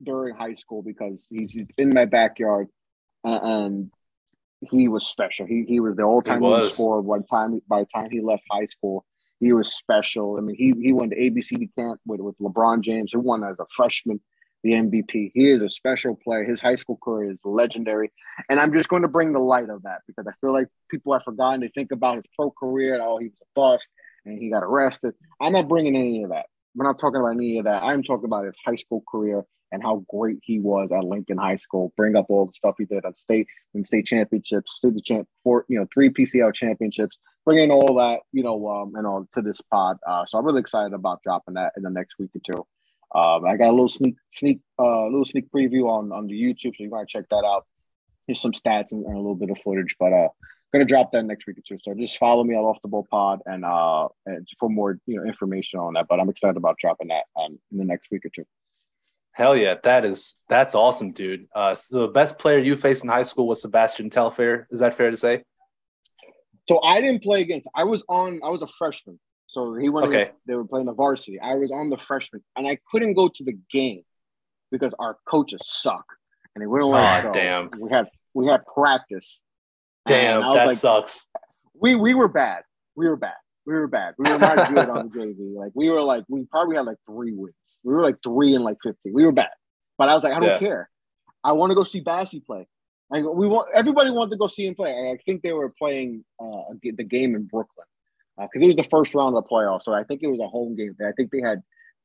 during 0.04 0.36
high 0.36 0.56
school 0.56 0.82
because 0.82 1.28
he's 1.30 1.56
in 1.78 1.90
my 1.90 2.06
backyard 2.06 2.68
and, 3.24 3.92
he 4.72 4.88
was 4.88 5.06
special. 5.06 5.46
He 5.46 5.64
he 5.68 5.80
was 5.80 5.96
the 5.96 6.04
all 6.04 6.24
time 6.24 6.42
leading 6.42 6.66
scorer 6.66 7.04
by 7.04 7.20
the 7.20 7.26
time 7.26 7.62
by 7.68 7.82
the 7.82 7.86
time 7.86 8.10
he 8.10 8.22
left 8.22 8.42
high 8.50 8.66
school. 8.66 9.06
He 9.40 9.54
was 9.54 9.76
special. 9.76 10.38
I 10.38 10.42
mean, 10.42 10.56
he 10.56 10.74
he 10.82 10.92
went 10.92 11.12
to 11.12 11.18
ABCD 11.18 11.70
camp 11.78 12.00
with, 12.08 12.20
with 12.20 12.36
LeBron 12.40 12.82
James. 12.82 13.12
He 13.12 13.18
won 13.18 13.44
as 13.44 13.60
a 13.60 13.66
freshman 13.70 14.22
the 14.66 14.72
MVP. 14.72 15.32
He 15.36 15.48
is 15.48 15.62
a 15.62 15.70
special 15.70 16.16
player. 16.16 16.44
His 16.44 16.60
high 16.60 16.76
school 16.76 16.98
career 17.02 17.30
is 17.30 17.40
legendary. 17.46 18.12
And 18.50 18.60
I'm 18.60 18.74
just 18.74 18.90
going 18.90 19.04
to 19.04 19.08
bring 19.08 19.32
the 19.32 19.40
light 19.40 19.70
of 19.70 19.84
that 19.84 20.02
because 20.08 20.26
I 20.28 20.34
feel 20.42 20.54
like 20.54 20.68
people 20.90 21.14
have 21.14 21.22
forgotten. 21.24 21.62
to 21.62 21.70
think 21.70 21.92
about 21.92 22.16
his 22.16 22.26
pro 22.36 22.50
career 22.50 22.96
and 22.96 23.04
oh, 23.04 23.20
he 23.20 23.28
was 23.28 23.38
a 23.44 23.46
bust 23.54 23.92
and 24.26 24.40
he 24.40 24.50
got 24.50 24.64
arrested. 24.64 25.14
I'm 25.40 25.54
not 25.54 25.70
bringing 25.70 25.96
any 25.96 26.24
of 26.24 26.32
that. 26.32 26.48
We're 26.76 26.88
not 26.88 26.98
talking 26.98 27.22
about 27.22 27.36
any 27.36 27.60
of 27.60 27.66
that. 27.66 27.84
I'm 27.84 28.02
talking 28.02 28.26
about 28.26 28.46
his 28.46 28.56
high 28.66 28.76
school 28.76 29.04
career 29.08 29.46
and 29.72 29.84
how 29.84 30.04
great 30.10 30.40
he 30.42 30.60
was 30.60 30.90
at 30.92 31.04
Lincoln 31.04 31.38
High 31.38 31.58
School. 31.58 31.94
Bring 31.96 32.16
up 32.16 32.26
all 32.30 32.48
the 32.48 32.54
stuff 32.54 32.74
he 32.80 32.86
did 32.86 33.06
at 33.06 33.20
state 33.20 33.46
and 33.76 33.86
state 33.86 34.08
championships, 34.08 34.82
city 34.82 35.00
champ, 35.00 35.28
four, 35.44 35.66
you 35.70 35.78
know, 35.78 35.86
three 35.94 36.10
PCL 36.10 36.56
championships. 36.56 37.16
Bringing 37.46 37.70
all 37.70 37.96
that, 37.98 38.22
you 38.32 38.42
know, 38.42 38.68
um, 38.68 38.96
and 38.96 39.06
all 39.06 39.28
to 39.34 39.42
this 39.44 39.62
pod. 39.62 39.98
Uh, 40.08 40.26
so 40.26 40.40
I'm 40.40 40.46
really 40.46 40.62
excited 40.62 40.94
about 40.94 41.22
dropping 41.24 41.54
that 41.54 41.74
in 41.78 41.84
the 41.84 41.92
next 41.92 42.16
week 42.18 42.32
or 42.36 42.42
two. 42.44 42.66
Um, 43.16 43.46
I 43.46 43.56
got 43.56 43.70
a 43.70 43.72
little 43.72 43.90
sneak, 43.90 44.16
sneak, 44.34 44.60
uh, 44.78 45.06
little 45.06 45.26
sneak 45.26 45.50
preview 45.50 45.90
on 45.90 46.12
on 46.12 46.28
the 46.28 46.34
YouTube, 46.34 46.76
so 46.76 46.84
you 46.84 46.90
might 46.90 47.08
check 47.08 47.26
that 47.30 47.46
out. 47.46 47.66
Here's 48.28 48.42
some 48.42 48.52
stats 48.52 48.92
and, 48.92 49.06
and 49.06 49.14
a 49.14 49.18
little 49.18 49.36
bit 49.36 49.52
of 49.52 49.58
footage, 49.64 49.96
but 50.00 50.12
uh, 50.12 50.28
gonna 50.76 50.86
drop 50.86 51.12
that 51.12 51.24
next 51.24 51.48
week 51.48 51.58
or 51.58 51.62
two. 51.68 51.78
So 51.82 51.94
just 51.94 52.18
follow 52.18 52.44
me 52.44 52.56
on 52.56 52.64
Off 52.64 52.82
the 52.82 52.88
Ball 52.88 53.08
Pod 53.10 53.40
and 53.46 53.64
uh 53.66 54.08
and 54.26 54.48
for 54.60 54.70
more 54.70 55.00
you 55.06 55.18
know 55.18 55.24
information 55.24 55.80
on 55.80 55.94
that. 55.94 56.08
But 56.10 56.20
I'm 56.20 56.30
excited 56.30 56.58
about 56.58 56.78
dropping 56.78 57.10
that 57.10 57.24
um 57.40 57.60
in 57.72 57.78
the 57.78 57.86
next 57.86 58.12
week 58.12 58.26
or 58.26 58.30
two. 58.30 58.46
Hell 59.32 59.56
yeah, 59.56 59.76
that 59.84 60.06
is 60.06 60.36
that's 60.50 60.76
awesome, 60.76 61.12
dude. 61.12 61.48
Uh, 61.54 61.76
so 61.76 62.02
the 62.02 62.08
best 62.08 62.38
player 62.38 62.58
you 62.58 62.78
faced 62.78 63.04
in 63.04 63.10
high 63.10 63.24
school 63.24 63.48
was 63.48 63.62
Sebastian 63.62 64.10
Telfair. 64.10 64.68
Is 64.72 64.80
that 64.80 64.98
fair 64.98 65.12
to 65.12 65.18
say? 65.18 65.44
So 66.68 66.82
I 66.82 67.02
didn't 67.02 67.22
play 67.22 67.42
against. 67.42 67.68
I 67.76 67.84
was 67.84 68.04
on. 68.08 68.40
I 68.44 68.50
was 68.50 68.62
a 68.62 68.68
freshman. 68.68 69.20
So 69.48 69.76
he 69.76 69.90
went. 69.90 70.08
Okay. 70.08 70.22
Against, 70.22 70.38
they 70.48 70.56
were 70.56 70.66
playing 70.66 70.88
the 70.88 70.94
varsity. 70.94 71.40
I 71.40 71.56
was 71.56 71.72
on 71.72 71.90
the 71.90 71.98
freshman, 71.98 72.44
and 72.56 72.68
I 72.68 72.78
couldn't 72.92 73.14
go 73.14 73.30
to 73.30 73.44
the 73.44 73.58
game 73.72 74.04
because 74.72 74.94
our 75.00 75.18
coaches 75.28 75.62
suck, 75.64 76.06
and 76.56 76.62
they 76.62 76.68
wouldn't 76.68 76.90
let 76.90 77.04
us 77.04 77.24
go. 77.24 77.32
damn. 77.34 77.70
We 77.80 77.90
had 77.90 78.10
we 78.34 78.48
had 78.48 78.66
practice. 78.66 79.44
Damn, 80.08 80.44
I 80.44 80.56
that 80.56 80.68
like, 80.68 80.78
sucks. 80.78 81.28
we 81.80 81.96
we 81.96 82.14
were 82.14 82.28
bad. 82.28 82.64
We 82.96 83.08
were 83.08 83.16
bad. 83.16 83.34
We 83.66 83.74
were 83.74 83.88
bad. 83.88 84.14
We 84.20 84.30
were 84.30 84.38
not 84.38 84.70
good 84.72 84.90
on 84.90 85.10
the 85.10 85.20
JV. 85.20 85.36
Like 85.56 85.72
we 85.74 85.90
were 85.90 86.02
like 86.02 86.24
we 86.28 86.46
probably 86.46 86.76
had 86.76 86.86
like 86.86 86.98
three 87.06 87.32
wins. 87.34 87.80
We 87.84 87.94
were 87.94 88.02
like 88.04 88.18
three 88.24 88.54
and 88.56 88.64
like 88.64 88.78
fifty. 88.84 89.12
We 89.12 89.26
were 89.26 89.32
bad. 89.32 89.50
But 89.98 90.10
I 90.10 90.14
was 90.14 90.24
like, 90.24 90.34
I 90.34 90.40
don't 90.40 90.50
Yeah. 90.50 90.60
care. 90.60 90.90
I 91.44 91.54
want 91.54 91.72
to 91.72 91.76
go 91.76 91.84
see 91.84 92.02
Bassy 92.02 92.40
play. 92.42 92.68
Like 93.10 93.24
we 93.24 93.48
want 93.48 93.70
everybody 93.74 94.12
wanted 94.12 94.32
to 94.32 94.38
go 94.38 94.48
see 94.48 94.66
him 94.68 94.76
play. 94.76 94.92
And 94.92 95.08
I 95.18 95.22
think 95.26 95.42
they 95.42 95.54
were 95.54 95.70
playing 95.70 96.26
uh, 96.40 96.74
the 96.84 97.04
game 97.04 97.36
in 97.36 97.44
Brooklyn 97.46 97.86
because 98.40 98.62
it 98.62 98.68
was 98.68 98.76
the 98.76 98.84
first 98.84 99.14
round 99.16 99.36
of 99.36 99.44
the 99.44 99.50
playoffs. 99.50 99.84
So 99.84 99.94
I 99.94 100.04
think 100.04 100.22
it 100.24 100.28
was 100.28 100.40
a 100.40 100.48
home 100.48 100.76
game. 100.76 100.96
I 101.06 101.12
think 101.14 101.32
they 101.32 101.42
had 101.42 101.62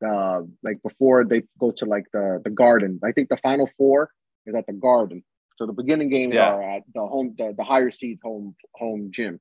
uh, 0.07 0.43
like 0.63 0.83
before 0.83 1.25
they 1.25 1.43
go 1.59 1.71
to 1.73 1.85
like 1.85 2.07
the 2.13 2.41
the 2.45 2.51
Garden. 2.51 3.01
I 3.05 3.13
think 3.13 3.29
the 3.29 3.37
Final 3.39 3.69
Four 3.77 4.11
is 4.47 4.55
at 4.55 4.67
the 4.67 4.73
Garden. 4.73 5.23
So 5.57 5.67
the 5.67 5.73
beginning 5.75 6.09
games 6.09 6.35
Yeah. 6.35 6.53
are 6.55 6.63
at 6.63 6.83
the 6.95 7.03
home 7.07 7.35
the, 7.37 7.53
the 7.57 7.65
higher 7.65 7.91
seeds 7.91 8.23
home 8.23 8.55
home 8.75 9.11
gym. 9.11 9.41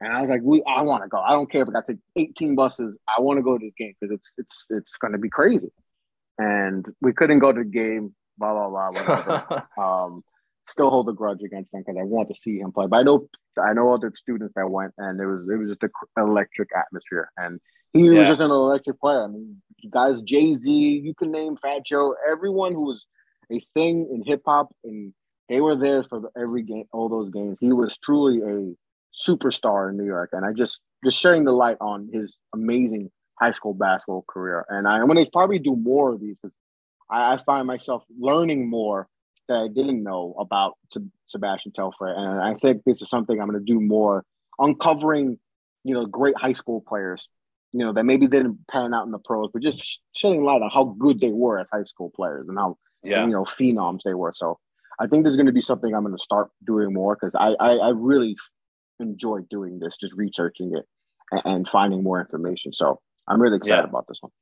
And 0.00 0.10
I 0.14 0.22
was 0.22 0.30
like, 0.30 0.40
we 0.42 0.62
I 0.66 0.80
want 0.82 1.02
to 1.02 1.08
go. 1.08 1.18
I 1.18 1.32
don't 1.32 1.50
care 1.52 1.62
if 1.62 1.68
I 1.68 1.72
got 1.72 1.84
to 1.86 1.92
take 1.92 2.00
18 2.16 2.54
buses. 2.54 2.96
I 3.06 3.20
want 3.20 3.36
to 3.38 3.42
go 3.42 3.58
to 3.58 3.64
this 3.66 3.74
game 3.76 3.94
because 4.00 4.14
it's 4.14 4.32
it's 4.38 4.66
it's 4.70 4.96
going 4.96 5.12
to 5.12 5.18
be 5.18 5.28
crazy. 5.28 5.70
And 6.38 6.86
we 7.02 7.12
couldn't 7.12 7.40
go 7.40 7.52
to 7.52 7.58
the 7.62 7.68
game. 7.68 8.14
Blah 8.38 8.54
blah 8.54 8.70
blah. 8.70 8.90
Whatever. 8.92 9.68
um, 9.78 10.24
still 10.70 10.90
hold 10.90 11.08
a 11.08 11.12
grudge 11.12 11.42
against 11.42 11.74
him 11.74 11.80
because 11.80 11.98
I 12.00 12.04
want 12.04 12.28
to 12.28 12.34
see 12.34 12.58
him 12.58 12.72
play. 12.72 12.86
But 12.86 12.98
I 12.98 13.02
know 13.02 13.28
I 13.62 13.72
know 13.72 13.92
other 13.92 14.12
students 14.14 14.54
that 14.56 14.70
went, 14.70 14.94
and 14.98 15.20
it 15.20 15.26
was 15.26 15.48
it 15.48 15.56
was 15.56 15.70
just 15.70 15.82
an 15.82 15.90
electric 16.16 16.70
atmosphere, 16.76 17.30
and 17.36 17.60
he 17.92 18.08
Yeah. 18.10 18.20
was 18.20 18.28
just 18.28 18.40
an 18.40 18.50
electric 18.50 19.00
player. 19.00 19.24
I 19.24 19.28
mean, 19.28 19.62
guys, 19.90 20.22
Jay 20.22 20.54
Z, 20.54 20.70
you 20.70 21.14
can 21.14 21.30
name 21.32 21.56
Fat 21.56 21.84
Joe, 21.84 22.14
everyone 22.30 22.72
who 22.72 22.82
was 22.82 23.06
a 23.50 23.60
thing 23.74 24.08
in 24.12 24.22
hip 24.24 24.42
hop, 24.46 24.68
and 24.84 25.12
they 25.48 25.60
were 25.60 25.74
there 25.76 26.04
for 26.04 26.20
the, 26.20 26.30
every 26.40 26.62
game, 26.62 26.84
all 26.92 27.08
those 27.08 27.30
games. 27.30 27.58
He 27.60 27.72
was 27.72 27.96
truly 27.98 28.40
a 28.40 28.74
superstar 29.12 29.90
in 29.90 29.96
New 29.96 30.04
York, 30.06 30.30
and 30.32 30.44
I 30.44 30.52
just 30.52 30.80
just 31.04 31.18
sharing 31.18 31.44
the 31.44 31.52
light 31.52 31.78
on 31.80 32.08
his 32.12 32.36
amazing 32.54 33.10
high 33.40 33.52
school 33.52 33.74
basketball 33.74 34.24
career. 34.28 34.64
And 34.68 34.86
I, 34.86 34.98
I'm 34.98 35.06
going 35.06 35.24
to 35.24 35.30
probably 35.30 35.58
do 35.58 35.74
more 35.74 36.12
of 36.12 36.20
these 36.20 36.38
because 36.38 36.54
I, 37.10 37.34
I 37.34 37.36
find 37.38 37.66
myself 37.66 38.04
learning 38.18 38.68
more 38.68 39.08
that 39.50 39.58
I 39.58 39.68
didn't 39.68 40.02
know 40.02 40.34
about 40.38 40.78
Seb- 40.92 41.10
Sebastian 41.26 41.72
Telfair, 41.72 42.14
and 42.16 42.40
I 42.40 42.54
think 42.54 42.82
this 42.86 43.02
is 43.02 43.10
something 43.10 43.38
I'm 43.40 43.48
going 43.48 43.58
to 43.58 43.72
do 43.72 43.80
more, 43.80 44.24
uncovering, 44.58 45.38
you 45.84 45.94
know, 45.94 46.06
great 46.06 46.36
high 46.38 46.52
school 46.54 46.82
players, 46.86 47.28
you 47.72 47.80
know, 47.80 47.92
that 47.92 48.04
maybe 48.04 48.26
didn't 48.26 48.66
pan 48.70 48.94
out 48.94 49.06
in 49.06 49.12
the 49.12 49.18
pros, 49.18 49.50
but 49.52 49.62
just 49.62 50.00
shedding 50.12 50.44
light 50.44 50.62
on 50.62 50.70
how 50.72 50.84
good 50.98 51.20
they 51.20 51.32
were 51.32 51.58
as 51.58 51.68
high 51.72 51.84
school 51.84 52.10
players 52.14 52.48
and 52.48 52.56
how 52.58 52.78
yeah. 53.02 53.24
you 53.24 53.32
know 53.32 53.44
phenoms 53.44 54.00
they 54.04 54.14
were. 54.14 54.32
So 54.34 54.58
I 55.00 55.06
think 55.06 55.24
there's 55.24 55.36
going 55.36 55.46
to 55.46 55.52
be 55.52 55.62
something 55.62 55.94
I'm 55.94 56.04
going 56.04 56.16
to 56.16 56.22
start 56.22 56.50
doing 56.64 56.92
more 56.92 57.16
because 57.16 57.34
I, 57.34 57.54
I 57.60 57.72
I 57.76 57.90
really 57.90 58.36
enjoy 59.00 59.40
doing 59.50 59.78
this, 59.78 59.96
just 59.98 60.12
researching 60.14 60.76
it 60.76 60.84
and, 61.32 61.42
and 61.44 61.68
finding 61.68 62.02
more 62.02 62.20
information. 62.20 62.72
So 62.72 63.00
I'm 63.26 63.40
really 63.40 63.56
excited 63.56 63.82
Yeah. 63.82 63.88
about 63.88 64.06
this 64.06 64.18
one. 64.20 64.32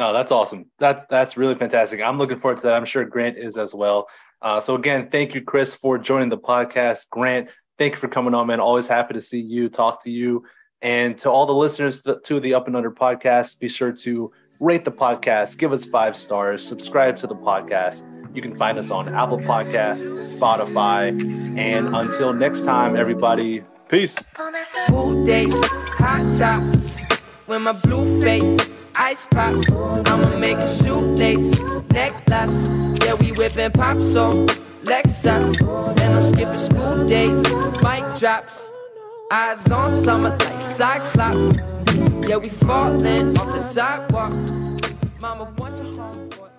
No, 0.00 0.14
that's 0.14 0.32
awesome. 0.32 0.64
That's 0.78 1.04
that's 1.10 1.36
really 1.36 1.54
fantastic. 1.54 2.00
I'm 2.00 2.16
looking 2.16 2.40
forward 2.40 2.58
to 2.60 2.68
that. 2.68 2.72
I'm 2.72 2.86
sure 2.86 3.04
Grant 3.04 3.36
is 3.36 3.58
as 3.58 3.74
well. 3.74 4.08
Uh, 4.40 4.58
so 4.58 4.74
again, 4.74 5.10
thank 5.12 5.34
you, 5.34 5.42
Chris, 5.42 5.74
for 5.74 5.98
joining 5.98 6.30
the 6.30 6.38
podcast. 6.38 7.00
Grant, 7.10 7.50
thank 7.78 7.92
you 7.92 8.00
for 8.00 8.08
coming 8.08 8.32
on, 8.32 8.46
man. 8.46 8.60
Always 8.60 8.86
happy 8.86 9.12
to 9.12 9.20
see 9.20 9.40
you, 9.40 9.68
talk 9.68 10.02
to 10.04 10.10
you, 10.10 10.44
and 10.80 11.18
to 11.18 11.30
all 11.30 11.44
the 11.44 11.52
listeners 11.52 12.02
to 12.24 12.40
the 12.40 12.54
Up 12.54 12.66
and 12.66 12.76
Under 12.76 12.90
podcast. 12.90 13.58
Be 13.58 13.68
sure 13.68 13.92
to 13.92 14.32
rate 14.58 14.86
the 14.86 14.90
podcast, 14.90 15.58
give 15.58 15.70
us 15.70 15.84
five 15.84 16.16
stars, 16.16 16.66
subscribe 16.66 17.18
to 17.18 17.26
the 17.26 17.34
podcast. 17.34 18.02
You 18.34 18.40
can 18.40 18.56
find 18.56 18.78
us 18.78 18.90
on 18.90 19.14
Apple 19.14 19.38
Podcasts, 19.38 20.34
Spotify, 20.34 21.08
and 21.58 21.94
until 21.94 22.32
next 22.32 22.64
time, 22.64 22.96
everybody, 22.96 23.64
peace. 23.88 24.14
Pool 24.88 25.24
days, 25.24 25.52
hot 25.52 26.38
tops, 26.38 26.90
with 27.46 27.60
my 27.60 27.72
blue 27.72 28.22
face, 28.22 28.69
ice 28.96 29.26
pops. 29.30 29.70
I'ma 29.72 30.38
make 30.38 30.58
a 30.58 30.68
shoelace, 30.68 31.58
necklace. 31.92 32.68
Yeah, 33.04 33.14
we 33.14 33.32
whipping 33.32 33.70
pops 33.72 34.16
on 34.16 34.46
Lexus, 34.84 35.60
and 36.00 36.14
I'm 36.14 36.22
skipping 36.22 36.58
school 36.58 37.06
days, 37.06 37.42
mic 37.82 38.04
drops. 38.18 38.72
Eyes 39.32 39.70
on 39.70 39.90
summer 39.92 40.30
like 40.30 40.62
Cyclops. 40.62 41.56
Yeah, 42.28 42.38
we 42.38 42.48
falling 42.48 43.38
off 43.38 43.46
the 43.46 43.62
sidewalk. 43.62 44.32
Mama 45.20 45.52
wants 45.58 45.80
a 45.80 45.84
home 45.84 46.30
for 46.30 46.49